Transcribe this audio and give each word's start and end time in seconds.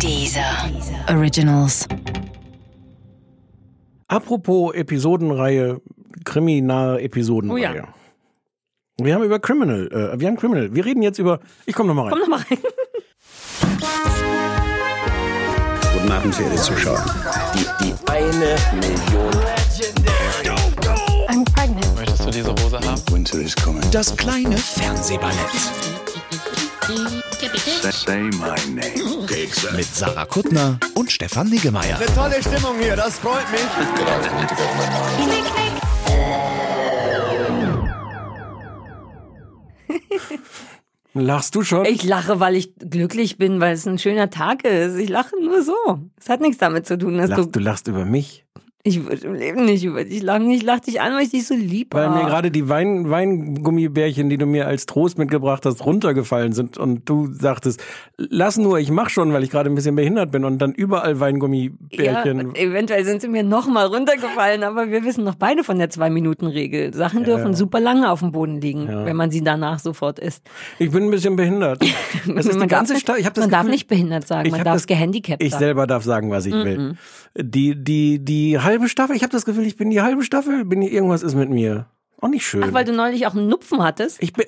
Dieser 0.00 0.70
Originals. 1.08 1.86
Apropos 4.08 4.74
Episodenreihe, 4.74 5.80
kriminal 6.24 7.00
Episodenreihe. 7.00 7.70
Oh 7.72 7.76
ja. 7.76 7.88
Wir 8.98 9.14
haben 9.14 9.24
über 9.24 9.38
Criminal, 9.40 9.88
äh, 9.88 10.20
wir 10.20 10.28
haben 10.28 10.36
Criminal. 10.36 10.74
Wir 10.74 10.84
reden 10.84 11.02
jetzt 11.02 11.18
über, 11.18 11.40
ich 11.66 11.74
komme 11.74 11.88
nochmal 11.88 12.12
rein. 12.12 12.12
Komm 12.12 12.20
noch 12.20 12.28
mal 12.28 12.44
rein. 12.48 12.58
Guten 15.94 16.12
Abend, 16.12 16.34
verehrte 16.34 16.56
Zuschauer. 16.60 17.04
Die, 17.54 17.84
die 17.84 17.94
eine 18.10 18.56
Million. 18.74 19.32
I'm 21.28 21.44
pregnant. 21.54 21.94
Möchtest 21.96 22.26
du 22.26 22.30
diese 22.30 22.50
Hose 22.50 22.78
haben? 22.78 23.02
Winter 23.10 23.38
is 23.38 23.56
coming. 23.56 23.82
Das 23.90 24.16
kleine 24.16 24.56
Fernsehballett. 24.56 26.03
Mit 29.76 29.86
Sarah 29.86 30.26
Kuttner 30.26 30.78
und 30.94 31.10
Stefan 31.10 31.48
Niggemeier. 31.48 31.98
Tolle 32.14 32.42
Stimmung 32.42 32.78
hier, 32.78 32.96
das 32.96 33.18
freut 33.18 33.50
mich. 33.50 33.60
Lachst 41.14 41.54
du 41.54 41.62
schon? 41.62 41.86
Ich 41.86 42.02
lache, 42.02 42.40
weil 42.40 42.56
ich 42.56 42.74
glücklich 42.76 43.38
bin, 43.38 43.60
weil 43.60 43.74
es 43.74 43.86
ein 43.86 43.98
schöner 43.98 44.30
Tag 44.30 44.64
ist. 44.64 44.96
Ich 44.96 45.08
lache 45.08 45.36
nur 45.40 45.62
so. 45.62 45.74
Es 46.20 46.28
hat 46.28 46.40
nichts 46.40 46.58
damit 46.58 46.86
zu 46.86 46.98
tun, 46.98 47.16
dass 47.18 47.30
lachst, 47.30 47.46
du. 47.46 47.50
du 47.50 47.60
lachst 47.60 47.88
über 47.88 48.04
mich. 48.04 48.43
Ich 48.86 49.02
würde 49.06 49.26
im 49.26 49.32
Leben 49.34 49.64
nicht 49.64 49.82
über 49.82 50.04
dich 50.04 50.22
lachen. 50.22 50.50
Ich 50.50 50.62
lache 50.62 50.82
dich 50.82 51.00
an, 51.00 51.14
weil 51.14 51.22
ich 51.22 51.30
dich 51.30 51.46
so 51.46 51.54
lieb 51.54 51.94
Weil 51.94 52.10
mir 52.10 52.16
habe. 52.16 52.26
gerade 52.28 52.50
die 52.50 52.68
Wein, 52.68 53.08
Weingummibärchen, 53.08 54.28
die 54.28 54.36
du 54.36 54.44
mir 54.44 54.66
als 54.66 54.84
Trost 54.84 55.16
mitgebracht 55.16 55.64
hast, 55.64 55.86
runtergefallen 55.86 56.52
sind 56.52 56.76
und 56.76 57.08
du 57.08 57.32
sagtest, 57.32 57.82
lass 58.18 58.58
nur, 58.58 58.78
ich 58.78 58.90
mach 58.90 59.08
schon, 59.08 59.32
weil 59.32 59.42
ich 59.42 59.48
gerade 59.50 59.70
ein 59.70 59.74
bisschen 59.74 59.96
behindert 59.96 60.30
bin 60.32 60.44
und 60.44 60.58
dann 60.58 60.72
überall 60.72 61.12
Ja, 61.14 61.20
Weingummibärchen. 61.20 62.40
und 62.48 62.58
eventuell 62.58 63.06
sind 63.06 63.22
sie 63.22 63.28
mir 63.28 63.42
nochmal 63.42 63.86
runtergefallen, 63.86 64.62
aber 64.62 64.90
wir 64.90 65.02
wissen 65.02 65.24
noch 65.24 65.34
beide 65.36 65.64
von 65.64 65.78
der 65.78 65.88
Zwei-Minuten-Regel. 65.88 66.92
Sachen 66.92 67.24
dürfen 67.24 67.54
super 67.54 67.80
lange 67.80 68.10
auf 68.10 68.20
dem 68.20 68.32
Boden 68.32 68.60
liegen, 68.60 68.86
wenn 68.88 69.16
man 69.16 69.30
sie 69.30 69.42
danach 69.42 69.78
sofort 69.78 70.18
isst. 70.18 70.42
Ich 70.78 70.90
bin 70.90 71.04
ein 71.04 71.10
bisschen 71.10 71.36
behindert. 71.36 71.82
Das 72.26 72.46
ist 72.46 72.54
die 72.54 72.58
man 72.58 72.68
darf 72.68 72.78
ganze 72.78 72.92
nicht, 72.94 73.02
Stadt. 73.02 73.18
Ich 73.18 73.26
hab 73.26 73.34
das 73.34 73.44
man 73.44 73.50
darf 73.50 73.66
nicht 73.66 73.86
behindert 73.86 74.26
sagen, 74.26 74.46
Ich 74.46 74.52
man 74.52 74.64
darf 74.64 74.74
das- 74.76 74.86
gehandicapt 74.86 75.42
Ich 75.42 75.50
sagen. 75.50 75.60
selber 75.64 75.86
darf 75.86 76.04
sagen, 76.04 76.30
was 76.30 76.46
ich 76.46 76.54
will. 76.54 76.96
Die, 77.36 77.74
die, 77.76 78.18
die 78.24 78.58
halbe 78.74 78.88
Staffel, 78.88 79.14
ich 79.14 79.22
habe 79.22 79.32
das 79.32 79.44
Gefühl, 79.44 79.66
ich 79.66 79.76
bin 79.76 79.90
die 79.90 80.02
halbe 80.02 80.24
Staffel, 80.24 80.64
bin 80.64 80.82
ich, 80.82 80.92
irgendwas 80.92 81.22
ist 81.22 81.34
mit 81.34 81.48
mir. 81.48 81.86
Auch 82.20 82.28
nicht 82.28 82.44
schön. 82.44 82.64
Ach, 82.64 82.72
weil 82.72 82.84
du 82.84 82.92
neulich 82.92 83.26
auch 83.26 83.34
einen 83.34 83.48
Nupfen 83.48 83.82
hattest? 83.82 84.20
ich 84.20 84.32
bin, 84.32 84.46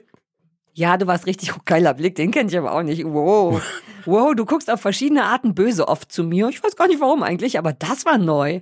Ja, 0.72 0.96
du 0.96 1.06
warst 1.06 1.26
richtig 1.26 1.52
geiler 1.64 1.94
Blick, 1.94 2.16
den 2.16 2.32
kenn 2.32 2.48
ich 2.48 2.58
aber 2.58 2.72
auch 2.72 2.82
nicht. 2.82 3.04
Wow. 3.04 3.62
Wow, 4.08 4.36
du 4.36 4.44
guckst 4.44 4.70
auf 4.70 4.80
verschiedene 4.80 5.24
Arten 5.24 5.56
böse 5.56 5.88
oft 5.88 6.12
zu 6.12 6.22
mir. 6.22 6.48
Ich 6.48 6.62
weiß 6.62 6.76
gar 6.76 6.86
nicht 6.86 7.00
warum 7.00 7.24
eigentlich, 7.24 7.58
aber 7.58 7.72
das 7.72 8.06
war 8.06 8.18
neu. 8.18 8.60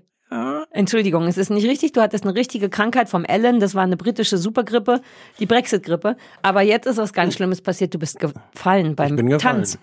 Entschuldigung, 0.70 1.26
es 1.26 1.36
ist 1.36 1.50
nicht 1.50 1.68
richtig. 1.68 1.92
Du 1.92 2.00
hattest 2.00 2.24
eine 2.24 2.34
richtige 2.34 2.70
Krankheit 2.70 3.10
vom 3.10 3.26
Ellen. 3.26 3.60
Das 3.60 3.74
war 3.74 3.82
eine 3.82 3.98
britische 3.98 4.38
Supergrippe, 4.38 5.02
die 5.38 5.44
Brexit-Grippe. 5.44 6.16
Aber 6.40 6.62
jetzt 6.62 6.86
ist 6.86 6.96
was 6.96 7.12
ganz 7.12 7.34
Schlimmes 7.34 7.60
passiert. 7.60 7.92
Du 7.92 7.98
bist 7.98 8.18
gefallen 8.18 8.96
beim 8.96 9.10
ich 9.10 9.16
bin 9.16 9.28
gefallen. 9.28 9.56
Tanz. 9.56 9.78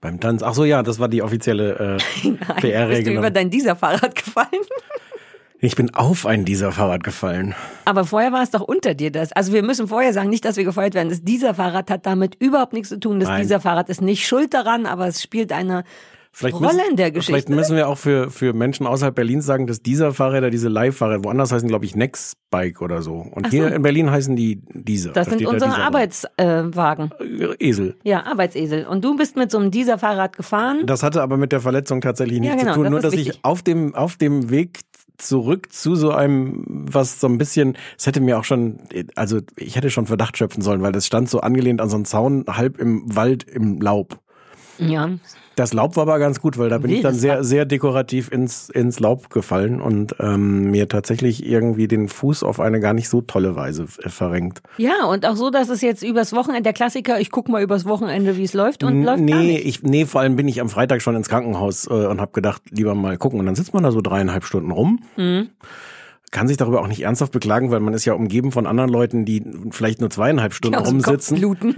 Beim 0.00 0.20
Tanz. 0.20 0.42
Ach 0.42 0.54
so, 0.54 0.64
ja, 0.64 0.82
das 0.82 0.98
war 0.98 1.08
die 1.08 1.22
offizielle 1.22 1.98
äh, 1.98 2.30
Bist 2.88 3.06
du 3.06 3.12
über 3.12 3.30
dein 3.30 3.50
Dieser-Fahrrad 3.50 4.14
gefallen? 4.14 4.48
Ich 5.62 5.76
bin 5.76 5.94
auf 5.94 6.24
ein 6.24 6.46
dieser 6.46 6.72
Fahrrad 6.72 7.04
gefallen. 7.04 7.54
Aber 7.84 8.04
vorher 8.04 8.32
war 8.32 8.42
es 8.42 8.50
doch 8.50 8.62
unter 8.62 8.94
dir 8.94 9.10
das. 9.12 9.32
Also 9.32 9.52
wir 9.52 9.62
müssen 9.62 9.88
vorher 9.88 10.12
sagen, 10.14 10.30
nicht, 10.30 10.44
dass 10.46 10.56
wir 10.56 10.64
gefeuert 10.64 10.94
werden. 10.94 11.10
Das 11.10 11.22
dieser 11.22 11.54
Fahrrad 11.54 11.90
hat 11.90 12.06
damit 12.06 12.34
überhaupt 12.38 12.72
nichts 12.72 12.88
zu 12.88 12.98
tun. 12.98 13.20
Das 13.20 13.28
Nein. 13.28 13.42
dieser 13.42 13.60
Fahrrad 13.60 13.90
ist 13.90 14.00
nicht 14.00 14.26
schuld 14.26 14.54
daran, 14.54 14.86
aber 14.86 15.06
es 15.06 15.22
spielt 15.22 15.52
eine 15.52 15.84
Vielleicht 16.32 16.54
Rolle 16.54 16.74
müssen, 16.74 16.90
in 16.90 16.96
der 16.96 17.06
Vielleicht 17.08 17.26
Geschichte. 17.26 17.52
müssen 17.52 17.76
wir 17.76 17.88
auch 17.88 17.98
für, 17.98 18.30
für 18.30 18.52
Menschen 18.52 18.86
außerhalb 18.86 19.12
Berlins 19.14 19.44
sagen, 19.44 19.66
dass 19.66 19.82
dieser 19.82 20.14
Fahrräder, 20.14 20.48
diese 20.50 20.68
Leihfahrräder, 20.68 21.24
woanders 21.24 21.50
heißen, 21.50 21.68
glaube 21.68 21.84
ich, 21.86 21.96
Nextbike 21.96 22.80
oder 22.82 23.02
so. 23.02 23.14
Und 23.16 23.46
Ach 23.48 23.50
hier 23.50 23.68
so. 23.68 23.74
in 23.74 23.82
Berlin 23.82 24.10
heißen 24.12 24.36
die 24.36 24.62
diese. 24.72 25.08
Das 25.10 25.26
Da 25.28 25.36
sind 25.36 25.44
unsere 25.46 25.72
dieser 25.72 25.82
Arbeitswagen. 25.82 27.08
drauf. 27.10 27.56
Esel. 27.58 27.96
Ja, 28.04 28.24
Arbeitsesel. 28.26 28.86
Und 28.86 29.04
du 29.04 29.16
bist 29.16 29.36
mit 29.36 29.50
so 29.50 29.58
einem 29.58 29.72
dieser 29.72 29.98
Fahrrad 29.98 30.36
gefahren. 30.36 30.86
Das 30.86 31.02
hatte 31.02 31.20
aber 31.20 31.36
mit 31.36 31.50
der 31.52 31.60
Verletzung 31.60 32.00
tatsächlich 32.00 32.38
nichts 32.40 32.54
Ja, 32.54 32.60
genau, 32.60 32.74
zu 32.74 32.76
tun. 32.76 32.84
das 32.84 32.90
Nur, 32.92 33.00
dass 33.00 33.12
wichtig. 33.12 33.34
ich 33.36 33.44
auf 33.44 33.62
dem, 33.62 33.94
auf 33.96 34.16
dem 34.16 34.50
Weg 34.50 34.78
zurück 35.20 35.72
zu 35.72 35.94
so 35.94 36.10
einem, 36.10 36.64
was 36.66 37.20
so 37.20 37.26
ein 37.26 37.38
bisschen, 37.38 37.76
es 37.98 38.06
hätte 38.06 38.20
mir 38.20 38.38
auch 38.38 38.44
schon, 38.44 38.80
also 39.14 39.40
ich 39.56 39.76
hätte 39.76 39.90
schon 39.90 40.06
Verdacht 40.06 40.36
schöpfen 40.36 40.62
sollen, 40.62 40.82
weil 40.82 40.92
das 40.92 41.06
stand 41.06 41.28
so 41.28 41.40
angelehnt 41.40 41.80
an 41.80 41.88
so 41.88 41.96
einen 41.96 42.04
Zaun, 42.04 42.44
halb 42.48 42.78
im 42.78 43.14
Wald 43.14 43.44
im 43.44 43.80
Laub. 43.80 44.20
Ja. 44.88 45.10
Das 45.56 45.74
Laub 45.74 45.96
war 45.96 46.04
aber 46.04 46.18
ganz 46.18 46.40
gut, 46.40 46.56
weil 46.56 46.70
da 46.70 46.78
bin 46.78 46.90
ich 46.90 47.02
dann 47.02 47.12
Wildes 47.12 47.20
sehr, 47.20 47.44
sehr 47.44 47.64
dekorativ 47.66 48.32
ins, 48.32 48.70
ins 48.70 48.98
Laub 48.98 49.28
gefallen 49.28 49.80
und 49.82 50.14
ähm, 50.18 50.70
mir 50.70 50.88
tatsächlich 50.88 51.44
irgendwie 51.44 51.86
den 51.86 52.08
Fuß 52.08 52.44
auf 52.44 52.60
eine 52.60 52.80
gar 52.80 52.94
nicht 52.94 53.08
so 53.08 53.20
tolle 53.20 53.56
Weise 53.56 53.86
äh, 54.02 54.08
verrenkt. 54.08 54.62
Ja, 54.78 55.04
und 55.04 55.26
auch 55.26 55.36
so, 55.36 55.50
dass 55.50 55.68
es 55.68 55.82
jetzt 55.82 56.02
übers 56.02 56.32
Wochenende, 56.32 56.62
der 56.62 56.72
Klassiker, 56.72 57.20
ich 57.20 57.30
guck 57.30 57.48
mal 57.48 57.62
übers 57.62 57.84
Wochenende, 57.84 58.38
wie 58.38 58.44
es 58.44 58.54
läuft 58.54 58.84
und 58.84 59.02
läuft 59.02 59.20
nee, 59.20 59.32
gar 59.32 59.42
nicht. 59.42 59.66
ich, 59.66 59.82
nee, 59.82 60.06
vor 60.06 60.22
allem 60.22 60.36
bin 60.36 60.48
ich 60.48 60.60
am 60.60 60.70
Freitag 60.70 61.02
schon 61.02 61.14
ins 61.14 61.28
Krankenhaus 61.28 61.86
äh, 61.86 61.90
und 61.90 62.20
habe 62.20 62.32
gedacht, 62.32 62.62
lieber 62.70 62.94
mal 62.94 63.18
gucken. 63.18 63.38
Und 63.40 63.46
dann 63.46 63.54
sitzt 63.54 63.74
man 63.74 63.82
da 63.82 63.92
so 63.92 64.00
dreieinhalb 64.00 64.44
Stunden 64.44 64.70
rum. 64.70 65.00
Mhm. 65.16 65.50
Kann 66.30 66.46
sich 66.46 66.56
darüber 66.56 66.80
auch 66.80 66.86
nicht 66.86 67.02
ernsthaft 67.02 67.32
beklagen, 67.32 67.70
weil 67.70 67.80
man 67.80 67.92
ist 67.92 68.04
ja 68.04 68.14
umgeben 68.14 68.52
von 68.52 68.66
anderen 68.66 68.88
Leuten, 68.88 69.24
die 69.24 69.44
vielleicht 69.72 70.00
nur 70.00 70.10
zweieinhalb 70.10 70.54
Stunden 70.54 70.78
Kopf 70.78 70.88
rumsitzen. 70.88 71.38
bluten. 71.38 71.74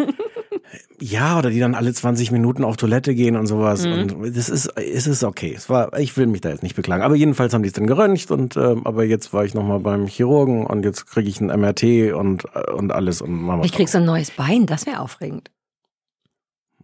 Ja, 1.00 1.38
oder 1.38 1.50
die 1.50 1.58
dann 1.58 1.74
alle 1.74 1.92
20 1.92 2.30
Minuten 2.30 2.64
auf 2.64 2.76
Toilette 2.76 3.14
gehen 3.14 3.36
und 3.36 3.46
sowas. 3.46 3.84
Mhm. 3.84 3.92
Und 3.92 4.36
das 4.36 4.48
ist, 4.48 4.66
es 4.76 5.06
ist 5.06 5.24
okay. 5.24 5.52
Es 5.56 5.68
war, 5.68 5.98
ich 5.98 6.16
will 6.16 6.26
mich 6.26 6.40
da 6.40 6.50
jetzt 6.50 6.62
nicht 6.62 6.76
beklagen. 6.76 7.02
Aber 7.02 7.14
jedenfalls 7.14 7.52
haben 7.52 7.62
die 7.62 7.68
es 7.68 7.74
dann 7.74 7.86
geröntgt 7.86 8.30
und 8.30 8.56
ähm, 8.56 8.86
aber 8.86 9.04
jetzt 9.04 9.32
war 9.32 9.44
ich 9.44 9.54
nochmal 9.54 9.80
beim 9.80 10.06
Chirurgen 10.06 10.66
und 10.66 10.84
jetzt 10.84 11.06
kriege 11.06 11.28
ich 11.28 11.40
ein 11.40 11.46
MRT 11.46 12.12
und 12.14 12.44
äh, 12.54 12.70
und 12.72 12.92
alles 12.92 13.20
und 13.20 13.32
Mama. 13.32 13.64
Ich 13.64 13.72
krieg 13.72 13.88
so 13.88 13.98
ein 13.98 14.04
neues 14.04 14.30
Bein, 14.30 14.66
das 14.66 14.86
wäre 14.86 15.00
aufregend. 15.00 15.50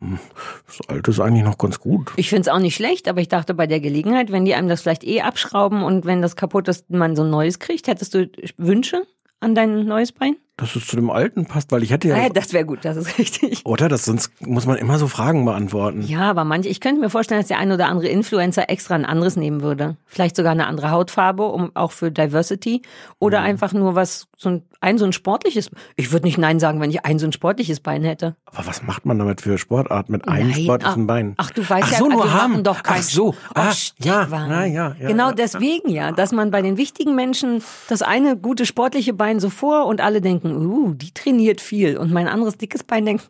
Das 0.00 0.88
alte 0.88 1.10
ist 1.10 1.20
eigentlich 1.20 1.44
noch 1.44 1.58
ganz 1.58 1.80
gut. 1.80 2.12
Ich 2.16 2.28
find's 2.28 2.48
auch 2.48 2.60
nicht 2.60 2.76
schlecht, 2.76 3.08
aber 3.08 3.20
ich 3.20 3.28
dachte 3.28 3.54
bei 3.54 3.66
der 3.66 3.80
Gelegenheit, 3.80 4.30
wenn 4.30 4.44
die 4.44 4.54
einem 4.54 4.68
das 4.68 4.82
vielleicht 4.82 5.04
eh 5.04 5.22
abschrauben 5.22 5.82
und 5.82 6.04
wenn 6.04 6.22
das 6.22 6.36
kaputt 6.36 6.68
ist, 6.68 6.90
man 6.90 7.16
so 7.16 7.24
ein 7.24 7.30
neues 7.30 7.58
kriegt, 7.58 7.88
hättest 7.88 8.14
du 8.14 8.30
Wünsche 8.56 9.02
an 9.40 9.54
dein 9.54 9.86
neues 9.86 10.12
Bein? 10.12 10.36
Dass 10.58 10.76
es 10.76 10.86
zu 10.86 10.96
dem 10.96 11.08
alten 11.08 11.46
passt, 11.46 11.72
weil 11.72 11.82
ich 11.82 11.90
hätte 11.90 12.08
ja. 12.08 12.16
Äh, 12.16 12.30
das 12.30 12.52
wäre 12.52 12.66
gut, 12.66 12.80
das 12.84 12.96
ist 12.98 13.16
richtig. 13.18 13.62
Oder? 13.64 13.88
Das, 13.88 14.04
sonst 14.04 14.30
muss 14.46 14.66
man 14.66 14.76
immer 14.76 14.98
so 14.98 15.08
Fragen 15.08 15.44
beantworten. 15.46 16.02
Ja, 16.02 16.28
aber 16.28 16.44
manche, 16.44 16.68
ich 16.68 16.80
könnte 16.80 17.00
mir 17.00 17.08
vorstellen, 17.10 17.40
dass 17.40 17.48
der 17.48 17.58
ein 17.58 17.72
oder 17.72 17.86
andere 17.86 18.08
Influencer 18.08 18.68
extra 18.68 18.94
ein 18.96 19.06
anderes 19.06 19.36
nehmen 19.36 19.62
würde. 19.62 19.96
Vielleicht 20.04 20.36
sogar 20.36 20.52
eine 20.52 20.66
andere 20.66 20.90
Hautfarbe, 20.90 21.44
um 21.46 21.70
auch 21.74 21.92
für 21.92 22.10
Diversity. 22.10 22.82
Oder 23.18 23.40
einfach 23.40 23.72
nur 23.72 23.94
was, 23.94 24.26
so 24.36 24.50
ein, 24.50 24.62
ein 24.80 24.98
so 24.98 25.04
ein 25.04 25.12
sportliches. 25.12 25.70
Ich 25.96 26.12
würde 26.12 26.26
nicht 26.26 26.38
Nein 26.38 26.60
sagen, 26.60 26.80
wenn 26.80 26.90
ich 26.90 27.04
ein 27.04 27.18
so 27.18 27.26
ein 27.26 27.32
sportliches 27.32 27.80
Bein 27.80 28.02
hätte. 28.04 28.34
Aber 28.46 28.66
was 28.66 28.82
macht 28.82 29.06
man 29.06 29.18
damit 29.18 29.40
für 29.40 29.58
Sportart 29.58 30.08
mit 30.08 30.26
einem 30.28 30.50
Nein, 30.50 30.62
sportlichen 30.62 31.02
ach, 31.04 31.06
Bein? 31.06 31.34
Ach, 31.36 31.50
du 31.50 31.68
weißt 31.68 31.84
ach 31.86 31.92
ja, 31.92 31.98
so, 31.98 32.08
nur 32.08 32.24
wir 32.24 32.32
haben. 32.32 32.64
doch 32.64 32.82
kein 32.82 32.98
Ach 32.98 33.02
so, 33.02 33.28
Oh, 33.28 33.34
ah, 33.54 33.72
ja, 34.02 34.26
na, 34.30 34.66
ja, 34.66 34.96
ja, 35.00 35.08
Genau 35.08 35.28
ja. 35.28 35.34
deswegen 35.34 35.90
ja, 35.90 36.12
dass 36.12 36.32
man 36.32 36.50
bei 36.50 36.62
den 36.62 36.76
wichtigen 36.76 37.14
Menschen 37.14 37.62
das 37.88 38.02
eine 38.02 38.36
gute 38.36 38.66
sportliche 38.66 39.12
Bein 39.12 39.38
so 39.40 39.50
vor 39.50 39.86
und 39.86 40.00
alle 40.00 40.20
denken, 40.20 40.47
uh, 40.52 40.94
die 40.94 41.12
trainiert 41.12 41.60
viel 41.60 41.96
und 41.96 42.12
mein 42.12 42.28
anderes 42.28 42.56
dickes 42.58 42.82
Bein 42.84 43.06
denkt. 43.06 43.28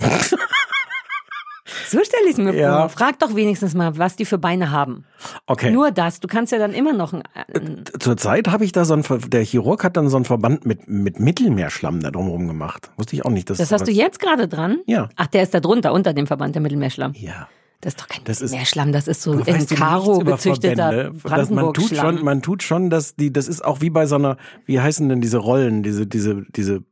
so 1.88 1.98
stelle 2.04 2.24
ich 2.24 2.32
es 2.32 2.38
mir 2.38 2.54
Ja. 2.54 2.80
vor. 2.80 2.88
Frag 2.88 3.18
doch 3.18 3.34
wenigstens 3.34 3.74
mal, 3.74 3.96
was 3.98 4.16
die 4.16 4.24
für 4.24 4.38
Beine 4.38 4.70
haben. 4.70 5.04
Okay. 5.46 5.70
Nur 5.70 5.90
das. 5.90 6.20
Du 6.20 6.28
kannst 6.28 6.52
ja 6.52 6.58
dann 6.58 6.72
immer 6.72 6.92
noch 6.92 7.12
ein. 7.12 7.22
ein 7.54 7.84
Zurzeit 7.98 8.48
habe 8.48 8.64
ich 8.64 8.72
da 8.72 8.84
so 8.84 8.94
ein, 8.94 9.04
der 9.28 9.44
Chirurg 9.44 9.84
hat 9.84 9.96
dann 9.96 10.08
so 10.08 10.16
einen 10.16 10.24
Verband 10.24 10.66
mit, 10.66 10.88
mit 10.88 11.20
Mittelmeerschlamm 11.20 12.00
da 12.00 12.10
drumherum 12.10 12.46
gemacht. 12.48 12.90
Wusste 12.96 13.16
ich 13.16 13.24
auch 13.24 13.30
nicht. 13.30 13.50
Dass 13.50 13.58
das 13.58 13.72
hast 13.72 13.86
du 13.86 13.92
jetzt 13.92 14.20
gerade 14.20 14.48
dran? 14.48 14.78
Ja. 14.86 15.08
Ach, 15.16 15.26
der 15.26 15.42
ist 15.42 15.54
da 15.54 15.60
drunter, 15.60 15.92
unter 15.92 16.12
dem 16.12 16.26
Verband 16.26 16.54
der 16.54 16.62
Mittelmeerschlamm. 16.62 17.12
Ja. 17.14 17.48
Das 17.82 17.94
ist 17.94 18.00
doch 18.00 18.08
kein 18.08 18.22
Das 18.24 18.36
ist- 18.36 18.50
Mittelmeerschlamm, 18.50 18.92
das 18.92 19.08
ist 19.08 19.22
so 19.22 19.32
in 19.32 19.66
Karo 19.68 20.18
gezüchteter. 20.18 21.12
Das, 21.24 21.48
man 21.50 21.72
tut 21.72 21.96
schon, 21.96 22.22
man 22.22 22.42
tut 22.42 22.62
schon, 22.62 22.90
dass 22.90 23.16
die, 23.16 23.32
das 23.32 23.48
ist 23.48 23.64
auch 23.64 23.80
wie 23.80 23.88
bei 23.90 24.04
so 24.06 24.16
einer, 24.16 24.36
wie 24.66 24.80
heißen 24.80 25.08
denn 25.08 25.20
diese 25.22 25.38
Rollen, 25.38 25.82
diese, 25.82 26.06
diese, 26.06 26.44
diese, 26.54 26.82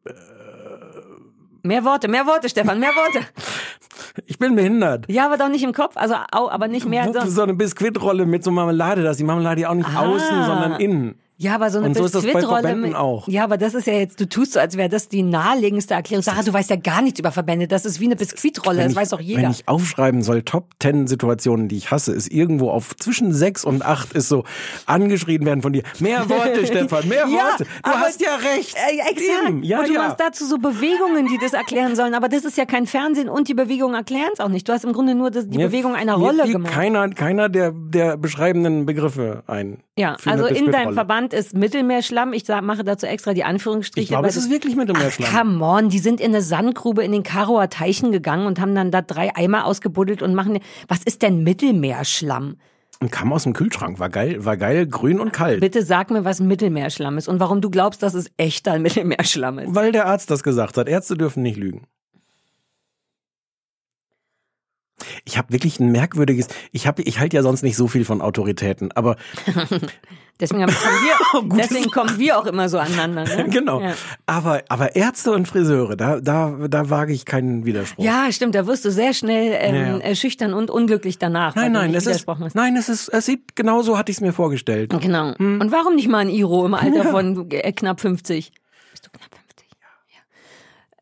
Mehr 1.62 1.85
Worte, 1.85 2.09
mehr 2.09 2.25
Worte, 2.27 2.49
Stefan, 2.49 2.79
mehr 2.81 2.91
Worte. 2.91 3.27
ich 4.27 4.39
bin 4.39 4.55
behindert. 4.55 5.05
Ja, 5.11 5.27
aber 5.27 5.37
doch 5.37 5.49
nicht 5.49 5.65
im 5.65 5.73
Kopf, 5.73 5.97
also 5.97 6.15
au, 6.33 6.49
aber 6.49 6.69
nicht 6.69 6.87
mehr 6.89 7.12
so. 7.12 7.29
so 7.29 7.43
eine 7.43 7.53
Biskuitrolle 7.55 8.25
mit 8.27 8.45
so 8.45 8.51
Marmelade, 8.51 9.03
dass 9.03 9.17
die 9.19 9.25
Marmelade 9.25 9.62
ja 9.62 9.71
auch 9.71 9.75
nicht 9.75 9.89
Ah. 9.95 10.07
außen, 10.07 10.45
sondern 10.47 10.81
innen. 10.81 11.17
Ja, 11.40 11.55
aber 11.55 11.70
so 11.70 11.79
eine 11.79 11.87
Und 11.87 11.96
so 11.96 12.05
ist 12.05 12.17
das 12.17 12.23
bei 12.25 12.32
Biskuitrolle 12.32 12.62
Verbänden 12.62 12.90
mit- 12.90 12.99
auch. 12.99 13.29
Ja, 13.29 13.44
aber 13.44 13.56
das 13.58 13.73
ist 13.75 13.87
ja 13.87 13.93
jetzt, 13.93 14.19
du 14.20 14.29
tust 14.29 14.55
so, 14.55 14.58
als 14.61 14.76
wäre 14.76 14.88
das 14.88 15.06
die 15.08 15.23
naheliegendste 15.23 15.94
Erklärung. 15.94 16.25
Sarah, 16.25 16.43
du 16.43 16.52
weißt 16.52 16.69
ja 16.69 16.75
gar 16.75 17.00
nichts 17.00 17.20
über 17.20 17.31
Verbände. 17.31 17.69
Das 17.69 17.85
ist 17.85 18.00
wie 18.00 18.06
eine 18.06 18.17
Biskuitrolle, 18.17 18.79
Wenn 18.79 18.85
das 18.87 18.93
ich, 18.93 18.96
weiß 18.99 19.08
doch 19.11 19.20
Wenn 19.20 19.26
jeder. 19.26 19.50
ich 19.50 19.69
aufschreiben 19.69 20.23
soll, 20.25 20.43
Top 20.43 20.70
10 20.82 21.06
Situationen, 21.06 21.69
die 21.69 21.76
ich 21.76 21.93
hasse, 21.93 22.12
ist 22.12 22.29
irgendwo 22.32 22.70
auf 22.70 22.96
zwischen 22.96 23.32
6 23.32 23.64
und 23.64 23.85
8 23.85 24.14
ist 24.14 24.29
so 24.29 24.43
angeschrien 24.87 25.44
werden 25.46 25.62
von 25.62 25.73
dir. 25.73 25.82
Mehr 26.00 26.29
Worte, 26.29 26.67
Stefan, 26.67 27.06
mehr 27.06 27.26
Ja, 27.29 27.50
Worte. 27.50 27.67
Du 27.85 27.90
hast 27.90 28.20
ja 28.20 28.35
recht. 28.35 28.75
Äh, 28.76 29.11
exakt. 29.11 29.49
Eben. 29.49 29.62
Ja, 29.62 29.79
und 29.79 29.88
du 29.88 29.93
ja. 29.94 30.02
machst 30.02 30.19
dazu 30.20 30.44
so 30.44 30.58
Bewegungen, 30.58 31.26
die 31.29 31.38
das 31.40 31.52
erklären 31.52 31.94
sollen. 31.94 32.14
Aber 32.14 32.29
das 32.29 32.44
ist 32.44 32.56
ja 32.56 32.64
kein 32.64 32.87
Fernsehen 32.87 33.29
und 33.29 33.49
die 33.49 33.55
Bewegungen 33.55 33.94
erklären 33.94 34.31
es 34.32 34.40
auch 34.40 34.49
nicht. 34.49 34.69
Du 34.69 34.73
hast 34.73 34.85
im 34.85 34.93
Grunde 34.93 35.14
nur 35.14 35.31
das, 35.31 35.49
die 35.49 35.56
Mir- 35.58 35.67
Bewegung 35.69 35.94
einer 35.94 36.14
Rolle 36.14 36.49
gemacht. 36.50 36.73
Keiner, 36.73 37.08
keiner 37.11 37.49
der, 37.49 37.73
der 37.73 38.17
beschreibenden 38.17 38.87
Begriffe 38.87 39.44
ein. 39.46 39.79
Ja, 39.96 40.17
also 40.26 40.46
in 40.46 40.55
deinem 40.55 40.64
Biskuitrolle. 40.64 40.94
Verband 41.29 41.33
ist 41.35 41.55
Mittelmeerschlamm. 41.55 42.33
Ich 42.33 42.45
sag, 42.45 42.63
mache 42.63 42.85
dazu 42.85 43.07
extra 43.07 43.35
die 43.35 43.45
Anführungsstriche. 43.45 44.05
Ich 44.05 44.09
glaube, 44.09 44.29
es 44.29 44.37
ist 44.37 44.51
wirklich 44.51 44.77
Mittelmeerschlamm. 44.77 45.31
Come 45.31 45.65
on, 45.65 45.89
die 45.89 45.99
sind 45.99 46.21
in 46.21 46.35
eine 46.35 46.43
Sandgrube 46.43 47.03
in 47.05 47.13
den 47.13 47.23
Karower 47.23 47.69
Teichen 47.69 48.13
gegangen 48.13 48.47
und 48.47 48.61
haben 48.61 48.75
dann 48.75 48.91
da 48.91 49.03
drei 49.03 49.35
Eimer 49.35 49.65
ausgebuddelt 49.65 50.23
und 50.23 50.35
machen. 50.35 50.59
Was 50.89 51.03
ist 51.03 51.23
denn 51.23 51.43
Mittelmeerschlamm? 51.45 52.57
Und 53.01 53.13
kam 53.13 53.33
aus 53.33 53.45
dem 53.45 53.53
Kühlschrank. 53.53 54.01
War 54.01 54.09
geil, 54.09 54.45
war 54.45 54.57
geil, 54.57 54.87
grün 54.87 55.21
und 55.21 55.33
kalt. 55.33 55.61
Bitte 55.61 55.85
sag 55.85 56.11
mir, 56.11 56.25
was 56.25 56.41
Mittelmeerschlamm 56.41 57.17
ist 57.17 57.29
und 57.29 57.39
warum 57.39 57.61
du 57.61 57.71
glaubst, 57.71 58.03
dass 58.03 58.15
es 58.15 58.31
echter 58.37 58.79
Mittelmeerschlamm 58.79 59.61
ist. 59.61 59.75
Weil 59.75 59.93
der 59.93 60.07
Arzt 60.07 60.31
das 60.31 60.43
gesagt 60.43 60.77
hat. 60.77 60.89
Ärzte 60.89 61.17
dürfen 61.17 61.43
nicht 61.43 61.57
lügen. 61.57 61.87
Ich 65.25 65.39
habe 65.39 65.53
wirklich 65.53 65.79
ein 65.81 65.91
merkwürdiges. 65.93 66.49
Ich 66.73 66.87
habe, 66.87 67.03
ich 67.03 67.19
halte 67.21 67.37
ja 67.37 67.43
sonst 67.43 67.62
nicht 67.62 67.77
so 67.77 67.87
viel 67.89 68.05
von 68.05 68.21
Autoritäten, 68.21 68.91
aber 68.93 69.17
Deswegen, 70.41 70.61
kommen 70.67 70.77
wir, 71.33 71.41
Gutes- 71.49 71.69
deswegen 71.69 71.91
kommen 71.91 72.17
wir 72.19 72.39
auch 72.39 72.47
immer 72.47 72.69
so 72.69 72.79
aneinander. 72.79 73.25
Ne? 73.25 73.49
genau. 73.50 73.81
Ja. 73.81 73.95
Aber 74.27 74.62
aber 74.69 74.95
Ärzte 74.95 75.33
und 75.33 75.49
Friseure, 75.49 75.97
da 75.97 76.21
da 76.21 76.50
da 76.69 76.91
wage 76.91 77.12
ich 77.12 77.25
keinen 77.25 77.65
Widerspruch. 77.67 78.05
Ja, 78.05 78.31
stimmt, 78.31 78.55
da 78.55 78.67
wirst 78.69 78.85
du 78.85 78.93
sehr 78.93 79.15
schnell 79.15 79.56
ähm, 79.61 80.00
Ja, 80.00 80.09
ja. 80.09 80.15
schüchtern 80.15 80.55
und 80.55 80.71
unglücklich 80.71 81.19
danach. 81.19 81.56
Nein, 81.56 81.73
nein, 81.73 81.93
es 81.93 82.06
ist, 82.06 82.27
hast. 82.29 82.55
nein, 82.55 82.77
es 82.77 82.89
ist, 82.89 83.09
es 83.09 83.27
sieht 83.27 83.56
genau 83.56 83.83
so 83.83 83.99
hatte 83.99 84.12
ich 84.12 84.19
es 84.19 84.21
mir 84.21 84.33
vorgestellt. 84.33 84.95
Genau. 85.00 85.35
Hm. 85.37 85.61
Und 85.61 85.73
warum 85.73 85.97
nicht 85.97 86.09
mal 86.09 86.19
ein 86.19 86.31
Iro 86.31 86.65
im 86.67 86.75
Alter 86.75 87.05
von 87.11 87.50
äh, 87.50 87.73
knapp 87.73 88.00
50? 88.00 88.53
Bist 88.93 89.06
du 89.06 89.11
knapp 89.11 89.31
50? 89.35 89.67
Ja. 90.12 90.19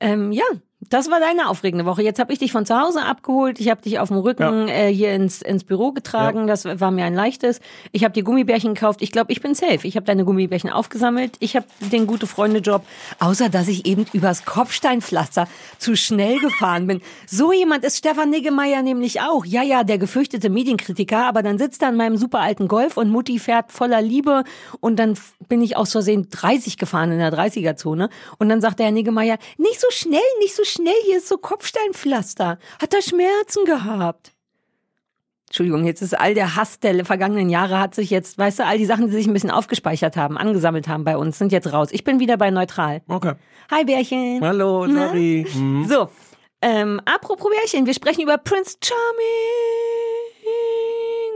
Ähm, 0.00 0.32
ja, 0.32 0.44
das 0.88 1.10
war 1.10 1.20
deine 1.20 1.48
aufregende 1.48 1.84
Woche. 1.84 2.02
Jetzt 2.02 2.18
habe 2.18 2.32
ich 2.32 2.38
dich 2.38 2.52
von 2.52 2.64
zu 2.64 2.78
Hause 2.78 3.02
abgeholt. 3.02 3.60
Ich 3.60 3.70
habe 3.70 3.82
dich 3.82 3.98
auf 3.98 4.08
dem 4.08 4.18
Rücken 4.18 4.68
äh, 4.68 4.92
hier 4.92 5.12
ins, 5.12 5.42
ins 5.42 5.64
Büro 5.64 5.92
getragen. 5.92 6.46
Das 6.46 6.64
war 6.64 6.90
mir 6.90 7.04
ein 7.04 7.14
leichtes. 7.14 7.60
Ich 7.92 8.04
habe 8.04 8.12
dir 8.12 8.22
Gummibärchen 8.22 8.74
gekauft. 8.74 9.02
Ich 9.02 9.12
glaube, 9.12 9.32
ich 9.32 9.40
bin 9.40 9.54
safe. 9.54 9.86
Ich 9.86 9.96
habe 9.96 10.06
deine 10.06 10.24
Gummibärchen 10.24 10.70
aufgesammelt. 10.70 11.36
Ich 11.40 11.56
habe 11.56 11.66
den 11.80 12.06
gute 12.06 12.26
Freunde-Job. 12.26 12.84
Außer, 13.18 13.48
dass 13.48 13.68
ich 13.68 13.86
eben 13.86 14.06
übers 14.12 14.44
Kopfsteinpflaster 14.44 15.48
zu 15.78 15.96
schnell 15.96 16.38
gefahren 16.38 16.86
bin. 16.86 17.00
So 17.26 17.52
jemand 17.52 17.84
ist 17.84 17.98
Stefan 17.98 18.30
Niggemeier 18.30 18.82
nämlich 18.82 19.20
auch. 19.20 19.44
Ja, 19.44 19.62
ja, 19.62 19.82
der 19.84 19.98
gefürchtete 19.98 20.50
Medienkritiker. 20.50 21.26
Aber 21.26 21.42
dann 21.42 21.58
sitzt 21.58 21.82
er 21.82 21.88
in 21.88 21.96
meinem 21.96 22.16
super 22.16 22.40
alten 22.40 22.68
Golf 22.68 22.96
und 22.96 23.10
Mutti 23.10 23.38
fährt 23.38 23.72
voller 23.72 24.02
Liebe. 24.02 24.44
Und 24.80 24.96
dann 24.96 25.18
bin 25.48 25.62
ich 25.62 25.76
aus 25.76 25.92
Versehen 25.92 26.28
30 26.30 26.78
gefahren 26.78 27.12
in 27.12 27.18
der 27.18 27.32
30er-Zone. 27.32 28.08
Und 28.38 28.48
dann 28.48 28.60
sagt 28.60 28.78
der 28.78 28.86
Herr 28.86 28.92
Niggemeier, 28.92 29.38
nicht 29.58 29.80
so 29.80 29.88
schnell, 29.90 30.20
nicht 30.40 30.54
so 30.54 30.64
schnell. 30.64 30.75
Hier 31.04 31.18
ist 31.18 31.28
so 31.28 31.38
Kopfsteinpflaster. 31.38 32.58
Hat 32.80 32.94
er 32.94 33.02
Schmerzen 33.02 33.64
gehabt? 33.64 34.32
Entschuldigung, 35.48 35.84
jetzt 35.84 36.02
ist 36.02 36.18
all 36.18 36.34
der 36.34 36.56
Hass 36.56 36.80
der 36.80 37.04
vergangenen 37.04 37.48
Jahre 37.48 37.78
hat 37.78 37.94
sich 37.94 38.10
jetzt, 38.10 38.36
weißt 38.36 38.58
du, 38.58 38.64
all 38.66 38.78
die 38.78 38.84
Sachen, 38.84 39.06
die 39.06 39.12
sich 39.12 39.26
ein 39.26 39.32
bisschen 39.32 39.52
aufgespeichert 39.52 40.16
haben, 40.16 40.36
angesammelt 40.36 40.88
haben 40.88 41.04
bei 41.04 41.16
uns, 41.16 41.38
sind 41.38 41.52
jetzt 41.52 41.72
raus. 41.72 41.88
Ich 41.92 42.02
bin 42.02 42.18
wieder 42.18 42.36
bei 42.36 42.50
neutral. 42.50 43.02
Okay. 43.06 43.34
Hi 43.70 43.84
Bärchen. 43.84 44.40
Hallo, 44.42 44.86
Na? 44.86 45.06
sorry. 45.06 45.46
Hm. 45.50 45.86
So, 45.88 46.08
ähm, 46.62 47.00
apropos 47.04 47.48
Bärchen, 47.50 47.86
wir 47.86 47.94
sprechen 47.94 48.22
über 48.22 48.38
Prince 48.38 48.76
Charming. 48.82 49.36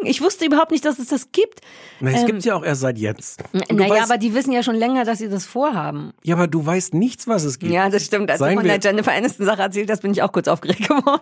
Ich 0.05 0.20
wusste 0.23 0.44
überhaupt 0.47 0.70
nicht, 0.70 0.85
dass 0.85 0.99
es 0.99 1.08
das 1.08 1.32
gibt. 1.32 1.61
Na, 2.00 2.11
es 2.11 2.20
Ähm, 2.23 2.26
gibt's 2.26 2.44
ja 2.44 2.55
auch 2.55 2.64
erst 2.64 2.81
seit 2.81 2.99
jetzt. 2.99 3.43
Du 3.52 3.75
Naja, 3.75 3.91
weißt, 3.94 4.02
aber 4.11 4.19
die 4.19 4.35
wissen 4.35 4.52
ja 4.52 4.62
schon 4.62 4.76
länger, 4.76 5.05
dass 5.05 5.19
sie 5.19 5.29
das 5.29 5.44
vorhaben. 5.47 6.12
ja, 6.23 6.35
aber 6.35 6.47
du 6.47 6.64
weißt 6.64 6.94
nichts, 6.94 7.26
was 7.29 7.44
es 7.44 7.58
gibt. 7.58 7.73
Ja, 7.73 7.88
das 7.91 8.05
stimmt. 8.06 8.31
Als 8.31 8.38
du 8.38 8.44
Seien 8.47 8.56
von 8.56 8.64
wir- 8.64 8.79
der 8.79 8.81
Jennifer 8.91 9.12
Aniston 9.12 9.47
Sache 9.47 9.62
erzählt 9.62 9.91
hast, 9.91 10.00
bin 10.02 10.12
ich 10.12 10.23
auch 10.23 10.32
kurz 10.32 10.49
aufgeregt 10.49 10.81
geworden. 10.88 11.20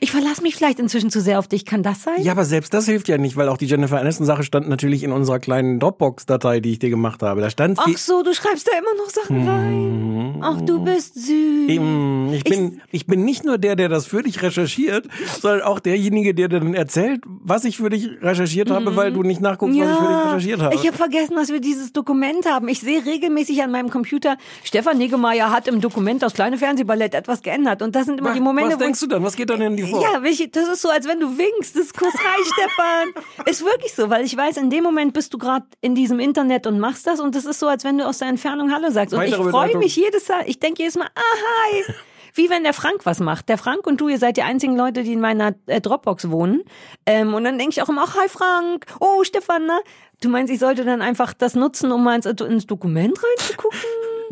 Ich 0.00 0.10
verlasse 0.10 0.42
mich 0.42 0.56
vielleicht 0.56 0.78
inzwischen 0.78 1.10
zu 1.10 1.20
sehr 1.20 1.38
auf 1.38 1.48
dich. 1.48 1.64
Kann 1.64 1.82
das 1.82 2.02
sein? 2.02 2.22
Ja, 2.22 2.32
aber 2.32 2.44
selbst 2.44 2.72
das 2.74 2.86
hilft 2.86 3.08
ja 3.08 3.18
nicht, 3.18 3.36
weil 3.36 3.48
auch 3.48 3.56
die 3.56 3.66
Jennifer 3.66 4.00
Aniston 4.00 4.26
Sache 4.26 4.42
stand 4.42 4.68
natürlich 4.68 5.02
in 5.02 5.12
unserer 5.12 5.38
kleinen 5.38 5.78
Dropbox-Datei, 5.78 6.60
die 6.60 6.72
ich 6.72 6.78
dir 6.78 6.90
gemacht 6.90 7.22
habe. 7.22 7.40
Da 7.40 7.50
stand 7.50 7.78
Ach 7.78 7.98
so, 7.98 8.22
du 8.22 8.34
schreibst 8.34 8.68
da 8.68 8.78
immer 8.78 8.94
noch 8.96 9.10
Sachen 9.10 9.48
rein. 9.48 10.38
Ach, 10.42 10.60
du 10.62 10.82
bist 10.82 11.14
süß. 11.14 11.70
Ich 12.32 12.44
bin, 12.44 12.80
ich 12.90 13.06
bin 13.06 13.24
nicht 13.24 13.44
nur 13.44 13.58
der, 13.58 13.76
der 13.76 13.88
das 13.88 14.06
für 14.06 14.22
dich 14.22 14.42
recherchiert, 14.42 15.06
sondern 15.40 15.62
auch 15.62 15.80
derjenige, 15.80 16.34
der 16.34 16.48
dir 16.48 16.60
dann 16.60 16.74
erzählt, 16.74 17.22
was 17.26 17.64
ich 17.64 17.76
für 17.76 17.90
dich 17.90 18.08
recherchiert 18.22 18.70
habe, 18.70 18.96
weil 18.96 19.12
du 19.12 19.22
nicht 19.22 19.40
nachguckst, 19.40 19.78
was 19.78 19.86
ich 19.86 19.96
für 19.96 20.06
dich 20.06 20.24
recherchiert 20.24 20.62
habe. 20.62 20.74
ich 20.74 20.86
habe 20.86 20.96
vergessen, 20.96 21.36
dass 21.36 21.50
wir 21.50 21.60
dieses 21.60 21.92
Dokument 21.92 22.46
haben. 22.46 22.68
Ich 22.68 22.80
sehe 22.80 23.04
regelmäßig 23.04 23.62
an 23.62 23.70
meinem 23.70 23.90
Computer, 23.90 24.36
Stefan 24.64 24.98
Niggemeier 24.98 25.50
hat 25.50 25.68
im 25.68 25.80
Dokument 25.80 26.22
das 26.22 26.32
kleine 26.32 26.56
Fernsehballett 26.56 27.14
etwas 27.14 27.42
geändert. 27.42 27.82
Und 27.82 27.94
das 27.94 28.06
sind 28.06 28.20
immer 28.20 28.32
die 28.32 28.40
Momente, 28.40 28.70
was 28.70 28.80
wo 28.80 28.84
denkst 28.84 29.00
du 29.00 29.06
dann? 29.06 29.22
Was 29.22 29.36
geht 29.36 29.49
dann 29.50 29.60
in 29.60 29.76
die 29.76 29.82
vor? 29.84 30.02
Ja, 30.02 30.20
das 30.20 30.68
ist 30.68 30.82
so, 30.82 30.88
als 30.88 31.06
wenn 31.06 31.20
du 31.20 31.36
winkst. 31.36 31.76
Das 31.76 31.84
ist 31.84 31.96
Kuss 31.96 32.14
rein, 32.14 32.44
Stefan. 32.44 33.46
Ist 33.46 33.64
wirklich 33.64 33.94
so, 33.94 34.10
weil 34.10 34.24
ich 34.24 34.36
weiß, 34.36 34.56
in 34.56 34.70
dem 34.70 34.84
Moment 34.84 35.12
bist 35.12 35.32
du 35.34 35.38
gerade 35.38 35.66
in 35.80 35.94
diesem 35.94 36.20
Internet 36.20 36.66
und 36.66 36.78
machst 36.78 37.06
das 37.06 37.20
und 37.20 37.34
das 37.34 37.44
ist 37.44 37.58
so, 37.58 37.68
als 37.68 37.84
wenn 37.84 37.98
du 37.98 38.06
aus 38.06 38.18
der 38.18 38.28
Entfernung 38.28 38.72
Hallo 38.72 38.90
sagst. 38.90 39.14
Und 39.14 39.22
ich 39.22 39.34
freue 39.34 39.76
mich 39.76 39.96
jedes 39.96 40.28
Mal, 40.28 40.44
ich 40.46 40.58
denke 40.58 40.82
jedes 40.82 40.96
Mal, 40.96 41.08
ah, 41.14 41.20
hi. 41.20 41.94
Wie 42.34 42.48
wenn 42.48 42.62
der 42.62 42.74
Frank 42.74 43.06
was 43.06 43.20
macht. 43.20 43.48
Der 43.48 43.58
Frank 43.58 43.86
und 43.86 44.00
du, 44.00 44.08
ihr 44.08 44.18
seid 44.18 44.36
die 44.36 44.42
einzigen 44.42 44.76
Leute, 44.76 45.02
die 45.02 45.14
in 45.14 45.20
meiner 45.20 45.54
äh, 45.66 45.80
Dropbox 45.80 46.30
wohnen. 46.30 46.62
Ähm, 47.06 47.34
und 47.34 47.44
dann 47.44 47.58
denke 47.58 47.72
ich 47.72 47.82
auch 47.82 47.88
immer, 47.88 48.04
ach, 48.06 48.16
hi 48.16 48.28
Frank. 48.28 48.86
Oh, 49.00 49.24
Stefan, 49.24 49.66
na? 49.66 49.80
Du 50.20 50.28
meinst, 50.28 50.52
ich 50.52 50.60
sollte 50.60 50.84
dann 50.84 51.02
einfach 51.02 51.32
das 51.32 51.54
nutzen, 51.54 51.90
um 51.92 52.04
mal 52.04 52.16
ins, 52.16 52.26
ins 52.26 52.66
Dokument 52.66 53.18
reinzugucken? 53.22 53.80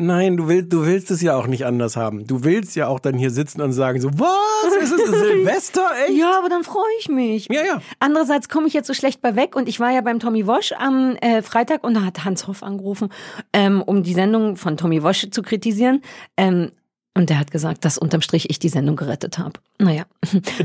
Nein, 0.01 0.37
du 0.37 0.47
willst, 0.47 0.71
du 0.71 0.85
willst 0.85 1.11
es 1.11 1.21
ja 1.21 1.35
auch 1.35 1.45
nicht 1.45 1.65
anders 1.65 1.97
haben. 1.97 2.25
Du 2.25 2.45
willst 2.45 2.73
ja 2.77 2.87
auch 2.87 3.01
dann 3.01 3.17
hier 3.17 3.31
sitzen 3.31 3.61
und 3.61 3.73
sagen 3.73 3.99
so, 3.99 4.09
was? 4.13 4.73
Ist 4.81 4.93
es 4.93 5.09
Silvester? 5.19 5.81
Echt? 6.07 6.17
Ja, 6.17 6.37
aber 6.37 6.47
dann 6.47 6.63
freue 6.63 6.83
ich 7.01 7.09
mich. 7.09 7.47
Ja, 7.51 7.65
ja. 7.65 7.81
Andererseits 7.99 8.47
komme 8.47 8.67
ich 8.67 8.73
jetzt 8.73 8.87
so 8.87 8.93
schlecht 8.93 9.21
bei 9.21 9.35
weg 9.35 9.57
und 9.57 9.67
ich 9.67 9.81
war 9.81 9.91
ja 9.91 9.99
beim 9.99 10.19
Tommy 10.19 10.47
Wosch 10.47 10.71
am 10.71 11.17
äh, 11.17 11.41
Freitag 11.41 11.83
und 11.83 11.95
da 11.95 12.05
hat 12.05 12.23
Hans 12.23 12.47
Hoff 12.47 12.63
angerufen, 12.63 13.09
ähm, 13.51 13.81
um 13.81 14.01
die 14.01 14.13
Sendung 14.13 14.55
von 14.55 14.77
Tommy 14.77 15.03
Wosch 15.03 15.27
zu 15.31 15.41
kritisieren. 15.41 16.01
Ähm, 16.37 16.71
und 17.19 17.29
der 17.29 17.37
hat 17.37 17.51
gesagt, 17.51 17.83
dass 17.85 17.97
unterm 17.97 18.21
Strich 18.21 18.49
ich 18.49 18.59
die 18.59 18.69
Sendung 18.69 18.95
gerettet 18.95 19.37
habe. 19.37 19.53
Naja, 19.77 20.03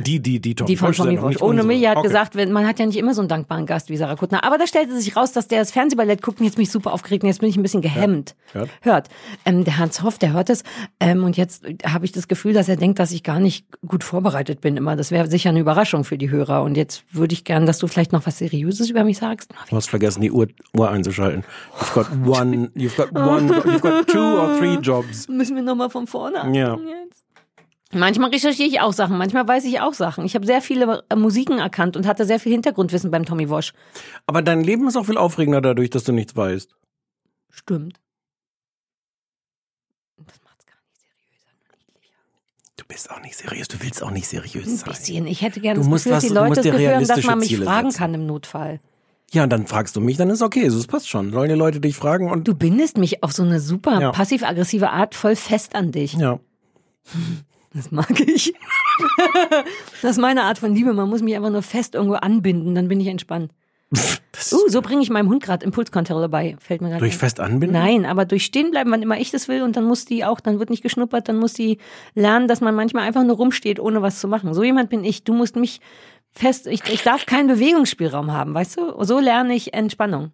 Die, 0.07 0.21
die, 0.21 0.41
die 0.41 0.55
Tommy 0.55 0.69
die 0.69 0.77
von 0.77 0.93
Tommy 0.93 1.13
nicht 1.17 1.43
Ohne 1.43 1.63
unsere. 1.63 1.67
mich, 1.67 1.87
hat 1.87 1.97
Okay. 1.99 2.09
gesagt, 2.09 2.35
man 2.35 2.67
hat 2.67 2.79
ja 2.79 2.87
nicht 2.87 2.97
immer 2.97 3.15
so 3.15 3.21
einen 3.23 3.29
dankbaren 3.29 3.67
Gast 3.67 3.89
wie 3.91 3.97
Sarah 3.97 4.17
Kuttner. 4.17 4.43
Aber 4.45 4.59
da 4.59 4.67
stellte 4.67 4.97
sich 4.99 5.17
raus, 5.17 5.33
dass 5.33 5.47
der 5.49 5.61
das 5.61 5.71
Fernsehballett 5.73 6.23
guckt 6.23 6.41
und 6.41 6.47
jetzt 6.47 6.57
bin 6.57 6.63
ich 6.65 6.71
super 6.71 6.93
aufgeregt 6.93 7.23
und 7.23 7.29
jetzt 7.29 7.41
bin 7.41 7.49
ich 7.49 7.57
ein 7.57 7.63
bisschen 7.63 7.81
gehemmt. 7.83 8.35
Hört. 8.53 8.71
Hört. 8.83 9.09
Ähm, 9.45 9.65
der 9.65 9.79
Hans 9.79 10.03
Hoff, 10.03 10.19
der 10.19 10.33
hört 10.33 10.51
es. 10.51 10.63
Ähm, 11.01 11.23
und 11.25 11.37
jetzt 11.37 11.65
habe 11.87 12.05
ich 12.05 12.13
das 12.13 12.29
Gefühl, 12.29 12.53
dass 12.55 12.69
er 12.69 12.77
denkt, 12.77 12.99
dass 12.99 13.11
ich 13.13 13.23
gar 13.23 13.39
nicht 13.41 13.67
gut 13.87 14.03
vorbereitet 14.05 14.61
bin 14.61 14.77
immer. 14.77 14.97
Das 14.97 15.11
wäre 15.11 15.29
sicher 15.29 15.51
eine 15.51 15.61
Überraschung 15.61 16.05
für 16.05 16.19
die 16.19 16.31
Hörer. 16.31 16.63
Und 16.63 16.77
jetzt 16.77 17.05
würde 17.13 17.35
ich 17.35 17.45
gern, 17.45 17.67
dass 17.67 17.79
du 17.79 17.87
vielleicht 17.87 18.13
noch 18.13 18.27
was 18.27 18.39
Seriöses 18.39 18.91
über 18.91 19.05
mich 19.05 19.19
sagst. 19.19 19.53
Du 19.71 19.77
hast 19.77 19.89
vergessen, 19.91 20.21
die 20.23 20.31
Uhr, 20.33 20.49
Uhr 20.77 20.91
einzuschalten. 20.91 21.45
You've 21.81 21.95
got 21.95 22.07
one, 22.27 22.71
you've 22.77 22.97
got 22.97 23.13
one, 23.13 23.49
you've 23.65 23.81
got 23.81 24.07
two 24.09 24.19
or 24.41 24.57
three 24.59 24.75
jobs. 24.83 25.29
Müssen 25.29 25.57
wir 25.57 25.63
nochmal 25.63 25.91
von 25.91 26.07
vorne 26.07 26.44
Ja. 26.53 26.77
jetzt? 26.77 27.25
Manchmal 27.93 28.31
recherchiere 28.31 28.69
ich 28.69 28.81
auch 28.81 28.93
Sachen, 28.93 29.17
manchmal 29.19 29.47
weiß 29.47 29.65
ich 29.67 29.81
auch 29.81 29.95
Sachen. 29.95 30.25
Ich 30.25 30.35
habe 30.35 30.45
sehr 30.47 30.61
viele 30.61 31.05
äh, 31.09 31.15
Musiken 31.17 31.59
erkannt 31.61 31.97
und 31.97 32.07
hatte 32.09 32.25
sehr 32.25 32.41
viel 32.41 32.51
Hintergrundwissen 32.53 33.11
beim 33.13 33.25
Tommy 33.25 33.49
Wosch. 33.49 33.73
Aber 34.27 34.43
dein 34.43 34.65
Leben 34.65 34.89
ist 34.89 34.97
auch 34.97 35.07
viel 35.07 35.17
aufregender 35.17 35.61
dadurch, 35.61 35.91
dass 35.91 36.03
du 36.03 36.11
nichts 36.13 36.35
weißt. 36.35 36.75
Stimmt. 37.51 38.01
Das 40.17 40.41
macht's 40.43 40.67
gar 40.67 40.75
nicht 40.83 41.01
seriöser, 41.01 41.51
nur 41.63 41.77
niedlicher. 41.79 42.19
Du 42.77 42.85
bist 42.89 43.11
auch 43.13 43.21
nicht 43.21 43.37
seriös, 43.37 43.69
du 43.69 43.81
willst 43.81 44.03
auch 44.03 44.11
nicht 44.11 44.27
seriös 44.27 44.67
Ein 44.67 44.77
sein. 44.77 44.89
bisschen. 44.89 45.27
Ich 45.29 45.43
hätte 45.43 45.61
gerne 45.61 45.81
Du 45.81 45.89
das 45.89 46.03
Gefühl, 46.03 46.13
dass 46.13 46.25
die 46.25 46.29
Leute 46.35 46.55
das 46.57 46.65
Gefühl 46.65 46.95
haben, 46.97 47.07
dass 47.07 47.23
man 47.25 47.39
mich 47.39 47.57
fragen 47.59 47.91
setzen. 47.93 47.99
kann 47.99 48.15
im 48.15 48.27
Notfall. 48.27 48.81
Ja, 49.35 49.43
und 49.43 49.51
dann 49.51 49.67
fragst 49.67 49.97
du 49.97 50.01
mich, 50.01 50.17
dann 50.17 50.31
ist 50.31 50.43
okay, 50.43 50.69
so, 50.69 50.79
das 50.79 50.87
passt 50.87 51.09
schon. 51.09 51.33
Sollen 51.33 51.49
die 51.49 51.57
Leute 51.57 51.81
dich 51.81 51.97
fragen 51.97 52.31
und 52.31 52.47
Du 52.47 52.55
bindest 52.55 52.97
mich 52.99 53.23
auf 53.25 53.33
so 53.33 53.43
eine 53.43 53.59
super 53.61 54.01
Ja. 54.01 54.13
passiv-aggressive 54.13 54.91
Art 54.91 55.15
voll 55.15 55.35
fest 55.37 55.75
an 55.75 55.91
dich. 55.93 56.15
ja. 56.15 56.39
Das 57.77 57.91
mag 57.91 58.09
ich. 58.21 58.55
das 60.03 60.13
ist 60.13 60.19
meine 60.21 60.45
Art 60.45 60.59
von 60.59 60.73
Liebe. 60.75 60.95
Man 60.95 61.09
muss 61.09 61.23
mich 61.23 61.35
einfach 61.35 61.51
nur 61.51 61.63
fest 61.63 61.97
irgendwo 61.97 62.15
anbinden, 62.15 62.75
dann 62.77 62.87
bin 62.87 63.01
ich 63.01 63.09
entspannt. 63.09 63.51
Uh, 64.53 64.59
so 64.69 64.81
bringe 64.81 65.03
ich 65.03 65.11
meinem 65.11 65.29
Hund 65.29 65.43
gerade 65.43 65.65
Impulskontrolle 65.65 66.29
bei. 66.29 66.57
Fällt 66.61 66.81
mir 66.81 66.89
gerade 66.89 67.01
durch 67.01 67.15
ein. 67.15 67.19
fest 67.19 67.41
anbinden? 67.41 67.79
Nein, 67.79 68.07
aber 68.07 68.25
durch 68.25 68.45
stehen 68.45 68.71
bleiben, 68.71 68.91
wann 68.91 69.03
immer 69.03 69.19
ich 69.19 69.31
das 69.31 69.47
will 69.49 69.63
und 69.63 69.77
dann 69.77 69.85
muss 69.85 70.05
die 70.05 70.25
auch, 70.25 70.41
dann 70.41 70.59
wird 70.59 70.71
nicht 70.71 70.83
geschnuppert, 70.83 71.29
dann 71.29 71.37
muss 71.37 71.53
die 71.53 71.79
lernen, 72.15 72.49
dass 72.49 72.61
man 72.61 72.75
manchmal 72.75 73.05
einfach 73.05 73.23
nur 73.25 73.37
rumsteht, 73.37 73.79
ohne 73.79 74.03
was 74.03 74.19
zu 74.21 74.27
machen. 74.29 74.55
So 74.55 74.63
jemand 74.65 74.91
bin 74.91 75.05
ich. 75.05 75.23
Du 75.25 75.33
musst 75.35 75.55
mich 75.57 75.81
fest, 76.37 76.67
ich, 76.67 76.85
ich 76.89 77.03
darf 77.03 77.27
keinen 77.27 77.49
Bewegungsspielraum 77.49 78.33
haben, 78.33 78.55
weißt 78.55 78.77
du? 78.79 79.05
So 79.05 79.19
lerne 79.19 79.55
ich 79.55 79.75
Entspannung. 79.75 80.33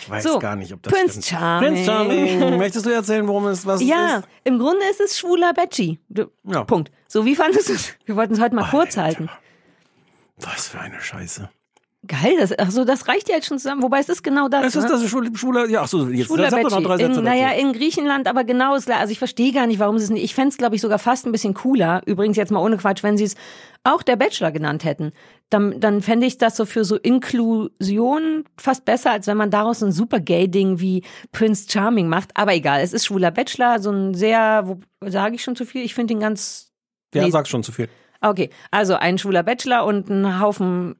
Ich 0.00 0.08
weiß 0.08 0.22
So, 0.22 0.38
gar 0.38 0.56
nicht, 0.56 0.72
ob 0.72 0.82
das 0.82 0.92
Prince 0.92 1.12
stimmt. 1.22 1.26
Charming. 1.26 1.74
Prince 1.74 1.84
Charming. 1.84 2.58
Möchtest 2.58 2.86
du 2.86 2.90
erzählen, 2.90 3.28
worum 3.28 3.46
es 3.48 3.66
was 3.66 3.82
Ja, 3.82 4.18
ist? 4.18 4.28
im 4.44 4.58
Grunde 4.58 4.82
ist 4.90 5.00
es 5.00 5.18
schwuler 5.18 5.52
Betschi. 5.52 5.98
Ja. 6.44 6.64
Punkt. 6.64 6.90
So, 7.06 7.24
wie 7.26 7.36
fandest 7.36 7.68
du 7.68 7.74
es? 7.74 7.94
Wir 8.06 8.16
wollten 8.16 8.32
es 8.34 8.40
heute 8.40 8.54
mal 8.54 8.68
kurz 8.70 8.96
Alter. 8.96 9.02
halten. 9.02 9.30
Was 10.38 10.68
für 10.68 10.80
eine 10.80 11.00
Scheiße. 11.00 11.50
Geil, 12.06 12.36
das, 12.38 12.52
ach 12.58 12.70
so, 12.70 12.84
das 12.84 13.08
reicht 13.08 13.28
ja 13.28 13.36
jetzt 13.36 13.46
schon 13.46 13.58
zusammen. 13.58 13.82
Wobei 13.82 13.98
es 13.98 14.08
ist 14.08 14.22
genau 14.22 14.48
das. 14.48 14.66
Es 14.66 14.76
ist 14.76 14.84
ne? 14.84 14.90
das 14.90 15.08
schwule, 15.08 15.30
schwule 15.36 15.70
ja, 15.70 15.82
ach 15.82 15.88
so, 15.88 16.08
jetzt 16.08 16.28
sag 16.28 16.62
doch 16.62 16.70
noch 16.70 16.82
drei 16.82 16.96
Sätze 16.98 17.20
in, 17.20 17.24
naja, 17.24 17.52
in 17.52 17.72
Griechenland, 17.72 18.26
aber 18.26 18.44
genau 18.44 18.74
ist 18.74 18.86
klar. 18.86 18.98
Also 18.98 19.12
ich 19.12 19.18
verstehe 19.18 19.52
gar 19.52 19.66
nicht, 19.66 19.78
warum 19.78 19.98
sie 19.98 20.04
es 20.04 20.10
nicht. 20.10 20.24
Ich 20.24 20.34
fände 20.34 20.50
es, 20.50 20.58
glaube 20.58 20.74
ich, 20.74 20.82
sogar 20.82 20.98
fast 20.98 21.24
ein 21.24 21.32
bisschen 21.32 21.54
cooler. 21.54 22.02
Übrigens 22.04 22.36
jetzt 22.36 22.50
mal 22.50 22.60
ohne 22.60 22.76
Quatsch, 22.76 23.02
wenn 23.02 23.16
sie 23.16 23.24
es 23.24 23.36
auch 23.84 24.02
der 24.02 24.16
Bachelor 24.16 24.50
genannt 24.50 24.84
hätten. 24.84 25.12
Dann, 25.50 25.80
dann 25.80 26.02
fände 26.02 26.26
ich 26.26 26.36
das 26.36 26.56
so 26.56 26.66
für 26.66 26.84
so 26.84 26.96
Inklusion 26.96 28.44
fast 28.58 28.84
besser, 28.84 29.12
als 29.12 29.26
wenn 29.26 29.36
man 29.36 29.50
daraus 29.50 29.82
ein 29.82 29.92
super 29.92 30.20
Gay-Ding 30.20 30.80
wie 30.80 31.04
Prince 31.32 31.66
Charming 31.70 32.08
macht. 32.08 32.30
Aber 32.34 32.54
egal, 32.54 32.80
es 32.80 32.92
ist 32.92 33.06
schwuler 33.06 33.30
Bachelor, 33.30 33.78
so 33.78 33.90
ein 33.90 34.14
sehr, 34.14 34.64
wo 34.66 34.80
sage 35.08 35.36
ich 35.36 35.42
schon 35.42 35.56
zu 35.56 35.64
viel? 35.64 35.82
Ich 35.82 35.94
finde 35.94 36.14
ihn 36.14 36.20
ganz. 36.20 36.72
Ja, 37.14 37.22
nee. 37.22 37.30
sag 37.30 37.46
schon 37.46 37.62
zu 37.62 37.72
viel. 37.72 37.88
Okay, 38.20 38.50
also 38.70 38.94
ein 38.94 39.18
schwuler 39.18 39.42
Bachelor 39.42 39.84
und 39.84 40.08
ein 40.08 40.40
Haufen 40.40 40.96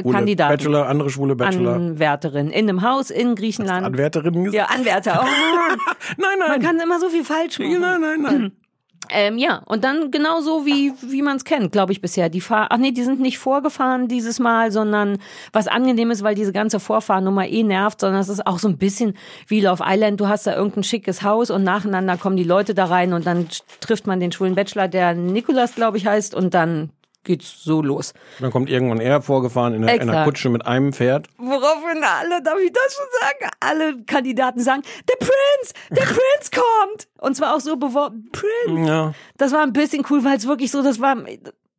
Schwule 0.00 0.14
Kandidaten. 0.14 0.56
Bachelor, 0.56 0.88
andere 0.88 1.10
schwule 1.10 1.36
Bachelor. 1.36 1.74
Anwärterin 1.74 2.50
in 2.50 2.68
einem 2.68 2.82
Haus 2.82 3.10
in 3.10 3.34
Griechenland. 3.34 3.86
Anwärterinnen 3.86 4.44
gesagt? 4.44 4.70
Ja, 4.70 4.76
Anwärter. 4.76 5.20
Oh. 5.22 5.26
Nein, 6.16 6.38
nein. 6.38 6.48
Man 6.48 6.62
kann 6.62 6.80
immer 6.80 6.98
so 7.00 7.08
viel 7.08 7.24
falsch 7.24 7.58
machen. 7.58 7.80
nein, 7.80 8.00
nein, 8.00 8.22
nein. 8.22 8.52
Ähm, 9.10 9.38
ja, 9.38 9.62
und 9.66 9.84
dann 9.84 10.10
genauso 10.10 10.66
wie, 10.66 10.92
wie 11.00 11.22
man 11.22 11.36
es 11.36 11.44
kennt, 11.44 11.70
glaube 11.70 11.92
ich 11.92 12.00
bisher. 12.00 12.28
Die 12.28 12.40
Fahr 12.40 12.68
Ach 12.70 12.76
nee, 12.76 12.90
die 12.90 13.04
sind 13.04 13.20
nicht 13.20 13.38
vorgefahren 13.38 14.08
dieses 14.08 14.40
Mal, 14.40 14.72
sondern 14.72 15.18
was 15.52 15.68
angenehm 15.68 16.10
ist, 16.10 16.24
weil 16.24 16.34
diese 16.34 16.52
ganze 16.52 16.80
Vorfahrnummer 16.80 17.46
eh 17.46 17.62
nervt, 17.62 18.00
sondern 18.00 18.20
es 18.20 18.28
ist 18.28 18.46
auch 18.46 18.58
so 18.58 18.68
ein 18.68 18.78
bisschen 18.78 19.14
wie 19.46 19.60
Love 19.60 19.84
Island. 19.86 20.20
Du 20.20 20.28
hast 20.28 20.46
da 20.46 20.56
irgendein 20.56 20.82
schickes 20.82 21.22
Haus 21.22 21.50
und 21.50 21.62
nacheinander 21.62 22.16
kommen 22.16 22.36
die 22.36 22.42
Leute 22.42 22.74
da 22.74 22.86
rein 22.86 23.12
und 23.12 23.26
dann 23.26 23.46
trifft 23.80 24.08
man 24.08 24.18
den 24.18 24.32
schwulen 24.32 24.56
Bachelor, 24.56 24.88
der 24.88 25.14
Nikolas, 25.14 25.76
glaube 25.76 25.98
ich, 25.98 26.06
heißt, 26.06 26.34
und 26.34 26.54
dann 26.54 26.90
geht's 27.26 27.62
so 27.62 27.82
los. 27.82 28.14
Dann 28.40 28.50
kommt 28.50 28.70
irgendwann 28.70 29.00
er 29.00 29.20
vorgefahren 29.20 29.74
in 29.74 29.84
einer, 29.84 30.00
in 30.00 30.08
einer. 30.08 30.24
Kutsche 30.24 30.48
mit 30.48 30.66
einem 30.66 30.92
Pferd. 30.92 31.28
Woraufhin 31.36 32.02
alle, 32.02 32.42
darf 32.42 32.58
ich 32.58 32.72
das 32.72 32.94
schon 32.94 33.04
sagen? 33.20 33.50
Alle 33.60 34.02
Kandidaten 34.04 34.60
sagen, 34.60 34.82
der 35.08 35.16
Prinz, 35.16 35.74
der 35.90 36.04
Prinz 36.04 36.50
kommt. 36.50 37.08
Und 37.18 37.36
zwar 37.36 37.54
auch 37.54 37.60
so 37.60 37.76
beworben, 37.76 38.30
Prinz. 38.32 38.88
Ja. 38.88 39.12
Das 39.36 39.52
war 39.52 39.62
ein 39.62 39.74
bisschen 39.74 40.04
cool, 40.08 40.24
weil 40.24 40.38
es 40.38 40.46
wirklich 40.46 40.70
so, 40.70 40.82
das 40.82 41.00
war, 41.00 41.16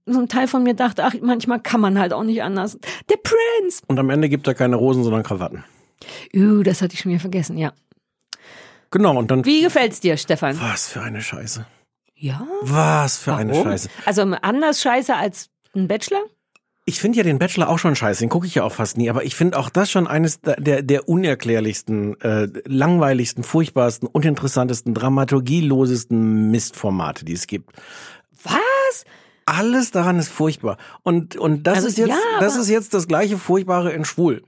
so 0.05 0.19
ein 0.19 0.27
Teil 0.27 0.47
von 0.47 0.63
mir 0.63 0.75
dachte, 0.75 1.03
ach, 1.03 1.13
manchmal 1.21 1.59
kann 1.59 1.81
man 1.81 1.97
halt 1.97 2.13
auch 2.13 2.23
nicht 2.23 2.43
anders. 2.43 2.77
Der 3.09 3.17
Prinz. 3.17 3.81
Und 3.87 3.97
am 3.97 4.09
Ende 4.09 4.29
gibt 4.29 4.47
er 4.47 4.53
keine 4.53 4.75
Rosen, 4.75 5.03
sondern 5.03 5.23
Krawatten. 5.23 5.63
Uh, 6.35 6.61
das 6.63 6.81
hatte 6.81 6.93
ich 6.93 6.99
schon 6.99 7.11
wieder 7.11 7.21
vergessen, 7.21 7.57
ja. 7.57 7.73
Genau, 8.91 9.17
und 9.17 9.29
dann. 9.31 9.43
Wie 9.45 9.61
gefällt's 9.61 9.99
dir, 9.99 10.15
Stefan? 10.15 10.59
Was 10.61 10.87
für 10.87 11.01
eine 11.01 11.21
Scheiße. 11.21 11.65
Ja. 12.19 12.45
Was 12.61 13.17
für 13.17 13.35
eine 13.35 13.51
Warum? 13.53 13.65
Scheiße. 13.67 13.89
Also 14.05 14.21
anders 14.23 14.81
scheiße 14.81 15.15
als 15.15 15.49
ein 15.75 15.87
Bachelor? 15.87 16.21
Ich 16.85 16.99
finde 17.01 17.17
ja 17.17 17.23
den 17.23 17.37
Bachelor 17.37 17.67
auch 17.69 17.79
schon 17.79 17.95
scheiße, 17.97 18.21
den 18.21 18.29
gucke 18.29 18.47
ich 18.47 18.55
ja 18.55 18.63
auch 18.63 18.71
fast 18.71 18.97
nie, 18.97 19.09
aber 19.09 19.25
ich 19.25 19.35
finde 19.35 19.59
auch 19.59 19.69
das 19.69 19.91
schon 19.91 20.07
eines 20.07 20.39
der, 20.39 20.81
der 20.81 21.09
unerklärlichsten, 21.09 22.19
äh, 22.21 22.47
langweiligsten, 22.65 23.43
furchtbarsten, 23.43 24.07
uninteressantesten, 24.07 24.93
dramaturgielosesten 24.93 26.49
Mistformate, 26.49 27.25
die 27.25 27.33
es 27.33 27.45
gibt. 27.47 27.71
Was? 28.43 29.03
Alles 29.45 29.91
daran 29.91 30.17
ist 30.17 30.29
furchtbar. 30.29 30.77
Und, 31.03 31.35
und 31.35 31.63
das 31.67 31.75
Also, 31.77 31.87
ist 31.89 31.97
jetzt, 31.97 32.09
ja, 32.09 32.15
das 32.39 32.55
ist 32.55 32.69
jetzt 32.69 32.93
das 32.93 33.07
gleiche 33.07 33.37
Furchtbare 33.37 33.91
in 33.91 34.05
Schwul. 34.05 34.43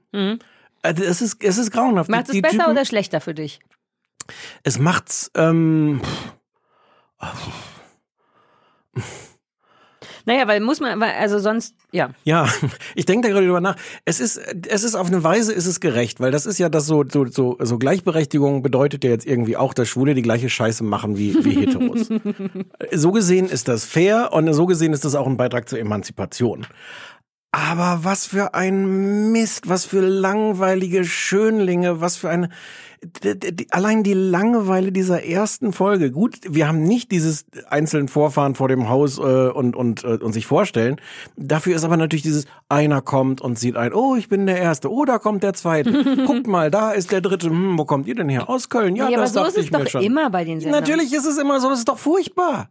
Also 0.81 1.03
es 1.03 1.21
ist, 1.21 1.43
es 1.43 1.57
ist 1.57 1.71
grauenhaft. 1.71 2.09
Macht 2.09 2.29
es 2.29 2.41
besser 2.41 2.57
Typen- 2.57 2.71
oder 2.71 2.85
schlechter 2.85 3.19
für 3.19 3.33
dich? 3.33 3.59
Es 4.63 4.79
macht's, 4.79 5.29
ähm, 5.35 6.01
Naja, 10.25 10.47
weil 10.47 10.59
muss 10.59 10.79
man, 10.79 10.99
weil, 10.99 11.13
also 11.13 11.39
sonst, 11.39 11.75
ja. 11.91 12.11
Ja, 12.23 12.47
ich 12.95 13.05
denke 13.05 13.27
da 13.27 13.33
gerade 13.33 13.47
drüber 13.47 13.61
nach. 13.61 13.75
Es 14.05 14.19
ist, 14.19 14.37
es 14.67 14.83
ist 14.83 14.93
auf 14.93 15.07
eine 15.07 15.23
Weise 15.23 15.53
ist 15.53 15.65
es 15.65 15.79
gerecht, 15.79 16.19
weil 16.19 16.31
das 16.31 16.45
ist 16.45 16.59
ja 16.59 16.69
das 16.69 16.85
so, 16.85 17.03
so, 17.07 17.25
so, 17.25 17.57
so 17.59 17.79
Gleichberechtigung 17.79 18.61
bedeutet 18.61 19.03
ja 19.03 19.09
jetzt 19.09 19.25
irgendwie 19.25 19.57
auch, 19.57 19.73
dass 19.73 19.87
Schwule 19.87 20.13
die 20.13 20.21
gleiche 20.21 20.49
Scheiße 20.49 20.83
machen 20.83 21.17
wie, 21.17 21.33
wie 21.43 21.65
Heteros. 21.65 22.09
so 22.91 23.11
gesehen 23.11 23.49
ist 23.49 23.67
das 23.67 23.85
fair 23.85 24.29
und 24.31 24.53
so 24.53 24.67
gesehen 24.67 24.93
ist 24.93 25.03
das 25.03 25.15
auch 25.15 25.25
ein 25.25 25.37
Beitrag 25.37 25.67
zur 25.67 25.79
Emanzipation. 25.79 26.67
Aber 27.51 28.03
was 28.03 28.27
für 28.27 28.53
ein 28.53 29.31
Mist, 29.31 29.67
was 29.67 29.85
für 29.85 30.01
langweilige 30.01 31.03
Schönlinge, 31.03 31.99
was 32.01 32.17
für 32.17 32.29
eine, 32.29 32.49
allein 33.71 34.03
die 34.03 34.13
Langeweile 34.13 34.91
dieser 34.91 35.23
ersten 35.23 35.73
Folge. 35.73 36.11
Gut, 36.11 36.37
wir 36.47 36.67
haben 36.67 36.83
nicht 36.83 37.11
dieses 37.11 37.45
einzelnen 37.69 38.07
Vorfahren 38.07 38.55
vor 38.55 38.67
dem 38.67 38.89
Haus 38.89 39.17
äh, 39.17 39.21
und, 39.21 39.75
und, 39.75 40.03
äh, 40.03 40.17
und 40.17 40.33
sich 40.33 40.45
vorstellen. 40.45 40.97
Dafür 41.35 41.75
ist 41.75 41.83
aber 41.83 41.97
natürlich 41.97 42.23
dieses, 42.23 42.45
einer 42.67 43.01
kommt 43.01 43.41
und 43.41 43.57
sieht 43.57 43.77
ein, 43.77 43.93
oh, 43.93 44.15
ich 44.15 44.29
bin 44.29 44.45
der 44.45 44.57
Erste, 44.59 44.91
oh, 44.91 45.05
da 45.05 45.17
kommt 45.19 45.43
der 45.43 45.53
Zweite. 45.53 45.91
Guckt 46.25 46.47
mal, 46.47 46.71
da 46.71 46.91
ist 46.91 47.11
der 47.11 47.21
Dritte. 47.21 47.49
Hm, 47.49 47.77
wo 47.77 47.85
kommt 47.85 48.07
ihr 48.07 48.15
denn 48.15 48.29
her? 48.29 48.49
Aus 48.49 48.69
Köln. 48.69 48.95
Ja, 48.95 49.09
Ja, 49.09 49.17
aber 49.17 49.25
das 49.25 49.33
so 49.33 49.39
dachte 49.39 49.59
ist 49.59 49.65
es 49.65 49.71
doch 49.71 49.87
schon. 49.87 50.03
immer 50.03 50.29
bei 50.29 50.43
den 50.43 50.59
Sendern. 50.59 50.81
Natürlich 50.81 51.13
ist 51.13 51.25
es 51.25 51.37
immer 51.37 51.59
so, 51.59 51.71
es 51.71 51.79
ist 51.79 51.89
doch 51.89 51.97
furchtbar. 51.97 52.69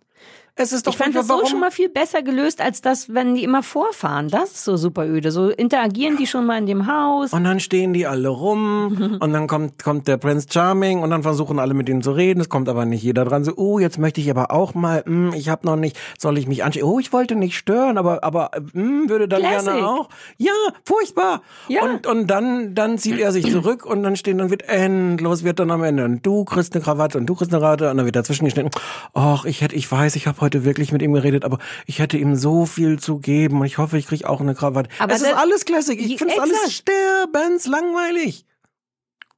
Es 0.60 0.72
ist 0.72 0.86
doch 0.86 0.92
Ich 0.92 0.98
fand 0.98 1.14
das 1.14 1.28
so 1.28 1.46
schon 1.46 1.60
mal 1.60 1.70
viel 1.70 1.88
besser 1.88 2.22
gelöst, 2.22 2.60
als 2.60 2.80
das, 2.80 3.14
wenn 3.14 3.36
die 3.36 3.44
immer 3.44 3.62
vorfahren. 3.62 4.28
Das 4.28 4.50
ist 4.50 4.64
so 4.64 4.76
super 4.76 5.06
öde. 5.06 5.30
So 5.30 5.50
interagieren 5.50 6.16
die 6.16 6.26
schon 6.26 6.46
mal 6.46 6.58
in 6.58 6.66
dem 6.66 6.88
Haus. 6.88 7.32
Und 7.32 7.44
dann 7.44 7.60
stehen 7.60 7.92
die 7.92 8.08
alle 8.08 8.28
rum 8.28 9.18
und 9.20 9.32
dann 9.32 9.46
kommt, 9.46 9.82
kommt 9.82 10.08
der 10.08 10.16
Prince 10.16 10.48
Charming 10.50 11.00
und 11.00 11.10
dann 11.10 11.22
versuchen 11.22 11.60
alle 11.60 11.74
mit 11.74 11.88
ihnen 11.88 12.02
zu 12.02 12.10
reden. 12.10 12.40
Es 12.40 12.48
kommt 12.48 12.68
aber 12.68 12.84
nicht 12.86 13.04
jeder 13.04 13.24
dran. 13.24 13.44
So, 13.44 13.52
oh, 13.54 13.78
jetzt 13.78 13.98
möchte 13.98 14.20
ich 14.20 14.30
aber 14.30 14.50
auch 14.50 14.74
mal, 14.74 15.04
hm, 15.06 15.32
ich 15.32 15.48
habe 15.48 15.64
noch 15.64 15.76
nicht, 15.76 15.96
soll 16.18 16.38
ich 16.38 16.48
mich 16.48 16.64
anschauen? 16.64 16.82
Oh, 16.82 16.98
ich 16.98 17.12
wollte 17.12 17.36
nicht 17.36 17.56
stören, 17.56 17.96
aber, 17.96 18.24
aber 18.24 18.50
hm, 18.72 19.08
würde 19.08 19.28
dann 19.28 19.42
Classic. 19.42 19.72
gerne 19.72 19.88
auch. 19.88 20.08
Ja, 20.38 20.52
furchtbar. 20.84 21.42
Ja. 21.68 21.84
Und, 21.84 22.08
und 22.08 22.26
dann, 22.26 22.74
dann 22.74 22.98
zieht 22.98 23.20
er 23.20 23.30
sich 23.30 23.48
zurück 23.52 23.86
und 23.86 24.02
dann 24.02 24.16
stehen, 24.16 24.38
dann 24.38 24.50
wird 24.50 24.68
endlos, 24.68 25.44
wird 25.44 25.60
dann 25.60 25.70
am 25.70 25.84
Ende. 25.84 26.04
Und 26.04 26.26
du 26.26 26.44
kriegst 26.44 26.74
eine 26.74 26.82
Krawatte 26.82 27.16
und 27.16 27.26
du 27.26 27.36
kriegst 27.36 27.52
eine 27.52 27.60
Krawatte 27.60 27.90
und 27.90 27.96
dann 27.96 28.06
wird 28.06 28.16
dazwischen 28.16 28.44
geschnitten. 28.44 28.70
Och, 29.14 29.44
ich 29.44 29.60
hätte, 29.60 29.76
ich 29.76 29.90
weiß, 29.90 30.16
ich 30.16 30.26
habe 30.26 30.40
heute 30.40 30.48
wirklich 30.52 30.93
mit 30.93 31.02
ihm 31.02 31.12
geredet, 31.12 31.45
aber 31.45 31.59
ich 31.87 31.99
hätte 31.99 32.19
ihm 32.19 32.35
so 32.35 32.67
viel 32.67 32.99
zu 32.99 33.19
geben 33.19 33.61
und 33.61 33.67
ich 33.67 33.78
hoffe, 33.78 33.99
ich 33.99 34.07
krieg 34.07 34.25
auch 34.25 34.40
eine 34.40 34.55
Krawatte. 34.55 34.90
Aber 34.99 35.14
es 35.14 35.23
ist 35.23 35.35
alles 35.35 35.64
Classic. 35.64 35.99
Ich 36.00 36.19
finde 36.19 36.35
es 36.35 36.40
alles 36.40 36.73
sterbenslangweilig. 36.73 38.45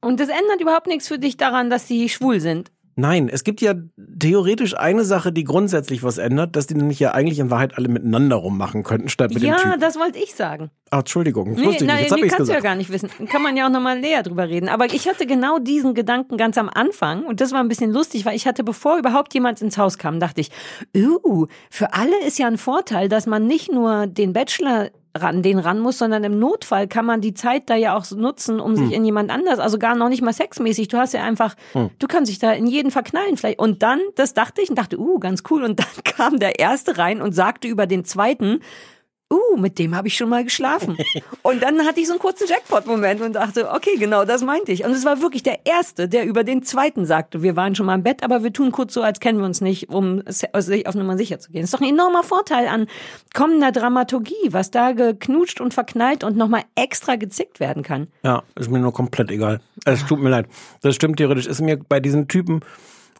Und 0.01 0.19
das 0.19 0.29
ändert 0.29 0.59
überhaupt 0.59 0.87
nichts 0.87 1.07
für 1.07 1.19
dich 1.19 1.37
daran, 1.37 1.69
dass 1.69 1.87
sie 1.87 2.09
schwul 2.09 2.39
sind. 2.39 2.71
Nein, 3.01 3.29
es 3.29 3.43
gibt 3.43 3.61
ja 3.61 3.73
theoretisch 4.19 4.77
eine 4.77 5.03
Sache, 5.03 5.31
die 5.31 5.43
grundsätzlich 5.43 6.03
was 6.03 6.19
ändert, 6.19 6.55
dass 6.55 6.67
die 6.67 6.75
nämlich 6.75 6.99
ja 6.99 7.15
eigentlich 7.15 7.39
in 7.39 7.49
Wahrheit 7.49 7.75
alle 7.75 7.87
miteinander 7.87 8.35
rummachen 8.35 8.83
könnten, 8.83 9.09
statt 9.09 9.33
mit 9.33 9.41
dem 9.41 9.49
Ja, 9.49 9.75
das 9.77 9.97
wollte 9.97 10.19
ich 10.19 10.35
sagen. 10.35 10.69
Ach, 10.91 10.99
Entschuldigung, 10.99 11.53
Nee, 11.53 11.65
wusste 11.65 11.83
ich 11.83 11.87
nein, 11.87 12.01
nicht. 12.01 12.11
Jetzt 12.11 12.21
nee, 12.21 12.27
kannst 12.27 12.49
du 12.49 12.53
ja 12.53 12.59
gar 12.59 12.75
nicht 12.75 12.91
wissen. 12.91 13.09
Kann 13.27 13.41
man 13.41 13.57
ja 13.57 13.65
auch 13.65 13.71
nochmal 13.71 13.99
näher 13.99 14.21
drüber 14.21 14.47
reden. 14.47 14.69
Aber 14.69 14.85
ich 14.85 15.07
hatte 15.07 15.25
genau 15.25 15.57
diesen 15.57 15.95
Gedanken 15.95 16.37
ganz 16.37 16.59
am 16.59 16.69
Anfang 16.69 17.25
und 17.25 17.41
das 17.41 17.51
war 17.51 17.59
ein 17.59 17.69
bisschen 17.69 17.91
lustig, 17.91 18.23
weil 18.25 18.35
ich 18.35 18.45
hatte, 18.45 18.63
bevor 18.63 18.99
überhaupt 18.99 19.33
jemand 19.33 19.61
ins 19.63 19.79
Haus 19.79 19.97
kam, 19.97 20.19
dachte 20.19 20.41
ich, 20.41 20.51
uh, 20.95 21.47
für 21.71 21.93
alle 21.93 22.23
ist 22.27 22.37
ja 22.37 22.45
ein 22.45 22.59
Vorteil, 22.59 23.09
dass 23.09 23.25
man 23.25 23.47
nicht 23.47 23.71
nur 23.71 24.05
den 24.05 24.31
Bachelor 24.31 24.91
ran, 25.15 25.41
den 25.41 25.59
ran 25.59 25.79
muss, 25.79 25.97
sondern 25.97 26.23
im 26.23 26.39
Notfall 26.39 26.87
kann 26.87 27.05
man 27.05 27.21
die 27.21 27.33
Zeit 27.33 27.69
da 27.69 27.75
ja 27.75 27.95
auch 27.97 28.09
nutzen, 28.11 28.59
um 28.59 28.71
Hm. 28.71 28.77
sich 28.77 28.95
in 28.95 29.03
jemand 29.05 29.29
anders, 29.29 29.59
also 29.59 29.77
gar 29.77 29.95
noch 29.95 30.09
nicht 30.09 30.21
mal 30.21 30.33
sexmäßig. 30.33 30.87
Du 30.87 30.97
hast 30.97 31.13
ja 31.13 31.23
einfach, 31.23 31.55
Hm. 31.73 31.89
du 31.99 32.07
kannst 32.07 32.31
dich 32.31 32.39
da 32.39 32.51
in 32.53 32.65
jeden 32.67 32.91
verknallen 32.91 33.37
vielleicht. 33.37 33.59
Und 33.59 33.83
dann, 33.83 33.99
das 34.15 34.33
dachte 34.33 34.61
ich 34.61 34.69
und 34.69 34.77
dachte, 34.77 34.99
uh, 34.99 35.19
ganz 35.19 35.43
cool. 35.49 35.63
Und 35.63 35.79
dann 35.79 35.87
kam 36.03 36.39
der 36.39 36.59
Erste 36.59 36.97
rein 36.97 37.21
und 37.21 37.33
sagte 37.33 37.67
über 37.67 37.87
den 37.87 38.05
Zweiten, 38.05 38.61
uh, 39.31 39.57
mit 39.57 39.79
dem 39.79 39.95
habe 39.95 40.07
ich 40.07 40.17
schon 40.17 40.29
mal 40.29 40.43
geschlafen. 40.43 40.97
und 41.41 41.63
dann 41.63 41.85
hatte 41.85 41.99
ich 41.99 42.07
so 42.07 42.13
einen 42.13 42.19
kurzen 42.19 42.47
Jackpot-Moment 42.47 43.21
und 43.21 43.33
dachte, 43.33 43.71
okay, 43.71 43.95
genau 43.97 44.25
das 44.25 44.43
meinte 44.43 44.71
ich. 44.71 44.83
Und 44.83 44.91
es 44.91 45.05
war 45.05 45.21
wirklich 45.21 45.43
der 45.43 45.65
Erste, 45.65 46.07
der 46.07 46.25
über 46.25 46.43
den 46.43 46.63
Zweiten 46.63 47.05
sagte, 47.05 47.41
wir 47.41 47.55
waren 47.55 47.73
schon 47.75 47.85
mal 47.85 47.95
im 47.95 48.03
Bett, 48.03 48.23
aber 48.23 48.43
wir 48.43 48.53
tun 48.53 48.71
kurz 48.71 48.93
so, 48.93 49.01
als 49.01 49.19
kennen 49.19 49.39
wir 49.39 49.45
uns 49.45 49.61
nicht, 49.61 49.89
um 49.89 50.21
auf 50.53 50.95
Nummer 50.95 51.17
sicher 51.17 51.39
zu 51.39 51.51
gehen. 51.51 51.63
ist 51.63 51.73
doch 51.73 51.81
ein 51.81 51.89
enormer 51.89 52.23
Vorteil 52.23 52.67
an 52.67 52.87
kommender 53.33 53.71
Dramaturgie, 53.71 54.49
was 54.49 54.71
da 54.71 54.91
geknutscht 54.91 55.61
und 55.61 55.73
verknallt 55.73 56.23
und 56.23 56.35
nochmal 56.35 56.63
extra 56.75 57.15
gezickt 57.15 57.59
werden 57.59 57.83
kann. 57.83 58.07
Ja, 58.23 58.43
ist 58.55 58.69
mir 58.69 58.79
nur 58.79 58.93
komplett 58.93 59.31
egal. 59.31 59.61
Es 59.85 60.05
tut 60.05 60.19
mir 60.19 60.29
leid. 60.29 60.47
Das 60.81 60.95
stimmt 60.95 61.17
theoretisch. 61.17 61.47
Ist 61.47 61.61
mir 61.61 61.77
bei 61.77 61.99
diesen 61.99 62.27
Typen 62.27 62.61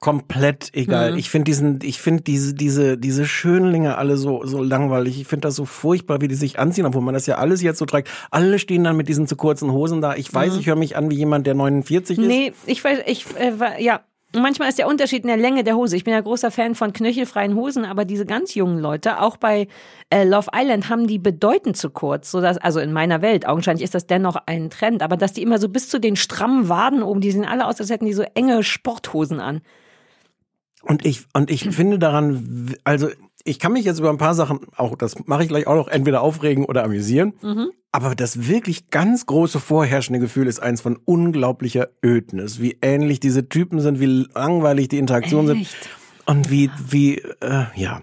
komplett 0.01 0.72
Mhm. 0.75 0.81
egal. 0.81 1.17
Ich 1.17 1.29
finde 1.29 1.46
diesen, 1.46 1.79
ich 1.84 2.01
finde 2.01 2.24
diese, 2.24 2.55
diese, 2.55 2.98
diese 2.98 3.25
Schönlinge 3.25 3.98
alle 3.98 4.17
so, 4.17 4.43
so 4.46 4.62
langweilig. 4.62 5.22
Ich 5.22 5.27
finde 5.27 5.48
das 5.48 5.55
so 5.55 5.65
furchtbar, 5.65 6.22
wie 6.22 6.27
die 6.27 6.36
sich 6.36 6.58
anziehen, 6.60 6.88
obwohl 6.88 7.03
man 7.03 7.13
das 7.13 7.27
ja 7.27 7.36
alles 7.36 7.62
jetzt 7.62 7.77
so 7.77 7.86
trägt. 7.86 8.10
Alle 8.31 8.58
stehen 8.58 8.84
dann 8.84 8.98
mit 8.98 9.08
diesen 9.08 9.27
zu 9.27 9.36
kurzen 9.36 9.72
Hosen 9.72 10.01
da. 10.01 10.15
Ich 10.15 10.34
weiß, 10.34 10.58
ich 10.58 10.65
höre 10.65 10.75
mich 10.75 10.98
an 10.98 11.12
wie 11.12 11.15
jemand, 11.15 11.46
der 11.46 11.53
49 11.53 12.17
ist. 12.17 12.24
Mhm. 12.24 12.27
Nee, 12.27 12.53
ich 12.65 12.84
weiß, 12.84 13.00
ich, 13.05 13.25
äh, 13.38 13.81
ja. 13.81 14.01
Manchmal 14.34 14.70
ist 14.70 14.79
der 14.79 14.88
Unterschied 14.88 15.24
in 15.24 15.27
der 15.27 15.36
Länge 15.36 15.65
der 15.65 15.75
Hose. 15.75 15.98
Ich 15.98 16.05
bin 16.05 16.13
ja 16.13 16.22
großer 16.22 16.51
Fan 16.51 16.74
von 16.74 16.93
knöchelfreien 16.93 17.53
Hosen, 17.53 17.84
aber 17.84 18.05
diese 18.05 18.25
ganz 18.25 18.55
jungen 18.55 18.79
Leute, 18.79 19.22
auch 19.22 19.36
bei 19.36 19.67
äh, 20.10 20.24
Love 20.24 20.51
Island, 20.55 20.88
haben 20.88 21.05
die 21.05 21.20
bedeutend 21.20 21.75
zu 21.75 21.89
kurz. 21.89 22.31
So 22.31 22.39
dass, 22.39 22.58
also 22.58 22.79
in 22.79 22.93
meiner 22.93 23.22
Welt, 23.22 23.46
augenscheinlich 23.46 23.84
ist 23.84 23.93
das 23.93 24.08
dennoch 24.08 24.38
ein 24.46 24.70
Trend, 24.70 25.03
aber 25.03 25.17
dass 25.17 25.34
die 25.34 25.41
immer 25.41 25.60
so 25.60 25.67
bis 25.67 25.89
zu 25.89 26.00
den 26.00 26.15
strammen 26.15 26.70
Waden 26.70 27.03
oben, 27.03 27.20
die 27.20 27.29
sehen 27.31 27.43
alle 27.43 27.67
aus, 27.67 27.81
als 27.81 27.89
hätten 27.89 28.05
die 28.05 28.13
so 28.13 28.24
enge 28.34 28.63
Sporthosen 28.63 29.41
an. 29.41 29.62
Und 30.84 31.06
ich, 31.06 31.26
und 31.34 31.52
ich 31.52 31.64
finde 31.70 32.00
daran, 32.00 32.76
also 32.84 33.10
ich 33.44 33.60
kann 33.60 33.74
mich 33.74 33.86
jetzt 33.86 34.00
über 34.00 34.10
ein 34.10 34.18
paar 34.18 34.34
Sachen, 34.34 34.60
auch 34.76 34.96
das 34.96 35.16
mache 35.26 35.44
ich 35.44 35.50
gleich 35.50 35.68
auch 35.68 35.76
noch, 35.76 35.88
entweder 35.88 36.22
aufregen 36.22 36.66
oder 36.66 36.84
amüsieren. 36.84 37.34
Aber 37.92 38.16
das 38.16 38.48
wirklich 38.48 38.90
ganz 38.90 39.26
große 39.26 39.60
vorherrschende 39.60 40.20
Gefühl 40.20 40.48
ist 40.48 40.62
eins 40.62 40.82
von 40.82 40.98
unglaublicher 41.04 41.90
Ödnis. 42.04 42.62
Wie 42.62 42.78
ähnlich 42.82 43.20
diese 43.20 43.50
Typen 43.50 43.82
sind, 43.82 44.00
wie 44.00 44.28
langweilig 44.34 44.90
die 44.90 44.98
Interaktionen 44.98 45.58
Echt? 45.58 45.72
sind. 45.72 45.96
Und 46.26 46.52
wie, 46.52 46.70
wie, 46.88 47.18
äh, 47.42 47.66
ja. 47.76 48.02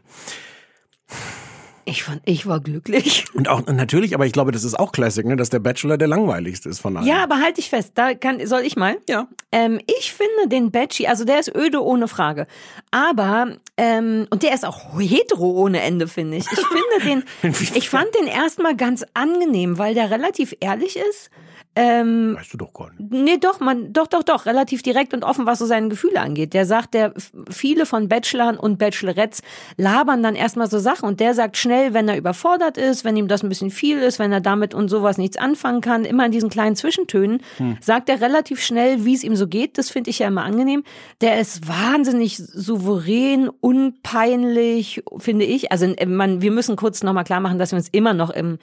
Ich 1.89 2.03
fand, 2.03 2.21
ich 2.27 2.47
war 2.47 2.61
glücklich. 2.61 3.25
Und 3.35 3.49
auch 3.49 3.65
natürlich, 3.67 4.15
aber 4.15 4.27
ich 4.27 4.33
glaube, 4.33 4.53
das 4.53 4.63
ist 4.63 4.79
auch 4.79 4.93
Classic, 4.93 5.25
ne, 5.25 5.37
dass 5.37 5.49
der 5.49 5.59
Bachelor 5.59 5.97
der 5.97 6.09
langweiligste 6.09 6.69
ist 6.69 6.81
von 6.81 6.97
allen. 6.97 7.07
Ja, 7.07 7.23
aber 7.23 7.41
halt 7.41 7.57
dich 7.57 7.71
fest, 7.71 7.93
da 7.95 8.15
kann, 8.15 8.45
soll 8.47 8.61
ich 8.61 8.77
mal? 8.77 8.99
Ja. 9.09 9.27
Ähm, 9.53 9.81
ich 9.87 10.13
finde 10.13 10.49
den 10.49 10.71
Batchy, 10.71 11.07
also 11.07 11.25
der 11.25 11.41
ist 11.41 11.55
öde 11.55 11.83
ohne 11.83 12.07
Frage. 12.07 12.47
Aber, 12.91 13.57
ähm, 13.77 14.27
und 14.31 14.43
der 14.43 14.53
ist 14.53 14.67
auch 14.67 14.99
hetero 14.99 15.51
ohne 15.51 15.81
Ende, 15.81 16.09
finde 16.09 16.37
ich. 16.37 16.45
Ich 16.53 16.67
finde 16.67 17.25
den, 17.43 17.55
ich 17.75 17.89
fand 17.89 18.09
den 18.21 18.27
erstmal 18.27 18.77
ganz 18.77 19.05
angenehm, 19.15 19.79
weil 19.79 19.95
der 19.95 20.11
relativ 20.11 20.55
ehrlich 20.61 20.97
ist. 20.97 21.31
Ähm, 21.81 22.35
Weißt 22.37 22.53
du 22.53 22.57
doch 22.57 22.73
gar 22.73 22.91
nicht. 22.91 23.13
Nee, 23.13 23.37
doch, 23.37 23.61
man, 23.61 23.93
doch, 23.93 24.09
doch, 24.09 24.25
doch, 24.25 24.47
relativ 24.47 24.83
direkt 24.83 25.15
und 25.15 25.23
offen, 25.23 25.47
was 25.47 25.61
so 25.61 25.67
seine 25.67 25.89
Gefühle 25.89 26.21
angeht. 26.21 26.53
Der 26.53 26.67
sagt, 26.67 26.93
der 26.93 27.15
viele 27.51 27.87
von 27.87 28.09
Bachelorn 28.09 28.57
und 28.57 28.79
Bachelorettes 28.79 29.43
labern 29.77 30.21
dann 30.25 30.35
erstmal 30.35 30.69
so 30.69 30.81
Sachen 30.81 31.09
und 31.09 31.21
der 31.21 31.35
sagt 31.35 31.57
schnell, 31.57 31.95
wenn 31.95 32.09
er 32.09 32.17
überfordert 32.17 32.79
ist, 32.79 33.05
wenn 33.05 33.17
ihm 33.17 33.29
das 33.29 33.45
ein 33.45 33.49
bisschen 33.49 33.71
viel 33.71 33.99
ist, 33.99 34.19
wenn 34.19 34.33
er 34.33 34.41
damit 34.41 34.75
und 34.75 34.89
sowas 34.89 35.19
nichts 35.19 35.37
anfangen 35.37 35.81
kann, 35.81 36.05
immer 36.05 36.27
in 36.27 36.33
diesen 36.33 36.51
kleinen 36.51 36.75
Zwischentönen, 36.75 37.43
sagt 37.81 38.09
er 38.09 38.21
relativ 38.21 38.61
schnell, 38.61 39.05
wie 39.05 39.15
es 39.15 39.23
ihm 39.23 39.37
so 39.37 39.47
geht. 39.47 39.79
Das 39.79 39.89
finde 39.89 40.11
ich 40.11 40.19
ja 40.19 40.27
immer 40.27 40.43
angenehm. 40.43 40.83
Der 41.21 41.39
ist 41.39 41.69
wahnsinnig 41.69 42.39
souverän, 42.39 43.49
unpeinlich, 43.61 45.05
finde 45.19 45.45
ich. 45.45 45.71
Also 45.71 45.85
äh, 45.87 46.07
man, 46.07 46.43
wir 46.43 46.51
müssen 46.51 46.75
kurz 46.75 47.05
nochmal 47.05 47.23
klar 47.23 47.39
machen, 47.39 47.61
dass 47.61 47.71
wir 47.71 47.77
uns 47.77 47.89
immer 47.89 48.15
noch 48.15 48.31
im 48.31 48.59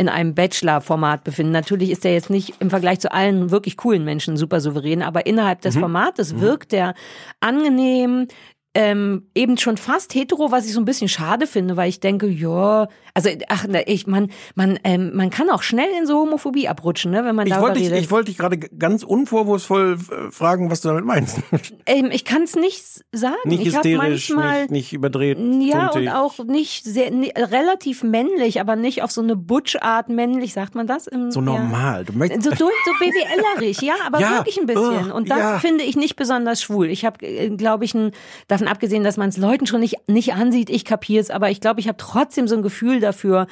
in 0.00 0.08
einem 0.08 0.34
Bachelor-Format 0.34 1.24
befinden. 1.24 1.52
Natürlich 1.52 1.90
ist 1.90 2.06
er 2.06 2.14
jetzt 2.14 2.30
nicht 2.30 2.54
im 2.58 2.70
Vergleich 2.70 3.00
zu 3.00 3.12
allen 3.12 3.50
wirklich 3.50 3.76
coolen 3.76 4.02
Menschen 4.02 4.38
super 4.38 4.62
souverän, 4.62 5.02
aber 5.02 5.26
innerhalb 5.26 5.60
des 5.60 5.76
Formates 5.76 6.40
wirkt 6.40 6.72
er 6.72 6.94
angenehm, 7.40 8.26
ähm, 8.72 9.26
eben 9.34 9.58
schon 9.58 9.76
fast 9.76 10.14
hetero, 10.14 10.52
was 10.52 10.64
ich 10.64 10.72
so 10.72 10.80
ein 10.80 10.84
bisschen 10.84 11.08
schade 11.08 11.48
finde, 11.48 11.76
weil 11.76 11.88
ich 11.88 11.98
denke, 11.98 12.28
ja, 12.28 12.86
also 13.14 13.28
ach, 13.48 13.66
ich 13.86 14.06
man 14.06 14.30
man 14.54 14.78
ähm, 14.84 15.10
man 15.14 15.30
kann 15.30 15.50
auch 15.50 15.62
schnell 15.62 15.88
in 15.98 16.06
so 16.06 16.20
Homophobie 16.20 16.68
abrutschen, 16.68 17.10
ne, 17.10 17.24
wenn 17.24 17.34
man 17.34 17.48
Ich 17.48 17.52
darüber 17.52 17.68
wollte 17.68 17.80
dich, 17.80 17.90
redet. 17.90 18.04
ich 18.04 18.10
wollte 18.12 18.26
dich 18.26 18.38
gerade 18.38 18.58
ganz 18.58 19.02
unvorwurfsvoll 19.02 19.94
äh, 19.94 20.30
fragen, 20.30 20.70
was 20.70 20.82
du 20.82 20.88
damit 20.88 21.04
meinst. 21.04 21.40
ähm, 21.86 22.10
ich 22.12 22.24
kann 22.24 22.42
es 22.42 22.54
nicht 22.54 22.84
sagen. 23.10 23.34
nicht 23.44 23.62
ich 23.62 23.74
hysterisch, 23.74 24.30
manchmal 24.30 24.60
nicht, 24.62 24.70
nicht 24.70 24.92
überdreht. 24.92 25.38
Ja, 25.38 25.88
tuntig. 25.88 26.08
und 26.08 26.14
auch 26.14 26.38
nicht 26.44 26.84
sehr, 26.84 27.10
ne, 27.10 27.32
relativ 27.36 28.04
männlich, 28.04 28.60
aber 28.60 28.76
nicht 28.76 29.02
auf 29.02 29.10
so 29.10 29.20
eine 29.20 29.34
Butch-Art 29.34 30.08
männlich, 30.10 30.52
sagt 30.52 30.76
man 30.76 30.86
das? 30.86 31.08
Im, 31.08 31.32
so 31.32 31.40
ja. 31.40 31.46
normal. 31.46 32.04
Du 32.04 32.12
möchtest, 32.12 32.44
So, 32.44 32.50
durch, 32.50 32.74
so 32.84 32.92
BWLerig, 33.00 33.82
ja, 33.82 33.94
aber 34.06 34.20
Ja, 34.20 34.36
wirklich 34.36 34.60
ein 34.60 34.66
bisschen. 34.66 35.06
ugh, 35.06 35.14
Und 35.14 35.28
das 35.30 35.38
ja. 35.38 35.58
finde 35.58 35.82
ich 35.82 35.96
nicht 35.96 36.14
besonders 36.14 36.62
schwul. 36.62 36.88
Ich 36.88 37.04
habe, 37.04 37.18
glaube 37.56 37.84
ich, 37.84 37.94
ein, 37.94 38.12
davon 38.60 38.72
abgesehen, 38.72 39.04
dass 39.04 39.16
man 39.16 39.30
es 39.30 39.36
Leuten 39.36 39.66
schon 39.66 39.80
nicht, 39.80 39.96
nicht 40.06 40.34
ansieht, 40.34 40.70
ich 40.70 40.84
kapier's, 40.84 41.30
aber 41.30 41.50
ich 41.50 41.60
glaube, 41.60 41.80
ich 41.80 41.88
habe 41.88 41.98
trotzdem 41.98 42.46
so 42.46 42.56
ein 42.56 42.62
Gefühl 42.62 43.00
dafür. 43.00 43.46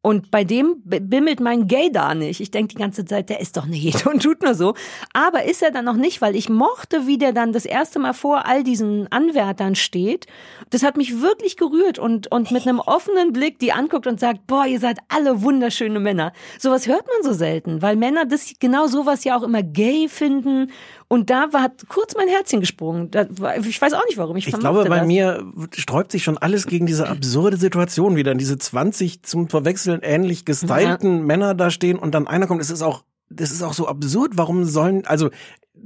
Und 0.00 0.30
bei 0.30 0.44
dem 0.44 0.76
bimmelt 0.84 1.40
mein 1.40 1.66
Gay 1.66 1.90
da 1.90 2.14
nicht. 2.14 2.40
Ich 2.40 2.52
denke 2.52 2.68
die 2.68 2.80
ganze 2.80 3.04
Zeit, 3.04 3.28
der 3.28 3.40
ist 3.40 3.56
doch 3.56 3.64
eine 3.64 3.74
Hetero 3.74 4.10
und 4.10 4.22
tut 4.22 4.42
nur 4.42 4.54
so. 4.54 4.74
Aber 5.12 5.44
ist 5.44 5.60
er 5.60 5.72
dann 5.72 5.84
noch 5.84 5.96
nicht, 5.96 6.22
weil 6.22 6.36
ich 6.36 6.48
mochte, 6.48 7.08
wie 7.08 7.18
der 7.18 7.32
dann 7.32 7.52
das 7.52 7.66
erste 7.66 7.98
Mal 7.98 8.14
vor 8.14 8.46
all 8.46 8.62
diesen 8.62 9.10
Anwärtern 9.10 9.74
steht. 9.74 10.26
Das 10.70 10.84
hat 10.84 10.96
mich 10.96 11.20
wirklich 11.20 11.56
gerührt 11.56 11.98
und, 11.98 12.30
und 12.30 12.52
mit 12.52 12.66
einem 12.66 12.78
offenen 12.78 13.32
Blick 13.32 13.58
die 13.58 13.72
anguckt 13.72 14.06
und 14.06 14.20
sagt, 14.20 14.46
boah, 14.46 14.66
ihr 14.66 14.78
seid 14.78 14.98
alle 15.08 15.42
wunderschöne 15.42 15.98
Männer. 15.98 16.32
Sowas 16.60 16.86
hört 16.86 17.04
man 17.08 17.24
so 17.24 17.36
selten, 17.36 17.82
weil 17.82 17.96
Männer 17.96 18.24
das 18.24 18.52
genau 18.60 18.86
sowas 18.86 19.24
ja 19.24 19.36
auch 19.36 19.42
immer 19.42 19.64
gay 19.64 20.08
finden. 20.08 20.70
Und 21.10 21.30
da 21.30 21.52
war 21.54 21.62
hat 21.62 21.88
kurz 21.88 22.14
mein 22.14 22.28
Herzchen 22.28 22.60
gesprungen. 22.60 23.10
Da 23.10 23.26
ich 23.66 23.80
weiß 23.80 23.94
auch 23.94 24.04
nicht 24.06 24.18
warum. 24.18 24.36
Ich, 24.36 24.46
Ich 24.46 24.58
glaube, 24.58 24.84
bei 24.84 24.98
das. 24.98 25.06
mir 25.06 25.42
sträubt 25.72 26.12
sich 26.12 26.22
schon 26.22 26.36
alles 26.36 26.66
gegen 26.66 26.84
diese 26.84 27.08
absurde 27.08 27.56
Situation 27.56 28.14
wieder. 28.16 28.34
Diese 28.34 28.58
20 28.58 29.22
zum 29.22 29.48
Verwechseln 29.48 30.00
ähnlich 30.02 30.44
gestylten 30.44 31.24
Männer 31.24 31.54
da 31.54 31.70
stehen 31.70 31.98
und 31.98 32.14
dann 32.14 32.28
einer 32.28 32.46
kommt. 32.46 32.60
Es 32.60 32.68
ist 32.70 32.82
auch, 32.82 33.04
das 33.30 33.50
ist 33.50 33.62
auch 33.62 33.72
so 33.72 33.88
absurd. 33.88 34.32
Warum 34.34 34.64
sollen, 34.66 35.06
also, 35.06 35.30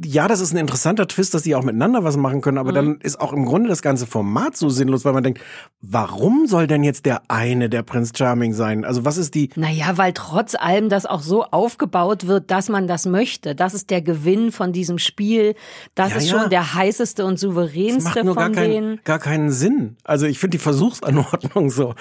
ja, 0.05 0.29
das 0.29 0.41
ist 0.41 0.53
ein 0.53 0.57
interessanter 0.59 1.07
Twist, 1.07 1.35
dass 1.35 1.43
die 1.43 1.55
auch 1.55 1.63
miteinander 1.63 2.03
was 2.05 2.17
machen 2.17 2.41
können, 2.41 2.59
aber 2.59 2.71
Mhm. 2.71 2.75
dann 2.75 3.01
ist 3.03 3.21
auch 3.21 3.33
im 3.33 3.45
Grunde 3.45 3.69
das 3.69 3.83
ganze 3.83 4.07
Format 4.07 4.57
so 4.57 4.69
sinnlos, 4.71 5.05
weil 5.05 5.13
man 5.13 5.23
denkt, 5.23 5.41
warum 5.81 6.47
soll 6.47 6.67
denn 6.67 6.83
jetzt 6.83 7.05
der 7.07 7.23
eine 7.29 7.69
der 7.69 7.83
Prince 7.83 8.13
Charming 8.17 8.53
sein? 8.55 8.85
Also, 8.85 9.05
was 9.05 9.17
ist 9.19 9.35
die, 9.35 9.51
Naja, 9.57 9.93
weil 9.97 10.13
trotz 10.13 10.55
allem 10.55 10.89
das 10.89 11.07
auch 11.07 11.21
so 11.23 11.45
aufgebaut 11.45 12.27
wird, 12.27 12.51
dass 12.51 12.69
man 12.69 12.87
das 12.87 13.07
möchte. 13.07 13.55
Das 13.55 13.75
ist 13.75 13.91
der 13.91 14.03
Gewinn 14.03 14.51
von 14.53 14.73
diesem 14.73 14.99
Spiel. 14.99 15.55
Das 15.95 16.11
Ja, 16.11 16.17
ist 16.17 16.31
ja. 16.31 16.41
schon 16.41 16.51
der 16.51 16.75
heißeste 16.75 17.25
und 17.25 17.35
Das 17.35 17.43
macht 17.45 17.55
souveränste 17.55 18.25
nur 18.25 18.35
gar, 18.35 18.45
von 18.47 18.55
kein, 18.55 18.71
denen. 18.71 19.01
gar 19.05 19.19
keinen 19.19 19.51
Sinn. 19.51 19.97
Also 20.05 20.27
ich 20.27 20.39
finde 20.39 20.57
die 20.57 20.63
Versuchsanordnung 20.63 21.71
so 21.71 21.95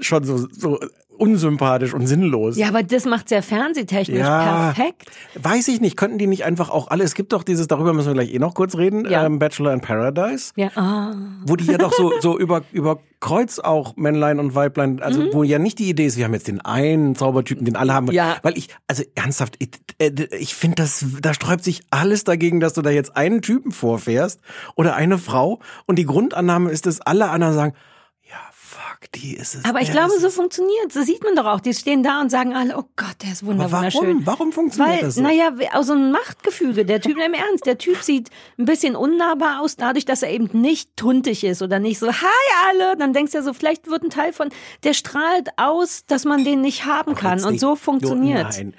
schon 0.00 0.24
so, 0.24 0.46
so 0.50 0.78
unsympathisch 1.16 1.94
und 1.94 2.06
sinnlos. 2.06 2.56
Ja, 2.56 2.68
aber 2.68 2.84
das 2.84 3.04
macht's 3.04 3.32
ja 3.32 3.42
fernsehtechnisch 3.42 4.20
Ja. 4.20 4.72
perfekt. 4.72 5.10
Weiß 5.34 5.66
ich 5.66 5.80
nicht, 5.80 5.96
könnten 5.96 6.18
die 6.18 6.28
nicht 6.28 6.44
einfach 6.44 6.70
auch 6.70 6.88
alle, 6.88 7.02
es 7.02 7.14
gibt 7.18 7.32
doch 7.32 7.42
dieses, 7.42 7.66
darüber 7.66 7.92
müssen 7.92 8.06
wir 8.06 8.14
gleich 8.14 8.32
eh 8.32 8.38
noch 8.38 8.54
kurz 8.54 8.76
reden, 8.76 9.04
Ja. 9.10 9.26
ähm, 9.26 9.40
Bachelor 9.40 9.72
in 9.72 9.80
Paradise, 9.80 10.52
Ja, 10.54 10.70
ah. 10.76 11.14
wo 11.44 11.56
die 11.56 11.64
ja 11.66 11.76
doch 11.76 11.92
so, 11.92 12.12
so 12.20 12.38
über, 12.38 12.62
über 12.70 13.00
Kreuz 13.18 13.58
auch 13.58 13.96
Männlein 13.96 14.38
und 14.38 14.54
Weiblein, 14.54 15.02
also 15.02 15.32
wo 15.32 15.42
ja 15.42 15.58
nicht 15.58 15.80
die 15.80 15.88
Idee 15.90 16.06
ist, 16.06 16.16
wir 16.16 16.24
haben 16.24 16.34
jetzt 16.34 16.46
den 16.46 16.60
einen 16.60 17.16
Zaubertypen, 17.16 17.64
den 17.64 17.74
alle 17.74 17.92
haben. 17.92 18.06
Mhm. 18.06 18.12
Ja. 18.12 18.36
Weil 18.42 18.56
ich, 18.56 18.68
also 18.86 19.02
ernsthaft, 19.16 19.56
ich, 19.58 19.70
äh, 19.98 20.12
ich 20.38 20.54
finde 20.54 20.76
das, 20.76 21.04
da 21.20 21.34
sträubt 21.34 21.64
sich 21.64 21.80
alles 21.90 22.22
dagegen, 22.22 22.60
dass 22.60 22.74
du 22.74 22.82
da 22.82 22.90
jetzt 22.90 23.16
einen 23.16 23.42
Typen 23.42 23.72
vorfährst 23.72 24.40
oder 24.76 24.94
eine 24.94 25.18
Frau 25.18 25.58
und 25.86 25.98
die 25.98 26.06
Grundannahme 26.06 26.70
ist, 26.70 26.86
dass 26.86 27.00
alle 27.00 27.30
anderen 27.30 27.54
sagen, 27.54 27.74
fuck, 29.00 29.12
die 29.12 29.36
ist 29.36 29.54
es. 29.56 29.64
Aber 29.64 29.80
ich 29.80 29.90
glaube, 29.90 30.12
so 30.18 30.30
funktioniert. 30.30 30.92
So 30.92 31.02
sieht 31.02 31.22
man 31.24 31.34
doch 31.36 31.46
auch. 31.46 31.60
Die 31.60 31.74
stehen 31.74 32.02
da 32.02 32.20
und 32.20 32.30
sagen 32.30 32.54
alle, 32.54 32.76
oh 32.76 32.84
Gott, 32.96 33.16
der 33.22 33.32
ist 33.32 33.44
wunder- 33.44 33.64
Aber 33.64 33.82
warum? 33.82 34.26
Warum 34.26 34.52
funktioniert 34.52 34.96
Weil, 34.96 35.02
das 35.02 35.14
so? 35.16 35.22
naja, 35.22 35.52
aus 35.72 35.86
so 35.86 35.94
ein 35.94 36.10
Machtgefüge. 36.12 36.84
Der 36.84 37.00
Typ, 37.00 37.18
im 37.24 37.34
Ernst, 37.34 37.66
der 37.66 37.78
Typ 37.78 37.98
sieht 38.02 38.30
ein 38.58 38.64
bisschen 38.64 38.96
unnahbar 38.96 39.60
aus, 39.60 39.76
dadurch, 39.76 40.04
dass 40.04 40.22
er 40.22 40.30
eben 40.30 40.48
nicht 40.60 40.96
tuntig 40.96 41.44
ist 41.44 41.62
oder 41.62 41.78
nicht 41.78 41.98
so, 41.98 42.08
hi 42.08 42.24
alle. 42.70 42.96
Dann 42.96 43.12
denkst 43.12 43.32
du 43.32 43.38
ja 43.38 43.44
so, 43.44 43.52
vielleicht 43.52 43.88
wird 43.88 44.02
ein 44.02 44.10
Teil 44.10 44.32
von, 44.32 44.50
der 44.84 44.94
strahlt 44.94 45.48
aus, 45.56 46.04
dass 46.06 46.24
man 46.24 46.44
den 46.44 46.60
nicht 46.60 46.84
haben 46.86 47.14
kann. 47.14 47.44
Und 47.44 47.60
so 47.60 47.76
funktioniert. 47.76 48.50
Nein. 48.56 48.74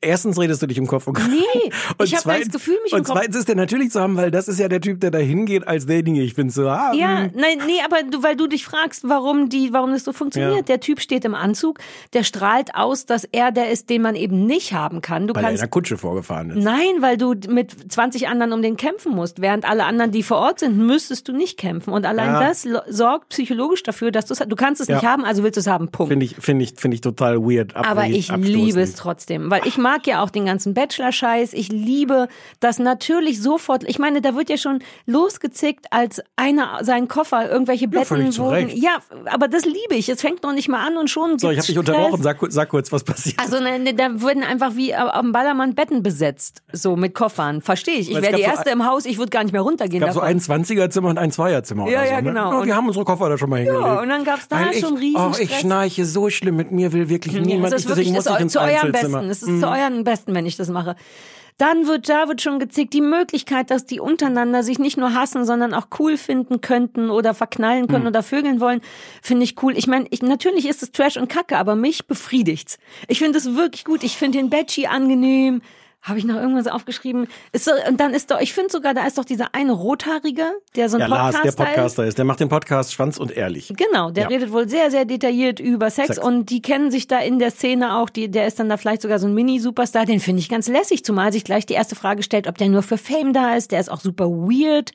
Erstens 0.00 0.38
redest 0.38 0.62
du 0.62 0.66
dich 0.66 0.78
im 0.78 0.86
Kopf 0.86 1.06
und 1.06 1.14
Kopf. 1.14 1.28
Nee, 1.28 1.70
und 1.98 2.04
ich 2.06 2.14
hab 2.14 2.22
zweitens- 2.22 2.46
das 2.48 2.54
Gefühl, 2.54 2.76
mich 2.82 2.92
im 2.92 2.98
Und 2.98 3.04
Kopf- 3.04 3.16
zweitens 3.18 3.36
ist 3.36 3.48
der 3.48 3.56
natürlich 3.56 3.90
zu 3.90 4.00
haben, 4.00 4.16
weil 4.16 4.30
das 4.30 4.48
ist 4.48 4.58
ja 4.58 4.68
der 4.68 4.80
Typ, 4.80 5.00
der 5.00 5.10
da 5.10 5.18
hingeht 5.18 5.66
als 5.66 5.86
derjenige, 5.86 6.22
ich 6.24 6.34
bin 6.34 6.50
zu 6.50 6.70
haben. 6.70 6.96
Ja, 6.98 7.22
nein, 7.34 7.58
nee, 7.66 7.80
aber 7.84 8.02
du, 8.08 8.22
weil 8.22 8.36
du 8.36 8.46
dich 8.46 8.64
fragst, 8.64 9.08
warum 9.08 9.48
die, 9.48 9.72
warum 9.72 9.92
das 9.92 10.04
so 10.04 10.12
funktioniert. 10.12 10.54
Ja. 10.56 10.62
Der 10.62 10.80
Typ 10.80 11.00
steht 11.00 11.24
im 11.24 11.34
Anzug, 11.34 11.78
der 12.12 12.22
strahlt 12.24 12.74
aus, 12.74 13.06
dass 13.06 13.24
er 13.24 13.52
der 13.52 13.70
ist, 13.70 13.90
den 13.90 14.02
man 14.02 14.14
eben 14.16 14.46
nicht 14.46 14.72
haben 14.72 15.00
kann. 15.00 15.26
Du 15.26 15.34
Weil 15.34 15.42
er 15.44 15.48
in 15.50 15.52
kannst 15.52 15.62
der 15.62 15.68
Kutsche 15.70 15.96
vorgefahren 15.98 16.50
ist. 16.50 16.62
Nein, 16.64 17.00
weil 17.00 17.16
du 17.16 17.34
mit 17.48 17.92
20 17.92 18.28
anderen 18.28 18.52
um 18.52 18.62
den 18.62 18.76
kämpfen 18.76 19.12
musst. 19.14 19.40
Während 19.40 19.64
alle 19.68 19.84
anderen, 19.84 20.10
die 20.12 20.22
vor 20.22 20.38
Ort 20.38 20.60
sind, 20.60 20.78
müsstest 20.78 21.28
du 21.28 21.32
nicht 21.32 21.58
kämpfen. 21.58 21.92
Und 21.92 22.04
allein 22.06 22.26
Ja. 22.32 22.40
das 22.48 22.66
sorgt 22.88 23.30
psychologisch 23.30 23.82
dafür, 23.82 24.10
dass 24.10 24.26
du 24.26 24.34
es, 24.34 24.40
du 24.40 24.56
kannst 24.56 24.80
es 24.80 24.88
nicht 24.88 25.02
Ja. 25.02 25.10
haben, 25.10 25.24
also 25.24 25.42
willst 25.42 25.56
du 25.56 25.60
es 25.60 25.66
haben. 25.66 25.88
Punkt. 25.88 26.10
Finde 26.10 26.24
ich, 26.26 26.36
finde 26.36 26.64
ich, 26.64 26.74
finde 26.76 26.94
ich 26.94 27.00
total 27.00 27.38
weird. 27.40 27.74
Aber 27.76 28.06
ich 28.06 28.30
abstoßend. 28.30 28.44
liebe 28.46 28.80
es 28.80 28.94
trotzdem, 28.94 29.50
weil 29.50 29.62
ich 29.66 29.75
mag 29.78 30.06
ja 30.06 30.22
auch 30.22 30.30
den 30.30 30.46
ganzen 30.46 30.74
Bachelor-Scheiß. 30.74 31.52
Ich 31.52 31.68
liebe 31.68 32.28
das 32.60 32.78
natürlich 32.78 33.40
sofort. 33.42 33.84
Ich 33.88 33.98
meine, 33.98 34.20
da 34.20 34.34
wird 34.36 34.48
ja 34.50 34.56
schon 34.56 34.80
losgezickt, 35.06 35.86
als 35.90 36.22
einer 36.36 36.78
seinen 36.82 37.08
Koffer, 37.08 37.50
irgendwelche 37.50 37.86
Ja, 37.86 38.00
Betten 38.00 38.32
zu 38.32 38.42
wurden. 38.44 38.70
Ja, 38.74 38.98
aber 39.26 39.48
das 39.48 39.64
liebe 39.64 39.94
ich. 39.94 40.08
Es 40.08 40.20
fängt 40.20 40.42
noch 40.42 40.52
nicht 40.52 40.68
mal 40.68 40.86
an 40.86 40.96
und 40.96 41.08
schon. 41.10 41.38
So, 41.38 41.50
ich 41.50 41.58
habe 41.58 41.66
dich 41.66 41.78
unterbrochen. 41.78 42.22
Sag, 42.22 42.38
sag 42.48 42.68
kurz, 42.68 42.92
was 42.92 43.04
passiert. 43.04 43.38
Also 43.38 43.60
ne, 43.60 43.78
ne, 43.78 43.94
da 43.94 44.20
wurden 44.20 44.42
einfach 44.42 44.76
wie 44.76 44.94
auf 44.94 45.20
dem 45.20 45.32
Ballermann 45.32 45.74
Betten 45.74 46.02
besetzt, 46.02 46.62
so 46.72 46.96
mit 46.96 47.14
Koffern. 47.14 47.60
Verstehe 47.62 47.94
ich. 47.96 48.10
Ich 48.10 48.16
Es 48.16 48.22
wäre 48.22 48.32
gab 48.32 48.36
die 48.40 48.44
so 48.44 48.50
erste 48.50 48.70
im 48.70 48.84
Haus, 48.86 49.04
ich 49.06 49.18
würde 49.18 49.30
gar 49.30 49.42
nicht 49.42 49.52
mehr 49.52 49.62
runtergehen. 49.62 50.02
es 50.02 50.06
gab 50.08 50.14
so 50.14 50.20
davon. 50.20 50.36
ein 50.36 50.40
20er-Zimmer 50.64 51.08
und 51.08 51.18
ein 51.18 51.30
Zweierzimmer. 51.32 51.88
Ja, 51.88 52.04
so, 52.04 52.10
ja, 52.12 52.16
ne? 52.20 52.28
genau. 52.30 52.50
Ja, 52.52 52.58
Und- 52.60 52.66
wir 52.66 52.76
haben 52.76 52.86
unsere 52.86 53.04
Koffer 53.04 53.28
da 53.28 53.38
schon 53.38 53.50
mal 53.50 53.56
hingelegt. 53.60 53.84
Ja, 53.84 54.00
und 54.00 54.08
dann 54.08 54.24
gab's 54.24 54.48
da 54.48 54.60
Weil 54.60 54.70
ich, 54.72 54.80
schon 54.80 54.96
riesen 54.96 55.16
Oh, 55.20 55.32
ich 55.38 55.54
schnarche 55.58 56.04
so 56.04 56.30
schlimm. 56.30 56.56
Mit 56.56 56.70
mir 56.72 56.92
will 56.92 57.08
wirklich 57.08 57.34
niemand. 57.40 57.72
das 57.72 57.82
ich, 57.82 57.86
ist 57.86 57.96
wirklich 57.96 58.06
deswegen 58.12 58.14
muss 58.16 58.26
ich 58.26 58.40
ins 58.42 58.52
zu 58.52 58.60
eurem 58.60 58.70
Einzelzimmer. 58.86 59.18
Besten. 59.22 59.30
Es 59.30 59.42
ist 59.42 59.55
ist 59.56 59.62
zu 59.62 59.68
euren 59.68 60.04
Besten, 60.04 60.34
wenn 60.34 60.46
ich 60.46 60.56
das 60.56 60.68
mache. 60.68 60.96
Dann 61.58 61.86
wird, 61.86 62.10
da 62.10 62.28
wird 62.28 62.42
schon 62.42 62.58
gezickt, 62.58 62.92
die 62.92 63.00
Möglichkeit, 63.00 63.70
dass 63.70 63.86
die 63.86 63.98
untereinander 63.98 64.62
sich 64.62 64.78
nicht 64.78 64.98
nur 64.98 65.14
hassen, 65.14 65.46
sondern 65.46 65.72
auch 65.72 65.86
cool 65.98 66.18
finden 66.18 66.60
könnten 66.60 67.08
oder 67.08 67.32
verknallen 67.32 67.86
können 67.86 68.06
oder 68.06 68.22
vögeln 68.22 68.60
wollen, 68.60 68.82
finde 69.22 69.44
ich 69.44 69.62
cool. 69.62 69.76
Ich 69.76 69.86
meine, 69.86 70.06
ich, 70.10 70.20
natürlich 70.20 70.68
ist 70.68 70.82
es 70.82 70.92
Trash 70.92 71.16
und 71.16 71.28
Kacke, 71.28 71.56
aber 71.56 71.74
mich 71.74 72.06
befriedigt's. 72.06 72.78
Ich 73.08 73.20
finde 73.20 73.38
es 73.38 73.54
wirklich 73.54 73.86
gut. 73.86 74.04
Ich 74.04 74.18
finde 74.18 74.36
den 74.36 74.50
Betsy 74.50 74.84
angenehm. 74.84 75.62
Habe 76.02 76.20
ich 76.20 76.24
noch 76.24 76.36
irgendwas 76.36 76.68
aufgeschrieben? 76.68 77.26
Ist 77.50 77.64
so, 77.64 77.72
und 77.88 77.98
dann 77.98 78.14
ist 78.14 78.30
doch, 78.30 78.40
ich 78.40 78.52
finde 78.54 78.70
sogar, 78.70 78.94
da 78.94 79.06
ist 79.08 79.18
doch 79.18 79.24
dieser 79.24 79.54
eine 79.56 79.72
Rothaarige, 79.72 80.44
der 80.76 80.88
so 80.88 80.98
ein 80.98 81.00
Ja, 81.00 81.06
Lars, 81.08 81.34
Podcaster, 81.34 81.56
der 81.64 81.64
Podcaster 81.64 82.04
ist. 82.06 82.18
Der 82.18 82.24
macht 82.24 82.38
den 82.38 82.48
Podcast 82.48 82.92
Schwanz 82.92 83.18
und 83.18 83.32
Ehrlich. 83.32 83.70
ist. 83.70 83.76
Genau, 83.76 84.10
der 84.12 84.24
Ja. 84.24 84.28
redet 84.28 84.52
wohl 84.52 84.68
sehr, 84.68 84.92
sehr 84.92 85.04
detailliert 85.04 85.58
über 85.58 85.90
Sex, 85.90 86.14
Sex. 86.14 86.18
und 86.20 86.50
die 86.50 86.62
kennen 86.62 86.92
sich 86.92 87.08
da 87.08 87.18
in 87.18 87.40
der 87.40 87.50
Szene 87.50 87.96
auch. 87.96 88.08
Die, 88.08 88.30
der 88.30 88.46
ist 88.46 88.60
dann 88.60 88.68
da 88.68 88.76
vielleicht 88.76 89.02
sogar 89.02 89.18
so 89.18 89.26
ein 89.26 89.34
Mini-Superstar. 89.34 90.04
Den 90.06 90.20
finde 90.20 90.38
ich 90.40 90.48
ganz 90.48 90.68
lässig, 90.68 91.04
zumal 91.04 91.32
sich 91.32 91.42
gleich 91.42 91.66
die 91.66 91.74
erste 91.74 91.96
Frage 91.96 92.22
stellt, 92.22 92.46
ob 92.46 92.56
der 92.56 92.68
nur 92.68 92.82
für 92.84 92.98
Fame 92.98 93.32
da 93.32 93.56
ist. 93.56 93.72
Der 93.72 93.80
ist 93.80 93.90
auch 93.90 94.00
super 94.00 94.26
weird. 94.30 94.92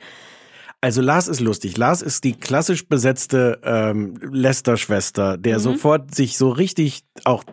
Also 0.79 1.01
Lars 1.01 1.27
ist 1.27 1.41
lustig. 1.41 1.77
Lars 1.77 2.01
ist 2.01 2.23
die 2.23 2.33
klassisch 2.33 2.87
besetzte 2.87 3.59
ähm, 3.65 4.17
Lester-Schwester, 4.31 5.37
der 5.37 5.57
Mhm. 5.57 5.61
sofort 5.63 6.15
sich 6.15 6.37
so 6.37 6.49
richtig 6.49 7.03
auch 7.25 7.43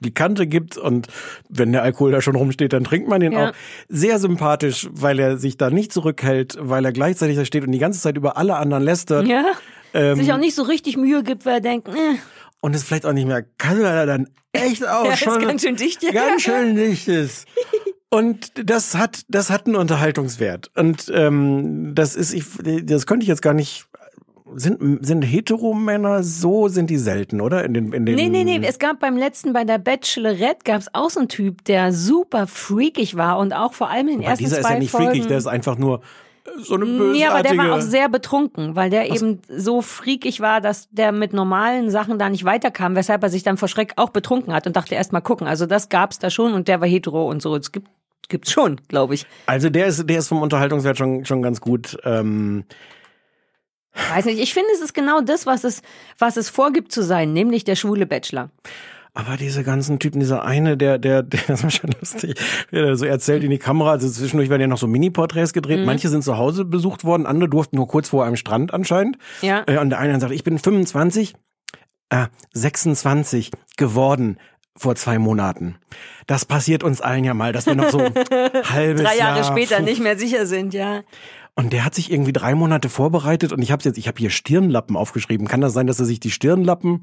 die 0.00 0.12
Kante 0.12 0.46
gibt 0.46 0.76
und 0.76 1.06
wenn 1.48 1.72
der 1.72 1.82
Alkohol 1.82 2.10
da 2.12 2.20
schon 2.20 2.36
rumsteht, 2.36 2.72
dann 2.72 2.84
trinkt 2.84 3.08
man 3.08 3.20
den 3.20 3.32
Ja. 3.32 3.50
auch. 3.50 3.52
Sehr 3.88 4.18
sympathisch, 4.18 4.88
weil 4.92 5.18
er 5.18 5.36
sich 5.36 5.56
da 5.56 5.70
nicht 5.70 5.92
zurückhält, 5.92 6.56
weil 6.60 6.84
er 6.84 6.92
gleichzeitig 6.92 7.36
da 7.36 7.44
steht 7.44 7.64
und 7.64 7.72
die 7.72 7.78
ganze 7.78 8.00
Zeit 8.00 8.16
über 8.16 8.36
alle 8.36 8.56
anderen 8.56 8.82
lästert 8.82 9.26
Ja. 9.28 9.44
Ähm, 9.92 10.16
sich 10.16 10.32
auch 10.32 10.38
nicht 10.38 10.54
so 10.54 10.62
richtig 10.62 10.96
Mühe 10.96 11.22
gibt, 11.22 11.46
weil 11.46 11.54
er 11.54 11.60
denkt, 11.60 11.88
äh, 11.88 11.92
und 12.60 12.74
es 12.76 12.82
vielleicht 12.84 13.06
auch 13.06 13.12
nicht 13.12 13.26
mehr 13.26 13.44
kann, 13.58 13.78
weil 13.82 13.96
er 13.96 14.06
dann 14.06 14.28
echt 14.52 14.86
auch 14.86 15.04
Ja, 15.06 15.12
ist 15.12 15.20
schon 15.20 15.40
ganz 15.40 15.62
schön 15.62 15.76
dicht, 15.76 16.02
ja. 16.02 16.12
ganz 16.12 16.42
schön 16.42 16.76
dicht 16.76 17.08
ist. 17.08 17.46
Und 18.12 18.50
das 18.68 18.96
hat, 18.96 19.20
das 19.28 19.50
hat 19.50 19.66
einen 19.66 19.76
Unterhaltungswert. 19.76 20.72
Und 20.74 21.10
ähm, 21.14 21.92
das 21.94 22.16
ist, 22.16 22.32
ich, 22.34 22.44
das 22.82 23.06
könnte 23.06 23.22
ich 23.22 23.28
jetzt 23.28 23.40
gar 23.40 23.54
nicht. 23.54 23.86
Sind, 24.54 25.04
sind 25.04 25.22
Heteromänner 25.22 26.22
so, 26.22 26.68
sind 26.68 26.90
die 26.90 26.96
selten, 26.98 27.40
oder? 27.40 27.64
In 27.64 27.74
den, 27.74 27.92
in 27.92 28.06
den, 28.06 28.14
Nee, 28.14 28.28
nee, 28.28 28.44
nee. 28.44 28.60
Es 28.66 28.78
gab 28.78 29.00
beim 29.00 29.16
letzten, 29.16 29.52
bei 29.52 29.64
der 29.64 29.78
Bachelorette, 29.78 30.60
gab 30.64 30.80
es 30.80 30.94
auch 30.94 31.10
so 31.10 31.20
einen 31.20 31.28
Typ, 31.28 31.64
der 31.64 31.92
super 31.92 32.46
freakig 32.46 33.16
war 33.16 33.38
und 33.38 33.52
auch 33.52 33.72
vor 33.74 33.90
allem 33.90 34.08
in 34.08 34.14
den 34.14 34.20
Aber 34.20 34.30
ersten 34.30 34.44
dieser 34.44 34.58
ist 34.58 34.66
zwei 34.66 34.74
ja 34.74 34.78
nicht 34.78 34.90
Folgen. 34.90 35.06
freakig, 35.08 35.26
der 35.28 35.38
ist 35.38 35.46
einfach 35.46 35.78
nur 35.78 36.00
äh, 36.44 36.50
so 36.62 36.74
eine 36.74 36.86
bösartige... 36.86 37.12
Nee, 37.12 37.26
aber 37.26 37.42
der 37.42 37.56
war 37.58 37.74
auch 37.76 37.80
sehr 37.80 38.08
betrunken, 38.08 38.76
weil 38.76 38.90
der 38.90 39.10
eben 39.10 39.40
so 39.48 39.82
freakig 39.82 40.40
war, 40.40 40.60
dass 40.60 40.88
der 40.90 41.12
mit 41.12 41.32
normalen 41.32 41.90
Sachen 41.90 42.18
da 42.18 42.28
nicht 42.28 42.44
weiterkam, 42.44 42.96
weshalb 42.96 43.22
er 43.22 43.28
sich 43.30 43.42
dann 43.42 43.56
vor 43.56 43.68
Schreck 43.68 43.92
auch 43.96 44.10
betrunken 44.10 44.52
hat 44.52 44.66
und 44.66 44.76
dachte 44.76 44.94
erst 44.94 45.12
mal 45.12 45.20
gucken. 45.20 45.46
Also 45.46 45.66
das 45.66 45.88
gab's 45.88 46.18
da 46.18 46.30
schon 46.30 46.52
und 46.54 46.68
der 46.68 46.80
war 46.80 46.88
hetero 46.88 47.28
und 47.28 47.42
so. 47.42 47.54
Es 47.56 47.72
gibt 47.72 47.88
gibt's 48.30 48.52
schon, 48.52 48.80
glaube 48.88 49.14
ich. 49.14 49.26
Also 49.46 49.68
der 49.68 49.86
ist, 49.86 50.08
der 50.08 50.18
ist 50.20 50.28
vom 50.28 50.40
Unterhaltungswert 50.40 50.96
schon, 50.96 51.24
schon 51.26 51.42
ganz 51.42 51.60
gut. 51.60 51.98
Ähm, 52.04 52.64
Weiß 54.14 54.24
nicht. 54.24 54.38
Ich 54.40 54.54
finde, 54.54 54.70
es 54.74 54.80
ist 54.80 54.94
genau 54.94 55.20
das, 55.20 55.46
was 55.46 55.64
es, 55.64 55.82
was 56.18 56.36
es 56.36 56.48
vorgibt 56.48 56.92
zu 56.92 57.02
sein, 57.02 57.32
nämlich 57.32 57.64
der 57.64 57.76
schwule 57.76 58.06
Bachelor. 58.06 58.50
Aber 59.12 59.36
diese 59.36 59.64
ganzen 59.64 59.98
Typen, 59.98 60.20
dieser 60.20 60.44
eine, 60.44 60.76
der, 60.76 60.96
der, 60.98 61.22
der 61.24 61.40
das 61.48 61.62
war 61.64 61.70
schon 61.70 61.90
lustig, 62.00 62.38
der 62.70 62.96
so 62.96 63.04
erzählt 63.04 63.42
in 63.42 63.50
die 63.50 63.58
Kamera, 63.58 63.90
also 63.90 64.08
zwischendurch 64.08 64.48
werden 64.50 64.60
ja 64.62 64.66
noch 64.68 64.78
so 64.78 64.86
Mini-Porträts 64.86 65.50
Mhm. 65.50 65.54
gedreht. 65.54 65.84
Manche 65.86 66.08
sind 66.08 66.22
zu 66.22 66.38
Hause 66.38 66.64
besucht 66.64 67.04
worden, 67.04 67.26
andere 67.26 67.48
durften 67.50 67.76
nur 67.76 67.88
kurz 67.88 68.08
vor 68.10 68.24
einem 68.24 68.36
Strand 68.36 68.72
anscheinend. 68.72 69.18
Ja. 69.42 69.64
Äh, 69.66 69.78
Und 69.78 69.90
der 69.90 69.98
eine 69.98 70.12
dann 70.12 70.20
sagt, 70.20 70.32
ich 70.32 70.44
bin 70.44 70.58
25, 70.58 71.34
äh, 72.10 72.26
26 72.52 73.50
geworden 73.76 74.38
vor 74.76 74.94
zwei 74.94 75.18
Monaten. 75.18 75.76
Das 76.28 76.44
passiert 76.44 76.84
uns 76.84 77.00
allen 77.00 77.24
ja 77.24 77.34
mal, 77.34 77.52
dass 77.52 77.66
wir 77.66 77.74
noch 77.74 77.90
so 77.90 77.98
ein 77.98 78.14
halbes 78.70 79.02
Drei 79.02 79.16
Jahre 79.18 79.40
Jahr 79.40 79.44
später 79.44 79.80
nicht 79.80 80.00
mehr 80.00 80.16
sicher 80.16 80.46
sind, 80.46 80.72
ja. 80.72 81.02
Und 81.54 81.72
der 81.72 81.84
hat 81.84 81.94
sich 81.94 82.10
irgendwie 82.10 82.32
drei 82.32 82.54
Monate 82.54 82.88
vorbereitet 82.88 83.52
und 83.52 83.60
ich 83.60 83.70
habe 83.70 83.82
jetzt, 83.84 83.98
ich 83.98 84.08
habe 84.08 84.18
hier 84.18 84.30
Stirnlappen 84.30 84.96
aufgeschrieben. 84.96 85.46
Kann 85.48 85.60
das 85.60 85.72
sein, 85.72 85.86
dass 85.86 85.98
er 85.98 86.06
sich 86.06 86.20
die 86.20 86.30
Stirnlappen 86.30 87.00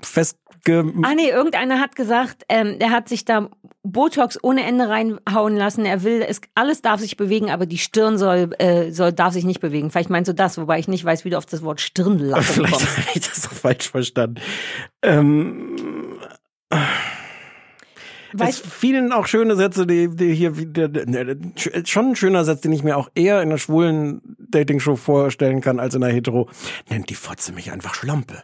festge... 0.00 0.92
Ah 1.02 1.14
nee, 1.14 1.28
irgendeiner 1.28 1.80
hat 1.80 1.96
gesagt, 1.96 2.44
ähm, 2.48 2.78
der 2.78 2.90
hat 2.90 3.08
sich 3.08 3.24
da 3.24 3.48
Botox 3.82 4.38
ohne 4.42 4.64
Ende 4.64 4.88
reinhauen 4.88 5.56
lassen. 5.56 5.84
Er 5.84 6.02
will, 6.02 6.24
es, 6.26 6.40
alles 6.54 6.82
darf 6.82 7.00
sich 7.00 7.16
bewegen, 7.16 7.50
aber 7.50 7.66
die 7.66 7.78
Stirn 7.78 8.18
soll, 8.18 8.50
äh, 8.58 8.92
soll 8.92 9.12
darf 9.12 9.32
sich 9.32 9.44
nicht 9.44 9.60
bewegen. 9.60 9.90
Vielleicht 9.90 10.10
meinst 10.10 10.28
du 10.28 10.34
das, 10.34 10.58
wobei 10.58 10.78
ich 10.78 10.88
nicht 10.88 11.04
weiß, 11.04 11.24
wie 11.24 11.30
du 11.30 11.38
auf 11.38 11.46
das 11.46 11.62
Wort 11.62 11.80
Stirnlappen 11.80 12.44
Vielleicht 12.44 12.72
kommst. 12.72 12.98
habe 12.98 13.08
ich 13.14 13.28
das 13.28 13.42
doch 13.42 13.52
falsch 13.52 13.90
verstanden. 13.90 14.40
Ähm, 15.02 15.76
es 18.38 18.58
fielen 18.58 19.12
auch 19.12 19.26
schöne 19.26 19.56
Sätze, 19.56 19.86
die, 19.86 20.14
die 20.14 20.34
hier 20.34 20.56
wieder, 20.56 20.88
schon 21.84 22.10
ein 22.10 22.16
schöner 22.16 22.44
Satz, 22.44 22.60
den 22.60 22.72
ich 22.72 22.82
mir 22.82 22.96
auch 22.96 23.08
eher 23.14 23.42
in 23.42 23.48
einer 23.48 23.58
schwulen 23.58 24.36
Dating-Show 24.38 24.96
vorstellen 24.96 25.60
kann 25.60 25.80
als 25.80 25.94
in 25.94 26.02
einer 26.02 26.12
hetero. 26.12 26.48
Nennt 26.90 27.10
die 27.10 27.14
Fotze 27.14 27.52
mich 27.52 27.72
einfach 27.72 27.94
Schlampe. 27.94 28.42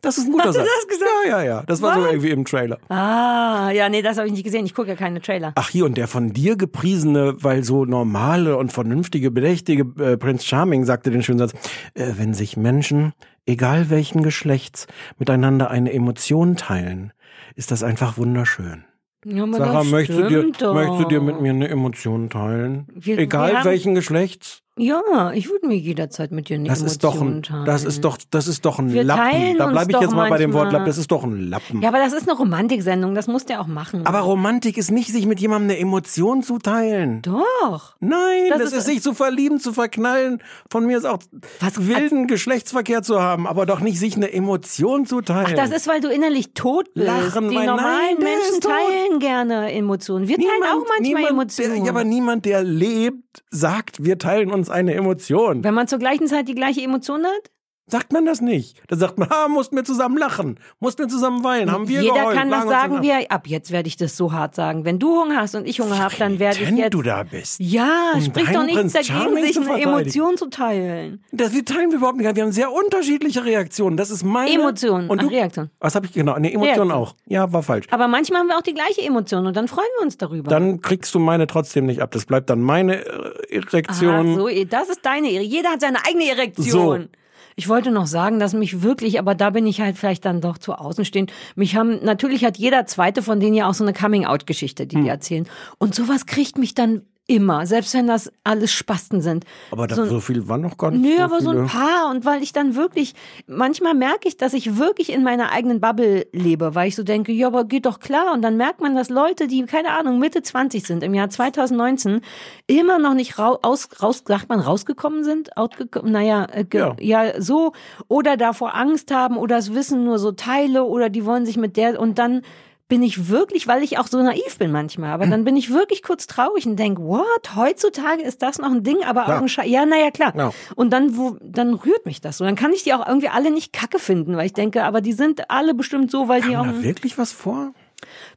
Das 0.00 0.16
ist 0.16 0.26
ein 0.26 0.32
guter 0.32 0.44
Hast 0.48 0.56
du 0.56 0.60
Satz. 0.60 0.70
das 0.76 0.88
gesagt? 0.88 1.10
Ja, 1.26 1.38
ja, 1.38 1.44
ja. 1.44 1.62
Das 1.66 1.82
war 1.82 1.94
so 1.94 2.02
Was? 2.02 2.10
irgendwie 2.10 2.30
im 2.30 2.44
Trailer. 2.44 2.78
ah, 2.88 3.70
ja, 3.72 3.88
nee, 3.88 4.00
das 4.00 4.16
habe 4.16 4.28
ich 4.28 4.32
nicht 4.32 4.44
gesehen. 4.44 4.64
Ich 4.64 4.74
gucke 4.74 4.90
ja 4.90 4.94
keine 4.94 5.20
Trailer. 5.20 5.52
Ach 5.56 5.68
hier, 5.68 5.86
und 5.86 5.96
der 5.96 6.06
von 6.06 6.32
dir 6.32 6.56
gepriesene, 6.56 7.34
weil 7.42 7.64
so 7.64 7.84
normale 7.84 8.56
und 8.56 8.72
vernünftige, 8.72 9.32
bedächtige 9.32 9.82
äh, 10.00 10.16
Prince 10.16 10.46
Charming 10.46 10.84
sagte 10.84 11.10
den 11.10 11.24
schönen 11.24 11.40
Satz, 11.40 11.52
äh, 11.94 12.12
wenn 12.16 12.32
sich 12.32 12.56
Menschen, 12.56 13.12
egal 13.44 13.90
welchen 13.90 14.22
Geschlechts, 14.22 14.86
miteinander 15.18 15.68
eine 15.68 15.92
Emotion 15.92 16.56
teilen, 16.56 17.12
ist 17.56 17.72
das 17.72 17.82
einfach 17.82 18.16
wunderschön. 18.18 18.84
Ja, 19.30 19.46
Sarah, 19.52 19.84
möchtest 19.84 20.18
du, 20.18 20.28
dir, 20.28 20.52
doch. 20.58 20.74
möchtest 20.74 21.00
du 21.00 21.04
dir 21.08 21.20
mit 21.20 21.40
mir 21.40 21.50
eine 21.50 21.68
Emotion 21.68 22.30
teilen? 22.30 22.86
Wir- 22.94 23.18
egal 23.18 23.50
wir 23.50 23.58
haben- 23.58 23.64
welchen 23.66 23.94
Geschlechts? 23.94 24.62
Ja, 24.78 25.32
ich 25.32 25.48
würde 25.50 25.66
mir 25.66 25.76
jederzeit 25.76 26.30
mit 26.32 26.48
dir 26.48 26.54
eine 26.56 26.68
Das 26.68 26.80
Emotion 26.80 26.86
ist 26.92 27.04
doch 27.04 27.20
ein, 27.20 27.42
teilen. 27.42 27.64
das 27.64 27.84
ist 27.84 28.04
doch, 28.04 28.18
das 28.30 28.46
ist 28.48 28.64
doch 28.64 28.78
ein 28.78 28.92
Wir 28.92 29.04
Lappen. 29.04 29.56
Da 29.58 29.66
bleibe 29.66 29.92
ich 29.92 30.00
jetzt 30.00 30.14
mal 30.14 30.28
bei 30.30 30.38
dem 30.38 30.52
Wort. 30.52 30.72
Lappen. 30.72 30.86
Das 30.86 30.98
ist 30.98 31.10
doch 31.10 31.24
ein 31.24 31.48
Lappen. 31.50 31.82
Ja, 31.82 31.88
aber 31.88 31.98
das 31.98 32.12
ist 32.12 32.28
eine 32.28 32.38
Romantiksendung, 32.38 33.14
das 33.14 33.26
muss 33.26 33.44
der 33.44 33.60
auch 33.60 33.66
machen. 33.66 34.06
aber 34.06 34.20
Romantik 34.20 34.76
ist 34.78 34.90
nicht, 34.90 35.10
sich 35.12 35.26
mit 35.26 35.40
jemandem 35.40 35.70
eine 35.70 35.78
Emotion 35.78 36.42
zu 36.42 36.58
teilen. 36.58 37.22
doch. 37.22 37.96
Nein, 38.00 38.18
Das 38.50 38.58
das, 38.58 38.72
ist- 38.72 38.78
ist, 38.78 38.84
sich 38.86 39.02
zu 39.02 39.14
verlieben, 39.14 39.58
zu 39.60 39.72
verknallen. 39.72 40.42
Von 40.70 40.86
mir 40.86 40.96
ist 40.98 41.04
auch 41.04 41.18
Was- 41.60 41.86
wilden 41.86 42.26
Geschlechtsverkehr 42.26 43.02
zu 43.02 43.20
haben, 43.20 43.46
aber 43.46 43.66
doch 43.66 43.80
nicht 43.80 43.98
sich 43.98 44.16
eine 44.16 44.32
Emotion 44.32 45.06
zu 45.06 45.20
teilen. 45.20 45.46
Ach, 45.50 45.54
das 45.54 45.70
ist, 45.70 45.88
weil 45.88 46.00
du 46.00 46.08
innerlich 46.08 46.54
tot 46.54 46.92
bist. 46.94 47.06
Lachen, 47.06 47.50
Die 47.50 47.56
weil- 47.56 47.66
normalen 47.66 48.16
nein, 48.18 48.24
Menschen 48.24 48.60
teilen 48.60 49.18
gerne 49.18 49.72
Emotionen. 49.72 50.28
Wir 50.28 50.36
teilen 50.36 50.48
auch 50.64 50.78
manchmal 50.86 51.00
niemand, 51.00 51.30
Emotionen. 51.30 51.74
Der, 51.74 51.84
ja, 51.84 51.90
aber 51.90 52.04
niemand, 52.04 52.44
der 52.44 52.62
lebt, 52.62 53.27
sagt, 53.50 54.04
wir 54.04 54.18
teilen 54.18 54.52
uns 54.52 54.70
eine 54.70 54.94
Emotion. 54.94 55.64
Wenn 55.64 55.74
man 55.74 55.88
zur 55.88 55.98
gleichen 55.98 56.26
Zeit 56.26 56.48
die 56.48 56.54
gleiche 56.54 56.82
Emotion 56.82 57.24
hat? 57.24 57.50
Sagt 57.90 58.12
man 58.12 58.26
das 58.26 58.40
nicht. 58.40 58.80
Da 58.88 58.96
sagt 58.96 59.18
man, 59.18 59.28
ah, 59.32 59.48
mussten 59.48 59.76
wir 59.76 59.84
zusammen 59.84 60.16
lachen, 60.16 60.58
mussten 60.80 61.02
wir 61.02 61.08
zusammen 61.08 61.42
weinen, 61.44 61.72
haben 61.72 61.88
wir 61.88 62.02
Jeder 62.02 62.14
geheult, 62.14 62.36
kann 62.36 62.50
das 62.50 62.64
sagen, 62.64 63.02
wie 63.02 63.10
er, 63.10 63.30
ab 63.30 63.46
jetzt 63.46 63.70
werde 63.70 63.88
ich 63.88 63.96
das 63.96 64.16
so 64.16 64.32
hart 64.32 64.54
sagen. 64.54 64.84
Wenn 64.84 64.98
du 64.98 65.20
Hunger 65.20 65.36
hast 65.36 65.54
und 65.54 65.66
ich 65.66 65.80
Hunger 65.80 65.98
habe, 65.98 66.14
dann 66.18 66.38
werde 66.38 66.60
ich 66.60 66.70
jetzt... 66.70 66.94
du 66.94 67.02
da 67.02 67.22
bist. 67.22 67.60
ja, 67.60 68.12
Um 68.14 68.20
spricht 68.20 68.54
doch 68.54 68.64
nichts 68.64 68.92
dagegen, 68.92 69.42
sich 69.42 69.58
eine. 69.58 69.82
Emotion 69.82 70.36
zu 70.36 70.46
teilen. 70.46 71.24
Das, 71.32 71.52
wir 71.52 71.64
teilen 71.64 71.90
wir 71.90 71.98
überhaupt 71.98 72.18
nicht. 72.18 72.36
Wir 72.36 72.42
haben 72.42 72.52
sehr 72.52 72.72
unterschiedliche 72.72 73.44
Reaktionen. 73.44 73.96
Das 73.96 74.10
ist 74.10 74.24
meine 74.24 74.50
Emotion. 74.50 75.08
Und 75.08 75.20
Ach, 75.20 75.24
du, 75.24 75.30
Reaktion. 75.30 75.70
Was 75.80 75.94
habe 75.94 76.06
ich 76.06 76.12
genau? 76.12 76.34
Eine 76.34 76.52
Emotion 76.52 76.88
Reaktion. 76.88 76.92
auch. 76.92 77.14
Ja, 77.26 77.52
war 77.52 77.62
falsch. 77.62 77.86
Aber 77.90 78.08
manchmal 78.08 78.40
haben 78.40 78.48
wir 78.48 78.56
auch 78.56 78.62
die 78.62 78.74
gleiche 78.74 79.02
Emotion 79.02 79.46
und 79.46 79.56
dann 79.56 79.68
freuen 79.68 79.88
wir 79.98 80.04
uns 80.04 80.16
darüber. 80.16 80.50
Dann 80.50 80.80
kriegst 80.80 81.14
du 81.14 81.18
meine 81.18 81.46
trotzdem 81.46 81.86
nicht 81.86 82.02
ab. 82.02 82.10
Das 82.12 82.26
bleibt 82.26 82.50
dann 82.50 82.60
meine 82.60 83.04
äh, 83.04 83.56
Erektion. 83.56 84.28
Aha, 84.28 84.34
so, 84.34 84.48
das 84.64 84.88
ist 84.88 85.04
deine 85.04 85.30
Ehre. 85.30 85.44
Jeder 85.44 85.70
hat 85.70 85.80
seine 85.80 85.98
eigene 86.06 86.28
Erektion. 86.30 87.02
So. 87.02 87.17
Ich 87.58 87.68
wollte 87.68 87.90
noch 87.90 88.06
sagen, 88.06 88.38
dass 88.38 88.54
mich 88.54 88.82
wirklich, 88.82 89.18
aber 89.18 89.34
da 89.34 89.50
bin 89.50 89.66
ich 89.66 89.80
halt 89.80 89.98
vielleicht 89.98 90.24
dann 90.24 90.40
doch 90.40 90.58
zu 90.58 90.74
außenstehend. 90.74 91.32
Mich 91.56 91.74
haben, 91.74 91.98
natürlich 92.04 92.44
hat 92.44 92.56
jeder 92.56 92.86
zweite 92.86 93.20
von 93.20 93.40
denen 93.40 93.54
ja 93.54 93.68
auch 93.68 93.74
so 93.74 93.82
eine 93.82 93.92
Coming-out-Geschichte, 93.92 94.86
die 94.86 94.94
Hm. 94.94 95.02
die 95.02 95.08
erzählen. 95.08 95.48
Und 95.78 95.92
sowas 95.92 96.26
kriegt 96.26 96.56
mich 96.56 96.74
dann 96.74 97.02
immer, 97.28 97.66
selbst 97.66 97.94
wenn 97.94 98.06
das 98.06 98.32
alles 98.42 98.72
Spasten 98.72 99.20
sind. 99.20 99.44
Aber 99.70 99.86
da, 99.86 99.94
so, 99.94 100.06
so, 100.06 100.20
viel 100.20 100.48
war 100.48 100.56
noch 100.56 100.78
gar 100.78 100.90
nicht. 100.90 101.02
Nö, 101.02 101.16
so 101.18 101.22
aber 101.22 101.40
so 101.40 101.50
viele. 101.50 101.62
ein 101.62 101.68
paar. 101.68 102.10
Und 102.10 102.24
weil 102.24 102.42
ich 102.42 102.52
dann 102.52 102.74
wirklich, 102.74 103.14
manchmal 103.46 103.94
merke 103.94 104.26
ich, 104.26 104.38
dass 104.38 104.54
ich 104.54 104.78
wirklich 104.78 105.12
in 105.12 105.22
meiner 105.22 105.52
eigenen 105.52 105.78
Bubble 105.80 106.26
lebe, 106.32 106.74
weil 106.74 106.88
ich 106.88 106.96
so 106.96 107.02
denke, 107.02 107.30
ja, 107.32 107.46
aber 107.46 107.64
geht 107.64 107.84
doch 107.84 108.00
klar. 108.00 108.32
Und 108.32 108.40
dann 108.42 108.56
merkt 108.56 108.80
man, 108.80 108.96
dass 108.96 109.10
Leute, 109.10 109.46
die, 109.46 109.64
keine 109.66 109.90
Ahnung, 109.90 110.18
Mitte 110.18 110.42
20 110.42 110.84
sind, 110.84 111.02
im 111.02 111.12
Jahr 111.12 111.28
2019, 111.28 112.22
immer 112.66 112.98
noch 112.98 113.14
nicht 113.14 113.38
raus, 113.38 113.58
aus, 113.62 113.88
raus 114.02 114.24
sagt 114.26 114.48
man, 114.48 114.60
rausgekommen 114.60 115.22
sind, 115.22 115.54
outgekommen, 115.56 116.10
naja, 116.10 116.46
äh, 116.46 116.64
Ja. 116.72 116.96
ja. 116.98 117.40
so, 117.40 117.72
oder 118.08 118.38
davor 118.38 118.74
Angst 118.74 119.10
haben 119.12 119.36
oder 119.36 119.58
es 119.58 119.74
wissen 119.74 120.02
nur 120.02 120.18
so 120.18 120.32
Teile 120.32 120.84
oder 120.84 121.10
die 121.10 121.26
wollen 121.26 121.44
sich 121.44 121.58
mit 121.58 121.76
der, 121.76 122.00
und 122.00 122.18
dann 122.18 122.40
bin 122.88 123.02
ich 123.02 123.28
wirklich, 123.28 123.66
weil 123.66 123.82
ich 123.82 123.98
auch 123.98 124.06
so 124.06 124.22
naiv 124.22 124.56
bin 124.58 124.72
manchmal, 124.72 125.10
aber 125.10 125.26
dann 125.26 125.44
bin 125.44 125.56
ich 125.56 125.70
wirklich 125.70 126.02
kurz 126.02 126.26
traurig 126.26 126.66
und 126.66 126.76
denk, 126.76 126.98
what, 126.98 127.54
heutzutage 127.54 128.22
ist 128.22 128.42
das 128.42 128.58
noch 128.58 128.70
ein 128.70 128.82
Ding, 128.82 129.04
aber 129.04 129.28
Ja. 129.28 129.36
Augenschein, 129.36 129.68
ja, 129.68 129.84
naja, 129.84 130.10
klar. 130.10 130.34
Ja. 130.34 130.50
Und 130.74 130.90
dann, 130.90 131.16
wo, 131.16 131.36
dann 131.42 131.74
rührt 131.74 132.06
mich 132.06 132.20
das 132.20 132.38
so. 132.38 132.44
Dann 132.44 132.56
kann 132.56 132.72
ich 132.72 132.84
die 132.84 132.94
auch 132.94 133.06
irgendwie 133.06 133.28
alle 133.28 133.50
nicht 133.50 133.72
kacke 133.74 133.98
finden, 133.98 134.36
weil 134.36 134.46
ich 134.46 134.54
denke, 134.54 134.84
aber 134.84 135.02
die 135.02 135.12
sind 135.12 135.50
alle 135.50 135.74
bestimmt 135.74 136.10
so, 136.10 136.28
weil 136.28 136.40
die 136.40 136.56
auch. 136.56 136.64
Kam 136.64 136.76
da 136.76 136.82
wirklich 136.82 137.18
was 137.18 137.32
vor? 137.32 137.72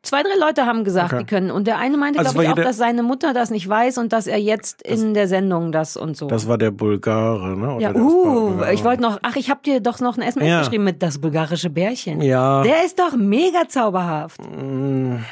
Zwei, 0.04 0.24
drei 0.24 0.36
Leute 0.40 0.66
haben 0.66 0.84
gesagt, 0.84 1.14
Okay. 1.14 1.20
die 1.24 1.26
können. 1.28 1.52
Und 1.52 1.68
der 1.68 1.78
eine 1.78 1.96
meinte, 1.96 2.18
Also 2.18 2.32
glaube 2.32 2.46
ich, 2.46 2.50
auch, 2.52 2.56
dass 2.56 2.78
seine 2.78 3.04
Mutter 3.04 3.34
das 3.34 3.52
nicht 3.52 3.70
weiß 3.70 4.00
und 4.00 4.12
dass 4.12 4.26
er 4.26 4.40
jetzt 4.40 4.82
in 4.82 5.14
der 5.14 5.28
Sendung 5.28 5.72
das 5.72 5.96
und 5.96 6.18
so. 6.18 6.26
Das 6.28 6.48
war 6.48 6.58
der 6.58 6.72
Bulgare, 6.72 7.56
ne? 7.56 7.76
Oder 7.76 7.82
ja, 7.82 7.96
uh, 7.96 8.64
ich 8.74 8.84
wollte 8.84 9.04
noch, 9.04 9.20
ach, 9.22 9.36
ich 9.36 9.52
habe 9.52 9.60
dir 9.64 9.80
doch 9.80 10.00
noch 10.00 10.18
ein 10.18 10.24
SMS 10.24 10.48
Ja. 10.48 10.60
geschrieben 10.62 10.86
mit 10.86 11.04
das 11.04 11.20
bulgarische 11.20 11.70
Bärchen. 11.70 12.20
Ja. 12.22 12.64
Der 12.64 12.84
ist 12.84 12.98
doch 12.98 13.16
mega 13.16 13.68
zauberhaft. 13.68 14.40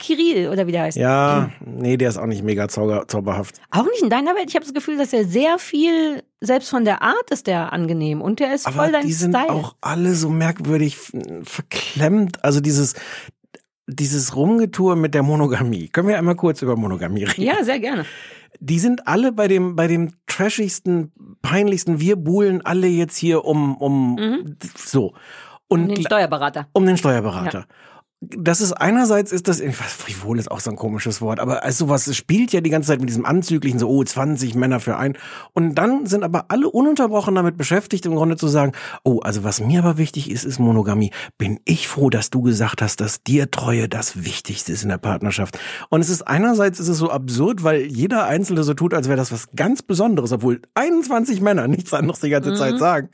Kirill, 0.02 0.50
oder 0.50 0.68
wie 0.68 0.72
der 0.72 0.84
heißt. 0.84 0.98
Ja, 0.98 1.50
nee, 1.66 1.98
der 1.98 2.10
ist 2.10 2.18
auch 2.18 2.28
nicht 2.28 2.44
mega 2.44 2.68
zauber, 2.68 3.08
zauberhaft. 3.08 3.60
Auch 3.72 3.86
nicht 3.86 4.04
in 4.04 4.10
deiner 4.12 4.36
Welt. 4.36 4.46
Ich 4.50 4.56
habe 4.56 4.66
das 4.66 4.74
Gefühl, 4.76 4.98
dass 4.98 5.14
er 5.14 5.26
sehr 5.26 5.58
viel, 5.58 6.22
selbst 6.42 6.70
von 6.70 6.86
der 6.86 7.02
Art 7.02 7.32
ist 7.32 7.48
der 7.48 7.74
angenehm 7.74 8.22
und 8.22 8.40
der 8.40 8.54
ist 8.54 8.68
Aber 8.68 8.84
voll 8.84 8.92
dein 8.92 9.06
die 9.08 9.14
sind 9.14 9.36
Style. 9.36 9.50
auch 9.52 9.74
alle 9.82 10.14
so 10.14 10.30
merkwürdig 10.30 10.96
verklemmt. 11.44 12.44
Also 12.44 12.62
dieses, 12.62 12.94
dieses 13.90 14.36
Rumgetour 14.36 14.96
mit 14.96 15.14
der 15.14 15.24
Monogamie. 15.24 15.88
Können 15.90 16.08
wir 16.08 16.18
einmal 16.18 16.36
kurz 16.36 16.62
über 16.62 16.76
Monogamie 16.76 17.24
reden? 17.24 17.42
ja, 17.42 17.64
sehr 17.64 17.80
gerne. 17.80 18.06
Die 18.60 18.80
sind 18.80 19.08
alle 19.08 19.32
bei 19.32 19.48
dem, 19.48 19.76
bei 19.76 19.88
dem 19.88 20.12
trashigsten, 20.28 21.12
peinlichsten, 21.42 22.00
wir 22.00 22.16
buhlen 22.16 22.62
alle 22.66 22.88
jetzt 22.88 23.18
hier 23.18 23.46
um, 23.46 23.78
um, 23.78 24.56
so. 24.76 25.14
Und 25.68 25.82
Und 25.90 25.98
den 25.98 26.06
Steuerberater. 26.06 26.68
um 26.74 26.86
den 26.86 26.98
Steuerberater. 26.98 27.66
Das 28.22 28.60
ist 28.60 28.74
einerseits 28.74 29.32
ist 29.32 29.48
das, 29.48 29.62
ich 29.62 29.80
weiß, 29.80 29.94
frivol 29.94 30.40
ist 30.40 30.52
auch 30.52 30.60
so 30.60 30.70
ein 30.70 30.76
komisches 30.76 31.22
Wort, 31.22 31.40
aber 31.40 31.64
also 31.64 31.86
sowas 31.86 32.14
spielt 32.14 32.52
ja 32.52 32.60
die 32.60 32.70
ganze 32.70 32.88
Zeit 32.88 33.00
mit 33.00 33.08
diesem 33.08 33.26
anzüglichen, 33.26 33.80
so, 33.80 33.88
oh, 33.88 34.04
20 34.04 34.56
Männer 34.56 34.82
für 34.82 34.98
ein. 34.98 35.18
Und 35.54 35.76
dann 35.76 36.06
sind 36.06 36.26
aber 36.26 36.46
alle 36.50 36.70
ununterbrochen 36.70 37.34
damit 37.36 37.56
beschäftigt, 37.56 38.06
im 38.06 38.16
Grunde 38.16 38.36
zu 38.36 38.50
sagen, 38.50 38.74
oh, 39.06 39.20
also 39.20 39.46
was 39.46 39.62
mir 39.62 39.80
aber 39.80 39.98
wichtig 39.98 40.30
ist, 40.30 40.44
ist 40.44 40.60
Monogamie. 40.60 41.12
Bin 41.38 41.62
ich 41.64 41.88
froh, 41.88 42.10
dass 42.10 42.30
du 42.30 42.42
gesagt 42.42 42.82
hast, 42.82 43.00
dass 43.00 43.24
dir 43.24 43.52
Treue 43.52 43.88
das 43.88 44.26
Wichtigste 44.26 44.74
ist 44.74 44.84
in 44.84 44.90
der 44.90 44.98
Partnerschaft. 44.98 45.58
Und 45.88 46.02
es 46.02 46.10
ist 46.10 46.24
einerseits 46.24 46.82
ist 46.82 46.90
es 46.90 46.98
so 46.98 47.12
absurd, 47.12 47.64
weil 47.64 47.84
jeder 47.86 48.26
Einzelne 48.26 48.64
so 48.64 48.74
tut, 48.74 48.94
als 48.94 49.08
wäre 49.08 49.16
das 49.18 49.32
was 49.32 49.48
ganz 49.56 49.82
Besonderes, 49.82 50.34
obwohl 50.34 50.62
21 50.76 51.40
Männer 51.40 51.70
nichts 51.70 51.94
anderes 51.94 52.20
die 52.20 52.30
ganze 52.30 52.52
Mhm. 52.52 52.56
Zeit 52.56 52.80
sagen. 52.80 53.10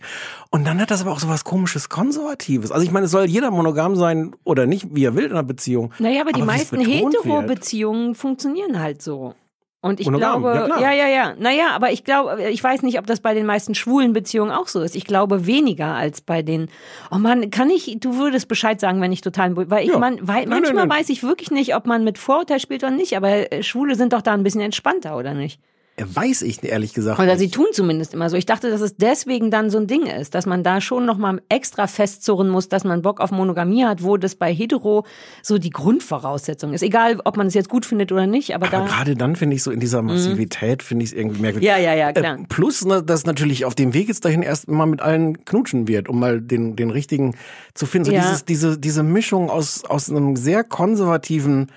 Und 0.50 0.65
dann 0.65 0.82
hat 0.82 0.89
das 0.89 1.02
aber 1.02 1.12
auch 1.12 1.20
so 1.20 1.30
was 1.30 1.44
komisches 1.44 1.89
Konservatives. 1.89 2.72
Also 2.72 2.84
ich 2.84 2.91
meine, 2.91 3.06
es 3.06 3.12
soll 3.12 3.26
jeder 3.26 3.52
monogam 3.52 3.96
sein 3.96 4.32
oder 4.44 4.65
nicht, 4.65 4.95
wie 4.96 5.06
er 5.06 5.16
will 5.16 5.26
in 5.26 5.32
einer 5.32 5.44
Beziehung. 5.44 5.94
Naja, 6.00 6.22
aber 6.22 6.32
die 6.32 6.38
wie 6.38 6.42
es 6.42 6.46
meisten. 6.48 6.80
Hetero-Beziehungen 6.80 8.16
funktionieren 8.16 8.80
halt 8.80 9.02
so. 9.02 9.34
Und 9.82 10.00
ich 10.00 10.08
Monogam, 10.08 10.42
glaube, 10.42 10.68
ja, 10.68 10.80
ja, 10.80 10.94
ja, 10.94 11.08
ja. 11.08 11.36
Naja, 11.38 11.68
aber 11.76 11.92
ich 11.92 12.04
glaube, 12.04 12.42
ich 12.50 12.64
weiß 12.64 12.82
nicht, 12.82 12.98
ob 12.98 13.06
das 13.06 13.20
bei 13.20 13.36
den 13.36 13.46
meisten 13.46 13.76
schwulen 13.76 14.14
Beziehungen 14.14 14.50
auch 14.50 14.68
so 14.68 14.82
ist. 14.82 14.96
Ich 14.96 15.06
glaube 15.06 15.46
weniger 15.46 15.94
als 15.94 16.22
bei 16.22 16.42
den. 16.42 16.70
Oh 17.12 17.20
man, 17.20 17.52
kann 17.52 17.70
ich, 17.70 17.98
du 18.00 18.18
würdest 18.18 18.48
Bescheid 18.48 18.80
sagen, 18.80 19.00
wenn 19.00 19.12
ich 19.12 19.22
total, 19.22 19.56
weil 19.70 19.86
ich 19.86 19.92
Ja. 19.92 20.00
man, 20.00 20.16
weil, 20.28 20.48
Nein, 20.48 20.50
manchmal 20.50 20.74
nein, 20.74 20.88
nein. 20.88 20.98
weiß 20.98 21.10
ich 21.10 21.22
wirklich 21.22 21.52
nicht, 21.52 21.76
ob 21.76 21.86
man 21.86 22.04
mit 22.04 22.18
Vorurteil 22.18 22.60
spielt 22.60 22.84
oder 22.84 22.92
nicht, 22.94 23.16
aber 23.16 23.52
äh, 23.52 23.62
Schwule 23.62 23.94
sind 23.94 24.14
doch 24.14 24.24
da 24.24 24.34
ein 24.34 24.42
bisschen 24.42 24.62
entspannter, 24.62 25.16
oder 25.18 25.36
nicht? 25.36 25.60
Weiß 25.98 26.42
ich 26.42 26.62
ehrlich 26.62 26.94
gesagt. 26.94 27.20
Oder 27.20 27.36
nicht. 27.36 27.40
sie 27.40 27.50
tun 27.52 27.68
zumindest 27.72 28.14
immer 28.14 28.30
so. 28.30 28.36
Ich 28.36 28.46
dachte, 28.46 28.70
dass 28.70 28.82
es 28.82 28.98
deswegen 28.98 29.50
dann 29.50 29.70
so 29.70 29.78
ein 29.78 29.88
Ding 29.88 30.06
ist, 30.06 30.36
dass 30.36 30.46
man 30.46 30.62
da 30.62 30.82
schon 30.82 31.06
nochmal 31.06 31.42
extra 31.48 31.88
festzurren 31.88 32.50
muss, 32.50 32.68
dass 32.68 32.84
man 32.84 33.02
Bock 33.02 33.22
auf 33.22 33.32
Monogamie 33.32 33.86
hat, 33.86 34.04
wo 34.04 34.18
das 34.18 34.36
bei 34.36 34.54
Hetero 34.54 35.06
so 35.42 35.58
die 35.58 35.70
Grundvoraussetzung 35.70 36.74
ist. 36.74 36.82
Egal, 36.82 37.22
ob 37.24 37.38
man 37.38 37.48
es 37.48 37.54
jetzt 37.54 37.70
gut 37.70 37.86
findet 37.86 38.12
oder 38.12 38.28
nicht, 38.28 38.54
aber, 38.54 38.68
aber 38.68 38.80
da. 38.80 38.86
gerade 38.86 39.16
dann 39.16 39.38
finde 39.38 39.56
ich 39.56 39.64
so 39.64 39.72
in 39.72 39.80
dieser 39.80 40.02
Massivität 40.02 40.84
finde 40.84 41.06
ich 41.06 41.12
es 41.12 41.18
irgendwie 41.18 41.42
merkwürdig. 41.42 41.70
Ja, 41.70 41.78
ja, 41.78 41.94
ja, 41.94 42.12
klar. 42.12 42.40
Äh, 42.40 42.44
plus, 42.50 42.84
ne, 42.84 43.02
dass 43.02 43.26
natürlich 43.26 43.64
auf 43.64 43.74
dem 43.74 43.94
Weg 43.94 44.10
jetzt 44.10 44.26
dahin 44.26 44.42
erst 44.42 44.68
mal 44.68 44.86
mit 44.88 45.02
allen 45.02 45.46
knutschen 45.46 45.88
wird, 45.88 46.10
um 46.10 46.20
mal 46.20 46.42
den, 46.42 46.76
den 46.76 46.90
richtigen 46.90 47.36
zu 47.74 47.86
finden. 47.86 48.08
So 48.08 48.12
Ja. 48.12 48.22
dieses, 48.22 48.44
diese, 48.44 48.78
diese 48.78 49.04
Mischung 49.04 49.50
aus, 49.50 49.86
aus 49.86 50.10
einem 50.10 50.36
sehr 50.36 50.66
konservativen 50.66 51.68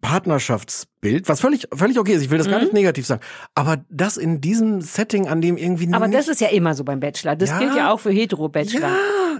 Partnerschaftsbild, 0.00 1.28
was 1.28 1.40
völlig, 1.40 1.66
völlig 1.72 1.98
okay 1.98 2.12
ist. 2.12 2.22
Ich 2.22 2.30
will 2.30 2.38
das 2.38 2.48
gar 2.48 2.60
nicht 2.60 2.72
negativ 2.72 3.06
sagen. 3.06 3.20
Aber 3.54 3.84
das 3.90 4.16
in 4.16 4.40
diesem 4.40 4.80
Setting, 4.80 5.28
an 5.28 5.40
dem 5.40 5.56
irgendwie 5.56 5.86
Mhm. 5.86 5.94
Aber 5.94 6.08
das 6.08 6.28
ist 6.28 6.40
ja 6.40 6.48
immer 6.48 6.74
so 6.74 6.84
beim 6.84 7.00
Bachelor. 7.00 7.36
Das 7.36 7.50
Ja. 7.50 7.58
gilt 7.58 7.74
ja 7.76 7.92
auch 7.92 8.00
für 8.00 8.10
Hetero-Bachelor. 8.10 8.90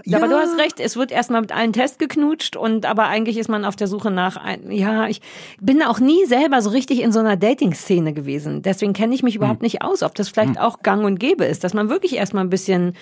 Ja, 0.05 0.17
Aber 0.17 0.27
ja. 0.27 0.31
du 0.33 0.37
hast 0.39 0.57
recht, 0.57 0.79
es 0.79 0.95
wird 0.95 1.11
erstmal 1.11 1.41
mit 1.41 1.51
allen 1.53 1.73
Test 1.73 1.99
geknutscht 1.99 2.55
und 2.55 2.85
aber 2.85 3.07
eigentlich 3.07 3.37
ist 3.37 3.49
man 3.49 3.65
auf 3.65 3.75
der 3.75 3.87
Suche 3.87 4.11
nach 4.11 4.37
ein, 4.37 4.71
ja, 4.71 5.07
ich 5.07 5.21
bin 5.59 5.81
auch 5.83 5.99
nie 5.99 6.25
selber 6.25 6.61
so 6.61 6.69
richtig 6.69 7.01
in 7.01 7.11
so 7.11 7.19
einer 7.19 7.35
Dating-Szene 7.35 8.13
gewesen. 8.13 8.61
Deswegen 8.61 8.93
kenne 8.93 9.13
ich 9.13 9.23
mich 9.23 9.33
Hm. 9.35 9.39
überhaupt 9.41 9.61
nicht 9.61 9.81
aus, 9.81 10.01
ob 10.03 10.15
das 10.15 10.29
vielleicht 10.29 10.59
auch 10.59 10.81
gang 10.83 11.03
und 11.03 11.19
gäbe 11.19 11.43
ist, 11.45 11.63
dass 11.63 11.73
man 11.73 11.89
wirklich 11.89 12.15
erstmal 12.15 12.43
ein 12.45 12.49
bisschen 12.49 12.93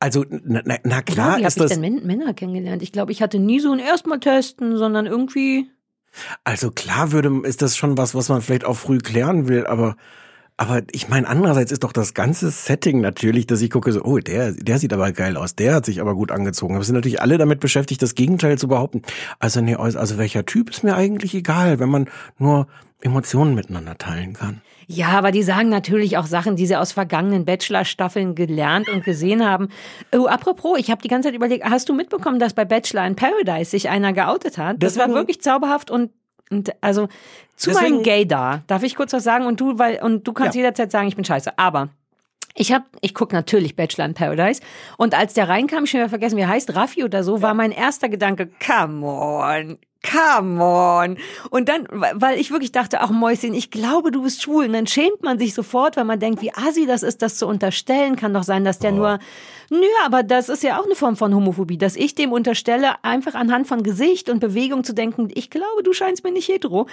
also 0.00 0.24
na, 0.30 0.60
na, 0.64 0.76
na 0.84 0.96
Ja, 0.96 1.02
klar 1.02 1.38
wie 1.38 1.42
ist 1.42 1.56
habe 1.56 1.66
ich 1.66 1.70
das, 1.72 1.80
denn 1.80 1.80
Män- 2.00 2.04
Männer 2.06 2.32
kennengelernt? 2.32 2.82
Ich 2.82 2.92
glaube, 2.92 3.10
ich 3.10 3.20
hatte 3.20 3.40
nie 3.40 3.58
so 3.58 3.72
ein 3.72 3.80
erstmal 3.80 4.20
testen, 4.20 4.76
sondern 4.76 5.06
irgendwie. 5.06 5.68
Also 6.44 6.70
klar 6.70 7.12
würde, 7.12 7.42
ist 7.44 7.62
das 7.62 7.76
schon 7.76 7.96
was, 7.98 8.14
was 8.14 8.28
man 8.28 8.42
vielleicht 8.42 8.64
auch 8.64 8.76
früh 8.76 8.98
klären 8.98 9.48
will, 9.48 9.66
aber 9.66 9.96
aber 10.60 10.82
ich 10.90 11.08
meine, 11.08 11.28
andererseits 11.28 11.70
ist 11.70 11.84
doch 11.84 11.92
das 11.92 12.14
ganze 12.14 12.50
Setting 12.50 13.00
natürlich, 13.00 13.46
dass 13.46 13.60
ich 13.60 13.70
gucke 13.70 13.92
so, 13.92 14.02
oh, 14.02 14.18
der, 14.18 14.50
der 14.50 14.80
sieht 14.80 14.92
aber 14.92 15.12
geil 15.12 15.36
aus, 15.36 15.54
der 15.54 15.76
hat 15.76 15.86
sich 15.86 16.00
aber 16.00 16.16
gut 16.16 16.32
angezogen. 16.32 16.74
Aber 16.74 16.82
sind 16.82 16.96
natürlich 16.96 17.22
alle 17.22 17.38
damit 17.38 17.60
beschäftigt, 17.60 18.02
das 18.02 18.16
Gegenteil 18.16 18.58
zu 18.58 18.66
behaupten. 18.66 19.02
Also 19.38 19.60
nee, 19.60 19.76
also 19.76 20.18
welcher 20.18 20.44
Typ 20.46 20.70
ist 20.70 20.82
mir 20.82 20.96
eigentlich 20.96 21.32
egal, 21.34 21.78
wenn 21.78 21.88
man 21.88 22.08
nur 22.38 22.66
Emotionen 23.00 23.54
miteinander 23.54 23.98
teilen 23.98 24.32
kann. 24.32 24.60
Ja, 24.90 25.08
aber 25.08 25.32
die 25.32 25.42
sagen 25.42 25.68
natürlich 25.68 26.16
auch 26.16 26.24
Sachen, 26.24 26.56
die 26.56 26.66
sie 26.66 26.74
aus 26.74 26.92
vergangenen 26.92 27.44
Bachelor-Staffeln 27.44 28.34
gelernt 28.34 28.88
und 28.88 29.04
gesehen 29.04 29.44
haben. 29.46 29.68
Oh, 30.16 30.24
apropos, 30.26 30.78
ich 30.78 30.90
habe 30.90 31.02
die 31.02 31.08
ganze 31.08 31.28
Zeit 31.28 31.36
überlegt, 31.36 31.62
hast 31.68 31.90
du 31.90 31.94
mitbekommen, 31.94 32.38
dass 32.38 32.54
bei 32.54 32.64
Bachelor 32.64 33.06
in 33.06 33.14
Paradise 33.14 33.70
sich 33.70 33.90
einer 33.90 34.14
geoutet 34.14 34.56
hat? 34.56 34.76
Das 34.82 34.96
war 34.96 35.04
Deswegen- 35.04 35.14
wirklich 35.20 35.42
zauberhaft 35.42 35.90
und, 35.90 36.10
und 36.50 36.70
also 36.80 37.06
zu 37.54 37.68
Deswegen- 37.70 37.96
meinem 37.96 38.02
Gay 38.02 38.26
da. 38.26 38.62
Darf 38.66 38.82
ich 38.82 38.96
kurz 38.96 39.12
was 39.12 39.24
sagen? 39.24 39.44
Und 39.44 39.60
du, 39.60 39.78
weil 39.78 40.02
und 40.02 40.26
du 40.26 40.32
kannst 40.32 40.54
Ja. 40.54 40.62
jederzeit 40.62 40.90
sagen, 40.90 41.06
ich 41.06 41.16
bin 41.16 41.24
scheiße. 41.26 41.58
Aber 41.58 41.90
ich 42.54 42.72
hab, 42.72 42.84
ich 43.02 43.12
guck 43.12 43.34
natürlich 43.34 43.76
Bachelor 43.76 44.06
in 44.06 44.14
Paradise 44.14 44.62
und 44.96 45.14
als 45.14 45.34
der 45.34 45.50
reinkam, 45.50 45.84
ich 45.84 45.90
schon 45.90 46.00
wieder 46.00 46.08
vergessen, 46.08 46.38
wie 46.38 46.42
er 46.42 46.48
heißt, 46.48 46.74
Raffi 46.74 47.04
oder 47.04 47.22
so, 47.22 47.42
war 47.42 47.52
mein 47.52 47.72
erster 47.72 48.08
Gedanke, 48.08 48.48
come 48.66 49.04
on, 49.06 49.78
come 50.02 50.62
on. 50.62 51.18
Und 51.50 51.68
dann, 51.68 51.86
weil 51.90 52.38
ich 52.38 52.50
wirklich 52.50 52.72
dachte, 52.72 53.00
ach 53.00 53.10
Mäuschen, 53.10 53.54
ich 53.54 53.70
glaube, 53.70 54.10
du 54.10 54.22
bist 54.22 54.42
schwul. 54.42 54.66
Und 54.66 54.72
dann 54.72 54.86
schämt 54.86 55.22
man 55.22 55.38
sich 55.38 55.54
sofort, 55.54 55.96
weil 55.96 56.04
man 56.04 56.20
denkt, 56.20 56.42
wie 56.42 56.52
assi 56.52 56.86
das 56.86 57.02
ist, 57.02 57.22
das 57.22 57.36
zu 57.36 57.46
unterstellen. 57.46 58.16
Kann 58.16 58.34
doch 58.34 58.44
sein, 58.44 58.64
dass 58.64 58.78
der 58.78 58.92
nur, 58.92 59.18
nö, 59.70 59.86
aber 60.04 60.22
das 60.22 60.48
ist 60.48 60.62
ja 60.62 60.78
auch 60.78 60.84
eine 60.84 60.94
Form 60.94 61.16
von 61.16 61.34
Homophobie, 61.34 61.78
dass 61.78 61.96
ich 61.96 62.14
dem 62.14 62.32
unterstelle, 62.32 63.02
einfach 63.04 63.34
anhand 63.34 63.66
von 63.66 63.82
Gesicht 63.82 64.30
und 64.30 64.40
Bewegung 64.40 64.84
zu 64.84 64.94
denken, 64.94 65.28
ich 65.34 65.50
glaube, 65.50 65.82
du 65.82 65.92
scheinst 65.92 66.24
mir 66.24 66.32
nicht 66.32 66.48
hetero. 66.48 66.86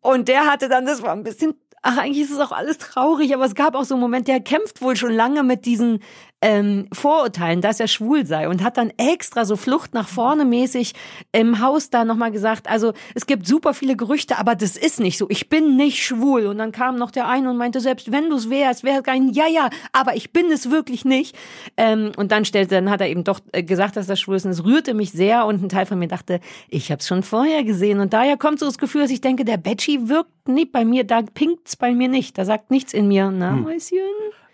Und 0.00 0.28
der 0.28 0.46
hatte 0.46 0.68
dann, 0.68 0.86
das 0.86 1.02
war 1.02 1.12
ein 1.12 1.24
bisschen 1.24 1.54
Ach, 1.88 1.98
eigentlich 1.98 2.24
ist 2.24 2.32
es 2.32 2.40
auch 2.40 2.50
alles 2.50 2.78
traurig, 2.78 3.32
aber 3.32 3.44
es 3.44 3.54
gab 3.54 3.76
auch 3.76 3.84
so 3.84 3.94
einen 3.94 4.00
Moment, 4.00 4.26
der 4.26 4.40
kämpft 4.40 4.82
wohl 4.82 4.96
schon 4.96 5.12
lange 5.12 5.44
mit 5.44 5.66
diesen 5.66 6.00
ähm, 6.42 6.86
Vorurteilen, 6.92 7.62
dass 7.62 7.80
er 7.80 7.88
schwul 7.88 8.26
sei 8.26 8.48
und 8.48 8.62
hat 8.62 8.76
dann 8.76 8.92
extra 8.98 9.44
so 9.44 9.56
Flucht 9.56 9.94
nach 9.94 10.06
vorne 10.06 10.44
mäßig 10.44 10.92
im 11.32 11.60
Haus 11.60 11.88
da 11.88 12.04
nochmal 12.04 12.30
gesagt, 12.30 12.68
also 12.68 12.92
es 13.14 13.26
gibt 13.26 13.46
super 13.46 13.72
viele 13.72 13.96
Gerüchte, 13.96 14.38
aber 14.38 14.54
das 14.54 14.76
ist 14.76 15.00
nicht 15.00 15.16
so, 15.16 15.26
ich 15.30 15.48
bin 15.48 15.76
nicht 15.76 16.04
schwul. 16.04 16.46
Und 16.46 16.58
dann 16.58 16.72
kam 16.72 16.96
noch 16.96 17.10
der 17.10 17.26
eine 17.26 17.50
und 17.50 17.56
meinte, 17.56 17.80
selbst 17.80 18.12
wenn 18.12 18.28
du 18.28 18.36
es 18.36 18.50
wärst, 18.50 18.84
wäre 18.84 19.02
gar 19.02 19.14
ein, 19.14 19.30
ja, 19.30 19.46
ja, 19.46 19.70
aber 19.92 20.14
ich 20.14 20.32
bin 20.32 20.50
es 20.52 20.70
wirklich 20.70 21.04
nicht. 21.04 21.34
Ähm, 21.78 22.12
und 22.16 22.32
dann 22.32 22.44
stellte, 22.44 22.74
dann 22.74 22.90
hat 22.90 23.00
er 23.00 23.08
eben 23.08 23.24
doch 23.24 23.40
äh, 23.52 23.62
gesagt, 23.62 23.96
dass 23.96 24.08
er 24.08 24.16
schwul 24.16 24.36
ist 24.36 24.44
und 24.44 24.50
es 24.50 24.64
rührte 24.64 24.92
mich 24.92 25.12
sehr 25.12 25.46
und 25.46 25.62
ein 25.62 25.68
Teil 25.70 25.86
von 25.86 25.98
mir 25.98 26.08
dachte, 26.08 26.40
ich 26.68 26.90
habe 26.90 27.00
es 27.00 27.06
schon 27.06 27.22
vorher 27.22 27.64
gesehen 27.64 28.00
und 28.00 28.12
daher 28.12 28.36
kommt 28.36 28.60
so 28.60 28.66
das 28.66 28.78
Gefühl, 28.78 29.02
dass 29.02 29.10
ich 29.10 29.22
denke, 29.22 29.44
der 29.44 29.56
Betschi 29.56 30.08
wirkt 30.08 30.48
nicht 30.48 30.70
bei 30.70 30.84
mir, 30.84 31.04
da 31.04 31.22
pinkt's 31.22 31.76
bei 31.76 31.92
mir 31.92 32.08
nicht, 32.08 32.36
da 32.36 32.44
sagt 32.44 32.70
nichts 32.70 32.92
in 32.92 33.08
mir, 33.08 33.30
na, 33.30 33.52
Mäuschen? 33.52 33.98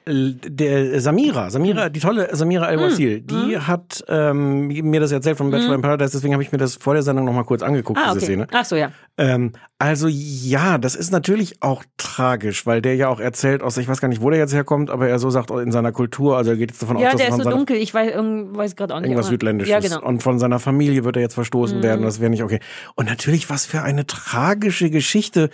Der 0.05 1.01
Samira, 1.01 1.49
Samira, 1.51 1.85
Hm. 1.87 1.93
die 1.93 2.01
tolle 2.01 2.29
Samira 2.35 2.69
El-Wasil, 2.71 3.21
die 3.21 3.57
hat 3.59 4.05
ähm, 4.09 4.67
mir 4.67 4.99
das 4.99 5.13
erzählt 5.13 5.39
von 5.39 5.51
Bachelor 5.51 5.77
in 5.77 5.81
Paradise, 5.81 6.11
deswegen 6.13 6.33
habe 6.35 6.43
ich 6.43 6.51
mir 6.51 6.59
das 6.59 6.75
vor 6.75 6.95
der 6.95 7.05
Sendung 7.05 7.25
nochmal 7.25 7.45
kurz 7.45 7.63
angeguckt. 7.63 8.01
Ah, 8.01 8.15
diese 8.15 8.17
okay. 8.19 8.25
Szene. 8.25 8.47
Ach 8.53 8.65
so, 8.65 8.75
ja. 8.75 8.91
Ähm, 9.17 9.53
also 9.79 10.09
ja, 10.11 10.79
das 10.79 10.97
ist 10.97 11.13
natürlich 11.13 11.63
auch 11.63 11.85
tragisch, 11.99 12.67
weil 12.67 12.83
der 12.83 12.97
ja 12.97 13.09
auch 13.09 13.21
erzählt 13.21 13.63
aus, 13.63 13.77
ich 13.77 13.87
weiß 13.87 14.01
gar 14.01 14.09
nicht, 14.09 14.23
wo 14.23 14.31
der 14.31 14.41
jetzt 14.41 14.53
herkommt, 14.55 14.91
aber 14.91 15.09
er 15.09 15.21
so 15.21 15.31
sagt 15.31 15.51
in 15.53 15.71
seiner 15.71 15.93
Kultur, 15.93 16.37
also 16.37 16.51
er 16.51 16.57
geht 16.57 16.71
jetzt 16.73 16.83
davon 16.83 16.97
aus, 16.97 17.03
Ja, 17.03 17.11
dass 17.11 17.19
der 17.21 17.29
er 17.29 17.37
ist 17.37 17.45
so 17.45 17.51
dunkel, 17.51 17.77
ich 17.77 17.95
weiß, 17.95 18.13
weiß 18.17 18.75
gerade 18.75 18.95
auch 18.95 19.01
nicht. 19.01 19.09
irgendwas 19.09 19.29
Südländisches. 19.29 19.71
Ja, 19.71 19.79
genau. 19.81 20.01
Mhm. 20.01 20.07
Und 20.07 20.23
von 20.25 20.39
seiner 20.41 20.59
Familie 20.59 21.05
wird 21.05 21.17
er 21.17 21.23
jetzt 21.23 21.35
verstoßen 21.35 21.83
werden, 21.83 22.03
das 22.05 22.21
wäre 22.21 22.31
nicht 22.31 22.43
okay. 22.43 22.59
Und 22.97 23.09
natürlich, 23.09 23.51
was 23.51 23.67
für 23.67 23.83
eine 23.83 24.05
tragische 24.07 24.91
Geschichte. 24.91 25.51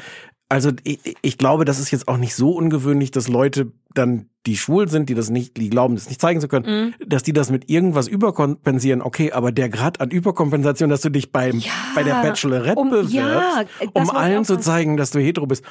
Also 0.51 0.71
ich, 0.85 0.99
ich 1.21 1.37
glaube, 1.37 1.65
das 1.67 1.79
ist 1.79 1.91
jetzt 1.91 2.09
auch 2.09 2.17
nicht 2.17 2.35
so 2.35 2.53
ungewöhnlich, 2.53 3.11
dass 3.11 3.29
Leute 3.29 3.73
dann, 3.93 4.31
die 4.47 4.57
schwul 4.57 4.89
sind, 4.89 5.11
die 5.11 5.15
das 5.15 5.29
nicht, 5.29 5.57
die 5.59 5.69
glauben, 5.69 5.95
das 5.95 6.09
nicht 6.09 6.21
zeigen 6.23 6.41
zu 6.41 6.49
können, 6.49 6.67
Mhm. 6.87 6.95
dass 7.07 7.23
die 7.23 7.35
das 7.35 7.51
mit 7.51 7.69
irgendwas 7.69 8.09
überkompensieren. 8.09 9.03
Okay, 9.03 9.33
aber 9.33 9.53
der 9.53 9.69
Grad 9.69 10.01
an 10.01 10.11
Überkompensation, 10.11 10.89
dass 10.89 11.03
du 11.03 11.11
dich 11.11 11.33
beim, 11.33 11.63
bei 11.95 12.03
der 12.03 12.23
Bachelorette 12.23 12.79
um- 12.81 12.89
bewirbst, 12.91 13.13
ja, 13.15 13.65
um 13.93 14.09
allen 14.11 14.45
zu 14.47 14.57
zeigen, 14.59 14.97
dass 14.97 15.11
du 15.11 15.19
hetero 15.21 15.47
bist. 15.47 15.65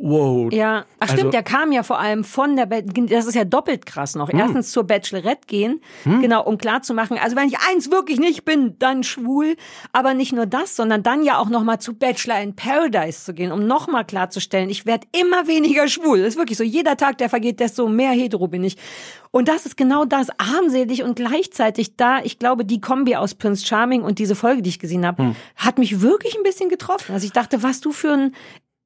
Wow. 0.00 0.52
Ja, 0.52 0.84
ach 1.00 1.06
stimmt, 1.08 1.18
Also- 1.20 1.30
der 1.32 1.42
kam 1.42 1.72
ja 1.72 1.82
vor 1.82 1.98
allem 1.98 2.22
von 2.24 2.54
der, 2.56 2.66
Ba- 2.66 2.82
das 2.82 3.26
ist 3.26 3.34
ja 3.34 3.44
doppelt 3.44 3.84
krass 3.84 4.14
noch. 4.14 4.30
Erstens 4.32 4.70
zur 4.70 4.84
Bachelorette 4.84 5.46
gehen, 5.48 5.80
genau, 6.04 6.44
um 6.44 6.56
klarzumachen, 6.56 7.18
also 7.18 7.34
wenn 7.36 7.48
ich 7.48 7.56
eins 7.68 7.90
wirklich 7.90 8.20
nicht 8.20 8.44
bin, 8.44 8.76
dann 8.78 9.02
schwul. 9.02 9.56
Aber 9.92 10.14
nicht 10.14 10.32
nur 10.32 10.46
das, 10.46 10.76
sondern 10.76 11.02
dann 11.02 11.22
ja 11.24 11.38
auch 11.38 11.48
nochmal 11.48 11.80
zu 11.80 11.94
Bachelor 11.94 12.40
in 12.40 12.54
Paradise 12.54 13.24
zu 13.24 13.34
gehen, 13.34 13.50
um 13.52 13.66
nochmal 13.66 14.04
klarzustellen, 14.04 14.70
ich 14.70 14.86
werde 14.86 15.06
immer 15.18 15.46
weniger 15.48 15.88
schwul. 15.88 16.18
Das 16.20 16.28
ist 16.28 16.36
wirklich 16.38 16.58
so, 16.58 16.64
jeder 16.64 16.96
Tag, 16.96 17.18
der 17.18 17.28
vergeht, 17.28 17.58
desto 17.60 17.88
mehr 17.88 18.12
hetero 18.12 18.46
bin 18.46 18.62
ich. 18.64 18.76
Und 19.30 19.48
das 19.48 19.66
ist 19.66 19.76
genau 19.76 20.04
das, 20.04 20.28
armselig 20.38 21.02
und 21.02 21.16
gleichzeitig 21.16 21.96
da, 21.96 22.20
ich 22.22 22.38
glaube, 22.38 22.64
die 22.64 22.80
Kombi 22.80 23.16
aus 23.16 23.34
Prince 23.34 23.66
Charming 23.66 24.02
und 24.02 24.18
diese 24.20 24.34
Folge, 24.34 24.62
die 24.62 24.70
ich 24.70 24.78
gesehen 24.78 25.04
habe, 25.06 25.34
hat 25.56 25.76
mich 25.78 26.00
wirklich 26.00 26.34
ein 26.36 26.42
bisschen 26.44 26.68
getroffen. 26.70 27.12
Also 27.12 27.26
ich 27.26 27.32
dachte, 27.32 27.62
was 27.62 27.80
du 27.80 27.92
für 27.92 28.12
ein 28.12 28.34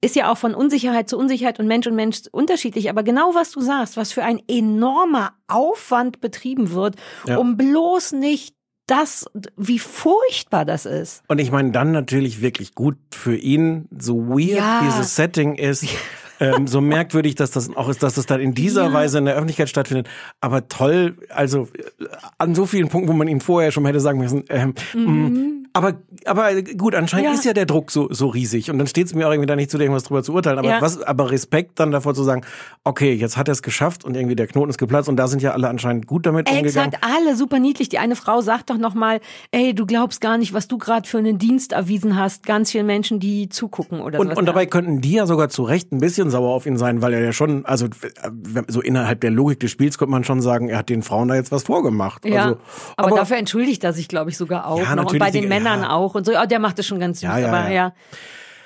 ist 0.04 0.16
ja 0.16 0.30
auch 0.30 0.36
von 0.36 0.54
Unsicherheit 0.54 1.08
zu 1.08 1.16
Unsicherheit 1.16 1.58
und 1.60 1.68
Mensch 1.68 1.86
und 1.86 1.94
Mensch 1.94 2.22
unterschiedlich. 2.32 2.90
Aber 2.90 3.02
genau 3.04 3.34
was 3.34 3.52
du 3.52 3.60
sagst, 3.60 3.96
was 3.96 4.12
für 4.12 4.24
ein 4.24 4.42
enormer 4.48 5.32
Aufwand 5.48 6.20
betrieben 6.20 6.72
wird, 6.72 6.96
Ja. 7.26 7.38
um 7.38 7.56
bloß 7.56 8.12
nicht 8.12 8.54
das, 8.88 9.26
wie 9.56 9.78
furchtbar 9.78 10.64
das 10.64 10.86
ist. 10.86 11.22
Und 11.28 11.38
ich 11.38 11.52
meine, 11.52 11.70
dann 11.70 11.92
natürlich 11.92 12.42
wirklich 12.42 12.74
gut 12.74 12.96
für 13.12 13.36
ihn, 13.36 13.88
so 13.96 14.28
weird 14.28 14.58
Ja. 14.58 14.80
dieses 14.84 15.14
Setting 15.14 15.54
ist, 15.54 15.84
ähm, 16.42 16.66
so 16.66 16.80
merkwürdig, 16.80 17.34
dass 17.36 17.50
das 17.52 17.74
auch 17.76 17.88
ist, 17.88 18.02
dass 18.02 18.14
das 18.14 18.26
dann 18.26 18.40
in 18.40 18.54
dieser 18.54 18.84
Ja. 18.86 18.92
Weise 18.92 19.18
in 19.18 19.26
der 19.26 19.34
Öffentlichkeit 19.34 19.68
stattfindet. 19.68 20.08
Aber 20.40 20.68
toll, 20.68 21.16
also 21.30 21.68
äh, 22.00 22.04
an 22.38 22.54
so 22.54 22.66
vielen 22.66 22.88
Punkten, 22.88 23.08
wo 23.08 23.12
man 23.16 23.28
ihm 23.28 23.40
vorher 23.40 23.70
schon 23.70 23.86
hätte 23.86 24.00
sagen 24.00 24.18
müssen, 24.18 24.44
ähm, 24.48 24.74
mh, 24.94 25.62
aber, 25.74 25.94
aber 26.26 26.60
gut, 26.62 26.94
anscheinend 26.94 27.28
Mhm. 27.28 27.32
Ja. 27.32 27.38
ist 27.38 27.44
ja 27.46 27.52
der 27.54 27.64
Druck 27.66 27.90
so, 27.90 28.08
so 28.12 28.26
riesig. 28.26 28.70
Und 28.70 28.78
dann 28.78 28.86
steht 28.86 29.06
es 29.06 29.14
mir 29.14 29.26
auch 29.26 29.30
irgendwie 29.32 29.46
da 29.46 29.56
nicht 29.56 29.70
zu, 29.70 29.78
irgendwas 29.78 30.02
drüber 30.04 30.22
zu 30.22 30.32
urteilen. 30.34 30.58
Aber 30.58 30.68
Ja. 30.68 30.80
was, 30.82 31.00
aber 31.02 31.30
Respekt 31.30 31.78
dann 31.80 31.90
davor 31.92 32.14
zu 32.14 32.24
sagen, 32.24 32.42
okay, 32.84 33.14
jetzt 33.14 33.36
hat 33.38 33.48
er 33.48 33.52
es 33.52 33.62
geschafft 33.62 34.04
und 34.04 34.14
irgendwie 34.16 34.36
der 34.36 34.46
Knoten 34.48 34.68
ist 34.70 34.76
geplatzt 34.78 35.08
und 35.08 35.16
da 35.16 35.28
sind 35.28 35.40
ja 35.40 35.52
alle 35.52 35.68
anscheinend 35.68 36.06
gut 36.06 36.26
damit 36.26 36.48
umgegangen. 36.50 36.66
Exakt, 36.92 36.98
alle 37.02 37.36
super 37.36 37.58
niedlich. 37.58 37.88
Die 37.88 37.98
eine 37.98 38.16
Frau 38.16 38.40
sagt 38.42 38.68
doch 38.70 38.76
noch 38.76 38.94
mal, 38.94 39.20
ey, 39.50 39.74
du 39.74 39.86
glaubst 39.86 40.20
gar 40.20 40.36
nicht, 40.36 40.52
was 40.52 40.68
du 40.68 40.76
gerade 40.76 41.08
für 41.08 41.18
einen 41.18 41.38
Dienst 41.38 41.72
erwiesen 41.72 42.18
hast. 42.18 42.44
Ganz 42.44 42.70
vielen 42.72 42.86
Menschen, 42.86 43.18
die 43.20 43.48
zugucken 43.48 44.00
oder 44.00 44.18
Und, 44.18 44.26
sowas. 44.26 44.38
und 44.38 44.46
dabei 44.46 44.66
könnten 44.66 45.00
die 45.00 45.12
ja 45.12 45.26
sogar 45.26 45.48
zu 45.48 45.62
Recht 45.62 45.90
ein 45.92 45.98
bisschen 45.98 46.30
sauer 46.32 46.52
auf 46.52 46.66
ihn 46.66 46.76
sein, 46.76 47.00
weil 47.02 47.12
er 47.12 47.20
ja 47.20 47.32
schon, 47.32 47.64
also 47.64 47.86
äh, 47.86 48.62
so 48.66 48.80
innerhalb 48.80 49.20
der 49.20 49.30
Logik 49.30 49.60
des 49.60 49.70
Spiels 49.70 49.96
könnte 49.96 50.10
man 50.10 50.24
schon 50.24 50.40
sagen, 50.40 50.68
er 50.68 50.78
hat 50.78 50.88
den 50.88 51.02
Frauen 51.02 51.28
da 51.28 51.36
jetzt 51.36 51.52
was 51.52 51.62
vorgemacht. 51.62 52.24
ja, 52.24 52.42
also, 52.42 52.56
aber, 52.96 53.16
dafür 53.16 53.36
entschuldigt 53.36 53.84
er 53.84 53.92
sich, 53.92 54.08
glaube 54.08 54.30
ich, 54.30 54.36
sogar 54.36 54.66
auch. 54.66 54.78
Ja, 54.78 54.96
noch. 54.96 55.12
Und 55.12 55.18
bei 55.18 55.30
den 55.30 55.42
die- 55.42 55.48
Männern 55.48 55.82
ja. 55.82 55.90
auch 55.90 56.16
und 56.16 56.26
so. 56.26 56.32
Ja, 56.32 56.46
der 56.46 56.58
macht 56.58 56.78
es 56.80 56.86
schon 56.86 56.98
ganz 56.98 57.20
süß. 57.20 57.28
Ja, 57.28 57.48
aber 57.48 57.70
ja. 57.70 57.92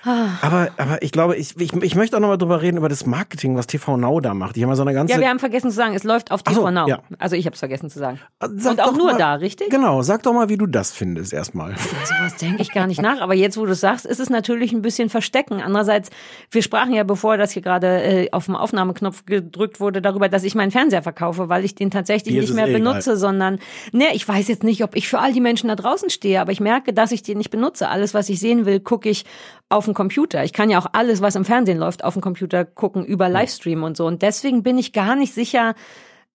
Aber, 0.07 0.69
aber 0.77 1.03
ich 1.03 1.13
glaube, 1.13 1.37
ich, 1.37 1.59
ich, 1.61 1.73
ich 1.73 1.95
möchte 1.95 2.17
auch 2.17 2.21
nochmal 2.21 2.39
drüber 2.39 2.63
reden, 2.63 2.77
über 2.77 2.89
das 2.89 3.07
Marketing, 3.07 3.57
was 3.57 3.67
TV 3.67 3.97
Now 3.97 4.21
da 4.21 4.35
macht. 4.35 4.57
Die 4.57 4.63
haben 4.63 4.71
ja 4.71 4.77
so 4.77 4.83
eine 4.83 4.95
ganze. 4.95 5.13
Ja, 5.15 5.21
wir 5.21 5.29
haben 5.29 5.39
vergessen 5.39 5.71
zu 5.71 5.77
sagen, 5.77 5.95
es 5.95 6.05
läuft 6.05 6.31
auf 6.31 6.43
Ach 6.45 6.53
so, 6.53 6.61
TV 6.61 6.71
Now. 6.71 6.87
ja. 6.89 7.01
Also 7.19 7.37
ich 7.37 7.47
habe 7.47 7.55
es 7.55 7.59
vergessen 7.59 7.91
zu 7.91 7.99
sagen. 7.99 8.21
Sag 8.57 8.73
Und 8.73 8.81
auch 8.81 8.93
nur 8.97 9.13
mal- 9.13 9.19
da, 9.19 9.35
richtig? 9.35 9.71
Genau, 9.71 10.03
sag 10.03 10.23
doch 10.23 10.33
mal, 10.33 10.49
wie 10.49 10.57
du 10.57 10.67
das 10.67 10.93
findest 10.93 11.33
erstmal. 11.33 11.75
Sowas 12.05 12.37
denke 12.41 12.63
ich 12.63 12.73
gar 12.73 12.87
nicht 12.87 13.03
nach. 13.03 13.21
Aber 13.21 13.35
jetzt, 13.35 13.57
wo 13.59 13.67
du 13.67 13.73
es 13.73 13.81
sagst, 13.81 14.07
ist 14.07 14.21
es 14.21 14.31
natürlich 14.31 14.73
ein 14.73 14.83
bisschen 14.83 15.09
verstecken. 15.09 15.61
Andererseits, 15.61 16.11
wir 16.51 16.63
sprachen 16.63 16.93
ja, 16.93 17.03
bevor 17.05 17.37
das 17.37 17.51
hier 17.53 17.63
gerade 17.63 18.03
äh, 18.03 18.31
auf 18.31 18.47
dem 18.47 18.57
Aufnahmeknopf 18.57 19.25
gedrückt 19.27 19.81
wurde, 19.81 20.01
darüber, 20.03 20.29
dass 20.29 20.45
ich 20.45 20.55
meinen 20.55 20.71
Fernseher 20.71 21.03
verkaufe, 21.03 21.49
weil 21.49 21.65
ich 21.65 21.75
den 21.75 21.91
tatsächlich 21.91 22.35
nicht 22.35 22.55
mehr 22.55 22.69
eh 22.69 22.73
benutze, 22.73 23.11
egal. 23.11 23.17
sondern, 23.17 23.59
ne, 23.93 24.07
ich 24.15 24.27
weiß 24.27 24.49
jetzt 24.49 24.63
nicht, 24.63 24.85
ob 24.85 24.95
ich 24.97 25.09
für 25.09 25.19
all 25.19 25.33
die 25.33 25.41
Menschen 25.41 25.69
da 25.69 25.75
draußen 25.75 26.11
stehe, 26.11 26.41
aber 26.41 26.53
ich 26.53 26.61
merke, 26.61 26.93
dass 26.93 27.13
ich 27.13 27.23
den 27.23 27.39
nicht 27.39 27.51
benutze. 27.51 27.89
Alles, 27.89 28.15
was 28.15 28.29
ich 28.29 28.39
sehen 28.41 28.67
will, 28.67 28.81
gucke 28.81 29.09
ich 29.09 29.25
auf 29.69 29.85
dem 29.87 29.95
Computer. 29.95 30.45
Ich 30.45 30.53
kann 30.53 30.71
ja 30.71 30.79
auch 30.79 30.87
alles, 30.93 31.21
was 31.21 31.35
im 31.35 31.45
Fernsehen 31.45 31.79
läuft, 31.79 32.05
auf 32.05 32.15
dem 32.15 32.23
Computer 32.23 32.65
gucken 32.65 33.05
über 33.05 33.29
Livestream 33.29 33.83
und 33.83 33.97
so. 33.97 34.07
Und 34.07 34.23
deswegen 34.23 34.63
bin 34.63 34.79
ich 34.79 34.93
gar 34.93 35.17
nicht 35.17 35.35
sicher, 35.35 35.75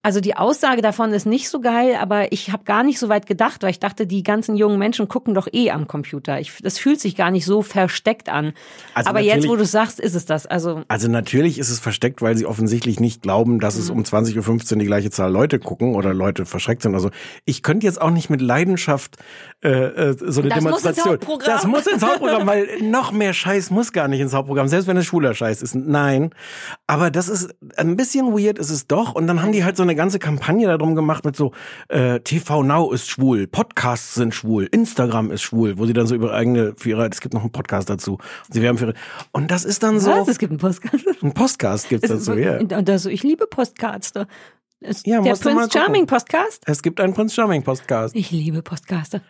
also 0.04 0.20
die 0.20 0.36
Aussage 0.36 0.82
davon 0.82 1.14
ist 1.14 1.28
nicht 1.28 1.48
so 1.48 1.62
geil, 1.62 1.96
aber 2.02 2.32
ich 2.32 2.52
habe 2.52 2.64
gar 2.64 2.82
nicht 2.82 2.98
so 2.98 3.08
weit 3.08 3.28
gedacht, 3.28 3.62
weil 3.62 3.70
ich 3.70 3.80
dachte, 3.80 4.08
die 4.08 4.24
ganzen 4.24 4.56
jungen 4.56 4.80
Menschen 4.80 5.08
gucken 5.08 5.36
doch 5.36 5.48
eh 5.54 5.70
am 5.70 5.88
Computer. 5.88 6.40
Ich, 6.40 6.54
das 6.64 6.80
fühlt 6.80 7.00
sich 7.00 7.16
gar 7.16 7.30
nicht 7.30 7.46
so 7.46 7.62
versteckt 7.62 8.28
an. 8.28 8.54
Also 8.96 9.12
aber 9.12 9.20
jetzt, 9.20 9.36
natürlich- 9.36 9.52
wo 9.52 9.56
du 9.58 9.66
sagst, 9.66 10.00
ist 10.00 10.16
es 10.16 10.26
das. 10.26 10.48
Also 10.48 10.82
Also 10.88 11.08
natürlich 11.08 11.60
ist 11.60 11.70
es 11.70 11.80
versteckt, 11.80 12.24
weil 12.24 12.36
sie 12.36 12.48
offensichtlich 12.48 13.00
nicht 13.00 13.22
glauben, 13.22 13.60
dass 13.60 13.76
es 13.76 13.92
um 13.92 14.02
20.15 14.02 14.74
Uhr 14.74 14.80
die 14.80 14.86
gleiche 14.88 15.12
Zahl 15.12 15.32
Leute 15.32 15.60
gucken 15.60 15.94
oder 15.94 16.16
Leute 16.16 16.48
verschreckt 16.48 16.82
sind. 16.82 16.96
Also 16.96 17.12
ich 17.46 17.62
könnte 17.62 17.86
jetzt 17.86 18.02
auch 18.02 18.10
nicht 18.10 18.32
mit 18.32 18.42
Leidenschaft 18.42 19.18
äh, 19.64 19.70
äh, 19.70 20.16
so 20.18 20.42
eine 20.42 20.50
Das 20.50 20.64
muss 20.64 20.84
ins 20.84 20.96
Demonstration. 20.96 21.14
Hauptprogramm. 21.14 21.54
Das 21.54 21.68
muss 21.68 21.88
ins 21.88 22.04
Hauptprogramm, 22.04 22.48
weil 22.48 22.82
noch 22.82 23.12
mehr 23.12 23.34
Scheiß 23.34 23.70
muss 23.70 23.92
gar 23.92 24.08
nicht 24.08 24.20
ins 24.20 24.34
Hauptprogramm, 24.34 24.68
selbst 24.68 24.88
wenn 24.88 24.98
es 24.98 25.06
schwuler 25.06 25.36
Scheiß 25.36 25.62
ist. 25.62 25.76
Nein. 25.76 26.32
Aber 26.88 27.12
das 27.12 27.30
ist 27.30 27.54
ein 27.78 27.96
bisschen 27.96 28.34
weird, 28.34 28.58
ist 28.58 28.72
es 28.72 28.88
doch. 28.88 29.14
Und 29.14 29.28
dann 29.28 29.42
haben 29.42 29.52
die 29.52 29.64
halt 29.64 29.78
so 29.78 29.84
eine 29.84 29.96
ganze 29.96 30.18
Kampagne 30.18 30.68
darum 30.68 30.96
gemacht 30.96 31.26
mit 31.26 31.36
so 31.36 31.52
äh, 31.90 32.20
TV 32.22 32.64
Now 32.64 32.92
ist 32.92 33.08
schwul, 33.08 33.48
Podcasts 33.48 34.16
sind 34.16 34.34
schwul, 34.34 34.68
Instagram 34.72 35.32
ist 35.32 35.44
schwul, 35.44 35.78
wo 35.78 35.86
sie 35.86 35.94
dann 35.94 36.08
so 36.08 36.16
über 36.16 36.34
eigene 36.34 36.74
für 36.78 36.90
ihre, 36.90 37.08
es 37.08 37.22
gibt 37.22 37.34
noch 37.34 37.42
einen 37.42 37.52
Podcast 37.52 37.90
dazu. 37.90 38.18
Sie 38.50 38.62
werben 38.62 38.78
für 38.78 38.86
ihre, 38.86 38.94
und 39.32 39.52
das 39.52 39.66
ist 39.66 39.84
dann 39.84 40.00
so. 40.00 40.12
was? 40.12 40.28
Es 40.28 40.40
gibt 40.40 40.52
einen 40.52 40.60
Podcast. 40.60 41.06
Ein 41.22 41.34
Podcast 41.34 41.90
gibt's 41.90 42.08
dazu, 42.08 42.34
ja. 42.34 42.58
Und 42.60 42.90
also, 42.90 43.10
ich 43.10 43.24
liebe 43.24 43.46
Postcards. 43.48 44.14
Es- 44.84 45.04
Ja, 45.06 45.22
der 45.22 45.36
Prince. 45.36 45.70
Charming 45.72 46.08
Podcast. 46.08 46.64
Es 46.66 46.82
gibt 46.82 47.00
einen 47.00 47.14
Prince 47.14 47.36
Charming 47.36 47.62
Podcast. 47.62 48.16
Ich 48.16 48.32
liebe 48.32 48.64
Podcaster. 48.64 49.22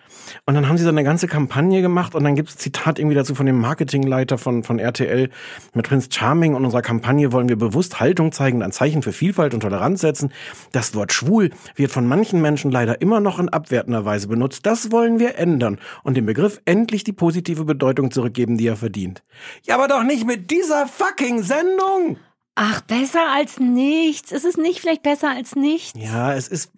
Und 0.46 0.54
dann 0.56 0.70
haben 0.70 0.78
sie 0.78 0.84
so 0.86 0.90
eine 0.90 1.04
ganze 1.04 1.28
Kampagne 1.28 1.82
gemacht 1.82 2.16
und 2.16 2.24
dann 2.24 2.36
gibt's 2.36 2.56
ein 2.56 2.60
Zitat 2.60 3.00
irgendwie 3.00 3.16
dazu 3.16 3.36
von 3.36 3.46
dem 3.46 3.60
Marketingleiter 3.60 4.38
von, 4.38 4.64
von 4.64 4.80
RTL. 4.80 5.30
Mit 5.74 5.88
Prince 5.90 6.08
Charming 6.10 6.54
und 6.56 6.64
unserer 6.64 6.82
Kampagne 6.82 7.34
wollen 7.34 7.50
wir 7.50 7.58
bewusst 7.58 8.00
Haltung 8.00 8.32
zeigen, 8.32 8.64
ein 8.64 8.72
Zeichen 8.72 9.02
für 9.02 9.12
Vielfalt 9.12 9.54
und 9.54 9.60
Toleranz 9.60 10.00
setzen. 10.00 10.32
Das 10.72 10.96
Wort 10.96 11.12
schwul 11.12 11.50
wird 11.76 11.92
von 11.92 12.08
manchen 12.08 12.42
Menschen 12.42 12.72
leider 12.72 13.02
immer 13.02 13.20
noch 13.20 13.38
in 13.38 13.50
abwertender 13.50 14.06
Weise 14.06 14.30
benutzt. 14.30 14.66
Das 14.66 14.90
wollen 14.94 15.20
wir 15.20 15.36
ändern 15.38 15.80
und 16.04 16.16
dem 16.16 16.26
Begriff 16.28 16.62
endlich 16.64 17.04
die 17.04 17.12
positive 17.14 17.66
Bedeutung 17.66 18.10
zurückgeben, 18.12 18.58
die 18.58 18.68
er 18.68 18.78
verdient. 18.78 19.22
Ja, 19.66 19.76
aber 19.76 19.90
doch 19.90 20.04
nicht 20.04 20.26
mit 20.26 20.50
dieser 20.50 20.88
fucking 20.88 21.44
Sendung! 21.44 22.16
Ach, 22.56 22.82
besser 22.82 23.30
als 23.34 23.62
nichts. 23.62 24.34
Ist 24.34 24.44
es 24.44 24.58
nicht 24.58 24.82
vielleicht 24.82 25.04
besser 25.04 25.30
als 25.30 25.56
nichts? 25.56 25.94
Ja, 25.98 26.34
es 26.34 26.50
ist, 26.50 26.70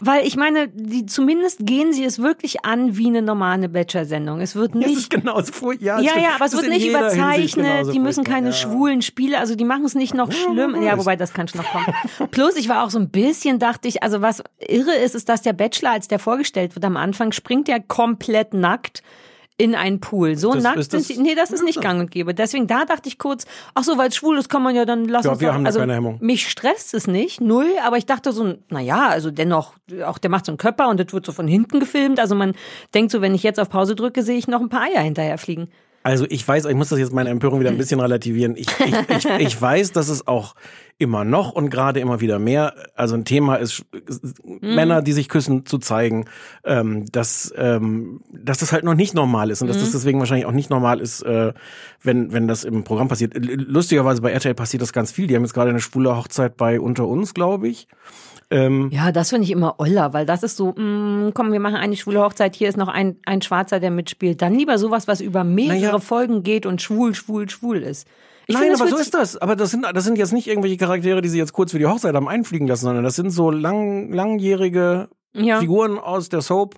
Weil 0.00 0.26
ich 0.26 0.36
meine, 0.36 0.66
die, 0.68 1.06
zumindest 1.06 1.60
gehen 1.64 1.92
sie 1.92 2.04
es 2.04 2.18
wirklich 2.18 2.64
an 2.64 2.96
wie 2.96 3.06
eine 3.06 3.22
normale 3.22 3.68
Bachelor-Sendung. 3.68 4.40
Es 4.40 4.56
wird 4.56 4.74
es 4.74 4.80
ist 4.82 4.88
nicht. 4.88 5.10
genauso 5.10 5.52
furchtbar. 5.52 6.00
Ja, 6.02 6.18
ja, 6.18 6.30
aber 6.34 6.46
es 6.46 6.52
wird 6.54 6.68
nicht 6.68 6.88
überzeichnet, 6.88 7.94
die 7.94 8.00
müssen 8.00 8.24
keine 8.24 8.48
Ja. 8.48 8.52
schwulen 8.52 9.00
Spiele, 9.00 9.38
also 9.38 9.54
die 9.54 9.64
machen 9.64 9.84
es 9.84 9.94
nicht 9.94 10.12
noch 10.12 10.32
schlimm. 10.32 10.82
Ja, 10.82 10.98
wobei 10.98 11.14
das 11.14 11.32
kann 11.32 11.46
schon 11.46 11.60
noch 11.60 11.70
kommen. 11.70 11.94
Plus, 12.32 12.56
ich 12.56 12.68
war 12.68 12.84
auch 12.84 12.90
so 12.90 12.98
ein 12.98 13.08
bisschen, 13.08 13.60
dachte 13.60 13.86
ich, 13.86 14.02
also 14.02 14.22
was 14.22 14.42
irre 14.58 14.94
ist, 14.96 15.14
ist, 15.14 15.28
dass 15.28 15.40
der 15.40 15.52
Bachelor, 15.52 15.92
als 15.92 16.08
der 16.08 16.18
vorgestellt 16.18 16.74
wird 16.74 16.84
am 16.84 16.96
Anfang, 16.96 17.30
springt 17.30 17.68
er 17.68 17.78
komplett 17.78 18.54
nackt 18.54 19.02
in 19.58 19.74
einen 19.74 20.00
Pool. 20.00 20.36
So 20.36 20.52
Das- 20.52 20.62
nackt 20.62 20.90
sind 20.90 21.02
sie. 21.04 21.18
Nee, 21.18 21.34
das 21.34 21.50
ist 21.50 21.64
nicht 21.64 21.80
gang 21.80 21.98
und 22.00 22.10
gäbe. 22.10 22.34
Deswegen 22.34 22.66
da 22.66 22.84
dachte 22.84 23.08
ich 23.08 23.18
kurz, 23.18 23.46
ach 23.74 23.84
so, 23.84 23.96
weil 23.96 24.08
es 24.08 24.16
schwul 24.16 24.36
ist, 24.38 24.48
kann 24.50 24.62
man 24.62 24.74
ja 24.74 24.84
dann 24.84 25.06
lassen. 25.06 25.28
Ja, 25.28 25.40
wir 25.40 25.54
haben 25.54 25.64
also 25.64 25.78
keine 25.78 25.94
Hemmung. 25.94 26.18
mich 26.20 26.48
stresst 26.48 26.92
es 26.92 27.06
nicht, 27.06 27.40
null, 27.40 27.68
aber 27.84 27.96
ich 27.96 28.04
dachte 28.06 28.32
so, 28.32 28.54
na 28.68 28.80
ja, 28.80 29.08
also 29.08 29.30
dennoch, 29.30 29.72
auch 30.04 30.18
der 30.18 30.30
macht 30.30 30.44
so 30.44 30.52
einen 30.52 30.58
Körper 30.58 30.88
und 30.88 31.00
das 31.00 31.12
wird 31.12 31.24
so 31.24 31.32
von 31.32 31.48
hinten 31.48 31.80
gefilmt. 31.80 32.20
Also 32.20 32.34
man 32.34 32.54
denkt 32.94 33.10
so, 33.12 33.20
wenn 33.22 33.34
ich 33.34 33.42
jetzt 33.42 33.58
auf 33.58 33.70
Pause 33.70 33.94
drücke, 33.96 34.22
sehe 34.22 34.36
ich 34.36 34.46
noch 34.46 34.60
ein 34.60 34.68
paar 34.68 34.82
Eier 34.82 35.00
hinterher 35.00 35.38
fliegen. 35.38 35.68
Also 36.02 36.24
ich 36.28 36.46
weiß, 36.46 36.66
ich 36.66 36.74
muss 36.76 36.90
das 36.90 36.98
jetzt 37.00 37.12
meine 37.12 37.30
Empörung 37.30 37.58
wieder 37.58 37.70
ein 37.70 37.78
bisschen 37.78 37.98
relativieren. 37.98 38.54
Ich, 38.56 38.68
ich, 38.78 38.94
ich, 39.16 39.26
ich 39.40 39.60
weiß, 39.60 39.90
dass 39.90 40.08
es 40.08 40.28
auch 40.28 40.54
immer 40.98 41.24
noch 41.24 41.52
und 41.52 41.68
gerade 41.68 42.00
immer 42.00 42.20
wieder 42.20 42.38
mehr, 42.38 42.74
also 42.94 43.14
ein 43.14 43.24
Thema 43.26 43.56
ist, 43.56 43.84
Männer, 44.62 45.02
die 45.02 45.12
sich 45.12 45.28
küssen, 45.28 45.66
zu 45.66 45.78
zeigen, 45.78 46.24
ähm, 46.64 47.04
dass, 47.12 47.52
ähm, 47.56 48.20
dass 48.32 48.58
das 48.58 48.72
halt 48.72 48.84
noch 48.84 48.94
nicht 48.94 49.14
normal 49.14 49.50
ist 49.50 49.60
und 49.60 49.68
dass 49.68 49.78
das 49.78 49.92
deswegen 49.92 50.18
wahrscheinlich 50.20 50.46
auch 50.46 50.52
nicht 50.52 50.70
normal 50.70 51.00
ist, 51.00 51.22
äh, 51.22 51.52
wenn, 52.02 52.32
wenn 52.32 52.48
das 52.48 52.64
im 52.64 52.84
Programm 52.84 53.08
passiert. 53.08 53.34
Lustigerweise 53.36 54.22
bei 54.22 54.30
RTL 54.30 54.54
passiert 54.54 54.80
das 54.82 54.94
ganz 54.94 55.12
viel. 55.12 55.26
Die 55.26 55.36
haben 55.36 55.42
jetzt 55.42 55.52
gerade 55.52 55.70
eine 55.70 55.80
schwule 55.80 56.16
Hochzeit 56.16 56.56
bei 56.56 56.80
Unter 56.80 57.06
uns, 57.06 57.34
glaube 57.34 57.68
ich. 57.68 57.88
Ähm, 58.48 58.90
Ja, 58.90 59.12
das 59.12 59.30
finde 59.30 59.44
ich 59.44 59.50
immer 59.50 59.74
oller, 59.78 60.14
weil 60.14 60.24
das 60.24 60.44
ist 60.44 60.56
so, 60.56 60.72
mh, 60.76 61.32
komm, 61.34 61.52
wir 61.52 61.60
machen 61.60 61.76
eine 61.76 61.96
schwule 61.96 62.22
Hochzeit, 62.22 62.54
hier 62.54 62.68
ist 62.68 62.76
noch 62.78 62.88
ein, 62.88 63.16
ein 63.26 63.42
Schwarzer, 63.42 63.80
der 63.80 63.90
mitspielt. 63.90 64.40
Dann 64.40 64.54
lieber 64.54 64.78
sowas, 64.78 65.08
was 65.08 65.20
über 65.20 65.44
mehrere 65.44 65.80
Naja. 65.80 65.98
Folgen 65.98 66.42
geht 66.42 66.64
und 66.64 66.80
schwul, 66.80 67.14
schwul, 67.14 67.50
schwul 67.50 67.82
ist. 67.82 68.06
Ich 68.48 68.54
Nein, 68.54 68.62
finde, 68.62 68.74
es 68.76 68.80
aber 68.80 68.90
so 68.90 68.96
ist 68.96 69.12
das. 69.14 69.36
Aber 69.36 69.56
das 69.56 69.70
sind, 69.72 69.84
das 69.92 70.04
sind 70.04 70.18
jetzt 70.18 70.32
nicht 70.32 70.46
irgendwelche 70.46 70.76
Charaktere, 70.76 71.20
die 71.20 71.28
sie 71.28 71.38
jetzt 71.38 71.52
kurz 71.52 71.72
für 71.72 71.78
die 71.80 71.86
Hochzeit 71.86 72.14
haben 72.14 72.28
einfliegen 72.28 72.66
lassen, 72.68 72.84
sondern 72.84 73.02
das 73.04 73.16
sind 73.16 73.30
so 73.30 73.50
lang, 73.50 74.12
langjährige 74.12 75.08
Ja. 75.34 75.58
Figuren 75.60 75.98
aus 75.98 76.28
der 76.28 76.42
Soap, 76.42 76.76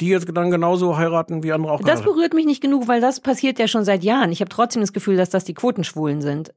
die 0.00 0.08
jetzt 0.08 0.26
dann 0.34 0.50
genauso 0.50 0.96
heiraten 0.96 1.44
wie 1.44 1.52
andere 1.52 1.72
auch 1.72 1.78
Das 1.78 1.84
geheiratet. 2.00 2.04
berührt 2.06 2.34
mich 2.34 2.46
nicht 2.46 2.60
genug, 2.60 2.88
weil 2.88 3.00
das 3.00 3.20
passiert 3.20 3.60
ja 3.60 3.68
schon 3.68 3.84
seit 3.84 4.02
Jahren. 4.02 4.32
Ich 4.32 4.40
habe 4.40 4.48
trotzdem 4.48 4.80
das 4.82 4.92
Gefühl, 4.92 5.16
dass 5.16 5.30
das 5.30 5.44
die 5.44 5.54
Quotenschwulen 5.54 6.20
sind. 6.20 6.52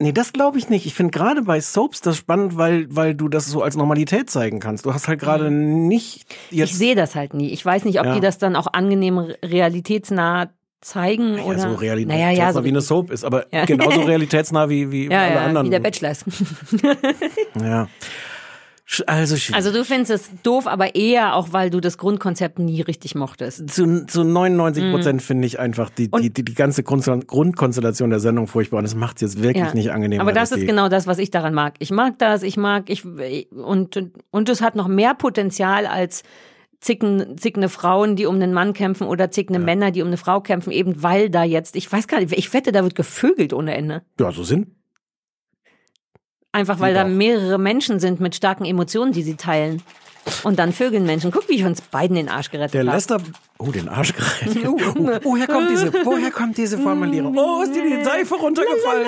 Nee, 0.00 0.12
das 0.12 0.32
glaube 0.32 0.58
ich 0.58 0.68
nicht. 0.70 0.86
Ich 0.86 0.94
finde 0.94 1.12
gerade 1.16 1.42
bei 1.42 1.60
Soaps 1.60 2.00
das 2.00 2.16
spannend, 2.16 2.56
weil, 2.56 2.86
weil 2.88 3.14
du 3.14 3.28
das 3.28 3.46
so 3.46 3.62
als 3.62 3.76
Normalität 3.76 4.28
zeigen 4.28 4.58
kannst. 4.60 4.86
Du 4.86 4.92
hast 4.94 5.06
halt 5.08 5.20
gerade 5.20 5.50
nicht 5.52 6.24
Ich 6.50 6.56
jetzt. 6.58 6.74
sehe 6.78 6.96
das 6.96 7.14
halt 7.14 7.32
nie. 7.34 7.50
Ich 7.50 7.64
weiß 7.64 7.84
nicht, 7.84 8.00
ob 8.00 8.06
Ja. 8.06 8.14
die 8.14 8.20
das 8.20 8.38
dann 8.38 8.56
auch 8.56 8.66
angenehm 8.72 9.18
realitätsnah 9.44 10.50
zeigen 10.84 11.38
Ja, 11.38 11.44
oder 11.44 11.58
so 11.58 11.74
realitätsnah 11.74 12.26
naja, 12.26 12.30
ja, 12.46 12.52
so 12.52 12.62
wie 12.62 12.68
eine 12.68 12.80
Soap 12.82 13.10
ist, 13.10 13.24
aber 13.24 13.46
Ja. 13.52 13.64
genauso 13.64 14.00
realitätsnah 14.02 14.68
wie, 14.68 14.90
wie 14.90 15.10
ja, 15.10 15.22
alle 15.22 15.34
ja, 15.34 15.44
anderen. 15.44 15.66
wie 15.66 15.70
der 15.70 15.80
Bachelor 15.80 16.10
ist. 16.10 16.24
ja. 17.60 17.88
Also, 19.06 19.36
schwierig. 19.36 19.56
Also 19.56 19.72
du 19.72 19.82
findest 19.82 20.10
es 20.10 20.30
doof, 20.42 20.66
aber 20.66 20.94
eher 20.94 21.36
auch, 21.36 21.48
weil 21.52 21.70
du 21.70 21.80
das 21.80 21.96
Grundkonzept 21.96 22.58
nie 22.58 22.82
richtig 22.82 23.14
mochtest. 23.14 23.70
zu, 23.70 24.04
zu 24.06 24.24
99 24.24 24.90
Prozent 24.90 25.22
finde 25.22 25.46
ich 25.46 25.58
einfach 25.58 25.88
die, 25.88 26.10
die, 26.10 26.28
Mhm. 26.28 26.34
Die, 26.34 26.44
die 26.44 26.54
ganze 26.54 26.82
Grundkonstellation 26.82 28.10
der 28.10 28.20
Sendung 28.20 28.46
furchtbar 28.46 28.76
und 28.78 28.84
das 28.84 28.94
macht 28.94 29.16
es 29.16 29.22
jetzt 29.22 29.42
wirklich 29.42 29.72
nicht 29.72 29.90
angenehm. 29.90 30.20
Aber 30.20 30.32
das 30.32 30.52
ist 30.52 30.66
genau 30.66 30.90
das, 30.90 31.06
was 31.06 31.18
ich 31.18 31.30
daran 31.30 31.54
mag. 31.54 31.74
Ich 31.78 31.90
mag 31.90 32.18
das, 32.18 32.42
ich 32.42 32.58
mag, 32.58 32.90
ich, 32.90 33.06
und, 33.50 34.10
und 34.30 34.48
es 34.50 34.60
hat 34.60 34.76
noch 34.76 34.86
mehr 34.86 35.14
Potenzial 35.14 35.86
als 35.86 36.22
zicken, 36.84 37.38
zickende 37.38 37.68
Frauen, 37.70 38.14
die 38.14 38.26
um 38.26 38.34
einen 38.34 38.52
Mann 38.52 38.74
kämpfen 38.74 39.06
oder 39.06 39.30
zickende 39.30 39.58
Männer, 39.58 39.90
die 39.90 40.02
um 40.02 40.08
eine 40.08 40.18
Frau 40.18 40.40
kämpfen, 40.40 40.70
eben 40.70 41.02
weil 41.02 41.30
da 41.30 41.42
jetzt, 41.42 41.76
ich 41.76 41.90
weiß 41.90 42.06
gar 42.08 42.20
nicht, 42.20 42.32
ich 42.32 42.52
wette, 42.52 42.72
da 42.72 42.82
wird 42.82 42.94
gevögelt 42.94 43.52
ohne 43.54 43.74
Ende. 43.74 44.02
Ja, 44.20 44.30
so 44.32 44.44
sind. 44.44 44.68
Einfach 46.52 46.78
weil 46.78 46.94
da 46.94 47.04
mehrere 47.04 47.58
Menschen 47.58 47.98
sind 47.98 48.20
mit 48.20 48.36
starken 48.36 48.64
Emotionen, 48.64 49.12
die 49.12 49.22
sie 49.22 49.34
teilen. 49.36 49.82
Und 50.42 50.58
dann 50.58 50.72
vögeln 50.72 51.04
Menschen. 51.04 51.30
Guck, 51.30 51.48
wie 51.48 51.54
ich 51.54 51.64
uns 51.64 51.80
beiden 51.82 52.16
den 52.16 52.28
Arsch 52.28 52.50
gerettet 52.50 52.74
Der 52.74 52.82
habe. 52.82 52.92
Lester, 52.92 53.20
oh, 53.58 53.70
den 53.70 53.88
Arsch 53.88 54.14
gerettet. 54.14 54.64
Oh, 54.66 54.78
Oh, 54.96 55.18
woher 55.22 55.46
kommt 55.46 55.70
diese, 55.70 55.92
woher 56.04 56.30
kommt 56.30 56.56
diese 56.56 56.78
Formulierung? 56.78 57.36
Oh, 57.38 57.62
ist 57.62 57.74
dir 57.74 57.82
die 57.82 58.04
Seife 58.04 58.34
runtergefallen? 58.36 59.06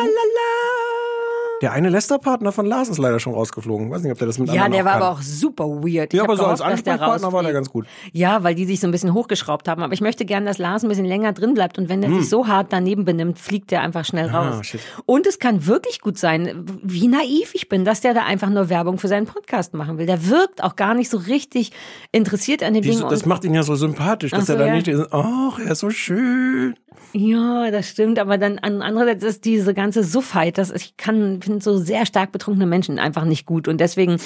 Der 1.62 1.72
eine 1.72 1.88
Lester-Partner 1.88 2.52
von 2.52 2.66
Lars 2.66 2.88
ist 2.88 2.98
leider 2.98 3.18
schon 3.18 3.32
rausgeflogen. 3.32 3.90
Weiß 3.90 4.02
nicht, 4.02 4.12
ob 4.12 4.18
der 4.18 4.26
das 4.26 4.38
mit 4.38 4.52
Ja, 4.52 4.68
der 4.68 4.84
war 4.84 4.94
kann. 4.94 5.02
aber 5.02 5.12
auch 5.12 5.22
super 5.22 5.64
weird. 5.64 6.12
Ich 6.12 6.18
Ja, 6.18 6.24
aber 6.24 6.36
so 6.36 6.44
als 6.44 6.60
gehofft, 6.60 6.78
dass 6.78 6.82
der 6.82 6.92
Ansprechpartner 6.94 7.32
war 7.32 7.42
der 7.42 7.52
ganz 7.52 7.70
gut. 7.70 7.86
Ja, 8.12 8.42
weil 8.42 8.54
die 8.54 8.66
sich 8.66 8.80
so 8.80 8.86
ein 8.86 8.90
bisschen 8.90 9.14
hochgeschraubt 9.14 9.66
haben. 9.68 9.82
Aber 9.82 9.94
ich 9.94 10.02
möchte 10.02 10.26
gern, 10.26 10.44
dass 10.44 10.58
Lars 10.58 10.82
ein 10.82 10.88
bisschen 10.88 11.06
länger 11.06 11.32
drin 11.32 11.54
bleibt. 11.54 11.78
Und 11.78 11.88
wenn 11.88 12.02
der 12.02 12.10
sich 12.10 12.28
so 12.28 12.46
hart 12.46 12.68
daneben 12.70 13.04
benimmt, 13.04 13.38
fliegt 13.38 13.70
der 13.70 13.80
einfach 13.80 14.04
schnell 14.04 14.28
raus. 14.28 14.52
Hm. 14.52 14.60
Ah, 14.60 14.64
shit. 14.64 14.80
Und 15.06 15.26
es 15.26 15.38
kann 15.38 15.66
wirklich 15.66 16.00
gut 16.00 16.18
sein, 16.18 16.66
wie 16.82 17.08
naiv 17.08 17.54
ich 17.54 17.68
bin, 17.68 17.84
dass 17.84 18.02
der 18.02 18.12
da 18.12 18.24
einfach 18.24 18.50
nur 18.50 18.68
Werbung 18.68 18.98
für 18.98 19.08
seinen 19.08 19.26
Podcast 19.26 19.72
machen 19.72 19.96
will. 19.96 20.06
Der 20.06 20.28
wirkt 20.28 20.62
auch 20.62 20.76
gar 20.76 20.94
nicht 20.94 21.08
so 21.08 21.16
richtig 21.16 21.72
interessiert 22.12 22.62
an 22.62 22.74
dem 22.74 22.82
Die, 22.82 22.98
das 22.98 23.24
macht 23.24 23.44
ihn 23.44 23.54
ja 23.54 23.62
so 23.62 23.74
sympathisch, 23.76 24.30
dass 24.30 24.46
so, 24.46 24.52
er 24.52 24.58
da 24.58 24.66
ja. 24.66 24.74
nicht 24.74 24.88
ist. 24.88 25.08
Ach, 25.10 25.58
er 25.58 25.72
ist 25.72 25.80
so 25.80 25.90
schön. 25.90 26.74
Ja, 27.12 27.70
das 27.70 27.88
stimmt, 27.88 28.18
aber 28.18 28.36
dann 28.36 28.58
an 28.58 28.82
andererseits 28.82 29.24
ist 29.24 29.44
diese 29.44 29.74
ganze 29.74 30.04
Suffheit, 30.04 30.58
das 30.58 30.70
ich 30.70 30.96
kann 30.96 31.40
finde 31.46 31.64
so 31.64 31.78
sehr 31.78 32.04
stark 32.06 32.30
betrunkene 32.32 32.66
Menschen 32.66 32.98
einfach 32.98 33.24
nicht 33.24 33.46
gut 33.46 33.66
und 33.68 33.78
deswegen 33.80 34.18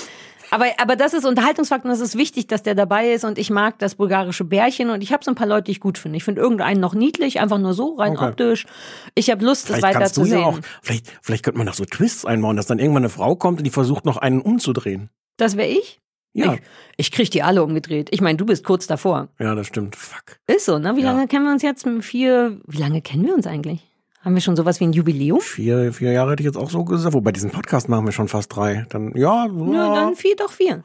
aber 0.52 0.64
aber 0.78 0.96
das 0.96 1.14
ist 1.14 1.24
Unterhaltungsfaktor, 1.24 1.88
und 1.92 1.96
das 1.96 2.04
ist 2.06 2.16
wichtig, 2.18 2.48
dass 2.48 2.64
der 2.64 2.74
dabei 2.74 3.12
ist 3.12 3.24
und 3.24 3.38
ich 3.38 3.50
mag 3.50 3.78
das 3.78 3.94
bulgarische 3.94 4.42
Bärchen 4.42 4.90
und 4.90 5.00
ich 5.00 5.12
habe 5.12 5.22
so 5.24 5.30
ein 5.30 5.36
paar 5.36 5.46
Leute, 5.46 5.66
die 5.66 5.70
ich 5.70 5.78
gut 5.80 5.96
finde. 5.96 6.16
Ich 6.16 6.24
finde 6.24 6.40
irgendeinen 6.40 6.80
noch 6.80 6.92
niedlich, 6.92 7.38
einfach 7.38 7.58
nur 7.58 7.72
so 7.72 7.94
rein 7.94 8.16
Okay. 8.16 8.30
optisch. 8.30 8.66
Ich 9.14 9.30
habe 9.30 9.44
Lust, 9.44 9.70
das 9.70 9.76
Vielleicht 9.76 9.84
weiter 9.84 9.98
kannst 10.00 10.14
zu 10.16 10.22
du 10.22 10.26
ja 10.26 10.32
sehen. 10.38 10.44
auch, 10.44 10.58
vielleicht, 10.82 11.06
vielleicht 11.22 11.44
könnte 11.44 11.58
man 11.58 11.66
noch 11.68 11.74
so 11.74 11.84
Twists 11.84 12.24
einbauen, 12.24 12.56
dass 12.56 12.66
dann 12.66 12.80
irgendwann 12.80 13.02
eine 13.04 13.10
Frau 13.10 13.36
kommt 13.36 13.58
und 13.58 13.64
die 13.64 13.70
versucht 13.70 14.04
noch 14.04 14.16
einen 14.16 14.40
umzudrehen. 14.40 15.08
Das 15.36 15.56
wäre 15.56 15.68
ich. 15.68 16.00
Ja. 16.32 16.54
Ich, 16.54 16.60
ich 16.96 17.12
krieg 17.12 17.30
die 17.30 17.42
alle 17.44 17.62
umgedreht. 17.62 18.08
Ich 18.10 18.20
meine, 18.20 18.36
du 18.36 18.44
bist 18.46 18.64
kurz 18.64 18.88
davor. 18.88 19.28
Ja, 19.38 19.54
das 19.54 19.68
stimmt. 19.68 19.94
Fuck. 19.94 20.38
Ist 20.48 20.64
so, 20.66 20.78
ne? 20.78 20.96
Wie 20.96 21.02
Ja. 21.02 21.12
lange 21.12 21.28
kennen 21.28 21.44
wir 21.44 21.52
uns 21.52 21.62
jetzt? 21.62 21.86
Vier, 22.00 22.60
wie 22.66 22.78
lange 22.78 23.02
kennen 23.02 23.24
wir 23.24 23.34
uns 23.34 23.46
eigentlich? 23.46 23.86
Haben 24.22 24.34
wir 24.34 24.42
schon 24.42 24.56
sowas 24.56 24.80
wie 24.80 24.84
ein 24.84 24.92
Jubiläum? 24.92 25.40
Vier, 25.40 25.92
vier 25.92 26.12
Jahre 26.12 26.32
hätte 26.32 26.42
ich 26.42 26.46
jetzt 26.46 26.56
auch 26.58 26.70
so 26.70 26.84
gesagt. 26.84 27.14
Wobei 27.14 27.32
diesen 27.32 27.50
Podcast 27.50 27.88
machen 27.88 28.04
wir 28.04 28.12
schon 28.12 28.28
fast 28.28 28.54
drei. 28.54 28.84
Dann, 28.90 29.12
ja, 29.16 29.46
Ja, 29.46 29.72
ja. 29.72 29.94
dann 29.94 30.14
vier, 30.14 30.36
doch 30.36 30.52
vier. 30.52 30.84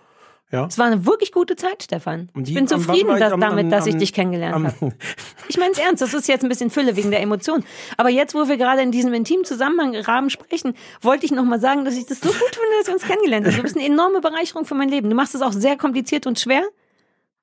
ja. 0.52 0.66
Es 0.68 0.78
war 0.78 0.86
eine 0.86 1.06
wirklich 1.06 1.34
gute 1.34 1.58
Zeit, 1.58 1.84
Stefan. 1.84 2.30
Ich 2.42 2.54
bin 2.54 2.66
zufrieden 2.66 3.12
ich 3.14 3.20
dass, 3.20 3.34
am- 3.34 3.42
damit, 3.42 3.66
am- 3.66 3.72
dass 3.72 3.88
ich 3.88 3.94
am- 3.96 4.00
dich 4.00 4.14
kennengelernt 4.14 4.66
habe. 4.82 4.94
Ich 5.50 5.58
meine 5.58 5.72
es 5.74 5.78
ernst, 5.80 6.02
das 6.02 6.14
ist 6.14 6.30
jetzt 6.30 6.44
ein 6.44 6.50
bisschen 6.50 6.70
Fülle 6.70 6.96
wegen 6.96 7.12
der 7.12 7.20
Emotion. 7.22 7.66
Aber 7.98 8.10
jetzt, 8.10 8.34
wo 8.36 8.48
wir 8.48 8.56
gerade 8.56 8.82
in 8.82 8.92
diesem 8.92 9.14
intimen 9.14 9.44
Zusammenhang 9.44 9.96
Rahmen 9.98 10.30
sprechen, 10.30 10.74
wollte 11.02 11.26
ich 11.26 11.32
noch 11.34 11.44
mal 11.44 11.60
sagen, 11.60 11.84
dass 11.84 11.98
ich 11.98 12.06
das 12.06 12.22
so 12.22 12.30
gut 12.30 12.38
finde, 12.38 12.70
dass 12.80 12.88
wir 12.88 12.94
uns 12.94 13.04
kennengelernt 13.04 13.48
haben. 13.48 13.56
Du 13.58 13.62
bist 13.64 13.76
eine 13.76 13.86
enorme 13.86 14.22
Bereicherung 14.22 14.64
für 14.66 14.76
mein 14.76 14.88
Leben. 14.88 15.10
Du 15.10 15.16
machst 15.16 15.36
es 15.36 15.42
auch 15.42 15.52
sehr 15.52 15.76
kompliziert 15.78 16.26
und 16.26 16.40
schwer. 16.40 16.64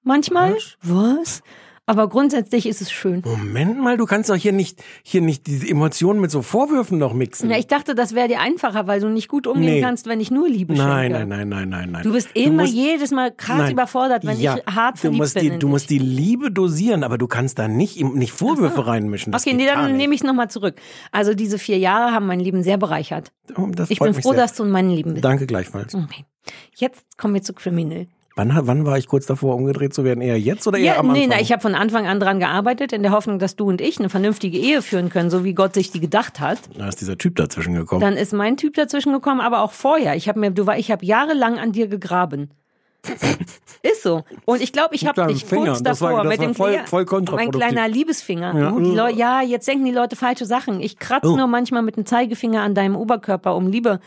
Manchmal. 0.04 0.56
Was? 0.82 1.42
Aber 1.84 2.08
grundsätzlich 2.08 2.66
ist 2.66 2.80
es 2.80 2.92
schön. 2.92 3.22
Moment 3.24 3.80
mal, 3.80 3.96
du 3.96 4.06
kannst 4.06 4.30
doch 4.30 4.36
hier 4.36 4.52
nicht, 4.52 4.80
hier 5.02 5.20
nicht 5.20 5.48
diese 5.48 5.68
Emotionen 5.68 6.20
mit 6.20 6.30
so 6.30 6.40
Vorwürfen 6.42 6.96
noch 6.96 7.12
mixen. 7.12 7.50
Ja, 7.50 7.58
ich 7.58 7.66
dachte, 7.66 7.96
das 7.96 8.14
wäre 8.14 8.28
dir 8.28 8.38
einfacher, 8.38 8.86
weil 8.86 9.00
du 9.00 9.08
nicht 9.08 9.26
gut 9.26 9.48
umgehen 9.48 9.64
Nee. 9.74 9.80
kannst, 9.80 10.06
wenn 10.06 10.20
ich 10.20 10.30
nur 10.30 10.48
Liebe 10.48 10.74
nein, 10.74 11.10
schenke. 11.10 11.26
nein, 11.26 11.28
nein, 11.28 11.48
nein, 11.48 11.68
nein, 11.68 11.90
nein. 11.90 12.02
Du 12.04 12.12
bist 12.12 12.28
immer 12.34 12.62
musst- 12.62 12.74
jedes 12.74 13.10
Mal 13.10 13.32
krass 13.32 13.68
überfordert, 13.70 14.24
wenn 14.24 14.38
ja, 14.38 14.58
ich 14.64 14.72
hart 14.74 14.94
du 14.94 15.00
verliebt 15.00 15.18
musst 15.20 15.34
bin. 15.34 15.42
die, 15.42 15.48
Du 15.50 15.56
dich. 15.58 15.68
musst 15.70 15.90
die 15.90 15.98
Liebe 15.98 16.52
dosieren, 16.52 17.02
aber 17.02 17.18
du 17.18 17.26
kannst 17.26 17.58
da 17.58 17.66
nicht, 17.66 18.00
nicht 18.00 18.32
Vorwürfe 18.32 18.86
reinmischen. 18.86 19.32
Das 19.32 19.44
Okay, 19.44 19.56
nee, 19.56 19.66
dann 19.66 19.96
nehme 19.96 20.14
ich 20.14 20.20
es 20.20 20.26
nochmal 20.26 20.48
zurück. 20.48 20.76
Also 21.10 21.34
diese 21.34 21.58
vier 21.58 21.78
Jahre 21.78 22.12
haben 22.14 22.26
mein 22.26 22.38
Leben 22.38 22.62
sehr 22.62 22.78
bereichert. 22.78 23.32
Oh, 23.56 23.66
Ich 23.88 23.98
bin 23.98 24.14
froh, 24.14 24.30
sehr. 24.30 24.40
dass 24.40 24.54
du 24.54 24.62
in 24.62 24.70
meinem 24.70 24.90
Leben 24.90 25.14
bist. 25.14 25.24
Danke 25.24 25.46
gleichfalls. 25.48 25.96
Okay. 25.96 26.24
Jetzt 26.76 27.18
kommen 27.18 27.34
wir 27.34 27.42
zu 27.42 27.52
Criminal. 27.54 28.06
Wann, 28.34 28.50
wann 28.62 28.86
war 28.86 28.96
ich 28.96 29.08
kurz 29.08 29.26
davor, 29.26 29.56
umgedreht 29.56 29.92
zu 29.92 30.04
werden? 30.04 30.22
Eher 30.22 30.38
jetzt 30.40 30.66
oder 30.66 30.78
eher 30.78 30.94
Ja, 30.94 30.98
am 31.00 31.08
nee, 31.12 31.24
Anfang? 31.24 31.36
na, 31.36 31.40
ich 31.42 31.52
habe 31.52 31.60
von 31.60 31.74
Anfang 31.74 32.06
an 32.06 32.18
dran 32.18 32.38
gearbeitet, 32.38 32.92
in 32.92 33.02
der 33.02 33.12
Hoffnung, 33.12 33.38
dass 33.38 33.56
du 33.56 33.66
und 33.68 33.80
ich 33.82 33.98
eine 33.98 34.08
vernünftige 34.08 34.56
Ehe 34.56 34.80
führen 34.80 35.10
können, 35.10 35.28
so 35.28 35.44
wie 35.44 35.52
Gott 35.54 35.74
sich 35.74 35.90
die 35.90 36.00
gedacht 36.00 36.40
hat. 36.40 36.58
da 36.78 36.88
ist 36.88 37.00
dieser 37.00 37.18
Typ 37.18 37.36
dazwischen 37.36 37.74
gekommen. 37.74 38.00
Dann 38.00 38.14
ist 38.16 38.32
mein 38.32 38.56
Typ 38.56 38.74
dazwischen 38.74 39.12
gekommen, 39.12 39.40
aber 39.40 39.60
auch 39.60 39.72
vorher. 39.72 40.16
Ich 40.16 40.28
habe 40.28 40.40
mir, 40.40 40.50
du 40.50 40.66
war, 40.66 40.78
ich 40.78 40.90
habe 40.90 41.04
jahrelang 41.04 41.58
an 41.58 41.72
dir 41.72 41.88
gegraben. 41.88 42.50
ist 43.82 44.02
so. 44.02 44.22
Und 44.44 44.62
ich 44.62 44.72
glaube, 44.72 44.94
ich 44.94 45.06
habe 45.06 45.26
dich 45.26 45.48
kurz 45.48 45.82
Das 45.82 46.00
war- 46.00 46.10
davor 46.12 46.24
das 46.24 46.32
mit 46.38 46.40
dem 46.40 46.54
voll- 46.54 46.80
voll 46.86 47.04
mein 47.32 47.50
kleiner 47.50 47.88
Liebesfinger. 47.88 48.56
Ja. 48.94 49.08
Ja 49.08 49.42
jetzt 49.42 49.66
denken 49.66 49.84
die 49.84 49.90
Leute 49.90 50.14
falsche 50.16 50.46
Sachen. 50.46 50.80
Ich 50.80 50.98
kratze 50.98 51.28
Oh. 51.28 51.36
nur 51.36 51.48
manchmal 51.48 51.82
mit 51.82 51.96
dem 51.96 52.06
Zeigefinger 52.06 52.62
an 52.62 52.74
deinem 52.74 52.94
Oberkörper, 52.96 53.56
um 53.56 53.66
Liebe 53.66 53.98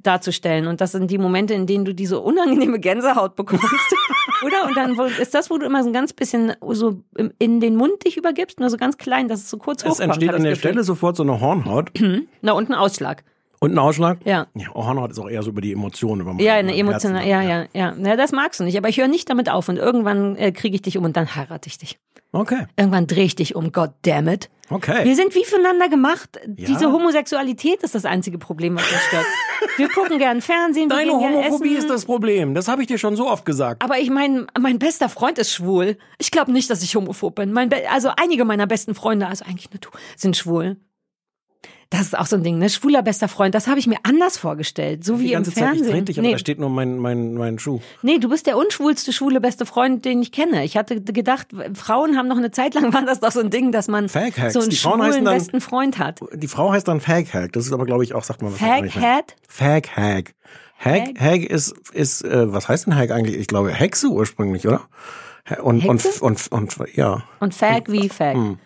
darzustellen. 0.00 0.66
Und 0.66 0.80
das 0.80 0.92
sind 0.92 1.10
die 1.10 1.18
Momente, 1.18 1.54
in 1.54 1.66
denen 1.66 1.84
du 1.84 1.94
diese 1.94 2.20
unangenehme 2.20 2.78
Gänsehaut 2.78 3.36
bekommst. 3.36 3.64
Oder? 4.44 4.66
Und 4.66 4.76
dann 4.76 4.98
ist 5.20 5.34
das, 5.34 5.50
wo 5.50 5.58
du 5.58 5.66
immer 5.66 5.82
so 5.82 5.90
ein 5.90 5.92
ganz 5.92 6.12
bisschen 6.12 6.54
so 6.70 7.02
in 7.38 7.60
den 7.60 7.76
Mund 7.76 8.04
dich 8.04 8.16
übergibst, 8.16 8.60
nur 8.60 8.70
so 8.70 8.76
ganz 8.76 8.96
klein, 8.96 9.28
dass 9.28 9.40
es 9.40 9.50
so 9.50 9.58
kurz 9.58 9.82
es 9.82 9.90
hochkommt. 9.90 10.00
entsteht 10.10 10.28
hab 10.28 10.36
an 10.36 10.42
der 10.42 10.52
Gefühl. 10.52 10.70
Stelle 10.70 10.84
sofort 10.84 11.16
so 11.16 11.22
eine 11.24 11.40
Hornhaut 11.40 11.90
Na, 12.42 12.52
und 12.52 12.70
ein 12.70 12.74
Ausschlag. 12.74 13.24
Und 13.60 13.72
ein 13.72 13.78
Ausschlag. 13.78 14.18
Ja. 14.24 14.46
ja 14.54 14.74
Hornhaut 14.74 15.10
ist 15.10 15.18
auch 15.18 15.28
eher 15.28 15.42
so 15.42 15.50
über 15.50 15.60
die 15.60 15.72
Emotionen. 15.72 16.20
Über 16.22 16.34
Ja, 16.42 16.54
eine 16.54 16.76
emotionale, 16.76 17.28
ja, 17.28 17.42
ja, 17.42 17.64
ja. 17.72 17.94
Ja, 17.96 18.16
das 18.16 18.32
magst 18.32 18.60
du 18.60 18.64
nicht, 18.64 18.76
aber 18.76 18.88
ich 18.88 18.98
höre 18.98 19.08
nicht 19.08 19.28
damit 19.28 19.50
auf 19.50 19.68
und 19.68 19.76
irgendwann 19.76 20.36
äh, 20.36 20.52
kriege 20.52 20.76
ich 20.76 20.82
dich 20.82 20.96
um 20.96 21.04
und 21.04 21.16
dann 21.16 21.34
heirate 21.34 21.68
ich 21.68 21.78
dich. 21.78 21.98
Okay, 22.30 22.66
Irgendwann 22.76 23.06
drehe 23.06 23.24
ich 23.24 23.36
dich 23.36 23.56
um, 23.56 23.72
God 23.72 23.90
damn 24.02 24.28
it. 24.28 24.50
okay. 24.68 25.02
Wir 25.04 25.16
sind 25.16 25.34
wie 25.34 25.44
füreinander 25.44 25.88
gemacht. 25.88 26.38
Diese 26.46 26.92
Homosexualität 26.92 27.82
ist 27.82 27.94
das 27.94 28.04
einzige 28.04 28.36
Problem, 28.36 28.76
was 28.76 28.82
uns 28.82 29.00
stört. 29.08 29.24
Wir 29.78 29.88
gucken 29.88 30.18
gern 30.18 30.42
Fernsehen, 30.42 30.90
wir 30.90 30.96
Deine 30.96 31.12
Homophobie 31.12 31.74
ist 31.74 31.88
das 31.88 32.04
Problem. 32.04 32.54
Das 32.54 32.68
habe 32.68 32.82
ich 32.82 32.88
dir 32.88 32.98
schon 32.98 33.16
so 33.16 33.28
oft 33.28 33.46
gesagt. 33.46 33.82
Aber 33.82 33.98
ich 33.98 34.10
meine, 34.10 34.46
mein 34.60 34.78
bester 34.78 35.08
Freund 35.08 35.38
ist 35.38 35.54
schwul. 35.54 35.96
Ich 36.18 36.30
glaube 36.30 36.52
nicht, 36.52 36.68
dass 36.68 36.82
ich 36.82 36.94
homophob 36.94 37.36
bin. 37.36 37.56
Also 37.90 38.10
einige 38.20 38.44
meiner 38.44 38.66
besten 38.66 38.94
Freunde, 38.94 39.26
also 39.26 39.46
eigentlich 39.46 39.70
nur 39.70 39.80
du, 39.80 39.88
sind 40.16 40.36
schwul. 40.36 40.76
Das 41.90 42.02
ist 42.02 42.18
auch 42.18 42.26
so 42.26 42.36
ein 42.36 42.42
Ding, 42.42 42.58
ne? 42.58 42.68
Schwuler 42.68 43.02
bester 43.02 43.28
Freund, 43.28 43.54
das 43.54 43.66
habe 43.66 43.78
ich 43.78 43.86
mir 43.86 43.96
anders 44.02 44.36
vorgestellt. 44.36 45.04
So 45.04 45.16
die 45.16 45.20
wie 45.24 45.26
im 45.28 45.32
ganze 45.32 45.52
Zeit, 45.54 45.74
ich 45.74 45.80
Fernsehen. 45.80 46.04
dich, 46.04 46.18
aber 46.18 46.26
nee, 46.26 46.32
da 46.32 46.38
steht 46.38 46.58
nur 46.58 46.68
mein, 46.68 46.98
mein, 46.98 47.32
mein 47.34 47.58
Schuh. 47.58 47.80
nee, 48.02 48.18
du 48.18 48.28
bist 48.28 48.46
der 48.46 48.58
unschwulste 48.58 49.12
schwule 49.12 49.40
beste 49.40 49.64
Freund, 49.64 50.04
den 50.04 50.20
ich 50.20 50.30
kenne. 50.30 50.64
Ich 50.64 50.76
hatte 50.76 51.00
gedacht, 51.00 51.48
Frauen 51.74 52.18
haben 52.18 52.28
noch 52.28 52.36
eine 52.36 52.50
Zeit 52.50 52.74
lang, 52.74 52.92
war 52.92 53.06
das 53.06 53.20
doch 53.20 53.32
so 53.32 53.40
ein 53.40 53.48
Ding, 53.50 53.72
dass 53.72 53.88
man 53.88 54.08
so 54.08 54.18
einen 54.18 54.68
Die 54.68 54.76
schwulen 54.76 55.24
dann- 55.24 55.34
besten 55.34 55.60
Freund 55.62 55.98
hat. 55.98 56.20
Die 56.34 56.48
Frau 56.48 56.72
heißt 56.72 56.86
dann 56.88 57.00
Fag-Hack. 57.00 57.52
Das 57.52 57.64
ist 57.64 57.72
aber, 57.72 57.86
glaube 57.86 58.04
ich, 58.04 58.14
auch, 58.14 58.22
sagt 58.24 58.42
man 58.42 58.52
nicht. 58.52 58.60
Fag-Hat? 58.60 59.34
Fag-Hag. 59.48 60.34
Hag, 60.80 61.18
Hag 61.20 61.42
ist, 61.42 61.74
ist, 61.92 62.22
äh, 62.24 62.52
was 62.52 62.68
heißt 62.68 62.86
denn 62.86 62.94
Hag 62.96 63.10
eigentlich? 63.10 63.36
Ich 63.36 63.48
glaube, 63.48 63.72
Hexe 63.72 64.08
ursprünglich, 64.08 64.66
oder? 64.68 64.82
Und, 65.62 65.80
Hexe? 65.80 66.22
und, 66.22 66.52
und, 66.52 66.78
und, 66.78 66.94
ja. 66.94 67.24
Und 67.40 67.54
Fag 67.54 67.90
wie 67.90 68.08
Fag. 68.08 68.34
Hm. 68.34 68.58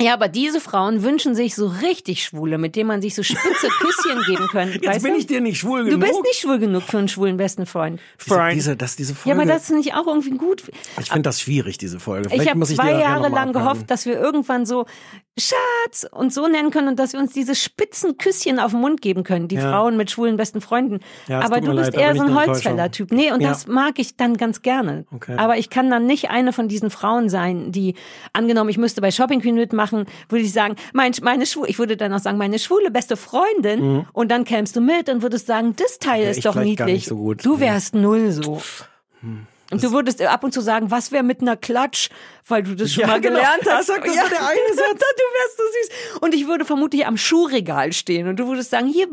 Ja, 0.00 0.14
aber 0.14 0.28
diese 0.28 0.60
Frauen 0.60 1.02
wünschen 1.02 1.34
sich 1.34 1.54
so 1.54 1.66
richtig 1.66 2.24
Schwule, 2.24 2.56
mit 2.58 2.74
denen 2.76 2.88
man 2.88 3.02
sich 3.02 3.14
so 3.14 3.22
spitze 3.22 3.68
Küsschen 3.80 4.22
geben 4.26 4.46
kann. 4.50 4.72
Jetzt 4.80 5.02
bin 5.02 5.12
du? 5.12 5.18
ich 5.18 5.26
dir 5.26 5.40
nicht 5.40 5.58
schwul 5.58 5.84
Du 5.84 5.90
genug. 5.90 6.08
bist 6.08 6.22
nicht 6.22 6.40
schwul 6.40 6.58
genug 6.58 6.82
für 6.84 6.98
einen 6.98 7.08
schwulen 7.08 7.36
besten 7.36 7.66
Freund. 7.66 8.00
diese, 8.18 8.50
diese, 8.54 8.76
das, 8.76 8.96
diese 8.96 9.12
Ja, 9.12 9.18
Folge. 9.18 9.40
aber 9.42 9.50
das 9.52 9.66
finde 9.66 9.82
ich 9.82 9.92
auch 9.94 10.06
irgendwie 10.06 10.30
gut. 10.30 10.64
ich 11.00 11.08
finde 11.08 11.22
das 11.22 11.40
schwierig, 11.40 11.76
diese 11.78 12.00
Folge. 12.00 12.28
Ich 12.28 12.32
Vielleicht 12.32 12.50
habe 12.50 12.60
ich 12.64 12.74
zwei 12.76 12.84
dir 12.88 12.92
nachher 12.94 13.00
Jahre 13.02 13.28
lang 13.28 13.52
gehofft, 13.52 13.90
dass 13.90 14.06
wir 14.06 14.18
irgendwann 14.18 14.64
so 14.66 14.86
Schatz 15.40 16.06
und 16.10 16.32
so 16.32 16.46
nennen 16.46 16.70
können 16.70 16.88
und 16.88 16.98
dass 16.98 17.12
wir 17.12 17.20
uns 17.20 17.32
diese 17.32 17.54
spitzen 17.54 18.18
Küsschen 18.18 18.58
auf 18.60 18.70
den 18.72 18.80
Mund 18.80 19.00
geben 19.00 19.24
können, 19.24 19.48
die 19.48 19.56
Ja. 19.56 19.70
Frauen 19.70 19.96
mit 19.96 20.10
schwulen 20.10 20.36
besten 20.36 20.60
Freunden. 20.60 21.00
Ja, 21.26 21.40
aber 21.40 21.60
du 21.60 21.74
bist 21.74 21.94
leid, 21.94 22.02
eher 22.02 22.14
so 22.14 22.22
ein 22.22 22.34
Holzfäller-Typ. 22.34 23.10
Nee, 23.12 23.32
und 23.32 23.40
Ja. 23.40 23.48
das 23.48 23.66
mag 23.66 23.98
ich 23.98 24.16
dann 24.16 24.36
ganz 24.36 24.62
gerne. 24.62 25.06
Okay. 25.12 25.36
Aber 25.36 25.58
ich 25.58 25.70
kann 25.70 25.90
dann 25.90 26.06
nicht 26.06 26.30
eine 26.30 26.52
von 26.52 26.68
diesen 26.68 26.90
Frauen 26.90 27.28
sein, 27.28 27.72
die, 27.72 27.94
angenommen, 28.32 28.70
ich 28.70 28.78
müsste 28.78 29.00
bei 29.00 29.10
Shopping 29.10 29.40
Queen 29.40 29.54
mitmachen, 29.54 30.06
würde 30.28 30.44
ich 30.44 30.52
sagen, 30.52 30.76
mein, 30.92 31.12
meine 31.22 31.46
Schwule, 31.46 31.68
ich 31.68 31.78
würde 31.78 31.96
dann 31.96 32.12
auch 32.12 32.18
sagen, 32.20 32.38
meine 32.38 32.58
schwule 32.58 32.90
beste 32.90 33.16
Freundin 33.16 34.06
und 34.12 34.30
dann 34.30 34.44
kämst 34.44 34.76
du 34.76 34.80
mit 34.80 35.08
und 35.08 35.22
würdest 35.22 35.46
sagen, 35.46 35.74
das 35.76 35.98
Teil 35.98 36.24
ist 36.30 36.44
doch 36.44 36.54
niedlich. 36.56 37.06
so 37.06 37.16
gut. 37.16 37.44
Du 37.44 37.60
wärst 37.60 37.94
null 37.94 38.30
so. 38.30 38.60
Und 39.70 39.82
du 39.82 39.92
würdest 39.92 40.20
ab 40.22 40.42
und 40.44 40.52
zu 40.52 40.60
sagen, 40.60 40.90
was 40.90 41.12
wäre 41.12 41.22
mit 41.22 41.40
einer 41.42 41.56
Klatsch, 41.56 42.08
weil 42.48 42.62
du 42.64 42.74
das 42.74 42.92
schon 42.92 43.02
Ja, 43.02 43.06
mal 43.06 43.20
genau. 43.20 43.36
gelernt 43.36 43.62
hast. 43.68 43.88
Das 43.88 43.96
war 43.96 44.02
der 44.04 44.12
eine 44.12 44.18
Satz. 44.74 44.98
du 44.98 45.04
wärst 45.04 45.56
so 45.56 45.62
süß. 46.12 46.18
Und 46.22 46.34
ich 46.34 46.46
würde 46.48 46.64
vermutlich 46.64 47.06
am 47.06 47.16
Schuhregal 47.16 47.92
stehen 47.92 48.26
und 48.28 48.36
du 48.40 48.48
würdest 48.48 48.70
sagen, 48.70 48.88
hier, 48.88 49.06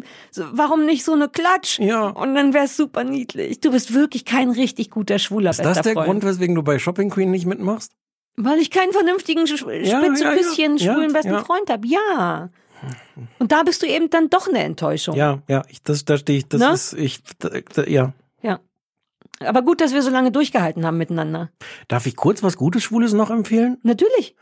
warum 0.51 0.85
nicht 0.85 1.03
so 1.03 1.13
eine 1.13 1.29
Klatsch? 1.29 1.79
Ja. 1.79 2.07
Und 2.07 2.33
dann 2.35 2.53
wär's 2.53 2.75
super 2.75 3.03
niedlich. 3.03 3.59
Du 3.59 3.71
bist 3.71 3.93
wirklich 3.93 4.25
kein 4.25 4.49
richtig 4.49 4.89
guter 4.89 5.19
schwuler 5.19 5.51
Ist 5.51 5.63
das 5.63 5.81
der 5.81 5.93
Freund. 5.93 6.07
Grund, 6.07 6.23
weswegen 6.25 6.55
du 6.55 6.63
bei 6.63 6.79
Shopping 6.79 7.09
Queen 7.09 7.29
nicht 7.31 7.45
mitmachst? 7.45 7.91
Weil 8.35 8.59
ich 8.59 8.69
keinen 8.71 8.91
vernünftigen, 8.93 9.45
sch- 9.45 9.67
Ja, 9.71 10.01
ja, 10.01 10.13
ja. 10.13 10.35
Ja, 10.35 10.93
schwulen 10.93 11.13
besten 11.13 11.31
ja. 11.33 11.43
Freund 11.43 11.69
hab. 11.69 11.85
Ja. 11.85 12.49
Und 13.39 13.51
da 13.51 13.63
bist 13.63 13.81
du 13.81 13.87
eben 13.87 14.09
dann 14.11 14.29
doch 14.29 14.47
eine 14.47 14.59
Enttäuschung. 14.63 15.15
Ja, 15.15 15.39
ja, 15.47 15.63
ich, 15.69 15.81
das, 15.81 16.05
da 16.05 16.17
stehe 16.17 16.37
ich, 16.39 16.47
das 16.47 16.61
Ne? 16.61 16.71
ist, 16.71 16.93
ich, 16.93 17.19
da, 17.39 17.49
da, 17.73 17.83
ja. 17.85 18.13
Aber 19.39 19.61
gut, 19.61 19.81
dass 19.81 19.93
wir 19.93 20.01
so 20.01 20.09
lange 20.09 20.31
durchgehalten 20.31 20.85
haben 20.85 20.97
miteinander. 20.97 21.51
Darf 21.87 22.05
ich 22.05 22.15
kurz 22.15 22.41
was 22.43 22.57
Gutes, 22.57 22.83
Schwules 22.83 23.13
noch 23.13 23.29
empfehlen? 23.29 23.77
Natürlich. 23.83 24.35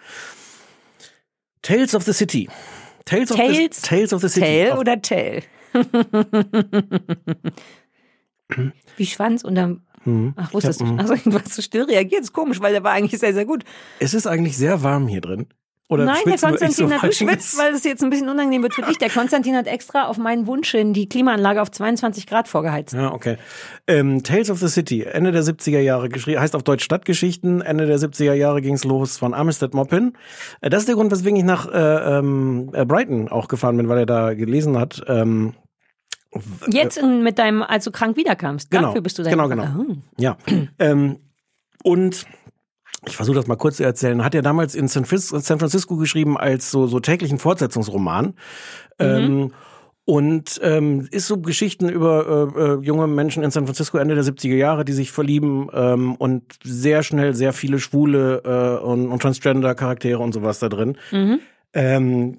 Tales 1.61 1.95
of 1.95 2.03
the 2.03 2.13
City. 2.13 2.47
Tales, 3.05 3.31
of 3.31 3.37
the, 3.37 3.43
Tales? 3.43 3.81
Tales 3.81 4.13
of 4.13 4.21
the 4.21 4.29
City. 4.29 4.71
Auf- 4.71 4.79
oder 4.79 5.01
Tell? 5.01 5.43
Wie 8.97 9.05
Schwanz 9.05 9.43
und 9.43 9.55
dann. 9.55 9.81
Ach, 10.35 10.53
wusstest 10.53 10.81
du? 10.81 10.85
Mhm. 10.85 10.99
Also, 10.99 11.15
warst 11.25 11.53
so 11.53 11.61
still 11.63 11.83
reagiert. 11.83 12.21
ist 12.21 12.33
komisch, 12.33 12.61
weil 12.61 12.73
der 12.73 12.83
war 12.83 12.91
eigentlich 12.91 13.19
sehr, 13.19 13.33
sehr 13.33 13.45
gut. 13.45 13.63
Es 13.99 14.13
ist 14.13 14.27
eigentlich 14.27 14.55
sehr 14.55 14.83
warm 14.83 15.07
hier 15.07 15.21
drin. 15.21 15.47
Oder 15.87 16.05
Nein, 16.05 16.17
der 16.25 16.37
Konstantin 16.39 16.71
so 16.71 16.89
hat, 16.89 17.03
du 17.03 17.07
weit? 17.07 17.13
schwitzt, 17.15 17.57
weil 17.59 17.73
es 17.75 17.83
jetzt 17.83 18.03
ein 18.03 18.09
bisschen 18.09 18.27
unangenehm 18.27 18.63
wird 18.63 18.73
für 18.73 18.81
dich. 18.81 18.97
Der 18.97 19.09
Konstantin 19.11 19.55
hat 19.55 19.67
extra 19.67 20.07
auf 20.07 20.17
meinen 20.17 20.47
Wunsch 20.47 20.71
hin 20.71 20.93
die 20.93 21.07
Klimaanlage 21.07 21.61
auf 21.61 21.69
22 21.69 22.25
Grad 22.25 22.47
vorgeheizt. 22.47 22.93
Ja, 22.95 23.13
okay. 23.13 23.37
Ähm, 23.85 24.23
Tales 24.23 24.49
of 24.49 24.57
the 24.59 24.67
City, 24.67 25.03
Ende 25.03 25.31
der 25.31 25.43
70er 25.43 25.79
Jahre 25.79 26.09
geschrieben, 26.09 26.41
heißt 26.41 26.55
auf 26.55 26.63
Deutsch 26.63 26.83
Stadtgeschichten. 26.83 27.61
Ende 27.61 27.85
der 27.85 27.99
70er 27.99 28.33
Jahre 28.33 28.61
ging's 28.61 28.83
los 28.83 29.17
von 29.17 29.35
Amistad 29.35 29.75
Moppin. 29.75 30.13
Äh, 30.61 30.71
Das 30.71 30.79
ist 30.81 30.87
der 30.87 30.95
Grund, 30.95 31.11
weswegen 31.11 31.37
ich 31.37 31.43
nach 31.45 31.67
äh, 31.71 32.17
ähm, 32.17 32.71
äh, 32.73 32.83
Brighton 32.83 33.29
auch 33.29 33.47
gefahren 33.47 33.77
bin, 33.77 33.87
weil 33.87 33.99
er 33.99 34.05
da 34.07 34.33
gelesen 34.33 34.79
hat. 34.79 35.03
Ähm, 35.07 35.53
Jetzt 36.67 36.97
in, 36.97 37.23
mit 37.23 37.39
deinem, 37.39 37.61
als 37.61 37.85
du 37.85 37.91
krank 37.91 38.17
wiederkamst. 38.17 38.69
Genau, 38.69 38.87
Dafür 38.87 39.01
bist 39.01 39.17
du 39.19 39.23
da 39.23 39.29
genau, 39.29 39.47
genau. 39.47 39.67
Ja. 40.17 40.35
ähm, 40.79 41.19
und 41.83 42.25
ich 43.07 43.15
versuche 43.15 43.35
das 43.35 43.47
mal 43.47 43.55
kurz 43.55 43.77
zu 43.77 43.83
erzählen. 43.83 44.23
Hat 44.23 44.35
er 44.35 44.41
damals 44.41 44.75
in 44.75 44.87
San, 44.87 45.05
Francisco 45.05 45.95
geschrieben 45.97 46.37
als 46.37 46.71
so, 46.71 46.87
so 46.87 46.99
täglichen 46.99 47.39
Fortsetzungsroman. 47.39 48.33
Ähm, 48.99 49.51
und 50.05 50.59
ähm, 50.61 51.07
ist 51.09 51.25
so 51.25 51.39
Geschichten 51.39 51.89
über 51.89 52.53
äh, 52.55 52.61
äh, 52.61 52.79
junge 52.81 53.07
Menschen 53.07 53.41
in 53.41 53.49
San 53.49 53.65
Francisco 53.65 53.97
Ende 53.97 54.13
der 54.13 54.23
70er 54.23 54.55
Jahre, 54.55 54.85
die 54.85 54.93
sich 54.93 55.11
verlieben 55.11 55.67
ähm, 55.73 56.15
und 56.15 56.43
sehr 56.63 57.01
schnell 57.01 57.33
sehr 57.33 57.53
viele 57.53 57.79
schwule 57.79 58.43
äh, 58.45 58.83
und, 58.83 59.07
und 59.07 59.21
Transgender-Charaktere 59.21 60.19
und 60.19 60.33
sowas 60.33 60.59
da 60.59 60.69
drin. 60.69 60.97
Ähm, 61.73 62.37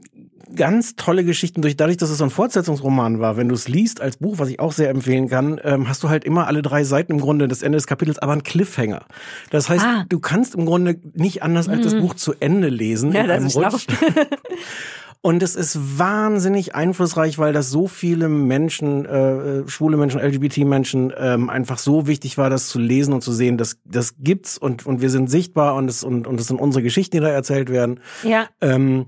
ganz 0.55 0.97
tolle 0.97 1.24
Geschichten 1.24 1.62
durch 1.62 1.76
dadurch, 1.76 1.97
dass 1.97 2.11
es 2.11 2.18
so 2.18 2.24
ein 2.24 2.30
Fortsetzungsroman 2.30 3.20
war. 3.20 3.36
Wenn 3.36 3.49
du 3.49 3.55
es 3.55 3.68
liest 3.68 4.01
als 4.01 4.18
Buch, 4.18 4.38
was 4.38 4.49
ich 4.49 4.61
auch 4.61 4.72
sehr 4.72 4.90
empfehlen 4.90 5.28
kann, 5.28 5.61
ähm, 5.64 5.88
hast 5.88 6.03
du 6.03 6.09
halt 6.09 6.24
immer 6.24 6.47
alle 6.47 6.62
drei 6.62 6.84
Seiten 6.84 7.12
im 7.12 7.20
Grunde 7.20 7.49
des 7.49 7.62
Ende 7.62 7.76
des 7.76 7.86
Kapitels, 7.86 8.18
aber 8.18 8.32
ein 8.32 8.42
Cliffhanger. 8.42 9.05
Das 9.51 9.68
heißt, 9.68 9.84
Ah. 9.84 10.05
du 10.09 10.20
kannst 10.20 10.55
im 10.55 10.66
Grunde 10.66 11.01
nicht 11.14 11.42
anders 11.42 11.68
als 11.68 11.82
das 11.82 11.94
Buch 11.94 12.14
zu 12.14 12.34
Ende 12.38 12.68
lesen 12.68 13.12
Ja, 13.12 13.26
das 13.26 13.44
ist. 13.44 13.57
Rutsch. 13.57 13.86
Und 15.22 15.42
es 15.42 15.57
ist 15.57 15.99
wahnsinnig 15.99 16.76
einflussreich, 16.76 17.36
weil 17.38 17.53
das 17.53 17.68
so 17.68 17.88
viele 17.88 18.28
Menschen, 18.28 19.05
äh, 19.07 19.61
äh, 19.61 19.68
schwule 19.68 19.97
Menschen, 19.97 20.20
LGBT-Menschen, 20.20 21.12
ähm, 21.18 21.51
einfach 21.51 21.78
so 21.78 22.07
wichtig 22.07 22.38
war, 22.38 22.49
das 22.49 22.68
zu 22.68 22.78
lesen 22.78 23.12
und 23.12 23.22
zu 23.22 23.32
sehen, 23.32 23.59
das, 23.59 23.76
das 23.84 24.14
gibt's 24.20 24.57
und, 24.57 24.86
und 24.86 25.01
wir 25.01 25.11
sind 25.11 25.28
sichtbar 25.28 25.74
und 25.74 25.88
es, 25.90 26.05
und, 26.05 26.28
und 26.28 26.38
es 26.38 26.47
sind 26.47 26.61
unsere 26.61 26.84
Geschichten, 26.84 27.16
die 27.16 27.20
da 27.20 27.28
erzählt 27.28 27.70
werden. 27.70 27.99
Ja. 28.22 28.47
Ähm, 28.61 29.07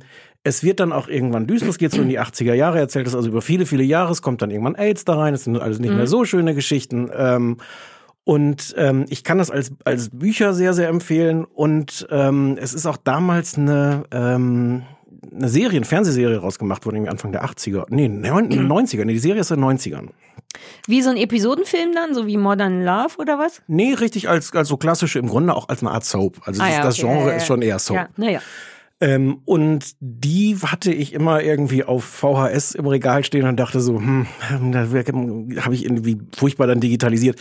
es 0.49 0.63
wird 0.65 0.81
dann 0.81 0.93
auch 0.93 1.09
irgendwann 1.09 1.47
düster, 1.47 1.69
es 1.69 1.79
geht 1.79 1.93
so 1.93 2.01
in 2.03 2.09
die 2.09 2.19
80er 2.19 2.55
Jahre, 2.55 2.79
erzählt 2.79 3.07
es 3.07 3.15
also 3.15 3.29
über 3.29 3.43
viele, 3.43 3.67
viele 3.67 3.83
Jahre, 3.85 4.11
es 4.13 4.23
kommt 4.23 4.43
dann 4.43 4.51
irgendwann 4.51 4.75
AIDS 4.75 5.05
da 5.05 5.15
rein, 5.17 5.35
es 5.35 5.45
sind 5.45 5.57
also 5.59 5.81
nicht 5.81 5.93
mehr 5.95 6.07
so 6.07 6.25
schöne 6.25 6.55
Geschichten. 6.55 7.11
Ähm, 7.17 7.59
und 8.25 8.75
ähm, 8.77 9.07
ich 9.09 9.25
kann 9.25 9.39
das 9.39 9.51
als, 9.51 9.73
als 9.85 10.11
Bücher 10.11 10.53
sehr, 10.53 10.75
sehr 10.75 10.89
empfehlen. 10.89 11.45
Und 11.47 12.07
ähm, 12.11 12.59
es 12.61 12.75
ist 12.75 12.85
auch 12.85 12.99
damals 12.99 13.57
eine, 13.57 14.05
ähm, 14.11 14.83
eine 15.35 15.49
Serie, 15.49 15.79
eine 15.79 15.87
Fernsehserie 15.87 16.37
rausgemacht 16.39 16.85
worden, 16.85 16.97
irgendwie 16.97 17.11
Anfang 17.11 17.33
der 17.33 17.45
80er. 17.45 17.85
Nee, 17.89 18.09
neun- 18.09 18.49
90er. 18.69 19.05
Nee, 19.07 19.15
die 19.15 19.19
Serie 19.19 19.41
ist 19.41 19.51
in 19.51 19.61
den 19.63 19.71
90ern. 19.79 20.09
Wie 20.87 21.01
so 21.01 21.09
ein 21.11 21.17
Episodenfilm 21.17 21.93
dann, 21.95 22.15
so 22.15 22.27
wie 22.27 22.37
Modern 22.37 22.83
Love 22.85 23.17
oder 23.19 23.39
was? 23.39 23.63
Nee, 23.67 23.95
richtig 23.95 24.29
als, 24.29 24.53
als 24.55 24.69
so 24.69 24.77
klassische, 24.77 25.19
im 25.19 25.29
Grunde 25.29 25.55
auch 25.55 25.69
als 25.71 25.81
eine 25.83 25.91
Art 25.93 26.05
Soap. 26.05 26.37
Also 26.45 26.61
das, 26.63 26.77
das 26.77 26.85
Ah 26.85 26.89
okay. 26.89 27.01
Genre 27.01 27.21
Ja, 27.25 27.31
ja, 27.31 27.37
ist 27.37 27.43
ja. 27.43 27.47
schon 27.47 27.63
eher 27.63 27.79
Soap. 27.79 27.97
Ja, 27.97 28.09
naja. 28.17 28.41
Ähm, 29.01 29.43
und 29.45 29.95
die 30.01 30.57
hatte 30.57 30.93
ich 30.93 31.13
immer 31.13 31.43
irgendwie 31.43 31.85
auf 31.85 32.05
VHS 32.05 32.75
im 32.75 32.87
Regal 32.87 33.25
stehen 33.25 33.47
und 33.47 33.57
dachte 33.57 33.81
so, 33.81 33.97
hm, 33.97 34.27
da 34.73 34.81
habe 34.81 35.75
ich 35.75 35.85
irgendwie 35.85 36.19
furchtbar 36.37 36.67
dann 36.67 36.81
digitalisiert. 36.81 37.41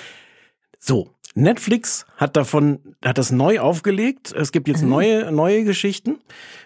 So, 0.80 1.18
Netflix 1.38 2.06
hat 2.16 2.36
davon, 2.36 2.80
hat 3.04 3.18
das 3.18 3.32
neu 3.32 3.60
aufgelegt. 3.60 4.34
Es 4.36 4.52
gibt 4.52 4.68
jetzt 4.68 4.84
neue, 4.84 5.32
neue 5.32 5.64
Geschichten, 5.64 6.18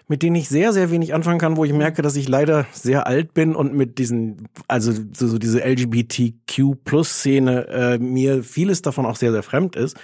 mit 0.08 0.22
denen 0.22 0.36
ich 0.36 0.48
sehr, 0.48 0.72
sehr 0.72 0.90
wenig 0.90 1.12
anfangen 1.14 1.38
kann, 1.38 1.58
wo 1.58 1.64
ich 1.64 1.72
merke, 1.72 2.02
dass 2.02 2.16
ich 2.16 2.28
leider 2.28 2.66
sehr 2.72 3.06
alt 3.06 3.34
bin 3.34 3.54
und 3.54 3.74
mit 3.74 3.98
diesen, 3.98 4.48
also 4.68 4.92
so, 4.92 5.26
so 5.26 5.38
diese 5.38 5.62
LGBTQ-Plus-Szene 5.62 7.68
äh, 7.68 7.98
mir 7.98 8.42
vieles 8.42 8.80
davon 8.82 9.04
auch 9.04 9.16
sehr, 9.16 9.32
sehr 9.32 9.42
fremd 9.42 9.76
ist. 9.76 9.98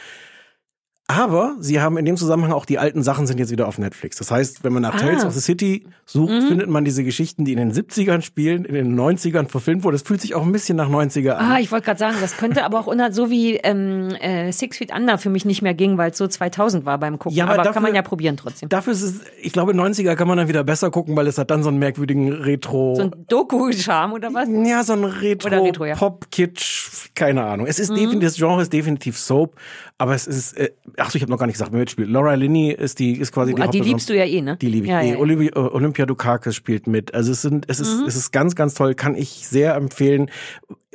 Aber 1.11 1.57
sie 1.59 1.81
haben 1.81 1.97
in 1.97 2.05
dem 2.05 2.19
Zusammenhang 2.19 2.53
auch 2.53 2.67
die 2.67 2.79
alten 2.79 3.03
Sachen 3.03 3.27
sind 3.27 3.39
jetzt 3.41 3.51
wieder 3.51 3.67
auf 3.67 3.79
Netflix. 3.79 4.17
Das 4.19 4.31
heißt, 4.31 4.63
wenn 4.63 4.75
man 4.75 4.83
nach 4.83 4.95
Ah. 4.95 4.99
Tales 4.99 5.25
of 5.25 5.33
the 5.33 5.41
City 5.41 5.87
sucht, 6.05 6.31
findet 6.49 6.69
man 6.69 6.85
diese 6.85 7.03
Geschichten, 7.03 7.47
die 7.47 7.53
in 7.53 7.59
den 7.59 7.73
70ern 7.73 8.21
spielen, 8.21 8.67
in 8.67 8.75
den 8.75 8.95
90ern 8.95 9.49
verfilmt 9.49 9.85
wurden. 9.85 9.95
Das 9.95 10.03
fühlt 10.03 10.21
sich 10.21 10.35
auch 10.35 10.43
ein 10.45 10.53
bisschen 10.53 10.77
nach 10.77 10.91
90er 10.91 11.31
an. 11.33 11.51
Ah, 11.53 11.59
ich 11.61 11.73
wollte 11.73 11.87
gerade 11.87 11.99
sagen, 11.99 12.17
das 12.21 12.37
könnte 12.37 12.63
aber 12.63 12.79
auch 12.79 12.87
unter, 12.87 13.11
so 13.11 13.31
wie 13.31 13.57
ähm, 13.57 14.11
äh, 14.21 14.53
Six 14.53 14.77
Feet 14.77 14.93
Under 14.95 15.17
für 15.17 15.31
mich 15.31 15.47
nicht 15.47 15.63
mehr 15.63 15.73
ging, 15.73 15.97
weil 15.97 16.11
es 16.11 16.19
so 16.19 16.27
2000 16.27 16.85
war 16.85 16.99
beim 16.99 17.19
Gucken. 17.19 17.37
Ja, 17.39 17.45
aber 17.45 17.55
aber 17.55 17.63
dafür- 17.63 17.73
kann 17.75 17.83
man 17.85 17.95
ja 17.95 18.03
probieren 18.03 18.37
trotzdem. 18.37 18.69
Dafür 18.69 18.93
ist 18.93 19.03
es, 19.03 19.21
ich 19.41 19.53
glaube, 19.55 19.73
90er 19.73 20.15
kann 20.15 20.29
man 20.29 20.37
dann 20.37 20.49
wieder 20.49 20.63
besser 20.63 20.91
gucken, 20.91 21.17
weil 21.17 21.27
es 21.27 21.39
hat 21.39 21.51
dann 21.51 21.63
so 21.63 21.71
einen 21.71 21.79
merkwürdigen 21.79 22.33
Retro. 22.33 22.97
So 22.97 23.03
ein 23.05 23.13
Doku-Charme 23.29 24.13
oder 24.13 24.35
was? 24.35 24.47
ja, 24.49 24.85
so 24.85 24.93
ein 24.93 25.05
Retro, 25.05 25.49
Oder 25.49 25.65
Retro, 25.65 25.85
ja. 25.87 25.95
Mhm. 25.95 25.99
Pop-Kitsch, 26.01 27.09
keine 27.15 27.45
Ahnung. 27.45 27.67
Es 27.67 27.79
ist 27.79 27.91
definitiv, 27.91 28.21
das 28.21 28.37
Genre 28.37 28.61
ist 28.61 28.73
definitiv 28.75 29.17
Soap, 29.19 29.57
aber 29.99 30.15
es 30.15 30.27
ist, 30.29 30.57
äh, 30.57 30.71
ach 30.97 31.11
so, 31.11 31.17
ich 31.17 31.23
habe 31.23 31.31
noch 31.33 31.39
gar 31.39 31.47
nicht 31.47 31.55
gesagt, 31.57 31.73
wer 31.73 31.81
mitspielt. 31.81 32.09
Laura 32.09 32.35
Linney 32.35 32.71
ist 32.73 32.99
die, 33.01 33.19
ist 33.19 33.33
quasi 33.33 33.53
die 33.53 33.61
Ah, 33.61 33.67
die 33.67 33.79
Hauptperson. 33.79 33.87
liebst 33.89 34.09
du 34.09 34.17
ja 34.17 34.25
eh, 34.25 34.41
ne? 34.41 34.57
Die 34.57 34.69
liebe 34.69 34.87
ich 34.87 34.91
Ja, 34.93 35.01
eh. 35.03 35.09
ja, 35.09 35.13
ja. 35.15 35.19
Olympia, 35.19 35.51
äh, 35.57 35.59
Olympia 35.59 36.07
Dukakis 36.07 36.55
spielt 36.55 36.87
mit. 36.87 37.13
Also 37.15 37.33
es 37.33 37.43
sind, 37.43 37.65
es 37.69 37.81
ist, 37.81 38.01
Mhm. 38.01 38.07
es 38.07 38.15
ist 38.17 38.31
ganz, 38.31 38.55
ganz 38.55 38.75
toll. 38.75 38.95
Kann 38.95 39.15
ich 39.17 39.47
sehr 39.49 39.75
empfehlen. 39.75 40.31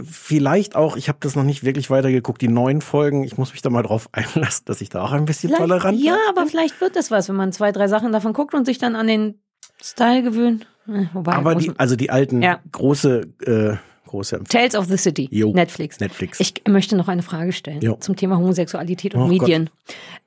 Vielleicht 0.01 0.75
auch, 0.75 0.97
ich 0.97 1.07
habe 1.09 1.19
das 1.21 1.35
noch 1.35 1.43
nicht 1.43 1.63
wirklich 1.63 1.89
weitergeguckt, 1.89 2.41
die 2.41 2.47
neuen 2.47 2.81
Folgen. 2.81 3.23
Ich 3.23 3.37
muss 3.37 3.51
mich 3.51 3.61
da 3.61 3.69
mal 3.69 3.83
drauf 3.83 4.09
einlassen, 4.11 4.65
dass 4.65 4.81
ich 4.81 4.89
da 4.89 5.03
auch 5.03 5.11
ein 5.11 5.25
bisschen 5.25 5.49
Vielleicht- 5.49 5.61
tolerant 5.61 5.99
Ja, 6.01 6.13
bin. 6.13 6.21
aber 6.37 6.47
vielleicht 6.49 6.79
wird 6.81 6.95
das 6.95 7.11
was, 7.11 7.29
wenn 7.29 7.35
man 7.35 7.51
zwei, 7.51 7.71
drei 7.71 7.87
Sachen 7.87 8.11
davon 8.11 8.33
guckt 8.33 8.53
und 8.53 8.65
sich 8.65 8.77
dann 8.77 8.95
an 8.95 9.07
den 9.07 9.35
Style 9.81 10.23
gewöhnt. 10.23 10.67
Äh, 10.87 11.05
Wobei, 11.13 11.33
Aber 11.33 11.55
die, 11.55 11.71
also 11.77 11.95
die 11.95 12.09
alten, 12.09 12.41
Ja. 12.41 12.59
große, 12.71 13.21
äh, 13.45 13.75
große 14.13 14.35
Empfehlung. 14.37 14.69
Tales 14.69 14.75
of 14.75 14.87
the 14.87 14.97
City, 14.97 15.27
Jo, 15.31 15.51
Netflix. 15.53 15.99
Netflix. 15.99 16.39
Ich 16.39 16.53
möchte 16.67 16.95
noch 16.95 17.07
eine 17.07 17.23
Frage 17.23 17.51
stellen 17.51 17.81
Jo. 17.81 17.95
zum 17.99 18.15
Thema 18.15 18.37
Homosexualität 18.37 19.15
und 19.15 19.21
Oh 19.23 19.27
Medien. 19.27 19.69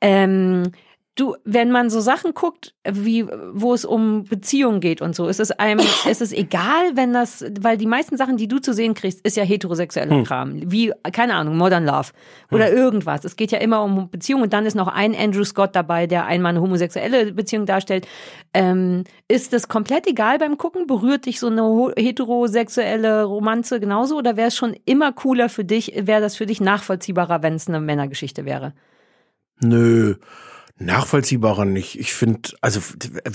Ähm, 0.01 0.73
du, 1.17 1.35
wenn 1.45 1.71
man 1.71 1.91
so 1.91 2.01
Sachen 2.01 2.35
guckt, 2.35 2.75
wie 2.89 3.27
wo 3.53 3.75
es 3.75 3.85
um 3.85 4.25
Beziehungen 4.25 4.81
geht 4.81 5.01
und 5.01 5.17
so, 5.17 5.27
ist 5.27 5.41
es 5.41 5.51
einem, 5.51 5.81
ist 6.09 6.23
es 6.23 6.33
egal, 6.33 6.93
wenn 6.95 7.13
das, 7.13 7.45
weil 7.61 7.77
die 7.77 7.87
meisten 7.87 8.17
Sachen, 8.17 8.37
die 8.37 8.47
du 8.47 8.59
zu 8.59 8.73
sehen 8.73 8.95
kriegst, 8.95 9.21
ist 9.27 9.37
ja 9.37 9.43
heterosexueller 9.43 10.17
Hm. 10.17 10.25
Kram, 10.25 10.71
wie 10.71 10.93
keine 11.13 11.35
Ahnung, 11.35 11.57
Modern 11.57 11.85
Love 11.85 12.13
oder 12.51 12.73
irgendwas. 12.73 13.25
Es 13.25 13.37
geht 13.37 13.51
ja 13.51 13.59
immer 13.59 13.83
um 13.83 14.11
Beziehungen 14.11 14.45
und 14.45 14.53
dann 14.53 14.67
ist 14.67 14.75
noch 14.75 14.89
ein 14.89 15.15
Andrew 15.17 15.45
Scott 15.45 15.75
dabei, 15.75 16.07
der 16.07 16.27
einmal 16.27 16.51
eine 16.51 16.61
homosexuelle 16.61 17.33
Beziehung 17.33 17.67
darstellt. 17.67 18.07
Ähm, 18.55 19.05
ist 19.29 19.53
das 19.53 19.69
komplett 19.69 20.07
egal 20.07 20.39
beim 20.39 20.59
Gucken? 20.59 20.87
Berührt 20.87 21.27
dich 21.27 21.41
so 21.41 21.49
eine 21.49 21.93
heterosexuelle 21.97 23.25
Romanze 23.25 23.81
genauso 23.81 24.17
oder 24.17 24.37
wäre 24.37 24.49
es 24.49 24.57
schon 24.57 24.77
immer 24.85 25.13
cooler 25.13 25.49
für 25.49 25.65
dich, 25.65 25.93
wäre 25.97 26.21
das 26.21 26.37
für 26.37 26.47
dich 26.47 26.61
nachvollziehbarer, 26.61 27.43
wenn 27.43 27.55
es 27.55 27.69
eine 27.69 27.81
Männergeschichte 27.81 28.45
wäre? 28.45 28.75
Nö, 29.61 30.17
nachvollziehbarer 30.79 31.65
nicht. 31.65 31.99
Ich 31.99 32.15
finde, 32.15 32.51
also 32.61 32.81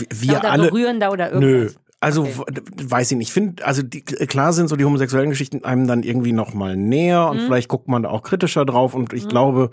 wir 0.10 0.38
oder 0.40 0.52
alle. 0.52 0.68
berührender 0.70 1.12
oder 1.12 1.40
Nö. 1.40 1.48
irgendwas? 1.54 1.76
Also 2.00 2.26
w- 2.26 2.44
weiß 2.84 3.12
ich 3.12 3.18
nicht. 3.18 3.28
Ich 3.28 3.34
finde, 3.34 3.64
also 3.66 3.84
die, 3.84 4.02
klar 4.02 4.54
sind 4.54 4.70
so 4.70 4.76
die 4.76 4.86
homosexuellen 4.86 5.30
Geschichten 5.30 5.64
einem 5.64 5.86
dann 5.88 6.02
irgendwie 6.02 6.32
noch 6.32 6.54
mal 6.54 6.76
näher 6.76 7.26
Mhm. 7.26 7.30
und 7.32 7.46
vielleicht 7.46 7.68
guckt 7.68 7.88
man 7.88 8.04
da 8.04 8.10
auch 8.10 8.24
kritischer 8.24 8.66
drauf 8.66 8.96
und 8.96 9.14
ich 9.14 9.28
glaube, 9.28 9.70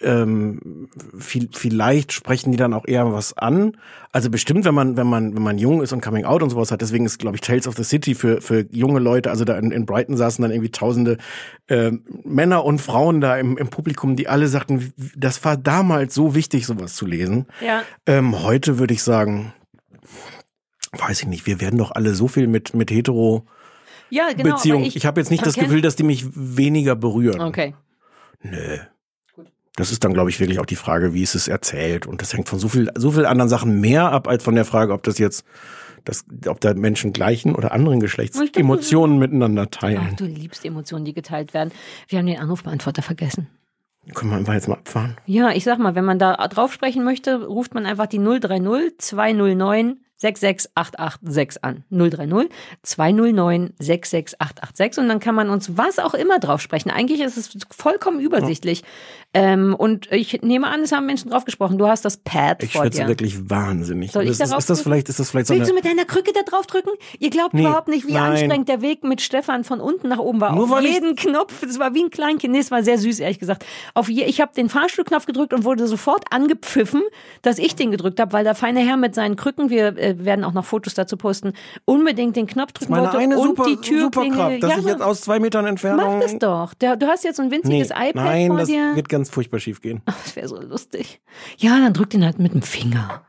ähm, 0.00 0.88
viel, 1.18 1.48
vielleicht 1.52 2.12
sprechen 2.12 2.50
die 2.50 2.56
dann 2.56 2.74
auch 2.74 2.86
eher 2.86 3.12
was 3.12 3.36
an. 3.36 3.76
Also 4.12 4.30
bestimmt, 4.30 4.64
wenn 4.64 4.74
man, 4.74 4.96
wenn 4.96 5.06
man, 5.06 5.34
wenn 5.34 5.42
man 5.42 5.58
jung 5.58 5.82
ist 5.82 5.92
und 5.92 6.00
Coming 6.02 6.24
Out 6.24 6.42
und 6.42 6.50
sowas 6.50 6.70
hat, 6.70 6.80
deswegen 6.80 7.06
ist, 7.06 7.18
glaube 7.18 7.36
ich, 7.36 7.40
Tales 7.40 7.66
of 7.66 7.76
the 7.76 7.84
City 7.84 8.14
für, 8.14 8.40
für 8.40 8.66
junge 8.70 9.00
Leute, 9.00 9.30
also 9.30 9.44
da 9.44 9.58
in, 9.58 9.70
in 9.70 9.86
Brighton 9.86 10.16
saßen 10.16 10.42
dann 10.42 10.50
irgendwie 10.50 10.70
tausende 10.70 11.18
äh, 11.68 11.92
Männer 12.24 12.64
und 12.64 12.80
Frauen 12.80 13.20
da 13.20 13.36
im, 13.36 13.56
im 13.56 13.68
Publikum, 13.68 14.16
die 14.16 14.28
alle 14.28 14.48
sagten, 14.48 14.92
das 15.16 15.44
war 15.44 15.56
damals 15.56 16.14
so 16.14 16.34
wichtig, 16.34 16.66
sowas 16.66 16.94
zu 16.94 17.06
lesen. 17.06 17.46
Ja. 17.64 17.82
Ähm, 18.06 18.42
heute 18.42 18.78
würde 18.78 18.94
ich 18.94 19.02
sagen, 19.02 19.52
weiß 20.92 21.22
ich 21.22 21.28
nicht, 21.28 21.46
wir 21.46 21.60
werden 21.60 21.78
doch 21.78 21.90
alle 21.92 22.14
so 22.14 22.28
viel 22.28 22.46
mit, 22.46 22.74
mit 22.74 22.90
hetero 22.90 23.46
Ja, 24.10 24.28
genau. 24.30 24.40
aber 24.40 24.56
Beziehungen. 24.56 24.84
Ich, 24.84 25.06
habe 25.06 25.20
jetzt 25.20 25.30
nicht 25.30 25.44
das 25.44 25.54
Gefühl, 25.54 25.80
dass 25.80 25.96
die 25.96 26.02
mich 26.02 26.26
weniger 26.34 26.96
berühren. 26.96 27.40
Okay. 27.40 27.74
Nö. 28.42 28.78
Das 29.76 29.90
ist 29.90 30.04
dann, 30.04 30.14
glaube 30.14 30.30
ich, 30.30 30.38
wirklich 30.38 30.60
auch 30.60 30.66
die 30.66 30.76
Frage, 30.76 31.14
wie 31.14 31.22
ist 31.22 31.34
es 31.34 31.48
erzählt. 31.48 32.06
Und 32.06 32.22
das 32.22 32.32
hängt 32.32 32.48
von 32.48 32.58
so 32.58 32.68
viel, 32.68 32.90
so 32.96 33.10
viel 33.10 33.26
anderen 33.26 33.48
Sachen 33.48 33.80
mehr 33.80 34.12
ab, 34.12 34.28
als 34.28 34.44
von 34.44 34.54
der 34.54 34.64
Frage, 34.64 34.92
ob 34.92 35.02
das 35.02 35.18
jetzt, 35.18 35.44
das, 36.04 36.24
ob 36.46 36.60
da 36.60 36.74
Menschen 36.74 37.12
gleichen 37.12 37.54
oder 37.54 37.72
anderen 37.72 37.98
Geschlechts 37.98 38.38
dachte, 38.38 38.60
Emotionen 38.60 39.18
miteinander 39.18 39.62
Ach, 39.66 39.78
teilen. 39.78 40.14
du 40.16 40.26
liebst 40.26 40.64
Emotionen, 40.64 41.04
die 41.04 41.14
geteilt 41.14 41.54
werden. 41.54 41.72
Wir 42.08 42.18
haben 42.18 42.26
den 42.26 42.38
Anrufbeantworter 42.38 43.02
vergessen. 43.02 43.48
Können 44.12 44.30
wir 44.30 44.36
einfach 44.36 44.52
jetzt 44.52 44.68
mal 44.68 44.74
abfahren? 44.74 45.16
Ja, 45.24 45.50
ich 45.50 45.64
sag 45.64 45.78
mal, 45.78 45.94
wenn 45.94 46.04
man 46.04 46.18
da 46.18 46.36
drauf 46.48 46.72
sprechen 46.72 47.04
möchte, 47.04 47.46
ruft 47.46 47.74
man 47.74 47.86
einfach 47.86 48.06
die 48.06 48.18
030 48.18 48.98
209 48.98 49.96
66886 50.16 51.64
an. 51.64 51.84
030 51.90 52.50
209 52.82 53.72
66886 53.78 55.02
und 55.02 55.08
dann 55.08 55.20
kann 55.20 55.34
man 55.34 55.48
uns 55.48 55.76
was 55.76 55.98
auch 55.98 56.14
immer 56.14 56.38
drauf 56.38 56.60
sprechen. 56.60 56.90
Eigentlich 56.90 57.20
ist 57.20 57.36
es 57.36 57.56
vollkommen 57.70 58.20
übersichtlich. 58.20 58.82
Ähm, 59.34 59.74
und 59.74 60.10
ich 60.12 60.40
nehme 60.42 60.68
an, 60.68 60.80
es 60.82 60.92
haben 60.92 61.06
Menschen 61.06 61.30
drauf 61.30 61.44
gesprochen. 61.44 61.76
Du 61.76 61.88
hast 61.88 62.04
das 62.04 62.16
Pad 62.18 62.62
Ich 62.62 62.72
vor 62.72 62.82
schwitze 62.82 63.02
dir. 63.02 63.08
wirklich 63.08 63.50
wahnsinnig. 63.50 64.12
Soll 64.12 64.24
ich 64.24 64.30
ist, 64.30 64.40
das, 64.40 64.50
darauf 64.50 64.60
ist 64.60 64.70
das 64.70 64.80
vielleicht, 64.82 65.08
ist 65.08 65.18
das 65.18 65.30
vielleicht 65.30 65.48
so 65.48 65.54
Willst 65.54 65.68
du 65.70 65.74
mit 65.74 65.84
deiner 65.84 66.04
Krücke 66.04 66.32
da 66.32 66.42
drauf 66.42 66.66
drücken? 66.66 66.90
Ihr 67.18 67.30
glaubt 67.30 67.52
Nee, 67.52 67.62
überhaupt 67.62 67.88
nicht, 67.88 68.06
wie 68.06 68.12
nein. 68.12 68.32
anstrengend 68.32 68.68
der 68.68 68.80
Weg 68.80 69.02
mit 69.02 69.20
Stefan 69.20 69.64
von 69.64 69.80
unten 69.80 70.08
nach 70.08 70.18
oben 70.18 70.40
war. 70.40 70.54
Nur 70.54 70.70
Auf 70.70 70.80
ich- 70.82 70.92
jeden 70.92 71.16
Knopf, 71.16 71.60
das 71.62 71.78
war 71.78 71.94
wie 71.94 72.04
ein 72.04 72.10
Kleinkind. 72.10 72.52
Nee, 72.52 72.60
es 72.60 72.70
war 72.70 72.82
sehr 72.84 72.96
süß, 72.96 73.18
ehrlich 73.18 73.40
gesagt. 73.40 73.64
Auf 73.94 74.08
je, 74.08 74.24
ich 74.24 74.40
habe 74.40 74.52
den 74.54 74.68
Fahrstuhlknopf 74.68 75.26
gedrückt 75.26 75.52
und 75.52 75.64
wurde 75.64 75.86
sofort 75.88 76.24
angepfiffen, 76.30 77.02
dass 77.42 77.58
ich 77.58 77.74
den 77.74 77.90
gedrückt 77.90 78.20
habe, 78.20 78.32
weil 78.32 78.44
der 78.44 78.54
feine 78.54 78.80
Herr 78.80 78.96
mit 78.96 79.14
seinen 79.16 79.34
Krücken, 79.34 79.68
wir 79.68 79.98
äh, 79.98 80.24
werden 80.24 80.44
auch 80.44 80.52
noch 80.52 80.64
Fotos 80.64 80.94
dazu 80.94 81.16
posten, 81.16 81.54
unbedingt 81.84 82.36
den 82.36 82.46
Knopf 82.46 82.70
drücken 82.72 82.92
meine 82.92 83.06
wollte 83.06 83.18
eine 83.18 83.38
und 83.38 83.48
super, 83.48 83.64
die 83.66 83.76
Türklingel. 83.76 84.32
Superkraft, 84.32 84.62
dass 84.62 84.70
ja, 84.70 84.78
ich 84.78 84.84
jetzt 84.84 85.02
aus 85.02 85.20
zwei 85.22 85.40
Metern 85.40 85.66
Entfernung... 85.66 86.18
mach 86.18 86.20
das 86.22 86.38
doch. 86.38 86.74
Du 86.74 87.06
hast 87.08 87.24
jetzt 87.24 87.36
so 87.38 87.42
ein 87.42 87.50
winziges 87.50 87.88
Nee, 87.90 88.10
iPad 88.10 88.24
nein, 88.24 88.46
vor 88.48 88.58
das 88.58 88.68
dir. 88.68 88.94
wird 88.94 89.08
ganz 89.08 89.23
furchtbar 89.30 89.60
schief 89.60 89.80
gehen. 89.80 90.02
Das 90.06 90.36
wäre 90.36 90.48
so 90.48 90.60
lustig. 90.60 91.20
Ja, 91.58 91.78
dann 91.78 91.92
drück 91.92 92.10
den 92.10 92.24
halt 92.24 92.38
mit 92.38 92.54
dem 92.54 92.62
Finger. 92.62 93.24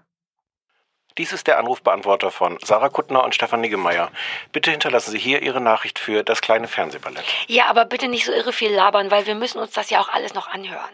Dies 1.17 1.31
ist 1.31 1.47
der 1.47 1.59
Anrufbeantworter 1.59 2.29
von 2.29 2.57
Sarah 2.61 2.89
Kuttner 2.89 3.23
und 3.23 3.33
Stefan 3.33 3.61
Niggemeier. 3.61 4.09
Bitte 4.51 4.71
hinterlassen 4.71 5.11
Sie 5.11 5.17
hier 5.17 5.41
Ihre 5.43 5.61
Nachricht 5.61 5.97
für 5.97 6.23
das 6.23 6.41
kleine 6.41 6.67
Fernsehballett. 6.67 7.23
Ja, 7.47 7.67
aber 7.69 7.85
bitte 7.85 8.09
nicht 8.09 8.25
so 8.25 8.33
irre 8.33 8.51
viel 8.51 8.71
labern, 8.73 9.11
weil 9.11 9.25
wir 9.25 9.35
müssen 9.35 9.59
uns 9.59 9.71
das 9.71 9.89
ja 9.89 10.01
auch 10.01 10.09
alles 10.09 10.33
noch 10.33 10.49
anhören. 10.49 10.91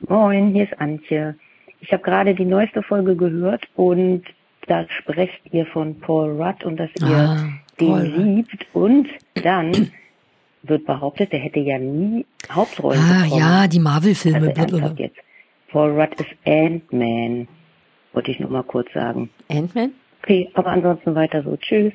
Moin, 0.00 0.52
hier 0.52 0.64
ist 0.64 0.80
Antje. 0.80 1.34
Ich 1.80 1.92
habe 1.92 2.02
gerade 2.02 2.34
die 2.34 2.44
neueste 2.46 2.82
Folge 2.82 3.14
gehört 3.14 3.64
und 3.76 4.24
da 4.66 4.86
sprecht 4.88 5.40
ihr 5.52 5.66
von 5.66 5.98
Paul 6.00 6.40
Rudd 6.40 6.64
und 6.64 6.76
dass 6.78 6.90
ihr 7.00 7.06
Ah, 7.16 7.48
den 7.78 8.36
liebt 8.36 8.66
und 8.72 9.08
dann 9.34 9.92
wird 10.62 10.84
behauptet, 10.86 11.32
der 11.32 11.40
hätte 11.40 11.60
ja 11.60 11.78
nie 11.78 12.26
Hauptrollen 12.50 13.00
Ah, 13.00 13.22
bekommen. 13.24 13.40
ja, 13.40 13.66
die 13.68 13.78
Marvel-Filme. 13.80 14.54
also 14.56 14.94
jetzt. 14.96 15.16
Paul 15.70 15.90
Rudd 16.00 16.14
ist 16.20 16.30
Ant-Man, 16.46 17.46
wollte 18.12 18.30
ich 18.30 18.40
nur 18.40 18.50
mal 18.50 18.62
kurz 18.62 18.92
sagen. 18.92 19.30
Ant-Man? 19.48 19.92
Okay, 20.22 20.50
aber 20.54 20.68
ansonsten 20.68 21.14
weiter 21.14 21.42
so. 21.42 21.56
Tschüss. 21.56 21.92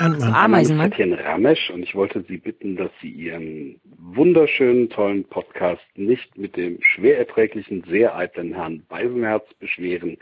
Ant-Man. 0.00 0.32
Ameisenmann. 0.34 0.90
Katjen 0.90 1.12
Ramesch 1.12 1.70
und 1.70 1.82
ich 1.82 1.94
wollte 1.94 2.24
Sie 2.26 2.38
bitten, 2.38 2.76
dass 2.76 2.90
Sie 3.02 3.10
Ihren 3.10 3.78
wunderschönen, 3.98 4.88
tollen 4.88 5.24
Podcast 5.24 5.82
nicht 5.96 6.36
mit 6.38 6.56
dem 6.56 6.78
schwer 6.80 7.18
erträglichen, 7.18 7.84
sehr 7.88 8.16
eitlen 8.16 8.54
Herrn 8.54 8.82
Beisenherz 8.88 9.44
beschweren, 9.60 10.16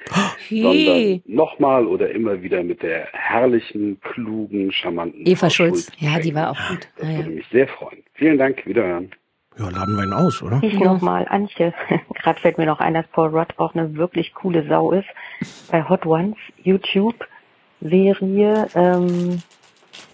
Hey. 0.48 0.62
sondern 0.62 1.36
nochmal 1.36 1.86
oder 1.86 2.10
immer 2.10 2.42
wieder 2.42 2.64
mit 2.64 2.82
der 2.82 3.06
herrlichen, 3.12 4.00
klugen, 4.00 4.72
charmanten 4.72 5.24
Eva 5.24 5.46
Frau 5.46 5.50
Schulz. 5.50 5.92
Ja, 5.98 6.18
die 6.18 6.34
war 6.34 6.50
auch 6.50 6.68
gut. 6.68 6.88
Das 6.96 7.06
Ja, 7.06 7.12
ja. 7.12 7.18
würde 7.18 7.30
mich 7.30 7.46
sehr 7.52 7.68
freuen. 7.68 8.02
Vielen 8.14 8.38
Dank, 8.38 8.66
wiederhören. 8.66 9.10
Ja, 9.58 9.68
laden 9.68 9.94
wir 9.96 10.04
ihn 10.04 10.12
aus, 10.14 10.42
oder? 10.42 10.58
Ich 10.62 10.72
Ja. 10.72 10.80
nochmal, 10.94 11.26
Antje. 11.28 11.72
Gerade 12.22 12.40
fällt 12.40 12.58
mir 12.58 12.66
noch 12.66 12.80
ein, 12.80 12.94
dass 12.94 13.06
Paul 13.08 13.28
Rudd 13.28 13.54
auch 13.58 13.74
eine 13.74 13.94
wirklich 13.96 14.34
coole 14.34 14.66
Sau 14.66 14.92
ist. 14.92 15.06
Bei 15.70 15.86
Hot 15.88 16.06
Ones, 16.06 16.36
YouTube, 16.62 17.14
Serie, 17.82 18.68
ähm, 18.74 19.42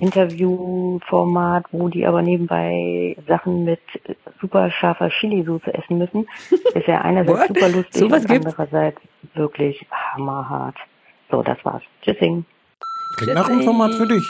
Interviewformat, 0.00 1.64
wo 1.72 1.88
die 1.88 2.06
aber 2.06 2.22
nebenbei 2.22 3.16
Sachen 3.26 3.64
mit 3.64 3.80
super 4.40 4.70
scharfer 4.70 5.10
Chili-Soße 5.10 5.74
essen 5.74 5.98
müssen, 5.98 6.26
ist 6.74 6.86
ja 6.86 7.00
einerseits 7.00 7.48
super 7.48 7.68
lustig 7.68 7.94
Sowas 8.00 8.22
und 8.22 8.28
gibt's? 8.28 8.46
andererseits 8.46 9.00
wirklich 9.34 9.86
hammerhart. 9.90 10.76
So, 11.30 11.42
das 11.42 11.58
war's. 11.64 11.82
Tschüssing. 12.02 12.44
Klingt 13.16 13.34
nach 13.34 13.48
einem 13.48 13.62
Format 13.62 13.94
für 13.94 14.06
dich. 14.06 14.24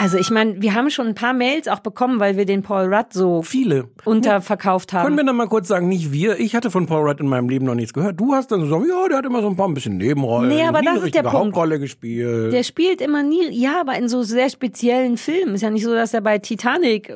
Also 0.00 0.16
ich 0.16 0.30
meine, 0.30 0.62
wir 0.62 0.74
haben 0.74 0.90
schon 0.90 1.08
ein 1.08 1.14
paar 1.16 1.32
Mails 1.32 1.66
auch 1.66 1.80
bekommen, 1.80 2.20
weil 2.20 2.36
wir 2.36 2.44
den 2.46 2.62
Paul 2.62 2.92
Rudd 2.94 3.06
so 3.12 3.42
Viele. 3.42 3.88
unterverkauft 4.04 4.92
haben. 4.92 5.04
Können 5.04 5.16
wir 5.16 5.24
dann 5.24 5.34
mal 5.36 5.48
kurz 5.48 5.66
sagen, 5.68 5.88
nicht 5.88 6.12
wir, 6.12 6.38
ich 6.38 6.54
hatte 6.54 6.70
von 6.70 6.86
Paul 6.86 7.08
Rudd 7.08 7.20
in 7.20 7.26
meinem 7.26 7.48
Leben 7.48 7.66
noch 7.66 7.74
nichts 7.74 7.92
gehört. 7.92 8.18
Du 8.20 8.32
hast 8.32 8.52
dann 8.52 8.60
so 8.60 8.78
gesagt, 8.78 8.86
ja, 8.88 9.08
der 9.08 9.18
hat 9.18 9.24
immer 9.26 9.40
so 9.42 9.48
ein 9.48 9.56
paar 9.56 9.66
ein 9.66 9.74
bisschen 9.74 9.96
Nebenrollen. 9.96 10.48
Nee, 10.50 10.62
aber 10.62 10.80
nie 10.80 10.86
das 10.86 11.02
ist 11.02 11.14
der 11.14 11.22
Punkt. 11.22 11.36
Hauptrolle 11.36 11.80
gespielt. 11.80 12.52
der 12.52 12.62
spielt 12.62 13.00
immer 13.00 13.22
nie, 13.24 13.48
ja, 13.50 13.80
aber 13.80 13.96
in 13.96 14.08
so 14.08 14.22
sehr 14.22 14.48
speziellen 14.50 15.16
Filmen. 15.16 15.54
Ist 15.56 15.62
ja 15.62 15.70
nicht 15.70 15.84
so, 15.84 15.92
dass 15.92 16.14
er 16.14 16.20
bei 16.20 16.38
Titanic. 16.38 17.12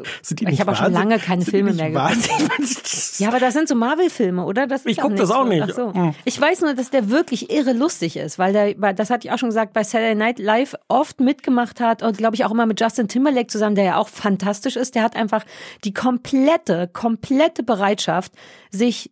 Ich 0.49 0.61
habe 0.61 0.73
auch 0.73 0.77
schon 0.77 0.93
lange 0.93 1.19
keine 1.19 1.43
sind 1.43 1.51
Filme 1.53 1.73
mehr 1.75 1.95
wahnsinnig- 1.95 3.19
Ja, 3.19 3.29
aber 3.29 3.39
das 3.39 3.55
sind 3.55 3.69
so 3.69 3.75
Marvel-Filme, 3.77 4.45
oder? 4.45 4.67
Das 4.67 4.81
ist 4.81 4.91
Ich 4.91 4.99
guck 4.99 5.15
das 5.17 5.31
auch 5.31 5.47
nicht. 5.47 5.63
Ach 5.63 5.71
so. 5.75 5.95
Hm. 5.95 6.15
Ich 6.25 6.41
weiß 6.41 6.63
nur, 6.63 6.75
dass 6.75 6.91
der 6.91 7.11
wirklich 7.11 7.51
irre 7.53 7.73
lustig 7.73 8.17
ist, 8.17 8.39
weil 8.39 8.53
der, 8.53 8.93
das 8.95 9.11
hatte 9.11 9.29
ich 9.29 9.33
auch 9.33 9.39
schon 9.39 9.51
gesagt, 9.51 9.73
bei 9.73 9.85
Saturday 9.85 10.15
Night 10.17 10.39
Live 10.41 10.75
oft 10.89 11.21
mitgemacht 11.21 11.81
hat 11.81 12.03
und 12.03 12.19
glaube 12.19 12.35
ich 12.35 12.45
auch 12.45 12.51
immer 12.51 12.67
mit 12.73 12.81
Justin 12.81 13.07
Timberlake 13.09 13.49
zusammen, 13.49 13.75
der 13.77 13.85
ja 13.85 13.97
auch 13.99 14.09
fantastisch 14.09 14.77
ist. 14.77 14.95
Der 14.95 15.03
hat 15.03 15.15
einfach 15.17 15.45
die 15.85 15.93
komplette, 15.93 16.89
komplette 16.93 17.63
Bereitschaft, 17.63 18.33
sich 18.71 19.11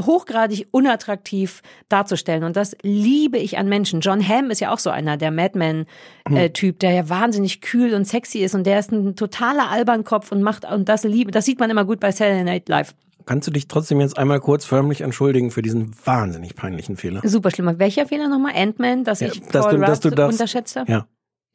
hochgradig 0.00 0.68
unattraktiv 0.70 1.60
darzustellen. 1.88 2.44
Und 2.44 2.54
das 2.56 2.76
liebe 2.82 3.36
ich 3.38 3.58
an 3.58 3.68
Menschen. 3.68 4.00
John 4.00 4.26
Hamm 4.26 4.50
ist 4.50 4.60
ja 4.60 4.72
auch 4.72 4.78
so 4.78 4.90
einer, 4.90 5.16
der 5.16 5.32
Madman-Typ, 5.32 6.78
der 6.78 6.92
ja 6.92 7.08
wahnsinnig 7.08 7.60
kühl 7.60 7.94
und 7.94 8.04
sexy 8.06 8.38
ist 8.40 8.54
und 8.54 8.64
der 8.64 8.78
ist 8.78 8.92
ein 8.92 9.16
totaler 9.16 9.68
Albernkopf 9.70 10.30
und 10.30 10.42
macht, 10.42 10.64
und 10.70 10.88
das 10.88 11.02
liebe, 11.02 11.30
das 11.32 11.44
sieht 11.46 11.58
man 11.58 11.68
immer 11.70 11.84
gut 11.84 11.98
bei 12.00 12.12
Saturday 12.12 12.44
Night 12.44 12.68
Live. 12.68 12.94
Kannst 13.24 13.48
du 13.48 13.52
dich 13.52 13.66
trotzdem 13.66 14.00
jetzt 14.00 14.16
einmal 14.16 14.38
kurz 14.38 14.64
förmlich 14.64 15.00
entschuldigen 15.00 15.50
für 15.50 15.62
diesen 15.62 15.92
wahnsinnig 16.04 16.54
peinlichen 16.54 16.96
Fehler? 16.96 17.22
Super 17.24 17.50
schlimmer. 17.50 17.76
Welcher 17.80 18.06
Fehler 18.06 18.28
nochmal? 18.28 18.52
Ant-Man, 18.54 19.02
dass 19.02 19.18
Ja, 19.18 19.26
ich 19.32 19.40
dass 19.48 19.66
Paul 19.66 19.80
dass 19.80 19.98
Rudd 19.98 20.04
du 20.04 20.10
das- 20.14 20.32
unterschätzt 20.32 20.76
habe? 20.76 20.88
Ja, 20.92 21.06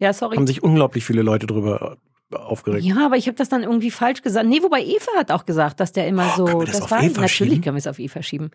Ja, 0.01 0.11
sorry. 0.13 0.35
haben 0.35 0.47
sich 0.47 0.61
unglaublich 0.63 1.05
viele 1.05 1.21
Leute 1.21 1.47
drüber 1.47 1.97
äh, 2.31 2.35
aufgeregt. 2.35 2.83
Ja, 2.83 3.05
aber 3.05 3.17
ich 3.17 3.27
habe 3.27 3.37
das 3.37 3.49
dann 3.49 3.63
irgendwie 3.63 3.91
falsch 3.91 4.21
gesagt. 4.21 4.47
Nee, 4.47 4.61
wobei 4.63 4.81
Eva 4.81 5.11
hat 5.17 5.31
auch 5.31 5.45
gesagt, 5.45 5.79
dass 5.79 5.91
der 5.91 6.07
immer 6.07 6.27
so. 6.35 6.45
können 6.45 6.59
wir 6.61 6.65
das 6.67 6.81
auf 6.81 6.91
war 6.91 6.99
Eva 6.99 7.07
natürlich 7.21 7.31
schieben? 7.31 7.61
können 7.61 7.75
wir 7.75 7.79
es 7.79 7.87
auf 7.87 7.99
Eva 7.99 8.21
schieben. 8.23 8.51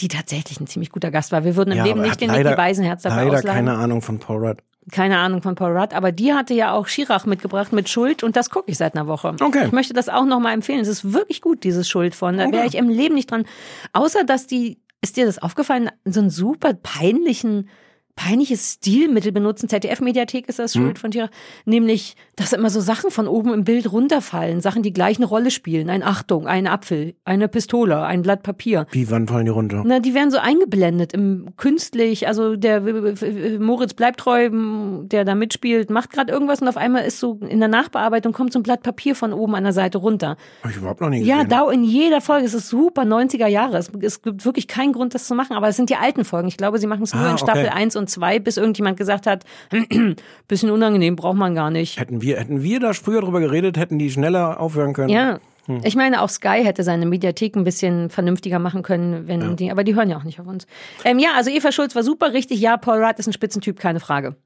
Die 0.00 0.08
tatsächlich 0.08 0.60
ein 0.60 0.66
ziemlich 0.66 0.90
guter 0.90 1.10
Gast 1.10 1.32
war. 1.32 1.44
Wir 1.44 1.56
würden 1.56 1.72
im 1.72 1.78
Ja, 1.78 1.84
Leben 1.84 2.00
nicht 2.02 2.20
den 2.20 2.28
leider, 2.28 2.50
Nicky 2.50 2.56
Beisenherz 2.56 3.02
dafür 3.02 3.24
Leider 3.24 3.38
ausladen. 3.38 3.56
keine 3.66 3.74
Ahnung 3.78 4.02
von 4.02 4.18
Paul 4.18 4.46
Rudd. 4.46 4.58
Keine 4.92 5.16
Ahnung 5.18 5.40
von 5.40 5.54
Paul 5.54 5.74
Rudd, 5.76 5.94
aber 5.94 6.12
die 6.12 6.34
hatte 6.34 6.52
ja 6.52 6.72
auch 6.74 6.86
Schirach 6.88 7.24
mitgebracht 7.24 7.72
mit 7.72 7.88
Schuld 7.88 8.22
und 8.22 8.36
das 8.36 8.50
gucke 8.50 8.70
ich 8.70 8.76
seit 8.76 8.94
einer 8.94 9.06
Woche. 9.06 9.34
Okay. 9.40 9.64
Ich 9.64 9.72
möchte 9.72 9.94
das 9.94 10.10
auch 10.10 10.26
nochmal 10.26 10.52
empfehlen. 10.52 10.80
Es 10.80 10.88
ist 10.88 11.10
wirklich 11.14 11.40
gut, 11.40 11.64
dieses 11.64 11.88
Schuld 11.88 12.14
von. 12.14 12.36
Da 12.36 12.52
wäre 12.52 12.66
ich 12.66 12.74
im 12.74 12.90
Leben 12.90 13.14
nicht 13.14 13.30
dran. 13.30 13.46
Außer, 13.94 14.24
dass 14.24 14.46
die, 14.46 14.78
ist 15.00 15.16
dir 15.16 15.24
das 15.24 15.38
aufgefallen, 15.38 15.90
so 16.04 16.20
einen 16.20 16.28
super 16.28 16.74
peinlichen, 16.74 17.70
peinliches 18.16 18.74
Stilmittel 18.74 19.32
benutzen. 19.32 19.68
ZDF-Mediathek 19.68 20.48
ist 20.48 20.58
das 20.58 20.74
Hm. 20.74 20.82
Schuld 20.82 20.98
von 20.98 21.12
Schirach. 21.12 21.30
Nämlich, 21.64 22.16
dass 22.36 22.52
immer 22.52 22.70
so 22.70 22.80
Sachen 22.80 23.10
von 23.10 23.26
oben 23.28 23.52
im 23.52 23.64
Bild 23.64 23.90
runterfallen. 23.92 24.60
Sachen, 24.60 24.82
die 24.82 24.92
gleich 24.92 25.16
eine 25.16 25.26
Rolle 25.26 25.50
spielen. 25.50 25.90
Ein 25.90 26.02
Achtung, 26.02 26.46
ein 26.46 26.66
Apfel, 26.66 27.14
eine 27.24 27.48
Pistole, 27.48 28.02
ein 28.02 28.22
Blatt 28.22 28.42
Papier. 28.42 28.86
Wie, 28.92 29.10
wann 29.10 29.26
fallen 29.26 29.44
die 29.46 29.50
runter? 29.50 29.82
Na, 29.86 29.98
die 30.00 30.14
werden 30.14 30.30
so 30.30 30.38
eingeblendet 30.38 31.12
im 31.12 31.48
künstlich, 31.56 32.26
also 32.28 32.56
der 32.56 32.84
äh, 32.86 33.58
Moritz 33.58 33.94
bleibt 33.94 34.20
treu, 34.20 34.48
der 34.52 35.24
da 35.24 35.34
mitspielt, 35.34 35.90
macht 35.90 36.10
gerade 36.10 36.32
irgendwas 36.32 36.60
und 36.62 36.68
auf 36.68 36.76
einmal 36.76 37.04
ist 37.04 37.18
so 37.20 37.38
in 37.48 37.58
der 37.60 37.68
Nachbearbeitung 37.68 38.32
kommt 38.32 38.52
so 38.52 38.58
ein 38.58 38.62
Blatt 38.62 38.82
Papier 38.82 39.14
von 39.14 39.32
oben 39.32 39.54
an 39.54 39.64
der 39.64 39.72
Seite 39.72 39.98
runter. 39.98 40.36
Hab 40.62 40.70
ich 40.70 40.76
überhaupt 40.76 41.00
noch 41.00 41.08
nie 41.10 41.22
Ja, 41.22 41.36
gesehen. 41.42 41.48
da 41.50 41.70
in 41.70 41.84
jeder 41.84 42.20
Folge, 42.20 42.46
es 42.46 42.54
ist 42.54 42.68
super 42.68 43.02
90er 43.02 43.46
Jahre. 43.46 43.76
Es, 43.76 43.90
es 44.00 44.22
gibt 44.22 44.44
wirklich 44.44 44.68
keinen 44.68 44.92
Grund, 44.92 45.14
das 45.14 45.26
zu 45.26 45.34
machen, 45.34 45.54
aber 45.56 45.68
es 45.68 45.76
sind 45.76 45.90
die 45.90 45.96
alten 45.96 46.24
Folgen. 46.24 46.48
Ich 46.48 46.56
glaube, 46.56 46.78
sie 46.78 46.86
machen 46.86 47.02
es 47.02 47.12
nur 47.14 47.24
Ah, 47.24 47.30
in 47.32 47.38
Staffel 47.38 47.66
okay. 47.66 47.74
1 47.74 47.96
und 47.96 48.03
2, 48.06 48.38
bis 48.38 48.56
irgendjemand 48.56 48.96
gesagt 48.96 49.26
hat, 49.26 49.44
bisschen 50.48 50.70
unangenehm, 50.70 51.16
braucht 51.16 51.36
man 51.36 51.54
gar 51.54 51.70
nicht. 51.70 51.98
Hätten 51.98 52.22
wir, 52.22 52.38
hätten 52.38 52.62
wir 52.62 52.80
da 52.80 52.92
früher 52.92 53.20
drüber 53.20 53.40
geredet, 53.40 53.76
hätten 53.76 53.98
die 53.98 54.10
schneller 54.10 54.60
aufhören 54.60 54.92
können. 54.92 55.08
Ja, 55.08 55.40
Ich 55.82 55.96
meine, 55.96 56.20
auch 56.22 56.28
Sky 56.28 56.62
hätte 56.62 56.82
seine 56.82 57.06
Mediathek 57.06 57.56
ein 57.56 57.64
bisschen 57.64 58.10
vernünftiger 58.10 58.58
machen 58.58 58.82
können, 58.82 59.26
wenn 59.28 59.56
die, 59.56 59.70
aber 59.70 59.82
die 59.84 59.94
hören 59.94 60.10
ja 60.10 60.18
auch 60.18 60.24
nicht 60.24 60.40
auf 60.40 60.46
uns. 60.46 60.66
Ähm, 61.04 61.18
ja, 61.18 61.30
also 61.36 61.50
Eva 61.50 61.72
Schulz 61.72 61.94
war 61.94 62.02
super, 62.02 62.32
richtig. 62.32 62.60
Ja, 62.60 62.76
Paul 62.76 63.02
Rudd 63.02 63.18
ist 63.18 63.26
ein 63.26 63.32
Spitzentyp, 63.32 63.78
keine 63.78 64.00
Frage. 64.00 64.36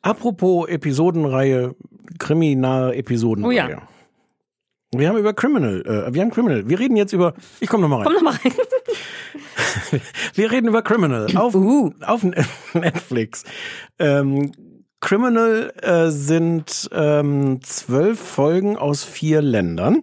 Apropos 0.00 0.68
Episodenreihe, 0.68 1.74
kriminaler 2.18 2.96
Episodenreihe. 2.96 3.48
Oh 3.48 3.70
ja. 3.70 3.82
Wir 4.94 5.08
haben 5.08 5.16
über 5.16 5.32
Criminal, 5.32 5.80
äh, 5.86 6.12
wir 6.12 6.20
haben 6.20 6.30
Criminal. 6.30 6.68
Wir 6.68 6.78
reden 6.78 6.96
jetzt 6.96 7.12
über, 7.12 7.34
ich 7.60 7.68
komme 7.68 7.82
nochmal 7.82 8.00
rein. 8.00 8.06
Komm 8.06 8.14
noch 8.14 8.32
mal 8.32 8.38
rein. 8.42 8.52
Wir 10.34 10.50
reden 10.50 10.68
über 10.68 10.82
Criminal 10.82 11.26
auf, 11.36 11.54
Uh. 11.54 11.92
auf 12.00 12.24
Netflix. 12.74 13.44
Ähm, 13.98 14.52
Criminal 15.00 15.72
äh, 15.82 16.10
sind 16.10 16.88
ähm, 16.92 17.60
zwölf 17.62 18.20
Folgen 18.20 18.76
aus 18.76 19.02
vier 19.04 19.42
Ländern. 19.42 20.02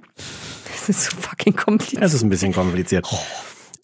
Das 0.71 0.89
ist 0.89 1.05
so 1.05 1.17
fucking 1.17 1.55
kompliziert. 1.55 2.03
Es 2.03 2.13
ist 2.13 2.23
ein 2.23 2.29
bisschen 2.29 2.53
kompliziert. 2.53 3.07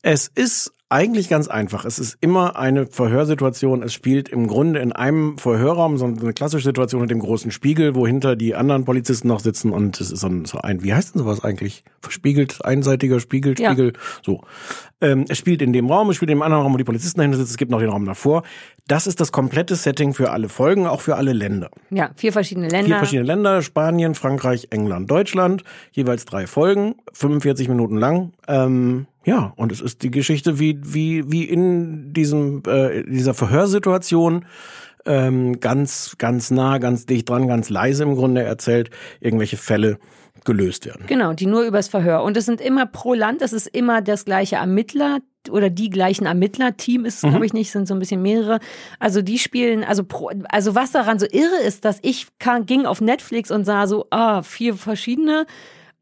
Es 0.02 0.28
ist 0.28 0.74
eigentlich 0.90 1.30
ganz 1.30 1.48
einfach. 1.48 1.84
Es 1.84 1.98
ist 1.98 2.18
immer 2.22 2.58
eine 2.58 2.86
Verhörsituation. 2.86 3.82
Es 3.82 3.92
spielt 3.94 4.30
im 4.30 4.46
Grunde 4.48 4.80
in 4.80 4.92
einem 4.92 5.38
Verhörraum 5.40 5.98
so 5.98 6.06
eine 6.06 6.34
klassische 6.34 6.66
Situation 6.66 7.02
mit 7.02 7.10
dem 7.10 7.20
großen 7.20 7.50
Spiegel, 7.50 7.96
wo 7.96 8.06
hinter 8.06 8.36
die 8.36 8.54
anderen 8.54 8.86
Polizisten 8.86 9.28
noch 9.28 9.40
sitzen 9.40 9.72
und 9.72 10.00
es 10.00 10.12
ist 10.12 10.20
so 10.20 10.28
ein, 10.28 10.46
so 10.46 10.60
ein 10.60 10.84
wie 10.84 10.94
heißt 10.94 11.16
denn 11.16 11.24
sowas 11.24 11.44
eigentlich? 11.44 11.84
Verspiegelt, 12.02 12.64
einseitiger 12.64 13.20
Spiegel, 13.20 13.56
Ja. 13.60 13.72
Spiegel, 13.72 13.94
so. 14.24 14.42
Ähm, 15.02 15.26
es 15.28 15.40
spielt 15.40 15.64
in 15.64 15.74
dem 15.74 15.90
Raum, 15.90 16.10
es 16.12 16.18
spielt 16.18 16.30
in 16.30 16.38
dem 16.38 16.44
anderen 16.44 16.62
Raum, 16.64 16.74
wo 16.74 16.78
die 16.78 16.84
Polizisten 16.84 17.18
dahinter 17.20 17.38
sitzen. 17.40 17.52
Es 17.52 17.58
gibt 17.58 17.72
noch 17.72 17.80
den 17.80 17.90
Raum 17.90 18.06
davor. 18.06 18.44
Das 18.88 19.08
ist 19.08 19.20
das 19.20 19.32
komplette 19.32 19.76
Setting 19.76 20.14
für 20.14 20.30
alle 20.32 20.50
Folgen, 20.50 20.86
auch 20.86 21.02
für 21.02 21.16
alle 21.16 21.34
Länder. 21.34 21.72
Ja, 21.90 22.12
vier 22.16 22.32
verschiedene 22.32 22.68
Länder. 22.70 22.86
Vier 22.86 22.98
verschiedene 22.98 23.26
Länder, 23.28 23.64
Spanien, 23.64 24.14
Frankreich, 24.14 24.68
England, 24.70 25.10
Deutschland, 25.10 25.64
jeweils 25.92 26.26
drei 26.26 26.46
Folgen, 26.46 26.96
45 27.14 27.70
Minuten 27.70 27.98
lang. 27.98 28.34
Ähm, 28.48 29.08
ja, 29.26 29.54
und 29.56 29.72
es 29.72 29.82
ist 29.82 30.04
die 30.04 30.12
Geschichte, 30.12 30.60
wie, 30.60 30.80
wie, 30.82 31.30
wie 31.32 31.44
in 31.44 32.14
diesem, 32.14 32.62
äh, 32.68 33.04
dieser 33.04 33.34
Verhörsituation 33.34 34.46
ähm, 35.06 35.60
ganz, 35.60 36.16
ganz 36.18 36.52
nah, 36.52 36.78
ganz 36.78 37.06
dicht 37.06 37.30
dran, 37.30 37.48
ganz 37.48 37.70
leise 37.70 38.04
im 38.04 38.16
Grunde 38.16 38.44
erzählt, 38.44 38.92
irgendwelche 39.20 39.58
Fälle 39.58 39.98
gelöst 40.44 40.86
werden. 40.86 41.06
Genau, 41.08 41.34
die 41.34 41.48
nur 41.48 41.64
übers 41.64 41.88
Verhör. 41.88 42.24
Und 42.24 42.38
es 42.38 42.46
sind 42.46 42.62
immer 42.62 42.86
pro 42.86 43.14
Land, 43.14 43.42
es 43.42 43.52
ist 43.52 43.68
immer 43.68 44.02
das 44.02 44.26
gleiche 44.26 44.58
Ermittler 44.58 45.20
oder 45.50 45.70
die 45.70 45.90
gleichen 45.90 46.26
Ermittler-Team 46.26 47.06
ist 47.06 47.24
es, 47.24 47.30
glaube 47.30 47.46
ich, 47.46 47.54
nicht, 47.54 47.72
sind 47.72 47.88
so 47.88 47.94
ein 47.94 48.00
bisschen 48.00 48.22
mehrere. 48.22 48.60
Also 49.00 49.22
die 49.22 49.38
spielen, 49.38 49.84
also 49.84 50.04
pro, 50.04 50.32
also 50.50 50.74
was 50.76 50.92
daran 50.92 51.20
so 51.20 51.28
irre 51.30 51.62
ist, 51.66 51.86
dass 51.86 52.00
ich 52.02 52.28
kam, 52.40 52.66
ging 52.66 52.86
auf 52.86 53.02
Netflix 53.02 53.52
und 53.52 53.64
sah 53.64 53.86
so, 53.86 54.08
ah, 54.10 54.42
vier 54.42 54.76
verschiedene. 54.76 55.46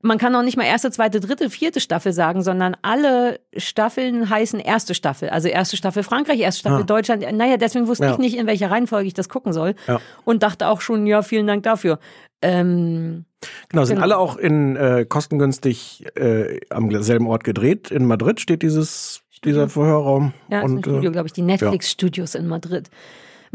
Man 0.06 0.18
kann 0.18 0.36
auch 0.36 0.44
nicht 0.44 0.58
mal 0.58 0.66
erste, 0.66 0.92
zweite, 0.92 1.22
dritte, 1.22 1.50
vierte 1.50 1.80
Staffel 1.80 2.12
sagen, 2.12 2.42
sondern 2.44 2.76
alle 2.82 3.40
Staffeln 3.56 4.30
heißen 4.30 4.60
erste 4.60 4.94
Staffel. 4.96 5.30
Also 5.30 5.48
erste 5.48 5.78
Staffel 5.78 6.04
Frankreich, 6.04 6.42
erste 6.42 6.60
Staffel 6.60 6.82
Ah. 6.82 6.84
Deutschland. 6.84 7.26
Naja, 7.32 7.56
deswegen 7.56 7.88
wusste 7.88 8.06
Ja. 8.06 8.12
ich 8.12 8.18
nicht, 8.18 8.38
in 8.38 8.46
welcher 8.46 8.70
Reihenfolge 8.70 9.08
ich 9.08 9.14
das 9.14 9.30
gucken 9.30 9.54
soll. 9.54 9.76
Ja. 9.88 10.02
Und 10.26 10.44
dachte 10.44 10.68
auch 10.68 10.82
schon, 10.82 11.08
ja, 11.08 11.22
vielen 11.22 11.48
Dank 11.48 11.64
dafür. 11.64 12.00
Ähm, 12.42 13.26
Genau, 13.70 13.84
sind 13.86 13.96
Genau. 13.96 14.04
alle 14.06 14.18
auch 14.18 14.38
in 14.38 14.76
äh, 14.76 15.06
kostengünstig 15.08 16.06
äh, 16.16 16.60
am 16.70 16.90
selben 17.04 17.28
Ort 17.28 17.44
gedreht. 17.44 17.90
In 17.92 18.06
Madrid 18.06 18.40
steht 18.40 18.62
dieses 18.62 19.22
dieser 19.44 19.68
Verhörraum. 19.68 20.34
Ja, 20.50 20.60
ist 20.60 20.64
ein 20.66 20.72
und, 20.78 20.86
Studio, 20.86 21.10
äh, 21.10 21.14
glaube 21.14 21.28
ich, 21.28 21.34
die 21.34 21.42
Netflix-Studios 21.42 22.36
in 22.36 22.48
Madrid. 22.48 22.90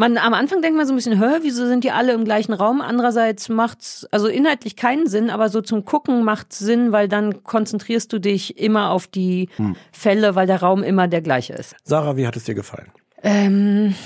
Man, 0.00 0.16
am 0.16 0.32
Anfang 0.32 0.62
denkt 0.62 0.76
man 0.76 0.86
so 0.86 0.92
ein 0.92 0.96
bisschen, 0.96 1.18
hör, 1.18 1.40
wieso 1.42 1.66
sind 1.66 1.82
die 1.82 1.90
alle 1.90 2.12
im 2.12 2.24
gleichen 2.24 2.52
Raum? 2.52 2.80
Andererseits 2.80 3.48
macht's, 3.48 4.06
also 4.12 4.28
inhaltlich 4.28 4.76
keinen 4.76 5.08
Sinn, 5.08 5.28
aber 5.28 5.48
so 5.48 5.60
zum 5.60 5.84
Gucken 5.84 6.22
macht's 6.22 6.60
Sinn, 6.60 6.92
weil 6.92 7.08
dann 7.08 7.42
konzentrierst 7.42 8.12
du 8.12 8.20
dich 8.20 8.58
immer 8.60 8.90
auf 8.90 9.08
die 9.08 9.48
Hm. 9.56 9.74
Fälle, 9.90 10.36
weil 10.36 10.46
der 10.46 10.60
Raum 10.60 10.84
immer 10.84 11.08
der 11.08 11.20
gleiche 11.20 11.54
ist. 11.54 11.74
Sarah, 11.82 12.16
wie 12.16 12.28
hat 12.28 12.36
es 12.36 12.44
dir 12.44 12.54
gefallen? 12.54 12.92
Ähm, 13.24 13.96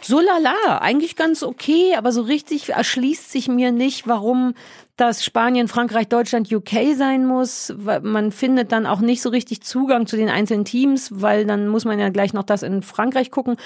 so 0.00 0.18
lala, 0.20 0.80
eigentlich 0.80 1.14
ganz 1.14 1.44
okay, 1.44 1.94
aber 1.96 2.10
so 2.10 2.22
richtig 2.22 2.70
erschließt 2.70 3.30
sich 3.30 3.46
mir 3.46 3.70
nicht, 3.70 4.08
warum 4.08 4.54
das 5.02 5.24
Spanien, 5.24 5.66
Frankreich, 5.68 6.08
Deutschland, 6.08 6.52
UK 6.52 6.94
sein 6.94 7.26
muss. 7.26 7.74
Man 8.02 8.30
findet 8.30 8.70
dann 8.70 8.86
auch 8.86 9.00
nicht 9.00 9.20
so 9.20 9.28
richtig 9.30 9.62
Zugang 9.62 10.06
zu 10.06 10.16
den 10.16 10.28
einzelnen 10.28 10.64
Teams, 10.64 11.10
weil 11.12 11.44
dann 11.44 11.68
muss 11.68 11.84
man 11.84 11.98
ja 11.98 12.08
gleich 12.08 12.32
noch 12.32 12.44
das 12.44 12.62
in 12.62 12.82
Frankreich 12.82 13.30
gucken. 13.30 13.56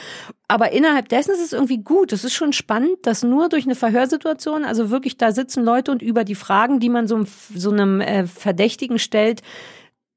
Aber 0.49 0.73
innerhalb 0.73 1.09
dessen 1.11 1.33
ist 1.33 1.45
es 1.45 1.53
irgendwie 1.53 1.79
gut. 1.79 2.13
Es 2.13 2.25
ist 2.25 2.33
schon 2.35 2.53
spannend, 2.53 2.99
dass 3.03 3.23
nur 3.23 3.49
durch 3.49 3.65
eine 3.67 3.75
Verhörsituation, 3.75 4.65
also 4.65 4.91
wirklich 4.91 5.19
da 5.19 5.31
sitzen 5.33 5.63
Leute 5.65 5.91
und 5.93 6.01
über 6.03 6.25
die 6.25 6.35
Fragen, 6.35 6.81
die 6.81 6.89
man 6.89 7.07
so, 7.07 7.17
einem- 7.17 7.27
so 7.55 7.71
einem 7.71 8.01
äh, 8.01 8.27
Verdächtigen 8.27 8.99
stellt, 8.99 9.43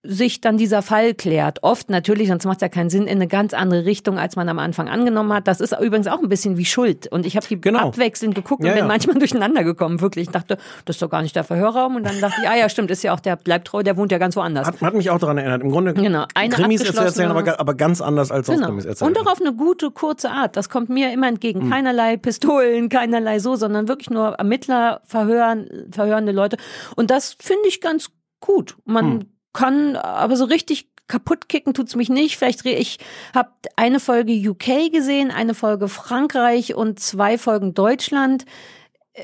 sich 0.02 0.40
dann 0.40 0.56
dieser 0.58 0.82
Fall 0.82 1.14
klärt. 1.14 1.62
Oft 1.62 1.90
natürlich, 1.90 2.30
sonst 2.30 2.46
macht 2.46 2.58
es 2.58 2.62
ja 2.62 2.70
keinen 2.70 2.90
Sinn, 2.90 3.04
in 3.04 3.18
eine 3.18 3.28
ganz 3.28 3.54
andere 3.54 3.84
Richtung, 3.86 4.18
als 4.18 4.38
man 4.38 4.48
am 4.48 4.58
Anfang 4.58 4.88
angenommen 4.88 5.34
hat. 5.34 5.46
Das 5.50 5.60
ist 5.60 5.74
übrigens 5.78 6.08
auch 6.08 6.20
ein 6.22 6.30
bisschen 6.30 6.56
wie 6.56 6.64
Schuld. 6.64 7.08
Und 7.08 7.26
ich 7.26 7.36
habe 7.36 7.46
die 7.46 7.60
Genau. 7.60 7.80
abwechselnd 7.90 8.34
geguckt 8.34 8.64
Ja, 8.64 8.70
und 8.70 8.76
bin 8.76 8.84
ja. 8.86 8.88
manchmal 8.88 9.16
durcheinander 9.20 9.66
gekommen. 9.66 10.00
Wirklich, 10.00 10.28
ich 10.28 10.32
dachte, 10.32 10.58
das 10.86 10.96
ist 10.96 11.02
doch 11.02 11.10
gar 11.10 11.22
nicht 11.22 11.36
der 11.36 11.44
Verhörraum. 11.44 11.98
Und 11.98 12.06
dann 12.06 12.18
dachte 12.22 12.36
ich, 12.42 12.48
ah 12.50 12.56
ja, 12.56 12.70
stimmt, 12.70 12.92
ist 12.92 13.04
ja 13.04 13.14
auch 13.14 13.20
der 13.20 13.36
Bleibtreu, 13.36 13.84
der 13.84 13.98
wohnt 13.98 14.14
ja 14.14 14.20
ganz 14.20 14.38
woanders. 14.38 14.68
Hat, 14.68 14.82
hat 14.82 14.94
mich 14.94 15.10
auch 15.10 15.20
daran 15.20 15.38
erinnert. 15.38 15.64
Im 15.64 15.72
Grunde 15.72 15.94
Genau, 15.94 16.26
eine 16.34 16.54
Krimis 16.56 16.82
zu 16.82 16.98
erzählen, 16.98 17.32
aber, 17.32 17.60
aber 17.60 17.74
ganz 17.74 18.00
anders 18.00 18.32
als 18.32 18.48
Genau. 18.48 18.68
Krimis 18.68 18.86
erzählen. 18.86 19.12
Und 19.12 19.20
auch 19.20 19.30
auf 19.30 19.42
eine 19.42 19.54
gute, 19.54 19.92
kurze 19.92 20.32
Art. 20.32 20.56
Das 20.56 20.70
kommt 20.70 20.88
mir 20.90 21.12
immer 21.12 21.28
entgegen. 21.28 21.70
Keinerlei 21.70 22.16
Pistolen, 22.16 22.88
keinerlei 22.88 23.40
so, 23.40 23.58
sondern 23.58 23.90
wirklich 23.90 24.10
nur 24.10 24.30
Ermittler, 24.36 25.02
verhören, 25.04 25.70
verhörende 25.92 26.32
Leute. 26.32 26.56
Und 26.96 27.12
das 27.12 27.36
finde 27.38 27.68
ich 27.68 27.82
ganz 27.82 28.12
gut. 28.40 28.78
Man 28.86 29.26
kann, 29.54 29.96
aber 29.96 30.36
so 30.36 30.46
richtig 30.46 30.88
kaputt 31.08 31.50
kicken 31.50 31.74
tut's 31.74 31.96
mich 31.96 32.10
nicht. 32.10 32.38
Vielleicht 32.38 32.66
re- 32.66 32.70
ich 32.76 33.00
habe 33.34 33.50
eine 33.76 34.00
Folge 34.00 34.32
UK 34.34 34.92
gesehen, 34.92 35.32
eine 35.32 35.54
Folge 35.56 35.88
Frankreich 35.88 36.76
und 36.76 37.00
zwei 37.00 37.38
Folgen 37.38 37.74
Deutschland. 37.74 38.46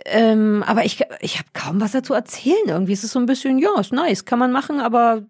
Ähm, 0.06 0.64
aber 0.66 0.84
ich, 0.84 1.00
ich 1.22 1.38
habe 1.38 1.48
kaum 1.54 1.80
was 1.80 1.92
dazu 1.92 2.14
erzählen. 2.14 2.68
Irgendwie 2.68 2.94
ist 2.94 3.04
es 3.04 3.12
so 3.12 3.20
ein 3.20 3.28
bisschen, 3.28 3.60
ja, 3.60 3.80
ist 3.80 3.94
nice, 3.94 4.26
kann 4.26 4.40
man 4.40 4.52
machen, 4.52 4.80
aber 4.80 5.24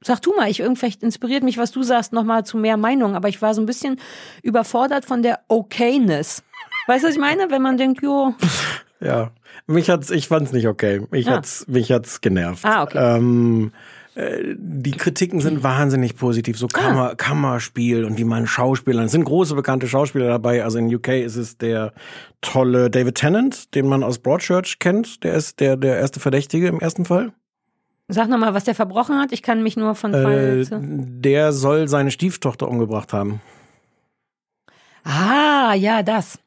Sag 0.00 0.22
du 0.22 0.32
mal, 0.36 0.48
ich 0.48 0.60
irgendwie 0.60 0.78
vielleicht 0.78 1.02
inspiriert 1.02 1.42
mich, 1.42 1.58
was 1.58 1.72
du 1.72 1.82
sagst, 1.82 2.12
nochmal 2.12 2.46
zu 2.46 2.56
mehr 2.56 2.76
Meinung, 2.76 3.16
aber 3.16 3.28
ich 3.28 3.42
war 3.42 3.52
so 3.52 3.60
ein 3.60 3.66
bisschen 3.66 3.98
überfordert 4.44 5.04
von 5.04 5.22
der 5.24 5.40
Okayness. 5.48 6.44
Weißt 6.86 7.02
du, 7.02 7.08
was 7.08 7.14
ich 7.16 7.20
meine? 7.20 7.50
Wenn 7.50 7.62
man 7.62 7.76
denkt, 7.78 8.00
jo, 8.00 8.32
Ja, 9.00 9.32
mich 9.66 9.90
hat's, 9.90 10.12
ich 10.12 10.28
fand's 10.28 10.52
nicht 10.52 10.68
okay. 10.68 11.04
Mich 11.10 11.26
Ah. 11.28 11.32
hat's, 11.32 11.66
mich 11.66 11.90
hat's 11.90 12.20
genervt. 12.20 12.64
Ah, 12.64 12.84
okay. 12.84 13.16
Ähm, 13.16 13.72
äh, 14.18 14.56
die 14.58 14.90
Kritiken 14.90 15.40
sind 15.40 15.62
wahnsinnig 15.62 16.16
positiv, 16.16 16.58
so 16.58 16.66
Ah. 16.66 16.78
Kammer, 16.78 17.14
Kammerspiel 17.14 18.04
und 18.04 18.18
die 18.18 18.24
meinen 18.24 18.48
Schauspielern. 18.48 19.04
Es 19.04 19.12
sind 19.12 19.24
große 19.24 19.54
bekannte 19.54 19.86
Schauspieler 19.86 20.26
dabei. 20.26 20.64
Also 20.64 20.78
in 20.78 20.92
UK 20.92 21.08
ist 21.08 21.36
es 21.36 21.56
der 21.56 21.92
tolle 22.40 22.90
David 22.90 23.14
Tennant, 23.14 23.74
den 23.76 23.86
man 23.88 24.02
aus 24.02 24.18
Broadchurch 24.18 24.80
kennt. 24.80 25.22
Der 25.22 25.34
ist 25.34 25.60
der, 25.60 25.76
der 25.76 25.98
erste 25.98 26.18
Verdächtige 26.18 26.66
im 26.66 26.80
ersten 26.80 27.04
Fall. 27.04 27.32
sag 28.08 28.28
nochmal, 28.28 28.54
was 28.54 28.64
der 28.64 28.74
verbrochen 28.74 29.16
hat. 29.20 29.30
Ich 29.30 29.42
kann 29.42 29.62
mich 29.62 29.76
nur 29.76 29.94
von 29.94 30.12
Fall 30.12 30.64
Äh, 30.68 30.78
der 30.80 31.52
soll 31.52 31.86
seine 31.86 32.10
Stieftochter 32.10 32.66
umgebracht 32.66 33.12
haben. 33.12 33.40
Ah, 35.04 35.74
ja, 35.74 36.02
das. 36.02 36.38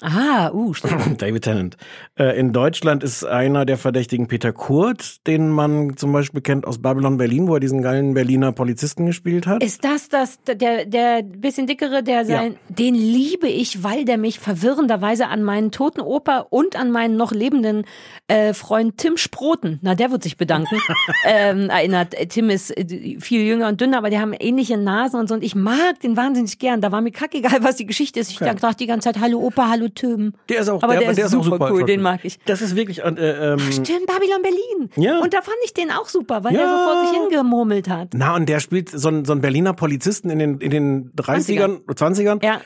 Ah, 0.00 0.50
uh, 0.52 0.74
stimmt. 0.74 1.20
David 1.22 1.44
Tennant. 1.44 1.76
Äh, 2.18 2.38
in 2.38 2.52
Deutschland 2.52 3.02
ist 3.02 3.24
einer 3.24 3.64
der 3.64 3.78
Verdächtigen 3.78 4.28
Peter 4.28 4.52
Kurt, 4.52 5.26
den 5.26 5.48
man 5.48 5.96
zum 5.96 6.12
Beispiel 6.12 6.40
kennt 6.40 6.66
aus 6.66 6.80
Babylon 6.80 7.16
Berlin, 7.16 7.48
wo 7.48 7.54
er 7.54 7.60
diesen 7.60 7.82
geilen 7.82 8.14
Berliner 8.14 8.52
Polizisten 8.52 9.06
gespielt 9.06 9.46
hat. 9.46 9.62
Ist 9.62 9.84
das 9.84 10.08
das, 10.08 10.38
der, 10.42 10.86
der 10.86 11.22
bisschen 11.22 11.66
dickere, 11.66 12.02
der 12.02 12.24
sein, 12.24 12.56
den 12.68 12.94
liebe 12.94 13.48
ich, 13.48 13.82
weil 13.82 14.04
der 14.04 14.18
mich 14.18 14.38
verwirrenderweise 14.38 15.28
an 15.28 15.42
meinen 15.42 15.70
toten 15.70 16.00
Opa 16.00 16.46
und 16.50 16.76
an 16.76 16.90
meinen 16.90 17.16
noch 17.16 17.32
lebenden 17.32 17.84
äh, 18.28 18.54
Freund 18.54 18.98
Tim 18.98 19.16
Sproten, 19.16 19.78
na, 19.82 19.94
der 19.94 20.10
wird 20.10 20.22
sich 20.22 20.36
bedanken, 20.36 20.78
ähm, 21.26 21.70
erinnert. 21.70 22.14
Äh, 22.14 22.26
Tim 22.26 22.50
ist 22.50 22.76
äh, 22.76 23.18
viel 23.20 23.42
jünger 23.42 23.68
und 23.68 23.80
dünner, 23.80 23.98
aber 23.98 24.10
die 24.10 24.18
haben 24.18 24.32
ähnliche 24.32 24.76
Nasen 24.76 25.18
und 25.18 25.28
so 25.28 25.34
und 25.34 25.44
ich 25.44 25.54
mag 25.54 26.00
den 26.02 26.16
wahnsinnig 26.16 26.58
gern. 26.58 26.80
Da 26.80 26.92
war 26.92 27.00
mir 27.00 27.12
kackegal, 27.12 27.62
was 27.62 27.76
die 27.76 27.86
Geschichte 27.86 28.20
ist. 28.20 28.30
Ich 28.30 28.38
dachte 28.38 28.76
die 28.76 28.86
ganze 28.86 29.12
Zeit, 29.12 29.20
hallo 29.20 29.38
Opa, 29.40 29.61
hallo 29.68 29.88
Tim. 29.88 30.34
Der 30.48 30.60
ist 30.60 30.68
auch, 30.68 30.82
aber 30.82 30.94
der, 30.96 31.12
der 31.12 31.26
ist, 31.26 31.34
auch 31.34 31.42
super, 31.44 31.70
cool, 31.72 31.84
den 31.84 32.02
mag 32.02 32.24
ich. 32.24 32.38
Das 32.46 32.60
ist 32.62 32.76
wirklich, 32.76 33.02
äh, 33.02 33.08
ähm, 33.08 33.58
Stimmt, 33.58 34.06
Babylon 34.06 34.42
Berlin. 34.42 34.90
Ja. 34.96 35.20
Und 35.20 35.32
da 35.34 35.42
fand 35.42 35.56
ich 35.64 35.74
den 35.74 35.90
auch 35.90 36.08
super, 36.08 36.44
weil 36.44 36.54
Ja. 36.54 36.60
er 36.62 36.68
so 36.68 36.92
vor 36.92 37.06
sich 37.06 37.18
hingemurmelt 37.20 37.88
hat. 37.88 38.08
na, 38.14 38.34
und 38.34 38.48
der 38.48 38.60
spielt 38.60 38.88
so 38.90 39.08
einen, 39.08 39.24
so 39.24 39.32
einen 39.32 39.40
Berliner 39.40 39.72
Polizisten 39.72 40.30
in 40.30 40.38
den, 40.38 40.58
in 40.60 40.70
den 40.70 41.12
30ern, 41.16 41.84
20ern. 41.86 42.44
Ja. 42.44 42.60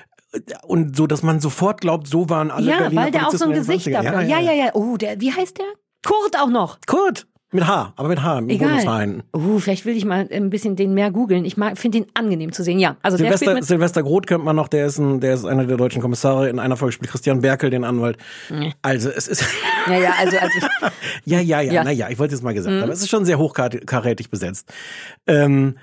Und 0.66 0.96
so, 0.96 1.06
dass 1.06 1.22
man 1.22 1.40
sofort 1.40 1.80
glaubt, 1.80 2.06
so 2.08 2.28
waren 2.28 2.50
alle 2.50 2.70
Ja, 2.70 2.78
Berliner 2.78 3.02
weil 3.02 3.10
der 3.10 3.26
auch 3.28 3.32
so 3.32 3.44
ein 3.46 3.52
Gesicht 3.52 3.86
20ern. 3.86 4.02
dafür. 4.02 4.22
Ja, 4.22 4.38
ja, 4.40 4.52
ja. 4.52 4.70
Oh, 4.74 4.96
der, 4.96 5.20
wie 5.20 5.32
heißt 5.32 5.58
der? 5.58 5.66
Kurt 6.04 6.38
auch 6.38 6.48
noch. 6.50 6.78
Kurt! 6.86 7.26
Mit 7.52 7.64
H, 7.64 7.92
aber 7.94 8.08
mit 8.08 8.22
H, 8.22 8.40
mit 8.40 8.58
hinten. 8.58 9.22
Uh, 9.34 9.60
vielleicht 9.60 9.84
will 9.84 9.96
ich 9.96 10.04
mal 10.04 10.28
ein 10.32 10.50
bisschen 10.50 10.74
den 10.74 10.94
mehr 10.94 11.12
googeln. 11.12 11.44
Ich 11.44 11.54
finde 11.54 12.00
den 12.00 12.06
angenehm 12.12 12.52
zu 12.52 12.64
sehen. 12.64 12.80
Ja, 12.80 12.96
also 13.02 13.16
Silvester. 13.16 13.62
Silvester 13.62 14.02
Groth 14.02 14.26
kennt 14.26 14.44
man 14.44 14.56
noch, 14.56 14.66
der 14.66 14.86
ist, 14.86 14.98
ein, 14.98 15.20
der 15.20 15.34
ist 15.34 15.44
einer 15.44 15.64
der 15.64 15.76
deutschen 15.76 16.02
Kommissare. 16.02 16.48
In 16.48 16.58
einer 16.58 16.76
Folge 16.76 16.92
spielt 16.92 17.10
Christian 17.12 17.42
Berkel 17.42 17.70
den 17.70 17.84
Anwalt. 17.84 18.18
Also 18.82 19.10
es 19.10 19.28
ist, 19.28 19.44
Ja, 19.86 19.96
ja, 19.96 20.14
also, 20.18 20.36
also 20.38 20.52
ja, 21.24 21.40
ja, 21.40 21.60
ja, 21.60 21.72
Ja. 21.72 21.80
Mhm. 21.82 21.86
naja, 21.86 22.08
ich 22.10 22.18
wollte 22.18 22.34
es 22.34 22.42
mal 22.42 22.52
gesagt 22.52 22.82
haben. 22.82 22.90
Es 22.90 23.00
ist 23.00 23.10
schon 23.10 23.24
sehr 23.24 23.38
hochkarätig 23.38 24.28
besetzt. 24.28 24.72
Ähm, 25.28 25.76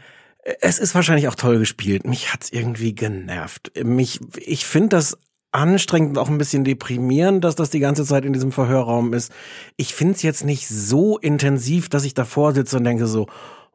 es 0.59 0.79
ist 0.79 0.93
wahrscheinlich 0.93 1.29
auch 1.29 1.35
toll 1.35 1.59
gespielt. 1.59 2.05
Mich 2.05 2.33
hat's 2.33 2.51
irgendwie 2.51 2.93
genervt. 2.93 3.71
Mich, 3.81 4.19
ich 4.35 4.65
finde 4.65 4.89
das 4.89 5.17
anstrengend 5.53 6.11
und 6.11 6.17
auch 6.17 6.29
ein 6.29 6.37
bisschen 6.37 6.63
deprimierend, 6.63 7.43
dass 7.43 7.55
das 7.55 7.69
die 7.69 7.79
ganze 7.79 8.05
Zeit 8.05 8.25
in 8.25 8.33
diesem 8.33 8.51
Verhörraum 8.51 9.13
ist. 9.13 9.31
Ich 9.77 9.93
finde 9.93 10.15
es 10.15 10.23
jetzt 10.23 10.43
nicht 10.43 10.67
so 10.67 11.17
intensiv, 11.17 11.89
dass 11.89 12.05
ich 12.05 12.13
davor 12.13 12.53
sitze 12.53 12.77
und 12.77 12.83
denke 12.83 13.07
so, 13.07 13.27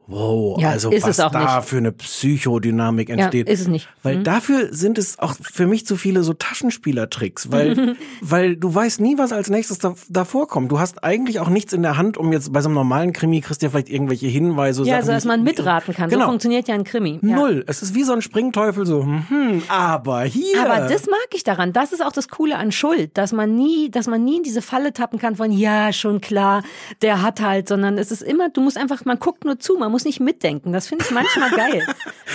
wow, 0.08 0.60
Ja, 0.60 0.70
also 0.70 0.90
was 0.90 1.16
da 1.16 1.56
nicht. 1.58 1.68
für 1.68 1.76
eine 1.76 1.92
Psychodynamik 1.92 3.10
entsteht. 3.10 3.48
ist 3.48 3.60
es 3.60 3.68
nicht. 3.68 3.88
Weil 4.02 4.18
Mhm. 4.18 4.24
dafür 4.24 4.68
sind 4.72 4.98
es 4.98 5.18
auch 5.18 5.34
für 5.40 5.66
mich 5.66 5.86
zu 5.86 5.96
viele 5.96 6.22
so 6.22 6.32
Taschenspielertricks, 6.34 7.50
weil, 7.52 7.96
weil 8.20 8.56
du 8.56 8.74
weißt 8.74 9.00
nie, 9.00 9.18
was 9.18 9.32
als 9.32 9.50
nächstes 9.50 9.78
da, 9.78 9.94
davor 10.08 10.48
kommt. 10.48 10.70
Du 10.72 10.78
hast 10.78 11.04
eigentlich 11.04 11.40
auch 11.40 11.48
nichts 11.48 11.72
in 11.72 11.82
der 11.82 11.96
Hand, 11.96 12.16
um 12.16 12.32
jetzt 12.32 12.52
bei 12.52 12.60
so 12.60 12.68
einem 12.68 12.74
normalen 12.74 13.12
Krimi 13.12 13.40
kriegst 13.40 13.62
du 13.62 13.66
ja 13.66 13.70
vielleicht 13.70 13.88
irgendwelche 13.90 14.26
Hinweise. 14.26 14.82
ja, 14.84 14.96
Sachen, 14.96 15.06
so 15.06 15.12
dass 15.12 15.24
man 15.24 15.42
mitraten 15.42 15.94
kann. 15.94 16.10
Genau. 16.10 16.22
So 16.24 16.28
funktioniert 16.30 16.68
ja 16.68 16.74
ein 16.74 16.84
Krimi. 16.84 17.18
Ja. 17.22 17.36
Null. 17.36 17.64
Es 17.66 17.82
ist 17.82 17.94
wie 17.94 18.02
so 18.04 18.12
ein 18.12 18.22
Springteufel, 18.22 18.86
so, 18.86 19.02
hm, 19.04 19.62
aber 19.68 20.22
hier. 20.24 20.60
Aber 20.64 20.88
das 20.88 21.06
mag 21.06 21.18
ich 21.34 21.44
daran. 21.44 21.72
Das 21.72 21.92
ist 21.92 22.04
auch 22.04 22.12
das 22.12 22.28
Coole 22.28 22.56
an 22.56 22.72
Schuld, 22.72 23.16
dass 23.18 23.32
man 23.32 23.54
nie, 23.54 23.90
dass 23.90 24.06
man 24.06 24.24
nie 24.24 24.38
in 24.38 24.42
diese 24.42 24.62
Falle 24.62 24.92
tappen 24.92 25.18
kann 25.18 25.36
von 25.36 25.52
ja, 25.52 25.92
schon 25.92 26.20
klar, 26.20 26.62
der 27.02 27.22
hat 27.22 27.40
halt, 27.40 27.68
sondern 27.68 27.98
es 27.98 28.10
ist 28.10 28.22
immer, 28.22 28.48
du 28.50 28.60
musst 28.60 28.78
einfach, 28.78 29.04
man 29.04 29.18
guckt 29.18 29.44
nur 29.44 29.58
zu, 29.58 29.76
man 29.76 29.90
muss 29.90 29.97
nicht 30.04 30.20
mitdenken. 30.20 30.72
Das 30.72 30.86
finde 30.88 31.04
ich 31.04 31.10
manchmal 31.10 31.50
geil, 31.50 31.82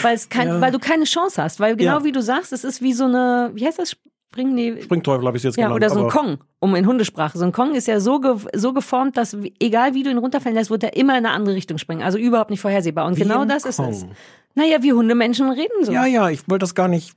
weil 0.02 0.16
es 0.16 0.30
kein, 0.30 0.60
weil 0.62 0.72
du 0.72 0.80
keine 0.80 1.04
Chance 1.06 1.42
hast, 1.42 1.60
weil 1.60 1.76
genau 1.76 2.00
Ja. 2.00 2.04
wie 2.04 2.12
du 2.12 2.22
sagst, 2.22 2.54
es 2.54 2.64
ist 2.64 2.82
wie 2.82 2.94
so 2.94 3.06
eine, 3.06 3.52
wie 3.54 3.66
heißt 3.66 3.80
das? 3.80 3.96
Spring, 4.32 4.56
nee, 4.56 4.82
Springteufel 4.82 5.28
habe 5.28 5.38
ich 5.38 5.44
jetzt 5.44 5.58
ja, 5.58 5.68
genannt. 5.68 5.84
oder 5.84 5.90
so 5.94 6.06
ein 6.06 6.10
Kong, 6.10 6.40
um 6.60 6.74
in 6.74 6.88
Hundesprache. 6.88 7.38
So 7.38 7.46
ein 7.46 7.52
Kong 7.52 7.76
ist 7.76 7.88
ja 7.88 8.00
so, 8.00 8.20
ge 8.20 8.36
so 8.56 8.74
geformt, 8.74 9.16
dass 9.16 9.38
egal 9.60 9.94
wie 9.94 10.02
du 10.02 10.10
ihn 10.10 10.18
runterfallen 10.18 10.56
lässt, 10.58 10.72
wird 10.72 10.82
er 10.84 10.96
immer 10.96 11.14
in 11.16 11.24
eine 11.28 11.36
andere 11.36 11.54
Richtung 11.54 11.78
springen. 11.78 12.02
Also 12.02 12.18
überhaupt 12.18 12.50
nicht 12.50 12.60
vorhersehbar. 12.60 13.06
Und 13.06 13.18
Wie 13.18 13.22
genau 13.22 13.46
das 13.46 13.64
ist 13.64 13.78
es. 13.80 14.00
Kong. 14.02 14.12
Naja, 14.56 14.82
wie 14.82 14.92
Hundemenschen 14.92 15.52
reden 15.52 15.84
so. 15.86 15.92
Ja, 15.92 16.08
ja, 16.08 16.30
ich 16.32 16.48
wollte 16.50 16.64
das 16.64 16.74
gar 16.74 16.88
nicht. 16.88 17.14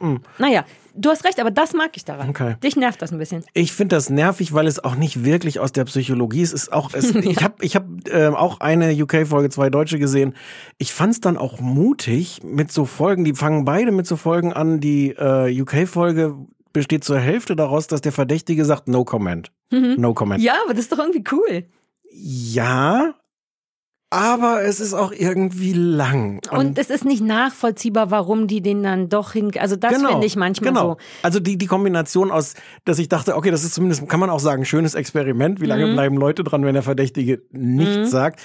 hm. 0.00 0.20
Naja, 0.36 0.64
du 0.94 1.10
hast 1.10 1.24
recht, 1.24 1.40
aber 1.40 1.50
das 1.50 1.72
mag 1.72 1.90
ich 1.94 2.04
daran. 2.04 2.28
Okay. 2.30 2.56
Dich 2.62 2.76
nervt 2.76 3.00
das 3.02 3.12
ein 3.12 3.18
bisschen. 3.18 3.44
Ich 3.54 3.72
finde 3.72 3.96
das 3.96 4.10
nervig, 4.10 4.52
weil 4.52 4.66
es 4.66 4.82
auch 4.82 4.94
nicht 4.94 5.24
wirklich 5.24 5.60
aus 5.60 5.72
der 5.72 5.84
Psychologie 5.84 6.42
ist. 6.42 6.52
Es 6.52 6.64
ist 6.64 6.72
auch, 6.72 6.92
es, 6.94 7.14
ich 7.14 7.42
habe 7.42 7.54
ich 7.64 7.76
hab, 7.76 7.86
ähm, 8.10 8.34
auch 8.34 8.60
eine 8.60 8.92
UK-Folge, 8.92 9.50
zwei 9.50 9.70
Deutsche 9.70 9.98
gesehen. 9.98 10.34
Ich 10.78 10.92
fand 10.92 11.14
es 11.14 11.20
dann 11.20 11.36
auch 11.36 11.60
mutig 11.60 12.42
mit 12.42 12.72
so 12.72 12.84
Folgen, 12.84 13.24
die 13.24 13.34
fangen 13.34 13.64
beide 13.64 13.92
mit 13.92 14.06
so 14.06 14.16
Folgen 14.16 14.52
an. 14.52 14.80
Die 14.80 15.10
äh, 15.10 15.60
UK-Folge 15.60 16.36
besteht 16.72 17.04
zur 17.04 17.18
Hälfte 17.18 17.56
daraus, 17.56 17.86
dass 17.86 18.00
der 18.00 18.12
Verdächtige 18.12 18.64
sagt, 18.64 18.88
no 18.88 19.04
comment. 19.04 19.50
No 19.70 20.14
comment. 20.14 20.42
Ja, 20.42 20.54
aber 20.64 20.74
das 20.74 20.84
ist 20.84 20.92
doch 20.92 20.98
irgendwie 20.98 21.24
cool. 21.30 21.64
Ja, 22.12 23.14
aber 24.10 24.62
es 24.64 24.80
ist 24.80 24.92
auch 24.92 25.12
irgendwie 25.12 25.72
lang. 25.72 26.40
Und, 26.50 26.76
es 26.78 26.90
ist 26.90 27.04
nicht 27.04 27.22
nachvollziehbar, 27.22 28.10
warum 28.10 28.48
die 28.48 28.60
den 28.60 28.82
dann 28.82 29.08
doch 29.08 29.32
hin. 29.32 29.52
Also 29.58 29.76
das 29.76 30.02
finde 30.02 30.26
ich 30.26 30.34
manchmal 30.34 30.70
genau. 30.70 30.90
so. 30.90 30.96
Also 31.22 31.38
die, 31.38 31.56
die 31.56 31.66
Kombination 31.66 32.32
aus, 32.32 32.54
dass 32.84 32.98
ich 32.98 33.08
dachte, 33.08 33.36
okay, 33.36 33.52
das 33.52 33.62
ist 33.62 33.74
zumindest, 33.74 34.08
kann 34.08 34.18
man 34.18 34.28
auch 34.28 34.40
sagen, 34.40 34.64
schönes 34.64 34.94
Experiment. 34.94 35.60
Wie 35.60 35.66
lange 35.66 35.86
Mhm. 35.86 35.94
bleiben 35.94 36.16
Leute 36.16 36.42
dran, 36.42 36.64
wenn 36.64 36.74
der 36.74 36.82
Verdächtige 36.82 37.42
nichts 37.52 38.10
sagt? 38.10 38.40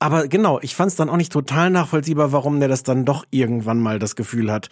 Aber 0.00 0.26
genau, 0.26 0.58
ich 0.60 0.74
fand 0.74 0.90
es 0.90 0.96
dann 0.96 1.08
auch 1.08 1.16
nicht 1.16 1.32
total 1.32 1.70
nachvollziehbar, 1.70 2.32
warum 2.32 2.58
der 2.58 2.68
das 2.68 2.82
dann 2.82 3.04
doch 3.04 3.24
irgendwann 3.30 3.80
mal 3.80 4.00
das 4.00 4.16
Gefühl 4.16 4.50
hat. 4.50 4.68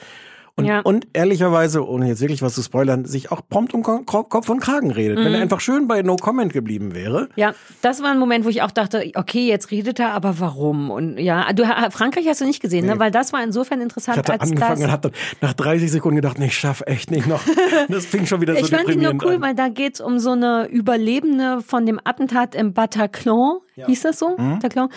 Und, 0.55 0.67
Ja. 0.67 0.81
und 0.81 1.09
ehrlicherweise, 1.15 1.87
ohne 1.89 2.09
jetzt 2.09 2.21
wirklich 2.21 2.43
was 2.43 2.55
zu 2.55 2.63
spoilern, 2.63 3.07
sich 3.07 3.33
auch 3.33 3.41
prompt 3.49 3.73
um 3.73 3.83
Ko- 3.83 4.03
Ko- 4.05 4.25
Kopf 4.25 4.51
und 4.51 4.61
Kragen 4.61 4.91
redet. 4.91 5.17
Wenn 5.17 5.29
er 5.33 5.39
Mhm. 5.39 5.43
einfach 5.45 5.61
schön 5.61 5.89
bei 5.89 6.03
No 6.03 6.17
Comment 6.17 6.53
geblieben 6.53 6.95
wäre. 6.95 7.31
Ja, 7.37 7.55
das 7.81 8.03
war 8.03 8.11
ein 8.11 8.19
Moment, 8.19 8.45
wo 8.45 8.51
ich 8.51 8.61
auch 8.61 8.71
dachte, 8.71 9.03
okay, 9.15 9.47
jetzt 9.49 9.71
redet 9.71 9.99
er, 9.99 10.13
aber 10.13 10.39
warum? 10.41 10.91
Und 10.91 11.17
ja, 11.17 11.51
du 11.55 11.65
Frankreich 11.91 12.27
hast 12.29 12.43
du 12.43 12.45
nicht 12.45 12.61
gesehen, 12.61 12.85
ne? 12.85 12.99
Weil 12.99 13.11
das 13.11 13.33
war 13.33 13.43
insofern 13.43 13.79
Ich 13.79 13.85
interessant, 13.85 14.19
hatte 14.19 14.33
als 14.35 14.43
angefangen 14.43 14.75
das. 14.81 14.85
und 14.85 14.93
hab 14.93 15.01
dann 15.03 15.13
nach 15.41 15.55
30 15.55 15.91
Sekunden 15.91 16.17
gedacht, 16.17 16.39
nee, 16.39 16.47
ich 16.49 16.59
schaff 16.59 16.83
echt 16.87 17.11
nicht 17.11 17.27
noch. 17.27 17.41
Das 17.89 18.05
fing 18.05 18.27
schon 18.27 18.43
wieder 18.43 18.55
so 18.55 18.61
Ich 18.61 18.69
fand 18.71 18.83
ihn 18.91 19.01
nur 19.01 19.13
deprimierend 19.15 19.25
cool, 19.25 19.35
an. 19.37 19.41
weil 19.41 19.55
da 19.55 19.69
geht's 19.71 20.03
um 20.03 20.19
so 20.19 20.33
eine 20.33 20.67
Überlebende 20.69 21.63
von 21.67 21.87
dem 21.87 21.99
Attentat 22.05 22.55
im 22.55 22.75
Bataclan. 22.75 23.57
Hieß 23.87 24.03
das 24.03 24.19
so? 24.19 24.37
Mhm. 24.37 24.55
Bataclan. 24.61 24.91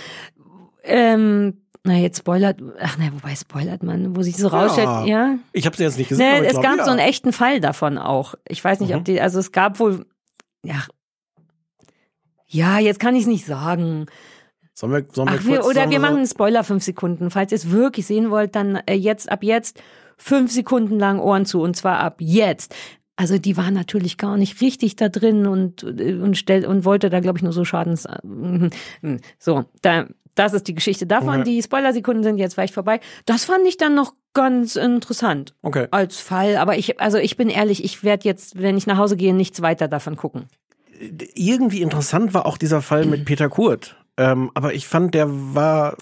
Ähm, 0.84 1.62
na, 1.86 1.96
jetzt 1.96 2.20
spoilert, 2.20 2.60
ach 2.80 2.98
ne, 2.98 3.12
wobei 3.14 3.36
spoilert 3.36 3.84
man, 3.84 4.16
wo 4.16 4.22
sich 4.22 4.38
so 4.38 4.48
rausstellt, 4.48 5.08
ja. 5.08 5.38
Ich 5.54 5.66
habe 5.66 5.78
sie 5.78 5.84
jetzt 5.84 5.98
nicht 5.98 6.10
gesehen. 6.10 6.26
Ne, 6.26 6.42
ich 6.42 6.48
es 6.48 6.52
glaub, 6.54 6.64
gab 6.64 6.78
ja. 6.80 6.86
so 6.86 6.92
einen 6.92 7.00
echten 7.00 7.32
Fall 7.32 7.60
davon 7.62 7.98
auch. 7.98 8.36
Ich 8.48 8.64
weiß 8.64 8.80
nicht, 8.80 8.90
Mhm. 8.92 8.98
ob 8.98 9.06
die, 9.06 9.22
also 9.22 9.40
es 9.40 9.52
gab 9.52 9.80
wohl, 9.80 10.06
ja, 10.64 10.84
ja, 12.48 12.80
jetzt 12.80 13.00
kann 13.00 13.16
ich 13.16 13.22
es 13.22 13.28
nicht 13.28 13.46
sagen. 13.46 14.06
Sollen 14.74 14.94
wir, 14.94 15.06
sollen 15.12 15.30
wir 15.30 15.40
Ach, 15.40 15.46
wir, 15.46 15.60
kurz, 15.60 15.68
oder 15.68 15.90
wir 15.90 16.00
machen 16.00 16.18
einen 16.18 16.28
Spoiler 16.28 16.64
fünf 16.64 16.84
Sekunden. 16.84 17.32
Falls 17.32 17.52
ihr 17.52 17.58
es 17.58 17.72
wirklich 17.72 18.06
sehen 18.06 18.30
wollt, 18.30 18.56
dann 18.56 18.76
äh, 18.86 18.94
jetzt, 18.94 19.32
ab 19.32 19.44
jetzt, 19.44 19.82
fünf 20.18 20.52
Sekunden 20.52 21.00
lang 21.00 21.20
Ohren 21.20 21.46
zu 21.46 21.62
und 21.62 21.76
zwar 21.76 22.00
ab 22.00 22.18
jetzt. 22.20 22.76
Also 23.18 23.38
die 23.38 23.56
war 23.56 23.72
natürlich 23.72 24.18
gar 24.18 24.36
nicht 24.38 24.60
richtig 24.62 24.98
da 24.98 25.08
drin 25.10 25.48
und 25.48 25.84
äh, 25.84 26.16
und 26.16 26.38
stellt 26.38 26.66
und 26.66 26.84
wollte 26.84 27.10
da 27.10 27.22
glaube 27.22 27.38
ich 27.38 27.44
nur 27.44 27.54
so 27.54 27.64
Schadens 27.64 28.06
äh, 28.06 28.70
so 29.40 29.64
da 29.82 30.08
das 30.36 30.54
ist 30.54 30.68
die 30.68 30.76
Geschichte 30.76 31.06
davon. 31.08 31.42
Okay. 31.42 31.44
Die 31.44 31.62
Spoilersekunden 31.64 32.24
sind 32.24 32.38
jetzt 32.38 32.54
vielleicht 32.54 32.74
vorbei. 32.74 33.00
Das 33.26 33.46
fand 33.46 33.66
ich 33.68 33.78
dann 33.78 33.96
noch 33.96 34.14
ganz 34.34 34.76
interessant 34.76 35.56
Okay. 35.62 35.88
als 35.92 36.20
Fall. 36.20 36.58
Aber 36.58 36.78
ich 36.78 37.00
also 37.00 37.18
ich 37.18 37.38
bin 37.38 37.50
ehrlich, 37.50 37.84
ich 37.84 38.04
werde 38.04 38.26
jetzt, 38.26 38.62
wenn 38.62 38.78
ich 38.78 38.86
nach 38.86 38.98
Hause 38.98 39.16
gehe, 39.18 39.34
nichts 39.34 39.62
weiter 39.62 39.88
davon 39.88 40.16
gucken. 40.18 40.46
irgendwie 41.36 41.82
interessant 41.82 42.34
war 42.34 42.46
auch 42.46 42.58
dieser 42.58 42.82
Fall 42.82 43.06
mit 43.06 43.26
Peter 43.26 43.50
Kurt. 43.50 43.96
Ähm, 44.18 44.52
aber 44.54 44.74
ich 44.74 44.88
fand, 44.88 45.14
der 45.14 45.28
war, 45.30 45.98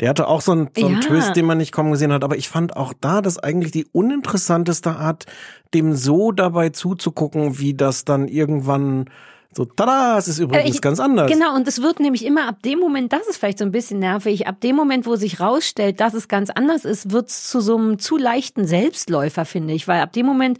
der 0.00 0.08
hatte 0.08 0.28
auch 0.28 0.40
so 0.40 0.52
einen, 0.52 0.70
so 0.76 0.86
einen 0.86 0.94
Ja. 0.96 1.00
Twist, 1.00 1.36
den 1.36 1.44
man 1.44 1.58
nicht 1.58 1.72
kommen 1.72 1.90
gesehen 1.92 2.12
hat. 2.12 2.24
Aber 2.24 2.36
ich 2.36 2.48
fand 2.48 2.76
auch 2.76 2.94
da 2.98 3.20
das 3.20 3.38
eigentlich 3.38 3.72
die 3.72 3.86
uninteressanteste 3.92 4.96
Art, 4.96 5.26
dem 5.74 5.94
so 5.94 6.32
dabei 6.32 6.70
zuzugucken, 6.70 7.58
wie 7.58 7.74
das 7.74 8.04
dann 8.06 8.28
irgendwann 8.28 9.10
so, 9.56 9.64
tada, 9.64 10.18
es 10.18 10.28
ist 10.28 10.38
übrigens 10.38 10.66
Äh, 10.66 10.70
ich- 10.74 10.80
ganz 10.80 11.00
anders. 11.00 11.30
Genau, 11.30 11.54
und 11.56 11.66
es 11.66 11.82
wird 11.82 12.00
nämlich 12.00 12.24
immer 12.24 12.46
ab 12.48 12.62
dem 12.62 12.78
Moment, 12.78 13.12
das 13.12 13.26
ist 13.26 13.38
vielleicht 13.38 13.58
so 13.58 13.64
ein 13.64 13.72
bisschen 13.72 13.98
nervig, 13.98 14.46
ab 14.46 14.60
dem 14.60 14.76
Moment, 14.76 15.06
wo 15.06 15.16
sich 15.16 15.40
rausstellt, 15.40 16.00
dass 16.00 16.14
es 16.14 16.28
ganz 16.28 16.50
anders 16.50 16.84
ist, 16.84 17.10
wird 17.12 17.28
es 17.28 17.48
zu 17.48 17.60
so 17.60 17.76
einem 17.76 17.98
zu 17.98 18.16
leichten 18.18 18.66
Selbstläufer, 18.66 19.44
finde 19.44 19.74
ich. 19.74 19.88
Weil 19.88 20.00
ab 20.02 20.12
dem 20.12 20.26
Moment 20.26 20.58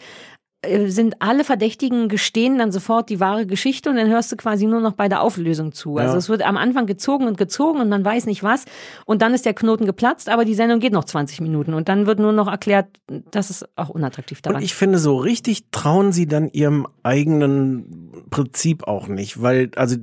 sind 0.86 1.22
alle 1.22 1.44
Verdächtigen 1.44 2.08
gestehen 2.08 2.58
dann 2.58 2.72
sofort 2.72 3.10
die 3.10 3.20
wahre 3.20 3.46
Geschichte 3.46 3.90
und 3.90 3.96
dann 3.96 4.08
hörst 4.08 4.32
du 4.32 4.36
quasi 4.36 4.66
nur 4.66 4.80
noch 4.80 4.92
bei 4.94 5.08
der 5.08 5.22
Auflösung 5.22 5.70
zu. 5.70 5.98
Also 5.98 6.14
Ja. 6.14 6.18
es 6.18 6.28
wird 6.28 6.42
am 6.42 6.56
Anfang 6.56 6.86
gezogen 6.86 7.28
und 7.28 7.38
gezogen 7.38 7.80
und 7.80 7.88
man 7.88 8.04
weiß 8.04 8.26
nicht 8.26 8.42
was 8.42 8.64
und 9.06 9.22
dann 9.22 9.34
ist 9.34 9.46
der 9.46 9.54
Knoten 9.54 9.86
geplatzt, 9.86 10.28
aber 10.28 10.44
die 10.44 10.54
Sendung 10.54 10.80
geht 10.80 10.92
noch 10.92 11.04
20 11.04 11.40
Minuten 11.42 11.74
und 11.74 11.88
dann 11.88 12.06
wird 12.06 12.18
nur 12.18 12.32
noch 12.32 12.48
erklärt, 12.48 12.86
das 13.30 13.50
ist 13.50 13.68
auch 13.76 13.88
unattraktiv 13.88 14.42
daran. 14.42 14.56
Und 14.56 14.62
ich 14.64 14.74
finde, 14.74 14.98
so 14.98 15.16
richtig 15.16 15.70
trauen 15.70 16.10
sie 16.10 16.26
dann 16.26 16.48
ihrem 16.48 16.88
eigenen 17.04 18.24
Prinzip 18.30 18.82
auch 18.88 19.06
nicht, 19.06 19.40
weil, 19.40 19.70
also 19.76 19.94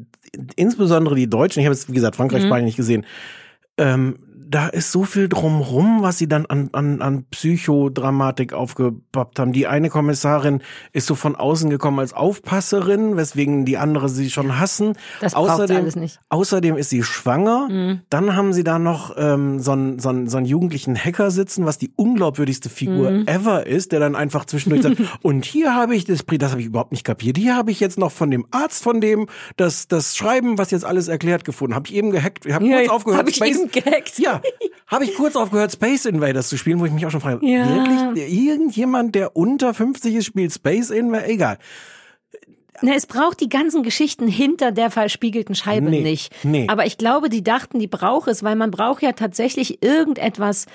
insbesondere 0.56 1.16
die 1.16 1.30
Deutschen, 1.30 1.60
ich 1.60 1.66
habe 1.66 1.76
jetzt, 1.76 1.90
wie 1.90 1.94
gesagt, 1.96 2.16
Frankreich, 2.16 2.44
Mhm. 2.44 2.48
Spanien 2.48 2.66
nicht 2.66 2.78
gesehen, 2.78 3.06
ähm, 3.78 4.20
da 4.48 4.68
ist 4.68 4.92
so 4.92 5.04
viel 5.04 5.28
drumrum, 5.30 6.02
was 6.02 6.18
sie 6.18 6.28
dann 6.28 6.46
an, 6.46 6.70
an, 6.74 7.02
an 7.02 7.26
Psychodramatik 7.32 8.54
aufgepappt 8.54 9.40
haben. 9.40 9.54
Die 9.54 9.68
eine 9.68 9.90
Kommissarin 9.90 10.62
ist 10.94 11.08
so 11.08 11.16
von 11.16 11.36
außen 11.36 11.70
gekommen 11.70 12.00
als 12.00 12.14
Aufpasserin, 12.14 13.18
weswegen 13.18 13.66
die 13.66 13.78
andere 13.78 14.10
sie 14.10 14.30
schon 14.30 14.60
hassen. 14.60 14.94
Das 15.22 15.34
außerdem, 15.34 15.78
alles 15.78 15.96
nicht. 15.96 16.20
Außerdem 16.30 16.78
ist 16.78 16.90
sie 16.90 17.04
schwanger. 17.04 17.68
Mhm. 17.70 18.02
Dann 18.10 18.36
haben 18.36 18.54
sie 18.54 18.64
da 18.64 18.80
noch 18.80 19.16
ähm, 19.18 19.60
so, 19.60 19.72
einen, 19.72 20.00
so, 20.00 20.10
einen, 20.10 20.28
so 20.28 20.38
einen 20.38 20.46
jugendlichen 20.46 20.96
Hacker 20.96 21.32
sitzen, 21.32 21.66
was 21.66 21.78
die 21.78 21.92
unglaubwürdigste 21.96 22.70
Figur 22.70 23.12
Mhm. 23.12 23.28
ever 23.28 23.66
ist, 23.66 23.92
der 23.92 24.00
dann 24.00 24.16
einfach 24.16 24.46
zwischendurch 24.46 24.84
sagt, 24.84 24.98
und 25.22 25.46
hier 25.46 25.76
habe 25.76 25.96
ich 25.96 26.06
das, 26.06 26.26
das 26.26 26.52
habe 26.52 26.62
ich 26.62 26.68
überhaupt 26.68 26.92
nicht 26.92 27.04
kapiert. 27.04 27.38
Hier 27.38 27.56
habe 27.56 27.72
ich 27.72 27.80
jetzt 27.80 27.98
noch 27.98 28.12
von 28.12 28.32
dem 28.32 28.46
Arzt 28.52 28.84
von 28.84 29.02
dem 29.02 29.28
das 29.58 29.88
das 29.88 30.16
Schreiben, 30.16 30.58
was 30.58 30.72
jetzt 30.72 30.86
alles 30.86 31.08
erklärt 31.08 31.46
gefunden. 31.46 31.76
Habe 31.76 31.88
ich 31.88 31.96
eben 31.96 32.12
gehackt, 32.12 32.46
habe 32.52 32.66
kurz 32.68 32.90
aufgehört. 32.90 33.20
hab 33.22 33.30
ich 33.30 33.36
Space, 33.36 33.58
eben 33.58 33.72
gehackt. 33.72 34.20
Ja, 34.20 34.35
habe 34.88 35.04
ich 35.06 35.16
kurz 35.16 35.36
aufgehört 35.36 35.72
Space 35.72 36.06
Invaders 36.06 36.50
zu 36.50 36.58
spielen, 36.58 36.80
wo 36.80 36.86
ich 36.86 36.92
mich 36.92 37.06
auch 37.06 37.12
schon 37.12 37.22
frage, 37.22 37.46
Ja. 37.46 37.66
wirklich 38.14 38.34
irgendjemand, 38.34 39.16
der 39.16 39.36
unter 39.36 39.74
50 39.74 40.16
ist, 40.16 40.26
spielt 40.26 40.54
Space 40.54 40.90
Invaders? 40.90 41.30
Egal. 41.30 41.58
Na, 42.82 42.94
es 42.94 43.06
braucht 43.06 43.40
die 43.40 43.48
ganzen 43.48 43.84
Geschichten 43.84 44.28
hinter 44.28 44.74
der 44.74 44.92
verspiegelten 44.92 45.56
Scheibe 45.56 45.90
Nee, 45.90 46.02
nicht. 46.02 46.34
nee. 46.44 46.68
Aber 46.70 46.86
ich 46.86 46.98
glaube, 46.98 47.30
die 47.30 47.42
dachten, 47.42 47.80
die 47.80 47.88
braucht 47.88 48.28
es, 48.28 48.44
weil 48.44 48.58
man 48.58 48.70
braucht 48.70 49.02
ja 49.02 49.14
tatsächlich 49.14 49.82
irgendetwas 49.82 50.66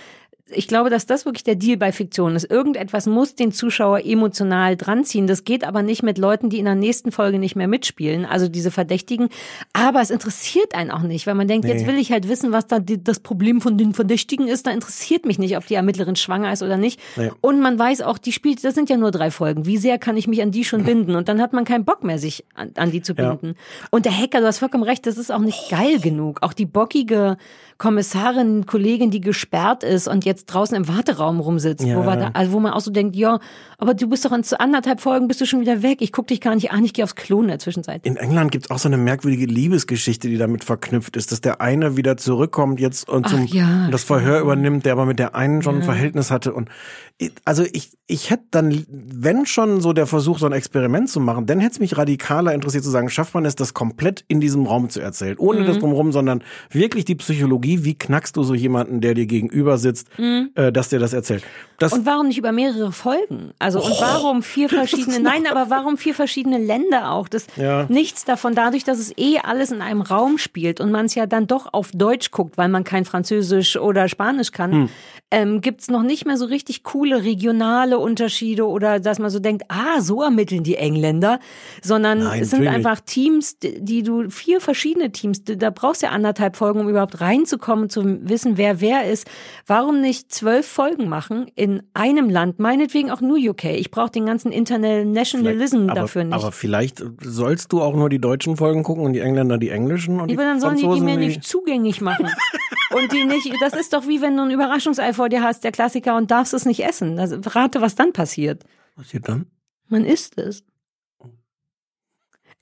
ich 0.53 0.69
glaube, 0.69 0.91
dass 0.91 1.07
das 1.07 1.25
wirklich 1.25 1.45
der 1.45 1.55
Deal 1.55 1.77
bei 1.77 1.93
Fiktion 1.93 2.37
ist. 2.37 2.51
Irgendetwas 2.51 3.07
muss 3.07 3.35
den 3.35 3.53
Zuschauer 3.53 4.05
emotional 4.05 4.77
dranziehen. 4.77 5.27
Das 5.27 5.45
geht 5.45 5.65
aber 5.65 5.83
nicht 5.83 6.03
mit 6.03 6.19
Leuten, 6.19 6.51
die 6.51 6.59
in 6.59 6.65
der 6.65 6.75
nächsten 6.75 7.13
Folge 7.13 7.39
nicht 7.39 7.57
mehr 7.57 7.69
mitspielen, 7.69 8.25
also 8.27 8.49
diese 8.49 8.71
Verdächtigen. 8.71 9.29
Aber 9.73 10.01
es 10.01 10.11
interessiert 10.11 10.75
einen 10.75 10.91
auch 10.91 11.03
nicht, 11.03 11.27
weil 11.27 11.35
man 11.35 11.49
denkt, 11.49 11.65
Nee. 11.67 11.73
jetzt 11.73 11.87
will 11.87 11.99
ich 11.99 12.13
halt 12.13 12.29
wissen, 12.29 12.53
was 12.53 12.67
da 12.67 12.79
die, 12.79 13.03
das 13.03 13.21
Problem 13.21 13.61
von 13.61 13.79
den 13.79 13.95
Verdächtigen 13.95 14.49
ist. 14.49 14.67
Da 14.67 14.71
interessiert 14.71 15.27
mich 15.27 15.39
nicht, 15.39 15.57
ob 15.57 15.67
die 15.67 15.75
Ermittlerin 15.75 16.17
schwanger 16.17 16.53
ist 16.53 16.63
oder 16.63 16.77
nicht. 16.77 17.01
Nee. 17.17 17.31
Und 17.41 17.61
man 17.61 17.79
weiß 17.79 18.03
auch, 18.03 18.19
die 18.19 18.33
spielt, 18.33 18.63
das 18.65 18.75
sind 18.75 18.91
ja 18.91 18.97
nur 18.97 19.11
drei 19.11 19.31
Folgen. 19.31 19.67
Wie 19.67 19.79
sehr 19.79 19.99
kann 19.99 20.17
ich 20.17 20.27
mich 20.29 20.43
an 20.43 20.51
die 20.51 20.65
schon 20.65 20.85
binden? 20.85 21.15
Und 21.17 21.29
dann 21.29 21.41
hat 21.41 21.53
man 21.53 21.65
keinen 21.65 21.85
Bock 21.85 22.05
mehr, 22.05 22.19
sich 22.19 22.45
an, 22.55 22.71
an 22.77 22.91
die 22.91 23.03
zu 23.03 23.15
Ja. 23.15 23.35
binden. 23.35 23.57
Und 23.91 24.05
der 24.05 24.17
Hacker, 24.17 24.41
du 24.41 24.47
hast 24.47 24.59
vollkommen 24.59 24.85
recht, 24.85 25.07
das 25.07 25.19
ist 25.19 25.31
auch 25.33 25.39
nicht 25.41 25.71
geil 25.71 26.01
genug. 26.01 26.43
Auch 26.43 26.53
die 26.53 26.67
bockige 26.67 27.37
Kommissarin, 27.81 28.67
Kollegin, 28.67 29.11
die 29.11 29.23
gesperrt 29.23 29.85
ist 29.85 30.07
und 30.07 30.27
jetzt 30.27 30.45
draußen 30.47 30.77
im 30.77 30.87
Warteraum 30.87 31.41
rumsitzt, 31.41 31.83
Ja. 31.83 31.97
wo, 31.97 32.03
da, 32.03 32.31
also 32.35 32.53
wo 32.53 32.61
man 32.61 32.73
auch 32.75 32.81
so 32.83 32.91
denkt, 32.91 33.17
ja, 33.17 33.41
aber 33.79 33.95
du 33.95 34.07
bist 34.07 34.23
doch 34.27 34.33
in 34.33 34.45
anderthalb 34.59 35.01
Folgen 35.01 35.29
bist 35.29 35.41
du 35.41 35.47
schon 35.47 35.63
wieder 35.63 35.83
weg. 35.83 36.03
Ich 36.03 36.13
guck 36.13 36.27
dich 36.27 36.43
gar 36.43 36.55
nicht 36.55 36.73
an, 36.73 36.85
ich 36.85 36.93
gehe 36.93 37.03
aufs 37.03 37.15
Klo 37.15 37.41
in 37.41 37.49
der 37.49 37.59
Zwischenzeit. 37.59 38.05
In 38.05 38.17
England 38.17 38.53
gibt's 38.53 38.71
auch 38.71 38.79
so 38.79 38.89
eine 38.91 38.99
merkwürdige 38.99 39.47
Liebesgeschichte, 39.47 40.29
die 40.29 40.37
damit 40.37 40.63
verknüpft 40.63 41.17
ist, 41.17 41.33
dass 41.33 41.41
der 41.41 41.63
eine 41.63 41.97
wieder 41.97 42.19
zurückkommt 42.19 42.81
jetzt 42.81 43.09
und 43.09 43.27
zum 43.27 43.47
ja, 43.47 43.89
das 43.91 44.05
Verhör 44.05 44.41
übernimmt, 44.43 44.85
der 44.85 44.93
aber 44.93 45.07
mit 45.07 45.19
der 45.19 45.35
einen 45.35 45.63
schon 45.63 45.77
ein 45.77 45.83
Verhältnis 45.83 46.31
hatte 46.31 46.53
und 46.53 46.69
also 47.45 47.65
ich 47.73 47.93
ich 48.07 48.31
hätte 48.31 48.45
dann 48.51 48.85
wenn 48.89 49.47
schon 49.47 49.81
so 49.81 49.93
der 49.93 50.07
Versuch 50.07 50.39
so 50.39 50.47
ein 50.47 50.53
Experiment 50.53 51.09
zu 51.09 51.21
machen, 51.21 51.47
dann 51.47 51.61
hätte 51.61 51.73
es 51.75 51.81
mich 51.81 51.97
radikaler 51.97 52.55
interessiert 52.55 52.83
zu 52.85 52.91
sagen, 52.91 53.09
schafft 53.11 53.35
man 53.35 53.45
es 53.45 53.55
das 53.57 53.73
komplett 53.75 54.25
in 54.29 54.41
diesem 54.41 54.67
Raum 54.67 54.89
zu 54.91 55.01
erzählen, 55.01 55.37
ohne 55.39 55.61
Mhm. 55.61 55.67
das 55.67 55.79
drumherum, 55.79 56.13
sondern 56.13 56.43
wirklich 56.71 57.05
die 57.05 57.15
Psychologie, 57.15 57.70
wie 57.85 57.95
knackst 57.95 58.37
du 58.37 58.43
so 58.43 58.55
jemanden, 58.55 59.01
der 59.01 59.15
dir 59.15 59.27
gegenüber 59.27 59.79
sitzt, 59.79 60.09
äh, 60.55 60.73
dass 60.73 60.89
der 60.89 60.99
das 60.99 61.13
erzählt. 61.13 61.45
Das. 61.81 61.93
Und 61.93 62.07
warum 62.07 62.29
nicht 62.29 62.39
über 62.39 62.53
mehrere 62.53 62.93
Folgen? 62.93 63.51
Also 63.59 63.83
und 63.83 63.99
warum 64.01 64.43
vier 64.43 64.69
verschiedene? 64.81 65.19
Nein, 65.19 65.47
aber 65.51 65.71
warum 65.71 65.97
vier 65.97 66.15
verschiedene 66.15 66.59
Länder 66.59 67.11
auch? 67.11 67.27
Das 67.27 67.47
Ja. 67.57 67.87
nichts 67.89 68.25
davon. 68.25 68.55
Dadurch, 68.55 68.85
dass 68.85 68.99
es 68.99 69.13
eh 69.19 69.39
alles 69.43 69.73
in 69.73 69.81
einem 69.83 70.03
Raum 70.03 70.39
spielt 70.39 70.79
und 70.81 70.93
man 70.93 71.07
es 71.07 71.15
ja 71.15 71.27
dann 71.27 71.47
doch 71.47 71.73
auf 71.73 71.91
Deutsch 71.93 72.31
guckt, 72.31 72.57
weil 72.59 72.69
man 72.69 72.85
kein 72.85 73.05
Französisch 73.07 73.77
oder 73.79 74.09
Spanisch 74.09 74.53
kann, 74.53 74.73
Hm. 74.73 74.89
ähm, 75.31 75.61
gibt's 75.63 75.89
noch 75.89 76.03
nicht 76.03 76.27
mehr 76.27 76.37
so 76.37 76.45
richtig 76.45 76.83
coole 76.83 77.25
regionale 77.25 77.99
Unterschiede 77.99 78.67
oder 78.69 79.01
dass 79.01 79.19
man 79.19 79.31
so 79.31 79.39
denkt, 79.39 79.65
ah, 79.69 80.01
so 80.03 80.23
ermitteln 80.23 80.63
die 80.63 80.77
Engländer, 80.77 81.41
sondern 81.83 82.25
Nein, 82.25 82.43
es 82.43 82.51
sind 82.51 82.69
einfach 82.69 83.01
Teams, 83.01 83.59
die 83.59 83.81
die 83.83 84.03
du 84.03 84.29
vier 84.29 84.61
verschiedene 84.61 85.13
Teams. 85.13 85.43
Da 85.45 85.71
brauchst 85.71 86.03
du 86.03 86.07
ja 86.09 86.13
anderthalb 86.13 86.57
Folgen, 86.57 86.81
um 86.81 86.89
überhaupt 86.91 87.23
reinzukommen, 87.23 87.89
zu 87.89 88.29
wissen, 88.29 88.59
wer 88.59 88.83
wer 88.83 89.11
ist. 89.11 89.27
Warum 89.67 90.03
nicht 90.03 90.31
zwölf 90.35 90.67
Folgen 90.67 91.09
machen 91.09 91.47
in 91.55 91.70
einem 91.95 92.29
Land, 92.29 92.59
meinetwegen 92.59 93.11
auch 93.11 93.21
nur 93.21 93.39
UK. 93.39 93.65
Ich 93.65 93.91
brauche 93.91 94.11
den 94.11 94.27
ganzen 94.27 94.53
Internationalism 94.53 95.89
aber, 95.89 96.01
dafür 96.01 96.25
nicht. 96.25 96.35
aber 96.35 96.53
vielleicht 96.53 97.03
sollst 97.23 97.73
du 97.73 97.81
auch 97.81 97.95
nur 97.95 98.09
die 98.09 98.21
deutschen 98.21 98.57
Folgen 98.57 98.83
gucken 98.83 99.05
und 99.05 99.13
die 99.13 99.21
Engländer 99.21 99.59
die 99.59 99.71
englischen 99.71 100.21
und 100.21 100.29
die 100.29 100.37
Aber 100.37 100.45
dann 100.45 100.61
sollen 100.61 100.77
die 100.77 100.89
die 100.89 101.01
mir 101.01 101.17
nicht 101.17 101.45
zugänglich 101.45 102.01
machen. 102.01 102.29
Und 102.93 103.13
die 103.13 103.25
nicht, 103.25 103.49
das 103.61 103.75
ist 103.75 103.93
doch 103.93 104.09
wie 104.09 104.21
wenn 104.21 104.37
du 104.37 104.43
ein 104.43 104.51
Überraschungsei 104.51 105.13
vor 105.13 105.29
dir 105.29 105.45
hast, 105.45 105.63
der 105.63 105.71
Klassiker, 105.71 106.17
und 106.17 106.33
darfst 106.33 106.53
es 106.55 106.67
nicht 106.67 106.85
essen. 106.85 107.21
Also, 107.21 107.37
rate, 107.41 107.81
was 107.81 107.95
dann 107.95 108.13
passiert. 108.13 108.65
Was 108.97 109.05
passiert 109.05 109.29
dann? 109.29 109.47
Man 109.87 110.05
isst 110.05 110.39
es. 110.39 110.65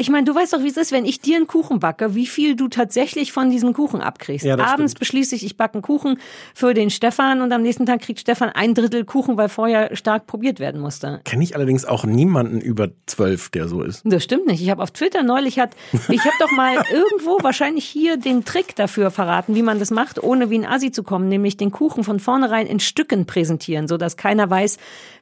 Ich 0.01 0.11
meine, 0.11 0.25
du 0.25 0.33
weißt 0.33 0.53
doch, 0.53 0.63
wie 0.63 0.69
es 0.69 0.77
ist, 0.77 0.93
wenn 0.93 1.05
ich 1.05 1.21
dir 1.21 1.35
einen 1.35 1.49
Kuchen 1.49 1.81
backe, 1.81 2.15
wie 2.15 2.29
viel 2.29 2.55
du 2.55 2.69
tatsächlich 2.69 3.33
von 3.33 3.51
diesem 3.51 3.73
Kuchen 3.73 4.01
abkriegst. 4.01 4.47
Ja, 4.47 4.57
Abends 4.57 4.93
stimmt. 4.93 5.01
beschließe 5.01 5.35
ich, 5.35 5.45
ich 5.45 5.57
backe 5.57 5.75
einen 5.75 5.83
Kuchen 5.83 6.21
für 6.55 6.73
den 6.73 6.89
Stefan 6.89 7.43
und 7.43 7.51
am 7.51 7.63
nächsten 7.63 7.85
Tag 7.85 8.03
kriegt 8.03 8.21
Stefan 8.21 8.51
ein 8.51 8.75
Drittel 8.75 9.05
Kuchen, 9.05 9.37
weil 9.37 9.49
vorher 9.49 9.97
stark 9.97 10.29
probiert 10.29 10.61
werden 10.61 10.81
musste. 10.81 11.21
Kenne 11.25 11.43
ich 11.43 11.57
allerdings 11.57 11.85
auch 11.85 12.05
niemanden 12.05 12.61
über 12.61 12.91
zwölf, 13.07 13.49
der 13.49 13.67
so 13.67 13.83
ist. 13.83 14.03
Das 14.05 14.23
stimmt 14.23 14.47
nicht. 14.47 14.63
Ich 14.63 14.71
habe 14.71 14.85
auf 14.85 14.93
Twitter 14.93 15.25
neulich 15.25 15.59
hat, 15.59 15.71
ich 16.09 16.21
habe 16.21 16.37
doch 16.39 16.53
mal 16.53 16.77
irgendwo 16.93 17.43
wahrscheinlich 17.43 17.85
hier 17.85 18.19
den 18.19 18.45
Trick 18.45 18.77
dafür 18.77 19.11
verraten, 19.11 19.57
wie 19.57 19.63
man 19.63 19.81
das 19.81 19.91
macht, 19.91 20.23
ohne 20.23 20.49
wie 20.49 20.61
ein 20.61 20.65
Assi 20.65 20.93
zu 20.93 21.03
kommen, 21.03 21.29
nämlich 21.29 21.57
den 21.57 21.73
Kuchen 21.73 22.05
von 22.05 22.21
vornherein 22.21 22.69
in 22.69 22.79
Stücken 22.79 23.27
präsentieren, 23.27 23.89
so 23.89 23.97
dass 23.97 24.17
keiner 24.17 24.49
weiß, 24.49 24.79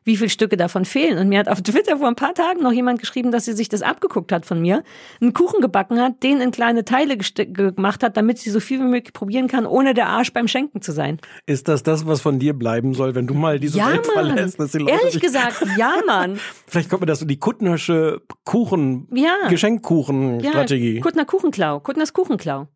wie 0.07 0.17
viele 0.17 0.31
Stücke 0.31 0.57
davon 0.57 0.85
fehlen. 0.87 1.19
Und 1.19 1.29
mir 1.29 1.39
hat 1.41 1.49
auf 1.49 1.61
Twitter 1.61 1.99
vor 1.99 2.07
ein 2.09 2.15
paar 2.15 2.33
Tagen 2.33 2.63
noch 2.63 2.73
jemand 2.73 3.01
geschrieben, 3.01 3.33
dass 3.33 3.45
sie 3.45 3.53
sich 3.53 3.69
das 3.69 3.83
abgeguckt 3.83 4.33
hat 4.33 4.47
von 4.47 4.61
mir, 4.61 4.83
einen 5.21 5.35
Kuchen 5.35 5.61
gebacken 5.61 6.01
hat, 6.01 6.23
den 6.23 6.41
in 6.41 6.53
kleine 6.53 6.85
Teile 6.85 7.19
gemacht 7.19 8.03
hat, 8.03 8.17
damit 8.17 8.39
sie 8.39 8.51
so 8.51 8.61
viel 8.61 8.79
wie 8.79 8.85
möglich 8.85 9.13
probieren 9.13 9.49
kann, 9.49 9.67
ohne 9.67 9.93
der 9.95 10.07
Arsch 10.07 10.33
beim 10.33 10.49
Schenken 10.49 10.81
zu 10.81 10.93
sein. 10.93 11.19
Ist 11.45 11.69
das 11.69 11.83
das, 11.83 12.07
was 12.07 12.21
von 12.23 12.39
dir 12.39 12.55
bleiben 12.55 12.95
soll, 12.95 13.15
wenn 13.15 13.27
du 13.27 13.35
mal 13.35 13.59
diese 13.59 13.79
Ja, 13.79 13.89
Welt 13.91 14.07
Mann. 14.15 14.27
verlässt? 14.27 14.61
Dass 14.61 14.73
die 14.73 14.79
Leute 14.79 14.93
Ehrlich 14.93 15.21
gesagt, 15.21 15.63
ja, 15.77 15.95
Mann. 16.07 16.39
Vielleicht 16.67 16.89
kommt 16.89 17.01
mir 17.01 17.07
das 17.07 17.19
so 17.19 17.27
die 17.27 17.39
Kuttnersche 17.39 18.23
Kuchen, 18.45 19.09
Ja. 19.13 19.49
Geschenkkuchen-Strategie. 19.49 20.97
Ja, 20.97 21.03
Kuttner 21.03 21.25
Kuchenklau, 21.25 21.81
Kuttners 21.81 22.13
Kuchenklau. 22.13 22.69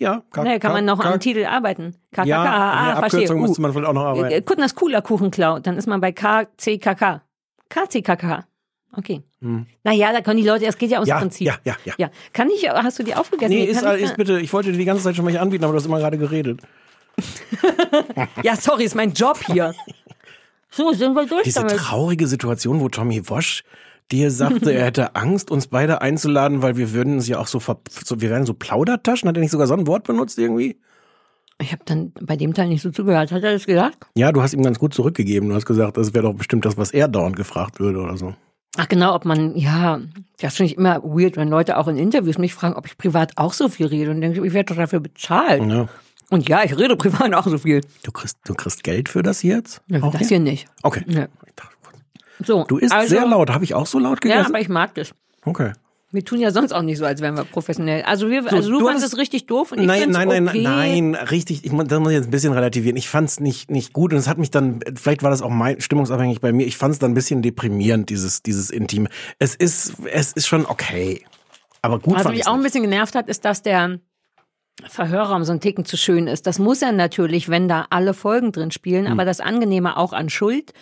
Ja, 0.00 0.22
Ka- 0.30 0.44
Nee, 0.44 0.58
kann 0.60 0.72
man 0.72 0.84
noch 0.84 1.00
am 1.04 1.18
Titel 1.18 1.44
arbeiten. 1.44 1.96
KKK, 2.12 2.24
Ja, 2.28 2.42
ah, 2.44 2.96
verstehe. 3.00 3.20
Abkürzung 3.22 3.38
Uh. 3.40 3.46
müsste 3.46 3.60
man 3.62 3.72
vielleicht 3.72 3.88
auch 3.88 3.92
noch 3.94 4.02
Äh, 4.04 4.20
arbeiten. 4.20 4.44
Kuttners 4.44 4.74
cooler 4.74 5.02
Kuchenklau, 5.02 5.58
dann 5.58 5.76
ist 5.76 5.86
man 5.88 6.00
bei 6.00 6.12
KCKK. 6.12 7.22
KCKK. 7.68 8.44
Okay. 8.96 9.22
Naja, 9.84 10.12
da 10.12 10.20
können 10.22 10.38
die 10.40 10.46
Leute, 10.48 10.66
es 10.66 10.78
geht 10.78 10.90
ja 10.90 10.98
ums 10.98 11.08
Hm. 11.08 11.14
Ja, 11.14 11.18
Prinzip. 11.20 11.46
ja, 11.46 11.54
ja, 11.64 11.76
ja. 11.84 11.94
Ja, 11.98 12.10
kann 12.32 12.48
ich, 12.50 12.68
hast 12.68 12.98
du 12.98 13.02
die 13.02 13.14
aufgegessen? 13.14 13.54
Nee, 13.54 13.64
ist, 13.64 13.82
ich, 13.84 14.02
ist 14.02 14.16
bitte, 14.16 14.40
ich 14.40 14.52
wollte 14.52 14.72
dir 14.72 14.78
die 14.78 14.84
ganze 14.84 15.02
Zeit 15.04 15.14
schon 15.16 15.24
mal 15.24 15.36
anbieten, 15.36 15.64
aber 15.64 15.72
du 15.74 15.78
hast 15.78 15.86
immer 15.86 15.98
gerade 15.98 16.16
geredet. 16.18 16.60
ja, 18.42 18.56
sorry, 18.56 18.84
ist 18.84 18.94
mein 18.94 19.12
Job 19.12 19.38
hier. 19.46 19.74
So, 20.70 20.92
sind 20.92 21.14
wir 21.14 21.24
durch 21.26 21.44
Diese 21.44 21.60
damit. 21.60 21.76
traurige 21.78 22.26
Situation, 22.26 22.78
wo 22.80 22.90
Tommy 22.90 23.26
Wosch 23.30 23.64
dir 24.10 24.30
sagte, 24.30 24.72
er 24.72 24.84
hätte 24.86 25.14
Angst, 25.16 25.50
uns 25.50 25.66
beide 25.66 26.00
einzuladen, 26.00 26.62
weil 26.62 26.76
wir 26.76 26.92
würden 26.92 27.14
uns 27.14 27.28
ja 27.28 27.38
auch 27.38 27.46
so, 27.46 27.60
ver 27.60 27.78
so 28.04 28.20
wir 28.20 28.30
wären 28.30 28.46
so 28.46 28.54
Plaudertaschen. 28.54 29.28
Hat 29.28 29.36
er 29.36 29.40
nicht 29.40 29.52
sogar 29.52 29.66
so 29.66 29.74
ein 29.74 29.86
Wort 29.86 30.04
benutzt 30.04 30.38
irgendwie? 30.38 30.78
Ich 31.60 31.72
habe 31.72 31.82
dann 31.84 32.12
bei 32.20 32.36
dem 32.36 32.54
Teil 32.54 32.68
nicht 32.68 32.82
so 32.82 32.90
zugehört. 32.90 33.32
Hat 33.32 33.42
er 33.42 33.52
das 33.52 33.66
gesagt? 33.66 34.06
Ja, 34.14 34.30
du 34.30 34.42
hast 34.42 34.54
ihm 34.54 34.62
ganz 34.62 34.78
gut 34.78 34.94
zurückgegeben. 34.94 35.48
Du 35.48 35.54
hast 35.54 35.66
gesagt, 35.66 35.96
das 35.96 36.14
wäre 36.14 36.24
doch 36.24 36.34
bestimmt 36.34 36.64
das, 36.64 36.76
was 36.76 36.92
er 36.92 37.08
dauernd 37.08 37.36
gefragt 37.36 37.80
würde 37.80 37.98
oder 37.98 38.16
so. 38.16 38.34
Ach 38.76 38.88
genau, 38.88 39.14
ob 39.14 39.24
man, 39.24 39.56
ja, 39.56 40.00
das 40.40 40.54
finde 40.54 40.72
ich 40.72 40.78
immer 40.78 41.02
weird, 41.02 41.36
wenn 41.36 41.48
Leute 41.48 41.78
auch 41.78 41.88
in 41.88 41.96
Interviews 41.96 42.38
mich 42.38 42.54
fragen, 42.54 42.76
ob 42.76 42.86
ich 42.86 42.96
privat 42.96 43.32
auch 43.36 43.52
so 43.52 43.68
viel 43.68 43.86
rede 43.86 44.12
und 44.12 44.20
denke, 44.20 44.46
ich 44.46 44.52
werde 44.52 44.66
doch 44.66 44.76
dafür 44.76 45.00
bezahlt. 45.00 45.68
Ja. 45.68 45.88
Und 46.30 46.48
ja, 46.48 46.62
ich 46.62 46.76
rede 46.78 46.94
privat 46.96 47.34
auch 47.34 47.46
so 47.46 47.58
viel. 47.58 47.80
Du 48.04 48.12
kriegst, 48.12 48.38
du 48.44 48.54
kriegst 48.54 48.84
Geld 48.84 49.08
für 49.08 49.22
das 49.22 49.42
jetzt? 49.42 49.82
Ja, 49.88 49.98
das 49.98 50.28
hier 50.28 50.38
nicht. 50.38 50.68
Okay. 50.82 51.02
Ja. 51.08 51.26
Ich 51.46 51.54
dachte 51.56 51.74
kurz. 51.74 51.77
So, 52.44 52.64
Du 52.64 52.78
isst 52.78 52.92
also, 52.92 53.08
sehr 53.08 53.26
laut. 53.26 53.50
Habe 53.50 53.64
ich 53.64 53.74
auch 53.74 53.86
so 53.86 53.98
laut 53.98 54.24
Ja, 54.24 54.30
gegessen? 54.34 54.54
aber 54.54 54.60
ich 54.60 54.68
mag 54.68 54.94
das. 54.94 55.12
okay. 55.44 55.72
Wir 56.10 56.24
tun 56.24 56.40
ja 56.40 56.50
sonst 56.50 56.72
auch 56.72 56.80
nicht 56.80 56.96
so, 56.96 57.04
als 57.04 57.20
wären 57.20 57.36
wir 57.36 57.44
professionell. 57.44 58.02
Also, 58.04 58.30
wir, 58.30 58.50
also 58.50 58.70
du, 58.70 58.78
du 58.78 58.86
fandest 58.86 59.06
es 59.12 59.18
richtig 59.18 59.44
doof 59.44 59.72
und 59.72 59.80
ich 59.80 59.86
Nein, 59.86 60.08
nein, 60.08 60.28
nein, 60.28 60.48
okay. 60.48 60.62
nein, 60.62 61.14
richtig. 61.14 61.66
Ich 61.66 61.70
muss, 61.70 61.86
das 61.86 62.00
muss 62.00 62.08
ich 62.12 62.16
jetzt 62.16 62.28
ein 62.28 62.30
bisschen 62.30 62.54
relativieren. 62.54 62.96
Ich 62.96 63.10
fand 63.10 63.28
es 63.28 63.40
nicht, 63.40 63.70
nicht 63.70 63.92
gut 63.92 64.14
und 64.14 64.18
es 64.18 64.26
hat 64.26 64.38
mich 64.38 64.50
dann, 64.50 64.80
vielleicht 64.96 65.22
war 65.22 65.28
das 65.28 65.42
auch 65.42 65.50
mein, 65.50 65.82
stimmungsabhängig 65.82 66.40
bei 66.40 66.50
mir. 66.50 66.66
Ich 66.66 66.78
fand 66.78 66.94
es 66.94 66.98
dann 66.98 67.10
ein 67.10 67.14
bisschen 67.14 67.42
deprimierend, 67.42 68.08
dieses, 68.08 68.42
dieses 68.42 68.70
Intime. 68.70 69.10
Es 69.38 69.54
ist, 69.54 69.96
es 70.10 70.32
ist 70.32 70.46
schon 70.46 70.64
okay. 70.64 71.26
Aber 71.82 71.98
gut 71.98 72.14
Was 72.14 72.26
mich 72.28 72.46
auch 72.46 72.54
ein 72.54 72.62
bisschen 72.62 72.84
genervt 72.84 73.14
hat, 73.14 73.28
ist, 73.28 73.44
dass 73.44 73.60
der 73.62 73.98
Verhörraum 74.86 75.44
so 75.44 75.52
ein 75.52 75.60
Ticken 75.60 75.84
zu 75.84 75.98
schön 75.98 76.26
ist. 76.26 76.46
Das 76.46 76.58
muss 76.58 76.80
er 76.80 76.92
natürlich, 76.92 77.50
wenn 77.50 77.68
da 77.68 77.86
alle 77.90 78.14
Folgen 78.14 78.52
drin 78.52 78.70
spielen. 78.70 79.04
Hm. 79.04 79.12
Aber 79.12 79.26
das 79.26 79.40
Angenehme 79.40 79.98
auch 79.98 80.14
an 80.14 80.30
Schuld 80.30 80.72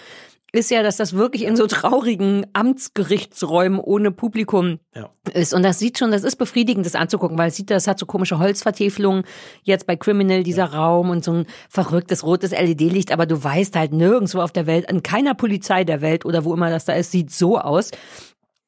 ist 0.56 0.70
ja, 0.70 0.82
dass 0.82 0.96
das 0.96 1.12
wirklich 1.14 1.44
in 1.44 1.56
so 1.56 1.66
traurigen 1.66 2.46
Amtsgerichtsräumen 2.52 3.78
ohne 3.80 4.10
Publikum 4.10 4.78
Ja. 4.94 5.10
ist. 5.32 5.54
Und 5.54 5.62
das 5.62 5.78
sieht 5.78 5.98
schon, 5.98 6.10
das 6.10 6.24
ist 6.24 6.36
befriedigend, 6.36 6.86
das 6.86 6.94
anzugucken, 6.94 7.38
weil 7.38 7.48
es 7.48 7.56
sieht, 7.56 7.70
das 7.70 7.86
hat 7.86 7.98
so 7.98 8.06
komische 8.06 8.38
Holzvertäfelungen. 8.38 9.24
Jetzt 9.62 9.86
bei 9.86 9.96
Criminal 9.96 10.42
dieser 10.42 10.72
Raum 10.72 11.10
und 11.10 11.24
so 11.24 11.32
ein 11.32 11.46
verrücktes 11.68 12.24
rotes 12.24 12.50
LED-Licht, 12.52 13.12
aber 13.12 13.26
du 13.26 13.42
weißt 13.42 13.76
halt 13.76 13.92
nirgendwo 13.92 14.40
auf 14.40 14.52
der 14.52 14.66
Welt, 14.66 14.88
an 14.88 15.02
keiner 15.02 15.34
Polizei 15.34 15.84
der 15.84 16.00
Welt 16.00 16.24
oder 16.24 16.44
wo 16.44 16.54
immer 16.54 16.70
das 16.70 16.84
da 16.84 16.94
ist, 16.94 17.12
sieht 17.12 17.30
so 17.30 17.58
aus. 17.58 17.90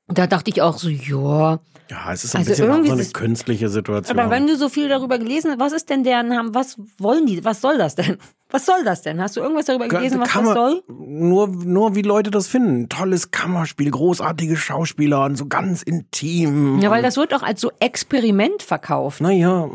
Da 0.08 0.26
dachte 0.26 0.50
ich 0.50 0.62
auch 0.62 0.78
so, 0.78 0.88
ja. 0.88 1.58
Ja, 1.90 2.12
es 2.12 2.22
ist 2.24 2.34
ein 2.34 2.40
Also 2.40 2.50
bisschen 2.50 2.66
auch 2.70 2.74
irgendwie 2.74 2.90
so 2.90 2.94
eine 2.96 3.04
künstliche 3.06 3.68
Situation. 3.70 4.18
Aber 4.18 4.30
wenn 4.30 4.46
du 4.46 4.56
so 4.56 4.68
viel 4.68 4.88
darüber 4.90 5.18
gelesen 5.18 5.50
hast, 5.52 5.58
was 5.60 5.72
ist 5.72 5.88
denn 5.88 6.04
deren 6.04 6.28
Namen? 6.28 6.54
Was 6.54 6.76
wollen 6.98 7.24
die? 7.26 7.42
Was 7.44 7.60
soll 7.62 7.78
das 7.78 7.94
denn? 7.94 8.18
Was 8.50 8.64
soll 8.64 8.82
das 8.82 9.02
denn? 9.02 9.20
Hast 9.20 9.36
du 9.36 9.40
irgendwas 9.42 9.66
darüber 9.66 9.88
gelesen, 9.88 10.20
was 10.20 10.28
das 10.28 10.32
Kammer- 10.32 10.54
soll? 10.54 10.82
Nur, 10.88 11.48
nur 11.48 11.94
wie 11.94 12.00
Leute 12.00 12.30
das 12.30 12.48
finden. 12.48 12.88
Tolles 12.88 13.30
Kammerspiel, 13.30 13.90
großartige 13.90 14.56
Schauspieler 14.56 15.22
und 15.26 15.36
so 15.36 15.44
ganz 15.48 15.82
intim. 15.82 16.78
Ja, 16.80 16.90
weil 16.90 17.02
das 17.02 17.18
wird 17.18 17.34
auch 17.34 17.42
als 17.42 17.60
so 17.60 17.70
Experiment 17.78 18.62
verkauft. 18.62 19.20
Naja, 19.20 19.68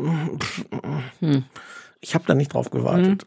Hm. 1.20 1.44
ich 2.00 2.16
habe 2.16 2.24
da 2.26 2.34
nicht 2.34 2.52
drauf 2.52 2.70
gewartet. 2.70 3.24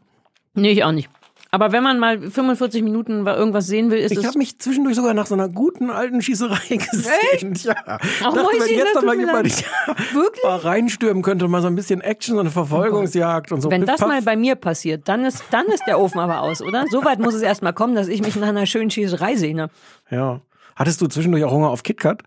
Nee, 0.53 0.71
ich 0.71 0.83
auch 0.83 0.91
nicht. 0.91 1.09
Aber 1.51 1.71
wenn 1.71 1.81
man 1.83 1.97
mal 1.99 2.19
45 2.19 2.83
Minuten 2.83 3.25
irgendwas 3.25 3.67
sehen 3.67 3.89
will, 3.89 3.99
ist 3.99 4.11
Ich 4.11 4.19
es. 4.19 4.25
habe 4.25 4.37
mich 4.37 4.59
zwischendurch 4.59 4.95
sogar 4.95 5.13
nach 5.13 5.27
so 5.27 5.33
einer 5.35 5.47
guten 5.49 5.89
alten 5.89 6.21
Schießerei 6.21 6.75
gesehen. 6.91 7.53
Ja. 7.63 7.75
Ach, 7.85 7.99
Dachte, 7.99 8.43
Mäuschen, 8.43 8.59
wenn 8.61 8.75
jetzt 8.77 9.01
mal 9.03 9.17
jemand 9.17 9.61
ja, 9.61 9.95
Wirklich? 10.13 10.43
mal 10.43 10.57
reinstürmen 10.57 11.23
könnte, 11.23 11.47
mal 11.47 11.61
so 11.61 11.67
ein 11.67 11.75
bisschen 11.75 12.01
Action, 12.01 12.35
so 12.35 12.41
eine 12.41 12.51
Verfolgungsjagd 12.51 13.51
und 13.51 13.61
so. 13.61 13.71
Wenn 13.71 13.85
das 13.85 14.01
mal 14.01 14.21
bei 14.21 14.35
mir 14.35 14.55
passiert, 14.55 15.07
dann 15.07 15.23
ist, 15.25 15.43
dann 15.51 15.65
ist 15.67 15.83
der 15.87 15.99
Ofen 15.99 16.19
aber 16.19 16.41
aus, 16.41 16.61
oder? 16.61 16.85
So 16.91 17.05
weit 17.05 17.19
muss 17.19 17.33
es 17.33 17.41
erst 17.41 17.61
mal 17.63 17.71
kommen, 17.73 17.95
dass 17.95 18.07
ich 18.07 18.21
mich 18.21 18.35
nach 18.35 18.47
einer 18.49 18.65
schönen 18.65 18.89
Schießerei 18.89 19.35
sehne. 19.35 19.69
Ja. 20.09 20.41
Hattest 20.75 21.01
du 21.01 21.07
zwischendurch 21.07 21.43
auch 21.45 21.51
Hunger 21.51 21.69
auf 21.69 21.83
KitKat? 21.83 22.23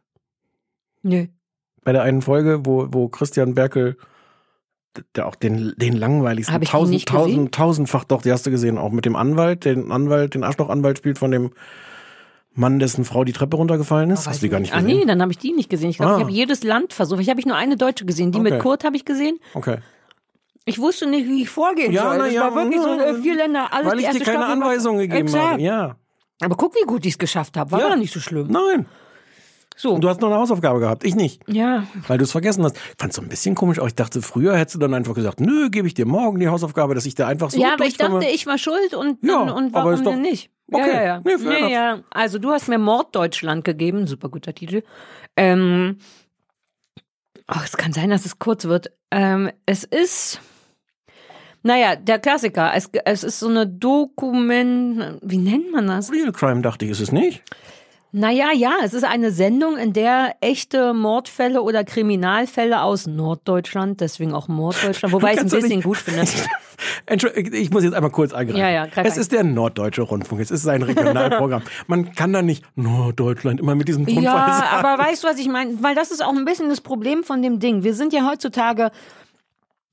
Nö. 1.02 1.26
Bei 1.84 1.92
der 1.92 2.02
einen 2.02 2.20
Folge, 2.22 2.60
wo, 2.64 2.88
wo 2.90 3.08
Christian 3.08 3.54
Berkel, 3.54 3.96
der 5.14 5.26
auch 5.26 5.34
den, 5.36 5.72
den 5.76 5.92
langweiligsten, 5.96 6.54
Hab 6.54 6.62
ich 6.62 6.70
tausend, 6.70 6.94
nicht 6.94 7.06
gesehen? 7.06 7.20
tausend, 7.24 7.54
tausendfach 7.54 8.04
doch, 8.04 8.22
die 8.22 8.32
hast 8.32 8.46
du 8.46 8.50
gesehen, 8.50 8.76
auch 8.78 8.90
mit 8.90 9.04
dem 9.04 9.16
Anwalt, 9.16 9.64
den 9.64 9.92
Anwalt, 9.92 10.34
den 10.34 10.42
Arschlochanwalt 10.44 10.98
spielt 10.98 11.18
von 11.18 11.30
dem 11.30 11.52
Mann, 12.54 12.80
dessen 12.80 13.04
Frau 13.04 13.22
die 13.24 13.32
Treppe 13.32 13.56
runtergefallen 13.56 14.10
ist. 14.10 14.26
hast 14.26 14.42
du 14.42 14.46
die 14.46 14.50
gar 14.50 14.58
nicht 14.60 14.72
Ah 14.74 14.80
gesehen? 14.80 14.98
nee, 14.98 15.04
dann 15.06 15.22
habe 15.22 15.30
ich 15.30 15.38
die 15.38 15.52
nicht 15.52 15.70
gesehen. 15.70 15.90
Ich 15.90 15.98
glaube, 15.98 16.14
Ah. 16.14 16.16
ich 16.16 16.22
habe 16.22 16.32
jedes 16.32 16.64
Land 16.64 16.92
versucht. 16.92 17.20
Ich 17.20 17.30
habe 17.30 17.38
ich 17.38 17.46
nur 17.46 17.56
eine 17.56 17.76
deutsche 17.76 18.04
gesehen. 18.04 18.32
Die 18.32 18.40
mit 18.40 18.52
Okay. 18.54 18.62
Kurt 18.62 18.82
habe 18.84 18.96
ich 18.96 19.04
gesehen. 19.04 19.38
Okay. 19.54 19.78
Ich 20.64 20.78
wusste 20.78 21.08
nicht, 21.08 21.26
wie 21.26 21.42
ich 21.42 21.48
vorgehen 21.48 21.92
Ja, 21.92 22.02
soll. 22.02 22.18
na 22.18 22.24
das 22.24 22.34
ja, 22.34 22.40
war 22.42 22.54
wirklich 22.56 22.82
so 22.82 22.88
äh, 22.98 23.14
vier 23.22 23.36
Länder, 23.36 23.72
alles 23.72 23.86
Weil 23.92 23.98
die 23.98 24.04
ich 24.04 24.10
dir 24.10 24.20
keine 24.24 24.44
Anweisungen 24.46 24.98
gegeben 25.08 25.32
habe. 25.34 25.62
Ja. 25.62 25.96
Aber 26.42 26.56
guck, 26.56 26.74
wie 26.74 26.86
gut 26.86 27.06
ich 27.06 27.12
es 27.12 27.18
geschafft 27.18 27.56
habe. 27.56 27.70
War 27.70 27.80
Ja. 27.80 27.88
gar 27.90 27.96
nicht 27.96 28.12
so 28.12 28.18
schlimm. 28.20 28.48
Nein. 28.50 28.86
So. 29.80 29.92
Und 29.94 30.02
du 30.02 30.10
hast 30.10 30.20
noch 30.20 30.28
eine 30.28 30.36
Hausaufgabe 30.36 30.78
gehabt. 30.78 31.04
Ich 31.04 31.14
nicht. 31.14 31.40
Ja, 31.48 31.84
Weil 32.06 32.18
du 32.18 32.24
es 32.24 32.32
vergessen 32.32 32.62
hast. 32.64 32.76
Ich 32.76 32.82
fand 32.98 33.14
so 33.14 33.22
ein 33.22 33.28
bisschen 33.30 33.54
komisch, 33.54 33.78
aber 33.78 33.86
ich 33.88 33.94
dachte, 33.94 34.20
früher 34.20 34.54
hättest 34.54 34.74
du 34.74 34.78
dann 34.78 34.92
einfach 34.92 35.14
gesagt, 35.14 35.40
nö, 35.40 35.70
gebe 35.70 35.86
ich 35.88 35.94
dir 35.94 36.04
morgen 36.04 36.38
die 36.38 36.48
Hausaufgabe, 36.48 36.94
dass 36.94 37.06
ich 37.06 37.14
da 37.14 37.26
einfach 37.26 37.50
so 37.50 37.58
ja, 37.58 37.72
aber 37.72 37.86
ich 37.86 37.96
dachte, 37.96 38.26
ich 38.26 38.46
war 38.46 38.58
schuld 38.58 38.92
und, 38.92 39.22
Ja, 39.24 39.38
und, 39.40 39.50
und 39.50 39.74
aber 39.74 39.90
warum 39.92 40.04
doch- 40.04 40.12
denn 40.12 40.20
nicht? 40.20 40.50
Okay. 40.70 40.86
Ja, 40.86 40.94
ja, 40.94 41.02
ja. 41.04 41.20
Nee, 41.24 41.36
Nee, 41.38 41.72
ja. 41.72 42.00
Also 42.10 42.38
du 42.38 42.50
hast 42.50 42.68
mir 42.68 42.78
Morddeutschland 42.78 43.64
gegeben, 43.64 44.06
super 44.06 44.28
guter 44.28 44.54
Titel. 44.54 44.82
Ähm, 45.36 45.96
ach, 47.46 47.64
es 47.64 47.76
kann 47.76 47.92
sein, 47.94 48.10
dass 48.10 48.24
es 48.26 48.38
kurz 48.38 48.66
wird. 48.66 48.92
Ähm, 49.10 49.50
es 49.66 49.82
ist, 49.84 50.40
naja, 51.62 51.96
der 51.96 52.18
Klassiker. 52.18 52.72
Es, 52.74 52.90
es 53.04 53.24
ist 53.24 53.40
so 53.40 53.48
eine 53.48 53.66
Dokument, 53.66 55.18
wie 55.22 55.38
nennt 55.38 55.72
man 55.72 55.86
das? 55.86 56.12
Real 56.12 56.32
Crime 56.32 56.60
dachte 56.62 56.84
ich, 56.84 56.90
ist 56.92 57.00
es 57.00 57.12
nicht? 57.12 57.42
Naja, 58.12 58.48
ja, 58.52 58.72
es 58.82 58.92
ist 58.92 59.04
eine 59.04 59.30
Sendung, 59.30 59.76
in 59.76 59.92
der 59.92 60.34
echte 60.40 60.94
Mordfälle 60.94 61.62
oder 61.62 61.84
Kriminalfälle 61.84 62.82
aus 62.82 63.06
Norddeutschland, 63.06 64.00
deswegen 64.00 64.34
auch 64.34 64.48
Morddeutschland, 64.48 65.12
wobei 65.14 65.32
ich 65.34 65.38
es 65.38 65.44
ein 65.44 65.50
bisschen 65.50 65.68
nicht- 65.76 65.84
gut 65.84 65.96
finde. 65.96 66.24
Entschuldigung, 67.06 67.52
ich 67.52 67.70
muss 67.70 67.84
jetzt 67.84 67.92
einmal 67.94 68.10
kurz 68.10 68.32
eingreifen. 68.32 68.58
Ja, 68.60 68.70
ja, 68.70 68.86
Es 68.96 69.14
ein. 69.14 69.20
ist 69.20 69.32
der 69.32 69.44
Norddeutsche 69.44 70.02
Rundfunk, 70.02 70.40
es 70.40 70.50
ist 70.50 70.62
sein 70.62 70.82
Regionalprogramm. 70.82 71.62
Man 71.86 72.12
kann 72.14 72.32
da 72.32 72.42
nicht 72.42 72.64
Norddeutschland 72.74 73.60
immer 73.60 73.74
mit 73.74 73.86
diesem 73.86 74.06
Tonfall 74.06 74.24
Ja, 74.24 74.52
sagen. 74.54 74.84
aber 74.86 75.02
weißt 75.04 75.22
du, 75.22 75.28
was 75.28 75.38
ich 75.38 75.48
meine? 75.48 75.82
Weil 75.82 75.94
das 75.94 76.10
ist 76.10 76.24
auch 76.24 76.34
ein 76.34 76.44
bisschen 76.44 76.68
das 76.68 76.80
Problem 76.80 77.22
von 77.22 77.42
dem 77.42 77.60
Ding. 77.60 77.84
Wir 77.84 77.94
sind 77.94 78.12
ja 78.12 78.26
heutzutage 78.28 78.90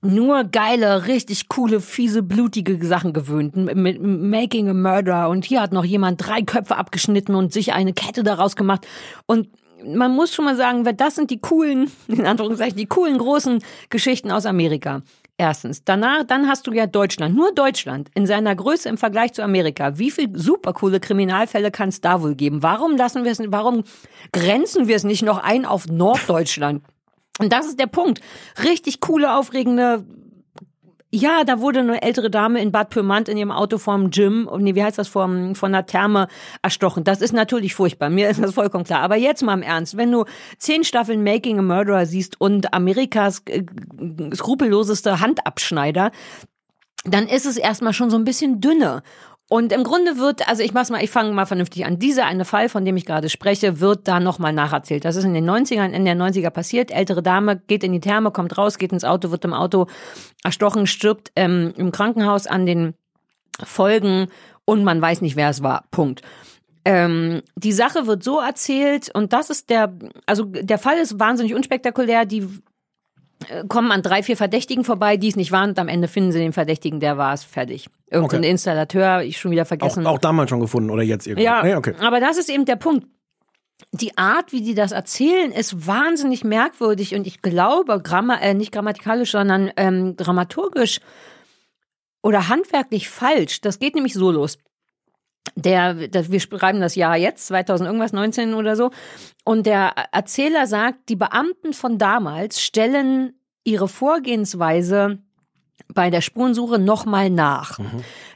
nur 0.01 0.43
geile, 0.43 1.07
richtig 1.07 1.49
coole, 1.49 1.81
fiese, 1.81 2.21
blutige 2.21 2.85
Sachen 2.85 3.13
gewöhnt. 3.13 3.55
Mit 3.55 4.01
Making 4.01 4.69
a 4.69 4.73
Murder 4.73 5.29
und 5.29 5.45
hier 5.45 5.61
hat 5.61 5.73
noch 5.73 5.85
jemand 5.85 6.25
drei 6.25 6.41
Köpfe 6.41 6.75
abgeschnitten 6.75 7.35
und 7.35 7.51
sich 7.51 7.73
eine 7.73 7.93
Kette 7.93 8.23
daraus 8.23 8.55
gemacht. 8.55 8.85
Und 9.25 9.49
man 9.85 10.15
muss 10.15 10.33
schon 10.33 10.45
mal 10.45 10.55
sagen, 10.55 10.83
das 10.97 11.15
sind 11.15 11.31
die 11.31 11.39
coolen, 11.39 11.91
in 12.07 12.25
Anführungszeichen, 12.25 12.77
die 12.77 12.85
coolen 12.85 13.17
großen 13.17 13.63
Geschichten 13.89 14.31
aus 14.31 14.45
Amerika. 14.45 15.01
Erstens. 15.39 15.83
Danach, 15.83 16.23
dann 16.23 16.47
hast 16.47 16.65
du 16.65 16.71
ja 16.71 16.87
Deutschland. 16.87 17.35
Nur 17.35 17.53
Deutschland 17.53 18.09
in 18.15 18.25
seiner 18.25 18.55
Größe 18.55 18.89
im 18.89 18.97
Vergleich 18.97 19.33
zu 19.33 19.43
Amerika. 19.43 19.99
Wie 19.99 20.09
viel 20.09 20.29
supercoole 20.35 20.99
Kriminalfälle 20.99 21.69
kann 21.69 21.89
es 21.89 22.01
da 22.01 22.23
wohl 22.23 22.33
geben? 22.33 22.63
Warum 22.63 22.97
lassen 22.97 23.23
wir 23.23 23.31
es, 23.31 23.39
warum 23.47 23.83
grenzen 24.31 24.87
wir 24.87 24.95
es 24.95 25.03
nicht 25.03 25.21
noch 25.21 25.37
ein 25.37 25.65
auf 25.65 25.87
Norddeutschland? 25.87 26.81
Und 27.39 27.53
das 27.53 27.67
ist 27.67 27.79
der 27.79 27.87
Punkt. 27.87 28.21
Richtig 28.63 28.99
coole, 28.99 29.33
aufregende 29.33 30.05
ja, 31.09 31.45
da 31.45 31.61
wurde 31.61 31.79
eine 31.79 32.01
ältere 32.01 32.29
Dame 32.29 32.61
in 32.61 32.73
Bad 32.73 32.89
Pyrmont 32.89 33.29
in 33.29 33.37
ihrem 33.37 33.51
Auto 33.51 33.77
vorm 33.77 34.11
Gym, 34.11 34.49
nee, 34.59 34.75
wie 34.75 34.83
heißt 34.83 34.97
das, 34.97 35.07
vorm, 35.07 35.55
von 35.55 35.73
einer 35.73 35.85
Therme 35.85 36.27
erstochen. 36.61 37.05
Das 37.05 37.21
ist 37.21 37.31
natürlich 37.31 37.75
furchtbar, 37.75 38.09
mir 38.09 38.29
ist 38.29 38.43
das 38.43 38.53
vollkommen 38.53 38.83
klar. 38.83 39.01
Aber 39.01 39.15
jetzt 39.15 39.41
mal 39.41 39.53
im 39.53 39.61
Ernst, 39.61 39.95
wenn 39.95 40.11
du 40.11 40.25
zehn 40.57 40.83
Staffeln 40.83 41.23
Making 41.23 41.59
a 41.59 41.61
Murderer 41.61 42.05
siehst 42.05 42.41
und 42.41 42.73
Amerikas 42.73 43.41
äh, 43.45 43.63
skrupelloseste 44.35 45.21
Handabschneider, 45.21 46.11
dann 47.05 47.27
ist 47.27 47.45
es 47.45 47.55
erstmal 47.55 47.93
schon 47.93 48.09
so 48.09 48.17
ein 48.17 48.25
bisschen 48.25 48.59
dünne. 48.59 49.01
Und 49.49 49.71
im 49.71 49.83
Grunde 49.83 50.17
wird, 50.17 50.47
also 50.49 50.61
ich 50.61 50.73
mach's 50.73 50.89
mal, 50.89 51.01
ich 51.01 51.09
fange 51.09 51.31
mal 51.31 51.45
vernünftig 51.45 51.85
an. 51.85 51.99
Dieser 51.99 52.25
eine 52.25 52.43
Fall, 52.43 52.67
von 52.67 52.83
dem 52.83 52.97
ich 52.97 53.05
gerade 53.05 53.29
spreche, 53.29 53.79
wird 53.79 54.07
da 54.07 54.19
nochmal 54.19 54.51
nacherzählt. 54.51 55.05
Das 55.05 55.15
ist 55.15 55.23
in 55.23 55.33
den 55.33 55.49
90ern, 55.49 55.91
in 55.91 56.03
der 56.03 56.17
90er 56.17 56.49
passiert. 56.49 56.91
Ältere 56.91 57.23
Dame 57.23 57.61
geht 57.67 57.83
in 57.85 57.93
die 57.93 58.01
Therme, 58.01 58.31
kommt 58.31 58.57
raus, 58.57 58.77
geht 58.77 58.91
ins 58.91 59.05
Auto, 59.05 59.31
wird 59.31 59.45
im 59.45 59.53
Auto 59.53 59.87
erstochen, 60.43 60.85
stirbt 60.85 61.31
ähm, 61.37 61.73
im 61.77 61.91
Krankenhaus 61.91 62.45
an 62.45 62.65
den 62.65 62.93
Folgen 63.63 64.27
und 64.65 64.83
man 64.83 65.01
weiß 65.01 65.21
nicht, 65.21 65.37
wer 65.37 65.49
es 65.49 65.63
war. 65.63 65.85
Punkt. 65.91 66.21
Ähm, 66.83 67.41
die 67.55 67.71
Sache 67.71 68.05
wird 68.05 68.23
so 68.23 68.39
erzählt 68.39 69.09
und 69.13 69.31
das 69.31 69.49
ist 69.49 69.69
der, 69.69 69.93
also 70.25 70.43
der 70.43 70.77
Fall 70.77 70.97
ist 70.97 71.19
wahnsinnig 71.19 71.53
unspektakulär. 71.53 72.25
Die 72.25 72.47
kommen 73.67 73.91
an 73.91 74.01
drei, 74.01 74.23
vier 74.23 74.35
Verdächtigen 74.37 74.83
vorbei, 74.83 75.17
die 75.17 75.27
es 75.27 75.35
nicht 75.35 75.51
waren 75.51 75.69
und 75.71 75.79
am 75.79 75.87
Ende 75.87 76.07
finden 76.07 76.31
sie 76.31 76.39
den 76.39 76.53
Verdächtigen, 76.53 76.99
der 76.99 77.17
war 77.17 77.33
es, 77.33 77.43
fertig. 77.43 77.87
Irgendein 78.09 78.39
Okay. 78.41 78.49
Installateur, 78.51 79.21
ich 79.21 79.37
schon 79.37 79.51
wieder 79.51 79.63
Auch, 79.63 79.67
vergessen. 79.67 80.07
auch 80.07 80.17
damals 80.17 80.49
schon 80.49 80.59
gefunden 80.59 80.89
oder 80.89 81.03
jetzt 81.03 81.27
irgendwie? 81.27 81.43
Ja, 81.45 81.61
Nee, 81.63 81.75
okay. 81.75 81.93
aber 81.99 82.19
das 82.19 82.37
ist 82.37 82.49
eben 82.49 82.65
der 82.65 82.75
Punkt. 82.77 83.05
Die 83.91 84.17
Art, 84.17 84.51
wie 84.53 84.61
die 84.61 84.73
das 84.73 84.91
erzählen, 84.91 85.51
ist 85.51 85.85
wahnsinnig 85.85 86.43
merkwürdig 86.43 87.13
und 87.13 87.27
ich 87.27 87.41
glaube, 87.43 88.01
Gramma, 88.01 88.35
äh, 88.37 88.53
nicht 88.55 88.71
grammatikalisch, 88.71 89.31
sondern 89.31 89.71
ähm, 89.77 90.15
dramaturgisch 90.15 90.99
oder 92.23 92.49
handwerklich 92.49 93.07
falsch. 93.07 93.61
Das 93.61 93.77
geht 93.79 93.93
nämlich 93.95 94.13
so 94.13 94.31
los. 94.31 94.57
Der, 95.55 96.07
das, 96.07 96.31
wir 96.31 96.39
schreiben 96.39 96.81
das 96.81 96.95
Jahr 96.95 97.17
jetzt, 97.17 97.47
2000 97.47 97.87
irgendwas, 97.87 98.13
19 98.13 98.53
oder 98.53 98.75
so. 98.75 98.91
Und 99.43 99.65
der 99.65 99.93
Erzähler 100.11 100.67
sagt, 100.67 101.09
die 101.09 101.15
Beamten 101.15 101.73
von 101.73 101.97
damals 101.97 102.61
stellen 102.61 103.33
ihre 103.63 103.87
Vorgehensweise 103.87 105.19
bei 105.93 106.09
der 106.09 106.21
Spurensuche 106.21 106.79
nochmal 106.79 107.29
nach. 107.29 107.79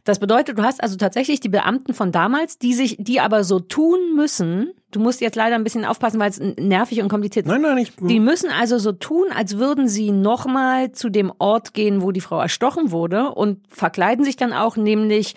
Das 0.04 0.20
bedeutet, 0.20 0.58
du 0.58 0.64
hast 0.64 0.82
also 0.82 0.98
tatsächlich 0.98 1.40
die 1.40 1.50
Beamten 1.50 1.94
von 1.94 2.12
damals, 2.12 2.58
die 2.58 2.74
sich, 2.74 2.98
die 3.00 3.20
aber 3.20 3.44
so 3.44 3.60
tun 3.60 4.16
müssen. 4.16 4.72
Du 4.90 5.00
musst 5.00 5.22
jetzt 5.22 5.36
leider 5.36 5.56
ein 5.56 5.64
bisschen 5.64 5.86
aufpassen, 5.86 6.20
weil 6.20 6.30
es 6.30 6.40
nervig 6.40 7.02
und 7.02 7.10
kompliziert 7.10 7.46
ist. 7.46 7.52
Nein, 7.52 7.62
nein, 7.62 7.78
ich. 7.78 7.94
Die 7.98 8.20
müssen 8.20 8.50
also 8.50 8.78
so 8.78 8.92
tun, 8.94 9.28
als 9.36 9.58
würden 9.58 9.88
sie 9.88 10.12
nochmal 10.12 10.92
zu 10.92 11.10
dem 11.10 11.32
Ort 11.40 11.74
gehen, 11.74 12.02
wo 12.02 12.12
die 12.12 12.22
Frau 12.22 12.40
erstochen 12.40 12.92
wurde 12.92 13.30
und 13.30 13.60
verkleiden 13.68 14.26
sich 14.26 14.38
dann 14.38 14.54
auch, 14.54 14.76
nämlich 14.76 15.36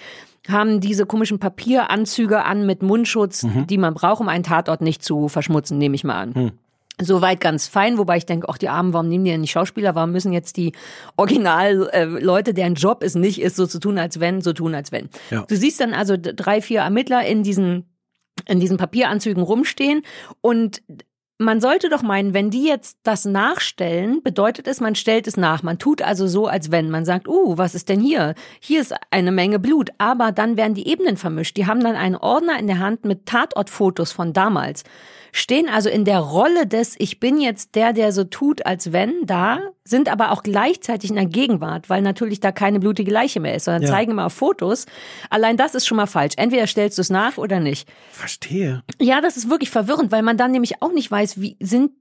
haben 0.48 0.80
diese 0.80 1.06
komischen 1.06 1.38
Papieranzüge 1.38 2.44
an 2.44 2.66
mit 2.66 2.82
Mundschutz, 2.82 3.46
die 3.68 3.78
man 3.78 3.94
braucht, 3.94 4.20
um 4.20 4.28
einen 4.28 4.44
Tatort 4.44 4.82
nicht 4.82 5.02
zu 5.02 5.28
verschmutzen, 5.28 5.78
nehme 5.78 5.94
ich 5.94 6.04
mal 6.04 6.20
an. 6.20 6.52
Soweit 7.00 7.40
ganz 7.40 7.66
fein, 7.66 7.98
wobei 7.98 8.18
ich 8.18 8.26
denke, 8.26 8.48
auch 8.48 8.56
die 8.56 8.68
Armen, 8.68 8.92
warum 8.92 9.08
nehmen 9.08 9.24
die 9.24 9.32
denn 9.32 9.40
nicht 9.40 9.50
Schauspieler? 9.50 9.96
Warum 9.96 10.12
müssen 10.12 10.32
jetzt 10.32 10.56
die 10.56 10.72
Original 11.16 11.88
äh, 11.92 12.52
deren 12.52 12.74
Job 12.74 13.02
es 13.02 13.16
nicht 13.16 13.40
ist, 13.40 13.56
so 13.56 13.66
zu 13.66 13.80
tun, 13.80 13.98
als 13.98 14.20
wenn, 14.20 14.42
so 14.42 14.52
tun, 14.52 14.76
als 14.76 14.92
wenn. 14.92 15.08
Ja. 15.30 15.44
Du 15.48 15.56
siehst 15.56 15.80
dann 15.80 15.92
also 15.92 16.14
drei, 16.16 16.60
vier 16.60 16.82
Ermittler 16.82 17.26
in 17.26 17.42
diesen 17.42 17.86
in 18.46 18.60
diesen 18.60 18.76
Papieranzügen 18.76 19.42
rumstehen 19.42 20.02
und 20.40 20.82
man 21.38 21.60
sollte 21.60 21.88
doch 21.88 22.02
meinen, 22.02 22.32
wenn 22.32 22.50
die 22.50 22.64
jetzt 22.64 22.98
das 23.02 23.24
nachstellen, 23.24 24.22
bedeutet 24.22 24.68
es, 24.68 24.80
man 24.80 24.94
stellt 24.94 25.26
es 25.26 25.36
nach. 25.36 25.62
Man 25.62 25.78
tut 25.78 26.00
also 26.00 26.26
so, 26.28 26.46
als 26.46 26.70
wenn 26.70 26.90
man 26.90 27.04
sagt, 27.04 27.26
uh, 27.28 27.58
was 27.58 27.74
ist 27.74 27.88
denn 27.88 28.00
hier? 28.00 28.34
Hier 28.60 28.80
ist 28.80 28.94
eine 29.10 29.32
Menge 29.32 29.58
Blut. 29.58 29.90
Aber 29.98 30.30
dann 30.30 30.56
werden 30.56 30.74
die 30.74 30.86
Ebenen 30.86 31.16
vermischt. 31.16 31.56
Die 31.56 31.66
haben 31.66 31.82
dann 31.82 31.96
einen 31.96 32.16
Ordner 32.16 32.58
in 32.58 32.68
der 32.68 32.78
Hand 32.78 33.04
mit 33.04 33.26
Tatortfotos 33.26 34.12
von 34.12 34.32
damals. 34.32 34.84
Stehen 35.32 35.68
also 35.68 35.88
in 35.88 36.04
der 36.04 36.20
Rolle 36.20 36.68
des, 36.68 36.94
ich 36.98 37.18
bin 37.18 37.40
jetzt 37.40 37.74
der, 37.74 37.92
der 37.92 38.12
so 38.12 38.22
tut, 38.22 38.64
als 38.66 38.92
wenn, 38.92 39.26
da, 39.26 39.58
sind 39.82 40.08
aber 40.08 40.30
auch 40.30 40.44
gleichzeitig 40.44 41.10
in 41.10 41.16
der 41.16 41.26
Gegenwart, 41.26 41.90
weil 41.90 42.02
natürlich 42.02 42.38
da 42.38 42.52
keine 42.52 42.78
blutige 42.78 43.10
Leiche 43.10 43.40
mehr 43.40 43.56
ist, 43.56 43.64
sondern 43.64 43.82
Ja. 43.82 43.88
zeigen 43.90 44.12
immer 44.12 44.30
Fotos. 44.30 44.86
Allein 45.30 45.56
das 45.56 45.74
ist 45.74 45.86
schon 45.86 45.96
mal 45.96 46.06
falsch. 46.06 46.34
Entweder 46.36 46.68
stellst 46.68 46.98
du 46.98 47.02
es 47.02 47.10
nach 47.10 47.36
oder 47.36 47.58
nicht. 47.58 47.88
Verstehe. 48.12 48.84
Ja, 49.00 49.20
das 49.20 49.36
ist 49.36 49.50
wirklich 49.50 49.70
verwirrend, 49.70 50.12
weil 50.12 50.22
man 50.22 50.36
dann 50.36 50.52
nämlich 50.52 50.80
auch 50.80 50.92
nicht 50.92 51.10
weiß, 51.10 51.23
wie 51.40 51.56
sind 51.60 51.92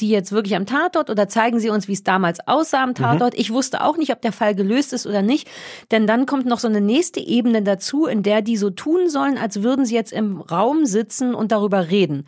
die 0.00 0.10
jetzt 0.10 0.32
wirklich 0.32 0.54
am 0.56 0.66
Tatort 0.66 1.08
oder 1.08 1.28
zeigen 1.28 1.58
sie 1.58 1.70
uns, 1.70 1.88
wie 1.88 1.94
es 1.94 2.02
damals 2.02 2.46
aussah 2.46 2.82
am 2.82 2.94
Tatort. 2.94 3.34
Ich 3.34 3.52
wusste 3.52 3.82
auch 3.82 3.96
nicht, 3.96 4.12
ob 4.12 4.20
der 4.20 4.32
Fall 4.32 4.54
gelöst 4.54 4.92
ist 4.92 5.06
oder 5.06 5.22
nicht, 5.22 5.48
denn 5.90 6.06
dann 6.06 6.26
kommt 6.26 6.46
noch 6.46 6.58
so 6.58 6.68
eine 6.68 6.82
nächste 6.82 7.20
Ebene 7.20 7.62
dazu, 7.62 8.06
in 8.06 8.22
der 8.22 8.42
die 8.42 8.56
so 8.56 8.70
tun 8.70 9.08
sollen, 9.08 9.38
als 9.38 9.62
würden 9.62 9.86
sie 9.86 9.94
jetzt 9.94 10.12
im 10.12 10.40
Raum 10.40 10.84
sitzen 10.84 11.34
und 11.34 11.50
darüber 11.50 11.90
reden. 11.90 12.26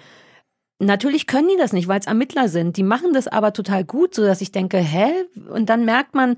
Natürlich 0.80 1.26
können 1.26 1.48
die 1.48 1.56
das 1.58 1.72
nicht, 1.72 1.88
weil 1.88 2.00
es 2.00 2.06
Ermittler 2.06 2.48
sind. 2.48 2.76
Die 2.76 2.84
machen 2.84 3.12
das 3.12 3.26
aber 3.26 3.52
total 3.52 3.84
gut, 3.84 4.14
so 4.14 4.24
dass 4.24 4.40
ich 4.40 4.52
denke, 4.52 4.78
hä? 4.78 5.10
Und 5.52 5.68
dann 5.68 5.84
merkt 5.84 6.14
man, 6.14 6.36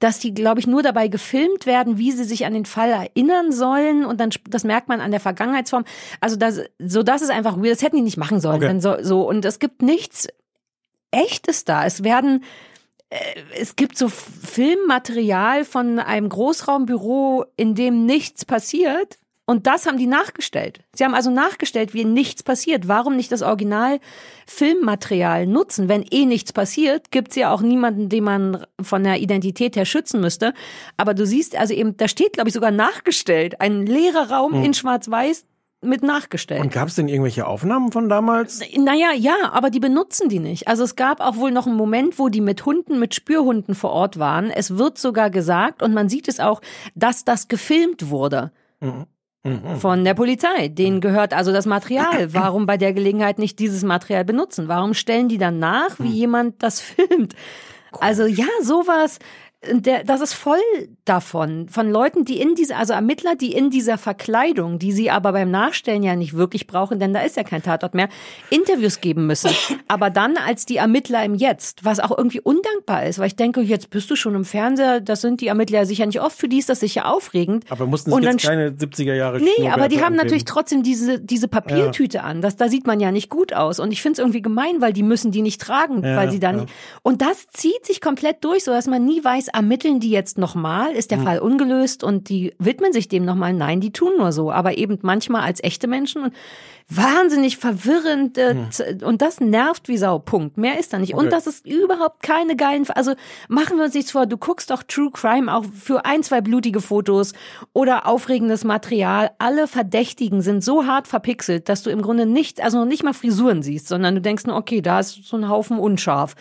dass 0.00 0.18
die, 0.18 0.34
glaube 0.34 0.60
ich, 0.60 0.66
nur 0.66 0.82
dabei 0.82 1.08
gefilmt 1.08 1.66
werden, 1.66 1.98
wie 1.98 2.10
sie 2.10 2.24
sich 2.24 2.46
an 2.46 2.54
den 2.54 2.64
Fall 2.64 2.90
erinnern 2.90 3.52
sollen 3.52 4.04
und 4.04 4.18
dann, 4.18 4.30
das 4.48 4.64
merkt 4.64 4.88
man 4.88 5.00
an 5.00 5.10
der 5.10 5.20
Vergangenheitsform. 5.20 5.84
Also 6.20 6.36
das, 6.36 6.62
so 6.78 7.02
das 7.02 7.22
ist 7.22 7.30
einfach 7.30 7.56
weird, 7.56 7.72
das 7.72 7.82
hätten 7.82 7.96
die 7.96 8.02
nicht 8.02 8.16
machen 8.16 8.40
sollen. 8.40 8.62
Okay. 8.62 8.80
So, 8.80 8.96
so, 9.02 9.28
und 9.28 9.44
es 9.44 9.58
gibt 9.58 9.82
nichts 9.82 10.26
Echtes 11.10 11.64
da. 11.64 11.84
Es 11.84 12.02
werden, 12.02 12.44
äh, 13.10 13.16
es 13.58 13.76
gibt 13.76 13.98
so 13.98 14.08
Filmmaterial 14.08 15.64
von 15.64 15.98
einem 15.98 16.28
Großraumbüro, 16.28 17.44
in 17.56 17.74
dem 17.74 18.06
nichts 18.06 18.44
passiert. 18.44 19.18
Und 19.50 19.66
das 19.66 19.86
haben 19.86 19.98
die 19.98 20.06
nachgestellt. 20.06 20.78
Sie 20.94 21.04
haben 21.04 21.12
also 21.12 21.28
nachgestellt, 21.28 21.92
wie 21.92 22.04
nichts 22.04 22.44
passiert. 22.44 22.86
Warum 22.86 23.16
nicht 23.16 23.32
das 23.32 23.42
Original 23.42 23.98
Filmmaterial 24.46 25.48
nutzen? 25.48 25.88
Wenn 25.88 26.04
eh 26.08 26.24
nichts 26.24 26.52
passiert, 26.52 27.10
gibt's 27.10 27.34
ja 27.34 27.52
auch 27.52 27.60
niemanden, 27.60 28.08
den 28.08 28.22
man 28.22 28.64
von 28.80 29.02
der 29.02 29.18
Identität 29.18 29.74
her 29.74 29.86
schützen 29.86 30.20
müsste. 30.20 30.54
Aber 30.96 31.14
du 31.14 31.26
siehst 31.26 31.58
also 31.58 31.74
eben, 31.74 31.96
da 31.96 32.06
steht, 32.06 32.34
glaube 32.34 32.48
ich, 32.48 32.54
sogar 32.54 32.70
nachgestellt. 32.70 33.60
Ein 33.60 33.86
leerer 33.86 34.30
Raum 34.30 34.54
in 34.62 34.72
Schwarz-Weiß 34.72 35.46
mit 35.80 36.04
nachgestellt. 36.04 36.60
Und 36.60 36.70
gab 36.70 36.86
es 36.86 36.94
denn 36.94 37.08
irgendwelche 37.08 37.48
Aufnahmen 37.48 37.90
von 37.90 38.08
damals? 38.08 38.60
Naja, 38.76 39.10
ja, 39.16 39.50
aber 39.50 39.70
die 39.70 39.80
benutzen 39.80 40.28
die 40.28 40.38
nicht. 40.38 40.68
Also 40.68 40.84
es 40.84 40.94
gab 40.94 41.18
auch 41.18 41.34
wohl 41.34 41.50
noch 41.50 41.66
einen 41.66 41.74
Moment, 41.74 42.20
wo 42.20 42.28
die 42.28 42.40
mit 42.40 42.64
Hunden, 42.66 43.00
mit 43.00 43.16
Spürhunden 43.16 43.74
vor 43.74 43.90
Ort 43.90 44.16
waren. 44.20 44.48
Es 44.52 44.78
wird 44.78 44.96
sogar 44.96 45.28
gesagt, 45.28 45.82
und 45.82 45.92
man 45.92 46.08
sieht 46.08 46.28
es 46.28 46.38
auch, 46.38 46.60
dass 46.94 47.24
das 47.24 47.48
gefilmt 47.48 48.10
wurde. 48.10 48.52
Von 49.78 50.04
der 50.04 50.12
Polizei. 50.14 50.68
Denen 50.68 51.00
gehört 51.00 51.32
also 51.32 51.52
das 51.52 51.64
Material. 51.64 52.28
Warum 52.34 52.66
bei 52.66 52.76
der 52.76 52.92
Gelegenheit 52.92 53.38
nicht 53.38 53.58
dieses 53.58 53.82
Material 53.82 54.24
benutzen? 54.24 54.68
Warum 54.68 54.92
stellen 54.92 55.28
die 55.28 55.38
dann 55.38 55.58
nach, 55.58 55.98
wie 55.98 56.08
jemand 56.08 56.62
das 56.62 56.80
filmt? 56.80 57.34
Also 57.92 58.26
ja, 58.26 58.46
sowas. 58.62 59.18
Der, 59.70 60.04
das 60.04 60.20
ist 60.20 60.34
voll 60.34 60.58
davon, 61.10 61.68
von 61.68 61.90
Leuten, 61.90 62.24
die 62.24 62.40
in 62.40 62.54
dieser, 62.54 62.78
also 62.78 62.92
Ermittler, 62.92 63.34
die 63.34 63.52
in 63.52 63.70
dieser 63.70 63.98
Verkleidung, 63.98 64.78
die 64.78 64.92
sie 64.92 65.10
aber 65.10 65.32
beim 65.32 65.50
Nachstellen 65.50 66.04
ja 66.04 66.14
nicht 66.14 66.34
wirklich 66.34 66.68
brauchen, 66.68 67.00
denn 67.00 67.12
da 67.12 67.20
ist 67.20 67.36
ja 67.36 67.42
kein 67.42 67.64
Tatort 67.64 67.94
mehr, 67.94 68.08
Interviews 68.48 69.00
geben 69.00 69.26
müssen. 69.26 69.50
Aber 69.88 70.10
dann 70.10 70.36
als 70.36 70.66
die 70.66 70.76
Ermittler 70.76 71.24
im 71.24 71.34
Jetzt, 71.34 71.84
was 71.84 71.98
auch 71.98 72.16
irgendwie 72.16 72.40
undankbar 72.40 73.06
ist, 73.06 73.18
weil 73.18 73.26
ich 73.26 73.34
denke, 73.34 73.60
jetzt 73.60 73.90
bist 73.90 74.08
du 74.08 74.14
schon 74.14 74.36
im 74.36 74.44
Fernseher, 74.44 75.00
das 75.00 75.20
sind 75.20 75.40
die 75.40 75.48
Ermittler 75.48 75.80
ja 75.80 75.84
sicher 75.84 76.06
nicht 76.06 76.20
oft, 76.20 76.38
für 76.38 76.48
die 76.48 76.58
ist 76.58 76.68
das 76.68 76.78
sicher 76.78 77.12
aufregend. 77.12 77.64
Aber 77.70 77.86
mussten 77.86 78.10
dann 78.12 78.22
jetzt 78.22 78.46
keine 78.46 78.70
70er 78.70 79.14
Jahre 79.14 79.40
Nee, 79.40 79.68
aber 79.68 79.88
die 79.88 80.00
haben 80.00 80.14
natürlich 80.14 80.44
trotzdem 80.44 80.84
diese, 80.84 81.18
diese 81.18 81.48
Papiertüte 81.48 82.22
an. 82.22 82.40
Das, 82.40 82.56
da 82.56 82.68
sieht 82.68 82.86
man 82.86 83.00
ja 83.00 83.10
nicht 83.10 83.30
gut 83.30 83.52
aus. 83.52 83.80
Und 83.80 83.90
ich 83.92 84.00
finde 84.00 84.12
es 84.12 84.18
irgendwie 84.20 84.42
gemein, 84.42 84.80
weil 84.80 84.92
die 84.92 85.02
müssen 85.02 85.32
die 85.32 85.42
nicht 85.42 85.60
tragen, 85.60 86.04
Ja, 86.04 86.16
weil 86.16 86.30
sie 86.30 86.38
dann 86.38 86.60
ja. 86.60 86.66
Und 87.02 87.20
das 87.20 87.48
zieht 87.48 87.84
sich 87.84 88.00
komplett 88.00 88.44
durch, 88.44 88.62
so 88.62 88.70
dass 88.70 88.86
man 88.86 89.04
nie 89.04 89.24
weiß, 89.24 89.48
ermitteln 89.48 89.98
die 89.98 90.10
jetzt 90.10 90.38
nochmal? 90.38 90.92
Ist 91.00 91.10
der 91.10 91.18
Hm. 91.18 91.24
Fall 91.24 91.38
ungelöst 91.38 92.04
und 92.04 92.28
die 92.28 92.52
widmen 92.58 92.92
sich 92.92 93.08
dem 93.08 93.24
nochmal? 93.24 93.54
Nein, 93.54 93.80
die 93.80 93.90
tun 93.90 94.12
nur 94.18 94.32
so. 94.32 94.52
Aber 94.52 94.76
eben 94.76 94.98
manchmal 95.00 95.40
als 95.40 95.64
echte 95.64 95.88
Menschen 95.88 96.24
und 96.24 96.34
wahnsinnig 96.90 97.56
verwirrend 97.56 98.36
äh, 98.36 98.68
z- 98.70 99.02
und 99.02 99.22
das 99.22 99.40
nervt 99.40 99.88
wie 99.88 99.96
Sau. 99.96 100.18
Punkt. 100.18 100.58
Mehr 100.58 100.78
ist 100.78 100.92
da 100.92 100.98
nicht. 100.98 101.14
Okay. 101.14 101.24
Und 101.24 101.32
das 101.32 101.46
ist 101.46 101.64
überhaupt 101.64 102.22
keine 102.22 102.56
geilen, 102.56 102.84
also 102.94 103.14
machen 103.48 103.78
wir 103.78 103.84
uns 103.84 103.94
nichts 103.94 104.10
vor, 104.10 104.26
du 104.26 104.36
guckst 104.36 104.70
doch 104.70 104.82
True 104.82 105.10
Crime 105.12 105.54
auch 105.54 105.64
für 105.64 106.04
ein, 106.04 106.22
zwei 106.22 106.40
blutige 106.40 106.80
Fotos 106.80 107.32
oder 107.72 108.06
aufregendes 108.06 108.64
Material. 108.64 109.30
Alle 109.38 109.68
Verdächtigen 109.68 110.42
sind 110.42 110.64
so 110.64 110.84
hart 110.84 111.06
verpixelt, 111.06 111.68
dass 111.68 111.84
du 111.84 111.90
im 111.90 112.02
Grunde 112.02 112.26
nicht, 112.26 112.60
also 112.60 112.78
noch 112.78 112.86
nicht 112.86 113.04
mal 113.04 113.14
Frisuren 113.14 113.62
siehst, 113.62 113.86
sondern 113.88 114.16
du 114.16 114.20
denkst 114.20 114.46
nur, 114.46 114.56
okay, 114.56 114.82
da 114.82 115.00
ist 115.00 115.24
so 115.24 115.36
ein 115.36 115.48
Haufen 115.48 115.78
unscharf. 115.78 116.34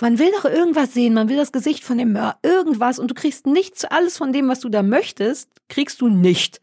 Man 0.00 0.18
will 0.18 0.30
doch 0.36 0.44
irgendwas 0.44 0.92
sehen, 0.92 1.14
man 1.14 1.30
will 1.30 1.36
das 1.36 1.50
Gesicht 1.50 1.82
von 1.82 1.96
dem 1.96 2.12
Mörder, 2.12 2.36
irgendwas 2.42 2.98
und 2.98 3.10
du 3.10 3.14
kriegst 3.14 3.46
nichts, 3.46 3.86
alles 3.94 4.18
von 4.18 4.32
dem, 4.32 4.48
was 4.48 4.60
du 4.60 4.68
da 4.68 4.82
möchtest, 4.82 5.48
kriegst 5.68 6.00
du 6.00 6.08
nicht. 6.08 6.60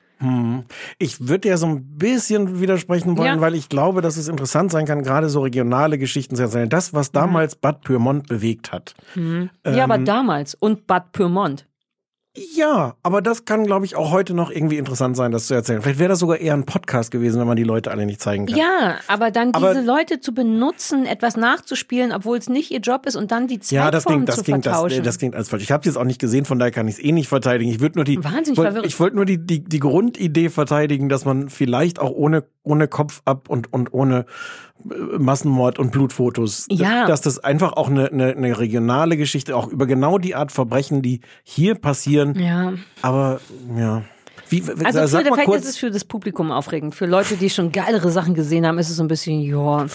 Ich 0.99 1.27
würde 1.27 1.47
ja 1.49 1.57
so 1.57 1.65
ein 1.65 1.97
bisschen 1.97 2.61
widersprechen 2.61 3.17
wollen, 3.17 3.37
Ja. 3.37 3.41
weil 3.41 3.55
ich 3.55 3.69
glaube, 3.69 4.01
dass 4.01 4.17
es 4.17 4.27
interessant 4.27 4.71
sein 4.71 4.85
kann, 4.85 5.01
gerade 5.01 5.29
so 5.29 5.41
regionale 5.41 5.97
Geschichten 5.97 6.35
zu 6.35 6.43
erzählen. 6.43 6.69
Das, 6.69 6.91
Mhm. 6.91 6.97
was 6.97 7.11
damals 7.11 7.55
Bad 7.55 7.81
Pyrmont 7.81 8.27
bewegt 8.27 8.71
hat. 8.71 8.93
ja, 9.15 9.83
aber 9.83 9.97
damals 9.97 10.53
und 10.53 10.85
Bad 10.85 11.11
Pyrmont. 11.11 11.65
Ja, 12.55 12.95
aber 13.03 13.21
das 13.21 13.43
kann, 13.43 13.65
glaube 13.65 13.83
ich, 13.85 13.97
auch 13.97 14.09
heute 14.11 14.33
noch 14.33 14.51
irgendwie 14.51 14.77
interessant 14.77 15.17
sein, 15.17 15.33
das 15.33 15.47
zu 15.47 15.53
erzählen. 15.53 15.81
Vielleicht 15.81 15.99
wäre 15.99 16.07
das 16.07 16.19
sogar 16.19 16.37
eher 16.37 16.53
ein 16.53 16.63
Podcast 16.65 17.11
gewesen, 17.11 17.41
wenn 17.41 17.47
man 17.47 17.57
die 17.57 17.63
Leute 17.65 17.91
alle 17.91 18.05
nicht 18.05 18.21
zeigen 18.21 18.45
kann. 18.45 18.57
Ja, 18.57 18.95
aber 19.07 19.31
dann 19.31 19.53
Aber- 19.53 19.73
diese 19.73 19.85
Leute 19.85 20.21
zu 20.21 20.33
benutzen, 20.33 21.05
etwas 21.05 21.35
nachzuspielen, 21.35 22.13
obwohl 22.13 22.37
es 22.37 22.47
nicht 22.47 22.71
ihr 22.71 22.79
Job 22.79 23.05
ist 23.05 23.17
und 23.17 23.31
dann 23.31 23.47
die 23.47 23.59
Ja, 23.69 23.91
das 23.91 24.03
Zeitform 24.03 24.13
klingt, 24.15 24.29
das 24.29 24.35
zu 24.37 24.43
klingt, 24.43 24.65
das, 24.65 24.73
vertauschen. 24.77 25.03
das 25.03 25.17
klingt 25.17 25.35
alles 25.35 25.49
falsch. 25.49 25.63
Ich 25.63 25.71
habe 25.73 25.85
jetzt 25.85 25.97
auch 25.97 26.05
nicht 26.05 26.21
gesehen, 26.21 26.45
von 26.45 26.57
daher 26.57 26.71
kann 26.71 26.87
ich 26.87 26.95
es 26.99 27.03
eh 27.03 27.11
nicht 27.11 27.27
verteidigen. 27.27 27.69
Ich 27.69 27.81
würde 27.81 27.97
nur 27.97 28.05
die, 28.05 28.23
Wahnsinnig 28.23 28.57
wollt- 28.57 28.67
verwirrend. 28.67 28.87
ich 28.87 28.97
wollte 29.01 29.15
nur 29.17 29.25
die, 29.25 29.45
die, 29.45 29.61
die 29.65 29.79
Grundidee 29.79 30.47
verteidigen, 30.49 31.09
dass 31.09 31.25
man 31.25 31.49
vielleicht 31.49 31.99
auch 31.99 32.11
ohne, 32.11 32.45
ohne 32.63 32.87
Kopf 32.87 33.21
ab 33.25 33.49
und, 33.49 33.73
und 33.73 33.93
ohne 33.93 34.25
Massenmord 35.17 35.79
und 35.79 35.91
Blutfotos, 35.91 36.67
Ja. 36.69 37.05
dass 37.05 37.21
das 37.21 37.39
einfach 37.39 37.73
auch 37.73 37.89
eine, 37.89 38.07
eine, 38.11 38.35
eine 38.35 38.57
regionale 38.59 39.17
Geschichte, 39.17 39.55
auch 39.55 39.67
über 39.67 39.85
genau 39.85 40.17
die 40.17 40.35
Art 40.35 40.51
Verbrechen, 40.51 41.01
die 41.01 41.21
hier 41.43 41.75
passieren. 41.75 42.37
ja. 42.39 42.73
Aber 43.01 43.39
ja. 43.77 44.03
Wie, 44.49 44.61
Also 44.83 45.05
sag 45.07 45.23
für, 45.23 45.29
mal 45.29 45.35
vielleicht 45.35 45.45
kurz, 45.45 45.63
ist 45.63 45.69
es 45.69 45.77
für 45.77 45.91
das 45.91 46.03
Publikum 46.03 46.51
aufregend. 46.51 46.93
Für 46.93 47.05
Leute, 47.05 47.37
die 47.37 47.49
schon 47.49 47.71
geilere 47.71 48.11
Sachen 48.11 48.33
gesehen 48.33 48.67
haben, 48.67 48.79
ist 48.79 48.89
es 48.89 48.97
so 48.97 49.03
ein 49.03 49.07
bisschen, 49.07 49.39
ja. 49.39 49.85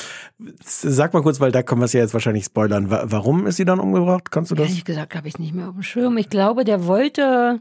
sag 0.65 1.13
mal 1.13 1.23
kurz, 1.23 1.41
weil 1.41 1.53
da 1.53 1.63
können 1.63 1.83
wir 1.83 1.85
es 1.87 1.93
ja 1.93 2.01
jetzt 2.01 2.15
wahrscheinlich 2.15 2.45
spoilern. 2.47 2.89
Wa- 2.91 3.05
Warum 3.07 3.47
ist 3.47 3.57
sie 3.57 3.67
dann 3.67 3.81
umgebracht? 3.81 4.31
Kannst 4.31 4.51
du 4.51 4.55
das? 4.55 4.69
Ehrlich 4.69 4.87
gesagt 4.87 5.15
habe 5.15 5.29
ich 5.29 5.39
nicht 5.39 5.55
mehr 5.55 5.69
auf 5.69 5.75
dem 5.75 5.83
Schirm. 5.83 6.17
Ich 6.17 6.31
glaube, 6.31 6.65
der 6.65 6.87
wollte, 6.87 7.61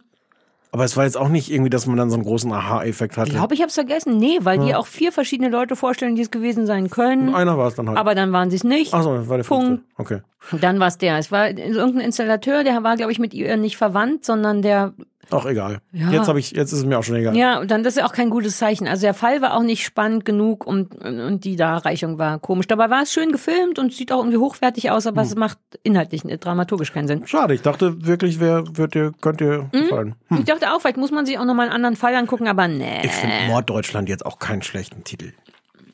Aber 0.76 0.84
es 0.84 0.98
war 0.98 1.06
jetzt 1.06 1.16
auch 1.16 1.30
nicht 1.30 1.50
irgendwie, 1.50 1.70
dass 1.70 1.88
man 1.88 1.96
dann 1.96 2.10
so 2.10 2.18
einen 2.18 2.26
großen 2.26 2.52
Aha-Effekt 2.52 3.16
hatte. 3.16 3.30
ich 3.30 3.36
glaube, 3.38 3.54
ich 3.54 3.62
habe 3.62 3.70
es 3.70 3.76
vergessen. 3.76 4.18
Nee, 4.18 4.40
weil 4.42 4.60
die 4.60 4.76
auch 4.76 4.88
vier 4.88 5.14
verschiedene 5.14 5.48
Leute 5.48 5.78
vorstellen, 5.78 6.18
die 6.18 6.22
es 6.22 6.32
gewesen 6.32 6.66
sein 6.66 6.90
können. 6.90 7.34
Einer 7.34 7.58
war 7.58 7.70
es 7.70 7.76
dann 7.76 7.88
halt. 7.88 7.98
Aber 7.98 8.14
dann 8.14 8.34
waren 8.34 8.50
sie 8.50 8.58
es 8.58 8.66
nicht. 8.66 8.94
Ach 8.94 9.02
so, 9.02 9.16
das 9.16 9.30
war 9.30 9.38
der 9.38 9.46
Punkt. 9.46 9.68
fünfte. 9.68 9.86
Okay. 9.96 10.60
Dann 10.60 10.82
war 10.82 10.88
es 10.88 10.98
der. 10.98 11.18
Es 11.18 11.32
war 11.32 11.48
irgendein 11.48 12.02
Installateur, 12.02 12.66
der 12.66 12.84
war, 12.84 12.98
glaube 12.98 13.14
ich, 13.14 13.20
mit 13.20 13.34
ihr 13.34 13.56
nicht 13.56 13.78
verwandt, 13.78 14.26
sondern 14.26 14.62
der 14.62 14.92
Auch 15.32 15.46
egal. 15.46 15.80
Ja. 15.92 16.12
Jetzt 16.12 16.28
habe 16.28 16.40
ich, 16.40 16.52
jetzt 16.52 16.72
ist 16.72 16.80
es 16.80 16.86
mir 16.86 16.98
auch 17.00 17.04
schon 17.04 17.16
egal. 17.16 17.36
Ja, 17.36 17.60
und 17.60 17.72
dann 17.72 17.84
das 17.84 17.94
ist 17.96 18.00
ja 18.00 18.06
auch 18.06 18.14
kein 18.14 18.30
gutes 18.30 18.58
Zeichen. 18.58 18.88
Also 18.88 19.02
der 19.02 19.14
Fall 19.14 19.42
war 19.42 19.56
auch 19.56 19.64
nicht 19.64 19.84
spannend 19.84 20.26
genug 20.26 20.66
und, 20.68 20.96
und 21.04 21.44
die 21.44 21.56
Darreichung 21.56 22.18
war 22.18 22.40
komisch. 22.40 22.68
Dabei 22.68 22.90
war 22.90 23.02
es 23.04 23.12
schön 23.14 23.32
gefilmt 23.32 23.80
und 23.80 23.94
sieht 23.94 24.12
auch 24.12 24.20
irgendwie 24.20 24.38
hochwertig 24.38 24.92
aus, 24.92 25.08
aber 25.08 25.22
Hm. 25.22 25.28
es 25.28 25.36
macht 25.36 25.58
inhaltlich, 25.84 26.22
dramaturgisch 26.40 26.94
keinen 26.94 27.08
Sinn. 27.08 27.26
Schade, 27.28 27.54
ich 27.54 27.62
dachte 27.62 28.06
wirklich, 28.06 28.40
wer 28.40 28.64
wird 28.78 28.94
dir, 28.96 29.12
könnte 29.22 29.44
dir 29.46 29.70
Mhm. 29.80 29.84
gefallen. 29.84 30.16
Ich 30.38 30.46
dachte 30.46 30.72
auch, 30.74 30.82
vielleicht 30.82 30.98
muss 30.98 31.12
man 31.12 31.26
sich 31.26 31.38
auch 31.40 31.46
nochmal 31.46 31.66
einen 31.68 31.76
anderen 31.76 31.96
Fall 31.96 32.14
angucken, 32.16 32.48
aber 32.48 32.68
nee. 32.68 33.02
Ich 33.04 33.12
finde 33.12 33.36
Morddeutschland 33.48 34.10
jetzt 34.10 34.26
auch 34.26 34.40
keinen 34.40 34.62
schlechten 34.62 35.04
Titel. 35.04 35.34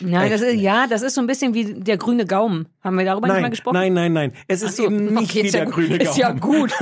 Ja, 0.03 0.27
das 0.27 0.41
ist, 0.41 0.55
ja, 0.55 0.87
das 0.87 1.03
ist 1.03 1.13
so 1.13 1.21
ein 1.21 1.27
bisschen 1.27 1.53
wie 1.53 1.75
der 1.75 1.95
grüne 1.97 2.25
Gaumen. 2.25 2.65
Haben 2.83 2.97
wir 2.97 3.05
darüber 3.05 3.27
nicht 3.27 3.35
mal 3.35 3.41
Nein, 3.43 3.51
gesprochen? 3.51 3.73
nein, 3.75 3.93
nein, 3.93 4.13
nein. 4.13 4.33
Es 4.47 4.63
ist 4.63 4.77
so, 4.77 4.85
eben 4.85 5.13
nicht 5.13 5.29
okay, 5.29 5.43
wie 5.43 5.47
ja 5.49 5.51
der 5.51 5.65
gut. 5.65 5.73
grüne 5.75 5.89
Gaumen. 5.89 6.01
Ist 6.01 6.17
ja 6.17 6.31
gut. 6.31 6.71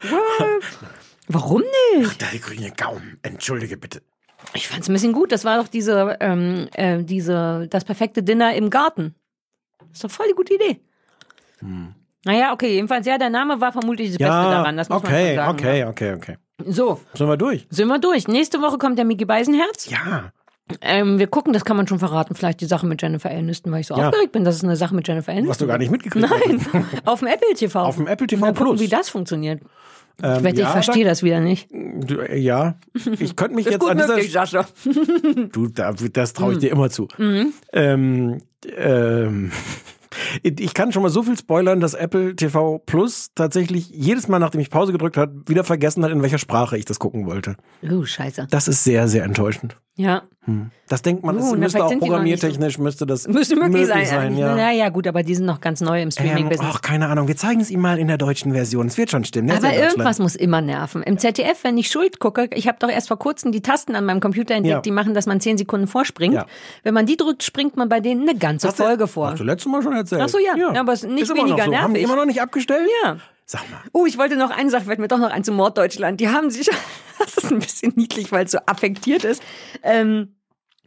Warum 1.32 1.62
nicht? 1.96 2.20
Der 2.20 2.38
grüne 2.40 2.72
Gaumen. 2.76 3.18
Entschuldige 3.22 3.76
bitte. 3.76 4.02
Ich 4.54 4.66
fand's 4.68 4.88
ein 4.88 4.92
bisschen 4.94 5.12
gut. 5.12 5.30
Das 5.32 5.44
war 5.44 5.58
doch 5.58 5.68
diese, 5.68 6.16
ähm, 6.20 6.68
äh, 6.74 7.02
diese, 7.04 7.66
das 7.70 7.84
perfekte 7.84 8.22
Dinner 8.22 8.54
im 8.54 8.70
Garten. 8.70 9.14
ist 9.92 10.02
doch 10.02 10.10
voll 10.10 10.26
die 10.28 10.34
gute 10.34 10.54
Idee. 10.54 10.80
Naja, 12.24 12.52
okay, 12.52 12.72
jedenfalls, 12.74 13.06
ja, 13.06 13.16
der 13.18 13.30
Name 13.30 13.60
war 13.60 13.72
vermutlich 13.72 14.08
das 14.08 14.18
Beste 14.18 14.32
Hm. 14.34 14.42
Ja, 14.44 14.50
daran. 14.50 14.76
Das 14.76 14.88
muss 14.88 15.02
man 15.02 15.12
okay, 15.12 15.26
schon 15.28 15.36
sagen. 15.36 15.58
okay, 15.58 15.84
okay, 15.84 16.14
okay. 16.14 16.36
So, 16.66 17.00
Sind 17.14 17.26
wir 17.28 17.36
durch? 17.36 17.66
sind 17.70 17.88
wir 17.88 17.98
durch. 17.98 18.28
Nächste 18.28 18.60
Woche 18.60 18.76
kommt 18.78 18.98
der 18.98 19.04
Mickey 19.06 19.24
Beisenherz. 19.24 19.88
Ja. 19.90 20.32
Ähm, 20.82 21.18
wir 21.18 21.26
gucken, 21.26 21.52
das 21.52 21.64
kann 21.64 21.76
man 21.76 21.88
schon 21.88 21.98
verraten, 21.98 22.34
vielleicht 22.34 22.60
die 22.60 22.66
Sache 22.66 22.86
mit 22.86 23.00
Jennifer 23.02 23.30
Aniston, 23.30 23.72
weil 23.72 23.80
ich 23.80 23.86
so 23.88 23.96
Ja. 23.96 24.08
aufgeregt 24.08 24.32
bin, 24.32 24.44
dass 24.44 24.56
es 24.56 24.62
eine 24.64 24.76
Sache 24.76 24.94
mit 24.94 25.08
Jennifer 25.08 25.32
Aniston 25.32 25.48
Was 25.50 25.58
du 25.58 25.66
gar 25.66 25.78
nicht 25.78 25.90
mitgekriegt 25.90 26.28
Nein, 26.28 26.66
hast. 26.72 27.06
auf 27.08 27.18
dem 27.20 27.28
Apple 27.28 27.54
TV. 27.54 27.80
Auf 27.82 27.96
dem 27.96 28.06
Apple 28.06 28.26
TV 28.26 28.40
Mal 28.40 28.52
gucken, 28.52 28.66
Plus. 28.66 28.80
wie 28.80 28.88
das 28.88 29.08
funktioniert. 29.08 29.62
Ich 30.18 30.24
Ähm, 30.24 30.46
ich 30.46 30.58
ja, 30.58 30.70
verstehe 30.70 31.04
das 31.04 31.22
wieder 31.22 31.40
nicht. 31.40 31.70
Äh, 31.72 32.38
ja. 32.38 32.74
Ich 33.18 33.36
könnte 33.36 33.54
mich 33.54 33.66
jetzt 33.70 33.82
an 33.86 33.96
dieser 33.96 34.14
möglich, 34.16 34.32
Sascha. 34.32 34.66
Du, 35.52 35.68
da, 35.68 35.92
das 35.92 36.32
traue 36.32 36.52
ich 36.52 36.56
Mhm. 36.58 36.60
dir 36.60 36.70
immer 36.72 36.90
zu. 36.90 37.08
Ähm, 37.72 38.42
ähm, 38.76 39.50
ich 40.42 40.74
kann 40.74 40.92
schon 40.92 41.02
mal 41.02 41.08
so 41.08 41.22
viel 41.22 41.38
spoilern, 41.38 41.80
dass 41.80 41.94
Apple 41.94 42.36
TV 42.36 42.78
Plus 42.78 43.30
tatsächlich 43.34 43.88
jedes 43.90 44.28
Mal, 44.28 44.38
nachdem 44.38 44.60
ich 44.60 44.70
Pause 44.70 44.92
gedrückt 44.92 45.16
habe, 45.16 45.42
wieder 45.46 45.64
vergessen 45.64 46.04
hat, 46.04 46.10
in 46.10 46.22
welcher 46.22 46.38
Sprache 46.38 46.76
ich 46.76 46.84
das 46.84 46.98
gucken 46.98 47.26
wollte. 47.26 47.56
Oh, 47.90 48.04
scheiße. 48.04 48.48
Das 48.50 48.68
ist 48.68 48.84
sehr, 48.84 49.08
sehr 49.08 49.24
enttäuschend. 49.24 49.76
Ja. 50.00 50.22
Das 50.88 51.02
denkt 51.02 51.22
man, 51.22 51.36
Oh, 51.36 51.40
es 51.40 51.50
na, 51.52 51.56
müsste 51.58 51.84
auch 51.84 51.90
nicht 51.90 52.00
so- 52.00 52.06
programmiertechnisch, 52.06 52.78
müsste 52.78 53.06
das 53.06 53.28
Müsste 53.28 53.54
möglich, 53.56 53.86
sein. 53.86 54.36
ja. 54.36 54.56
Naja, 54.56 54.88
gut, 54.88 55.06
aber 55.06 55.22
die 55.22 55.34
sind 55.36 55.44
noch 55.46 55.60
ganz 55.60 55.80
neu 55.80 55.98
im 55.98 56.04
Ähm, 56.06 56.10
Streaming-Business. 56.10 56.70
ach, 56.74 56.80
keine 56.80 57.06
Ahnung. 57.08 57.28
Wir 57.28 57.36
zeigen 57.36 57.60
es 57.60 57.70
ihm 57.70 57.80
mal 57.80 57.98
in 57.98 58.08
der 58.08 58.16
deutschen 58.16 58.52
Version. 58.52 58.86
Es 58.88 58.96
wird 58.98 59.10
schon 59.10 59.22
stimmen. 59.24 59.50
Ist 59.50 59.62
aber 59.62 59.74
irgendwas 59.76 60.18
muss 60.18 60.34
immer 60.34 60.60
nerven. 60.62 61.02
Im 61.02 61.18
ZDF, 61.18 61.62
wenn 61.62 61.76
ich 61.78 61.88
Schuld 61.90 62.18
gucke, 62.18 62.48
ich 62.54 62.66
habe 62.66 62.78
doch 62.80 62.88
erst 62.88 63.08
vor 63.08 63.18
kurzem 63.18 63.52
die 63.52 63.60
Tasten 63.60 63.94
an 63.94 64.04
meinem 64.06 64.20
Computer 64.20 64.54
entdeckt, 64.54 64.72
Ja. 64.72 64.80
die 64.80 64.90
machen, 64.90 65.14
dass 65.14 65.26
man 65.26 65.40
zehn 65.40 65.56
Sekunden 65.58 65.86
vorspringt. 65.86 66.34
Ja. 66.34 66.46
Wenn 66.82 66.94
man 66.94 67.06
die 67.06 67.16
drückt, 67.18 67.42
springt 67.44 67.76
man 67.76 67.88
bei 67.88 68.00
denen 68.00 68.28
eine 68.28 68.36
ganze 68.36 68.66
Hast 68.68 68.80
du- 68.80 68.84
Folge 68.84 69.06
vor. 69.06 69.30
Hast 69.32 69.40
du 69.40 69.44
letztes 69.44 69.70
Mal 69.70 69.82
schon 69.82 69.92
erzählt? 69.94 70.22
Ach 70.24 70.28
so, 70.30 70.38
ja. 70.38 70.56
Ja, 70.56 70.80
aber 70.80 70.94
es 70.94 71.04
ist 71.04 71.10
nicht 71.10 71.30
immer 71.30 71.42
noch 71.42 71.44
weniger 71.48 71.64
so. 71.66 71.74
Haben 71.76 71.94
die 71.94 72.00
nervig. 72.00 72.02
immer 72.04 72.16
noch 72.16 72.26
nicht 72.26 72.40
abgestellt? 72.40 72.88
Ja. 73.04 73.18
Sag 73.50 73.68
mal. 73.68 73.80
Oh, 73.92 74.06
ich 74.06 74.16
wollte 74.16 74.36
noch 74.36 74.50
eine 74.50 74.70
Sache, 74.70 74.84
fällt 74.84 75.00
mir 75.00 75.08
doch 75.08 75.18
noch 75.18 75.32
ein 75.32 75.42
zu 75.42 75.50
Morddeutschland. 75.50 76.20
Die 76.20 76.28
haben 76.28 76.50
sich, 76.50 76.70
das 77.18 77.36
ist 77.36 77.50
ein 77.50 77.58
bisschen 77.58 77.92
niedlich, 77.96 78.30
weil 78.30 78.44
es 78.44 78.52
so 78.52 78.58
affektiert 78.64 79.24
ist. 79.24 79.42
Ähm, 79.82 80.36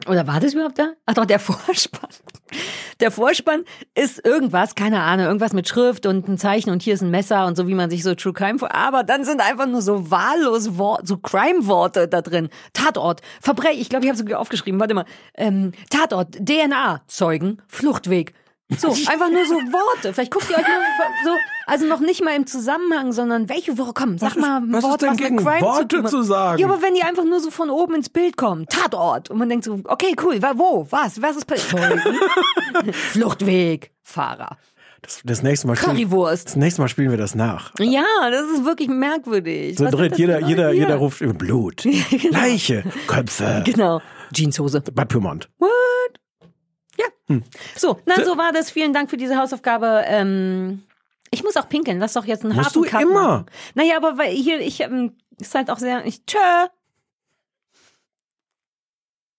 oder 0.08 0.26
war 0.26 0.40
das 0.40 0.54
überhaupt 0.54 0.78
da? 0.78 0.94
Ach 1.04 1.12
doch, 1.12 1.26
der 1.26 1.38
Vorspann. 1.40 2.08
Der 3.00 3.10
Vorspann 3.10 3.64
ist 3.94 4.24
irgendwas, 4.24 4.76
keine 4.76 5.02
Ahnung, 5.02 5.26
irgendwas 5.26 5.52
mit 5.52 5.68
Schrift 5.68 6.06
und 6.06 6.26
ein 6.26 6.38
Zeichen 6.38 6.70
und 6.70 6.80
hier 6.80 6.94
ist 6.94 7.02
ein 7.02 7.10
Messer 7.10 7.44
und 7.44 7.54
so, 7.54 7.68
wie 7.68 7.74
man 7.74 7.90
sich 7.90 8.02
so 8.02 8.14
True 8.14 8.32
Crime 8.32 8.58
vor. 8.58 8.74
Aber 8.74 9.02
dann 9.02 9.26
sind 9.26 9.42
einfach 9.42 9.66
nur 9.66 9.82
so 9.82 10.10
wahllos 10.10 10.78
Wort, 10.78 11.06
so 11.06 11.18
Crime-Worte 11.18 12.08
da 12.08 12.22
drin. 12.22 12.48
Tatort, 12.72 13.20
Verbrechen, 13.42 13.82
ich 13.82 13.90
glaube, 13.90 14.06
ich 14.06 14.08
habe 14.08 14.16
sogar 14.16 14.40
aufgeschrieben, 14.40 14.80
warte 14.80 14.94
mal. 14.94 15.04
Ähm, 15.34 15.72
Tatort, 15.90 16.34
DNA, 16.36 17.02
Zeugen, 17.08 17.60
Fluchtweg. 17.68 18.32
So, 18.78 18.88
einfach 18.88 19.30
nur 19.30 19.44
so 19.46 19.54
Worte. 19.54 20.12
Vielleicht 20.12 20.30
guckt 20.32 20.48
ihr 20.50 20.56
euch 20.56 20.62
mal 20.62 20.80
so, 21.24 21.30
also 21.66 21.86
noch 21.86 22.00
nicht 22.00 22.22
mal 22.24 22.34
im 22.36 22.46
Zusammenhang, 22.46 23.12
sondern 23.12 23.48
welche 23.48 23.76
Worte, 23.78 23.92
komm, 23.94 24.18
sag 24.18 24.30
Was 24.30 24.36
ist- 24.36 24.40
mal 24.42 24.56
ein 24.58 24.72
was 24.72 24.84
ist 24.84 24.90
Wort, 24.90 25.02
denn 25.02 25.10
was 25.10 25.18
mit 25.18 25.28
Crime 25.38 25.60
Worte 25.60 25.88
zu, 25.88 26.00
tun 26.02 26.06
zu 26.08 26.22
sagen? 26.22 26.58
Ja, 26.60 26.66
aber 26.68 26.82
wenn 26.82 26.94
die 26.94 27.02
einfach 27.02 27.24
nur 27.24 27.40
so 27.40 27.50
von 27.50 27.70
oben 27.70 27.94
ins 27.94 28.08
Bild 28.10 28.36
kommen, 28.36 28.66
Tatort, 28.66 29.30
und 29.30 29.38
man 29.38 29.48
denkt 29.48 29.64
so, 29.64 29.80
okay, 29.84 30.14
cool, 30.22 30.40
wo, 30.56 30.86
was, 30.90 31.20
was 31.22 31.36
ist 31.36 31.46
passiert? 31.46 32.00
Fluchtweg, 32.92 33.92
Fahrer, 34.02 34.58
Das, 35.02 35.20
das, 35.24 35.42
nächste 35.42 35.66
Mal 35.66 35.76
spielen, 35.76 35.96
Currywurst. 35.96 36.46
das 36.48 36.56
nächste 36.56 36.80
Mal 36.82 36.88
spielen 36.88 37.10
wir 37.10 37.18
das 37.18 37.34
nach. 37.34 37.72
Ja, 37.78 38.04
das 38.30 38.42
ist 38.50 38.64
wirklich 38.64 38.88
merkwürdig. 38.88 39.78
So 39.78 39.88
dritt, 39.90 40.18
jeder, 40.18 40.40
jeder, 40.46 40.70
hier? 40.70 40.80
jeder 40.80 40.96
ruft 40.96 41.20
über 41.20 41.34
Blut, 41.34 41.84
Leiche, 42.30 42.84
Köpfe. 43.06 43.62
Genau. 43.64 44.00
Jeanshose. 44.32 44.80
Bad 44.80 45.08
Pyrmont. 45.08 45.48
What? 45.58 45.70
Ja. 46.98 47.06
Hm. 47.26 47.42
So, 47.76 48.00
na, 48.06 48.24
so 48.24 48.36
war 48.36 48.52
das. 48.52 48.70
Vielen 48.70 48.92
Dank 48.92 49.10
für 49.10 49.16
diese 49.16 49.36
Hausaufgabe. 49.36 50.04
Ähm, 50.06 50.82
ich 51.30 51.42
muss 51.42 51.56
auch 51.56 51.68
pinkeln. 51.68 51.98
Lass 51.98 52.12
doch 52.12 52.24
jetzt 52.24 52.44
einen 52.44 52.54
Musst 52.54 52.76
harten 52.76 52.82
du 52.82 52.98
immer? 53.10 53.28
Machen. 53.28 53.46
Naja, 53.74 53.96
aber 53.96 54.18
weil 54.18 54.30
hier, 54.30 54.60
ich, 54.60 54.80
ähm, 54.80 55.16
ist 55.38 55.54
halt 55.54 55.70
auch 55.70 55.78
sehr, 55.78 56.04
ich, 56.06 56.24
tschö. 56.26 56.38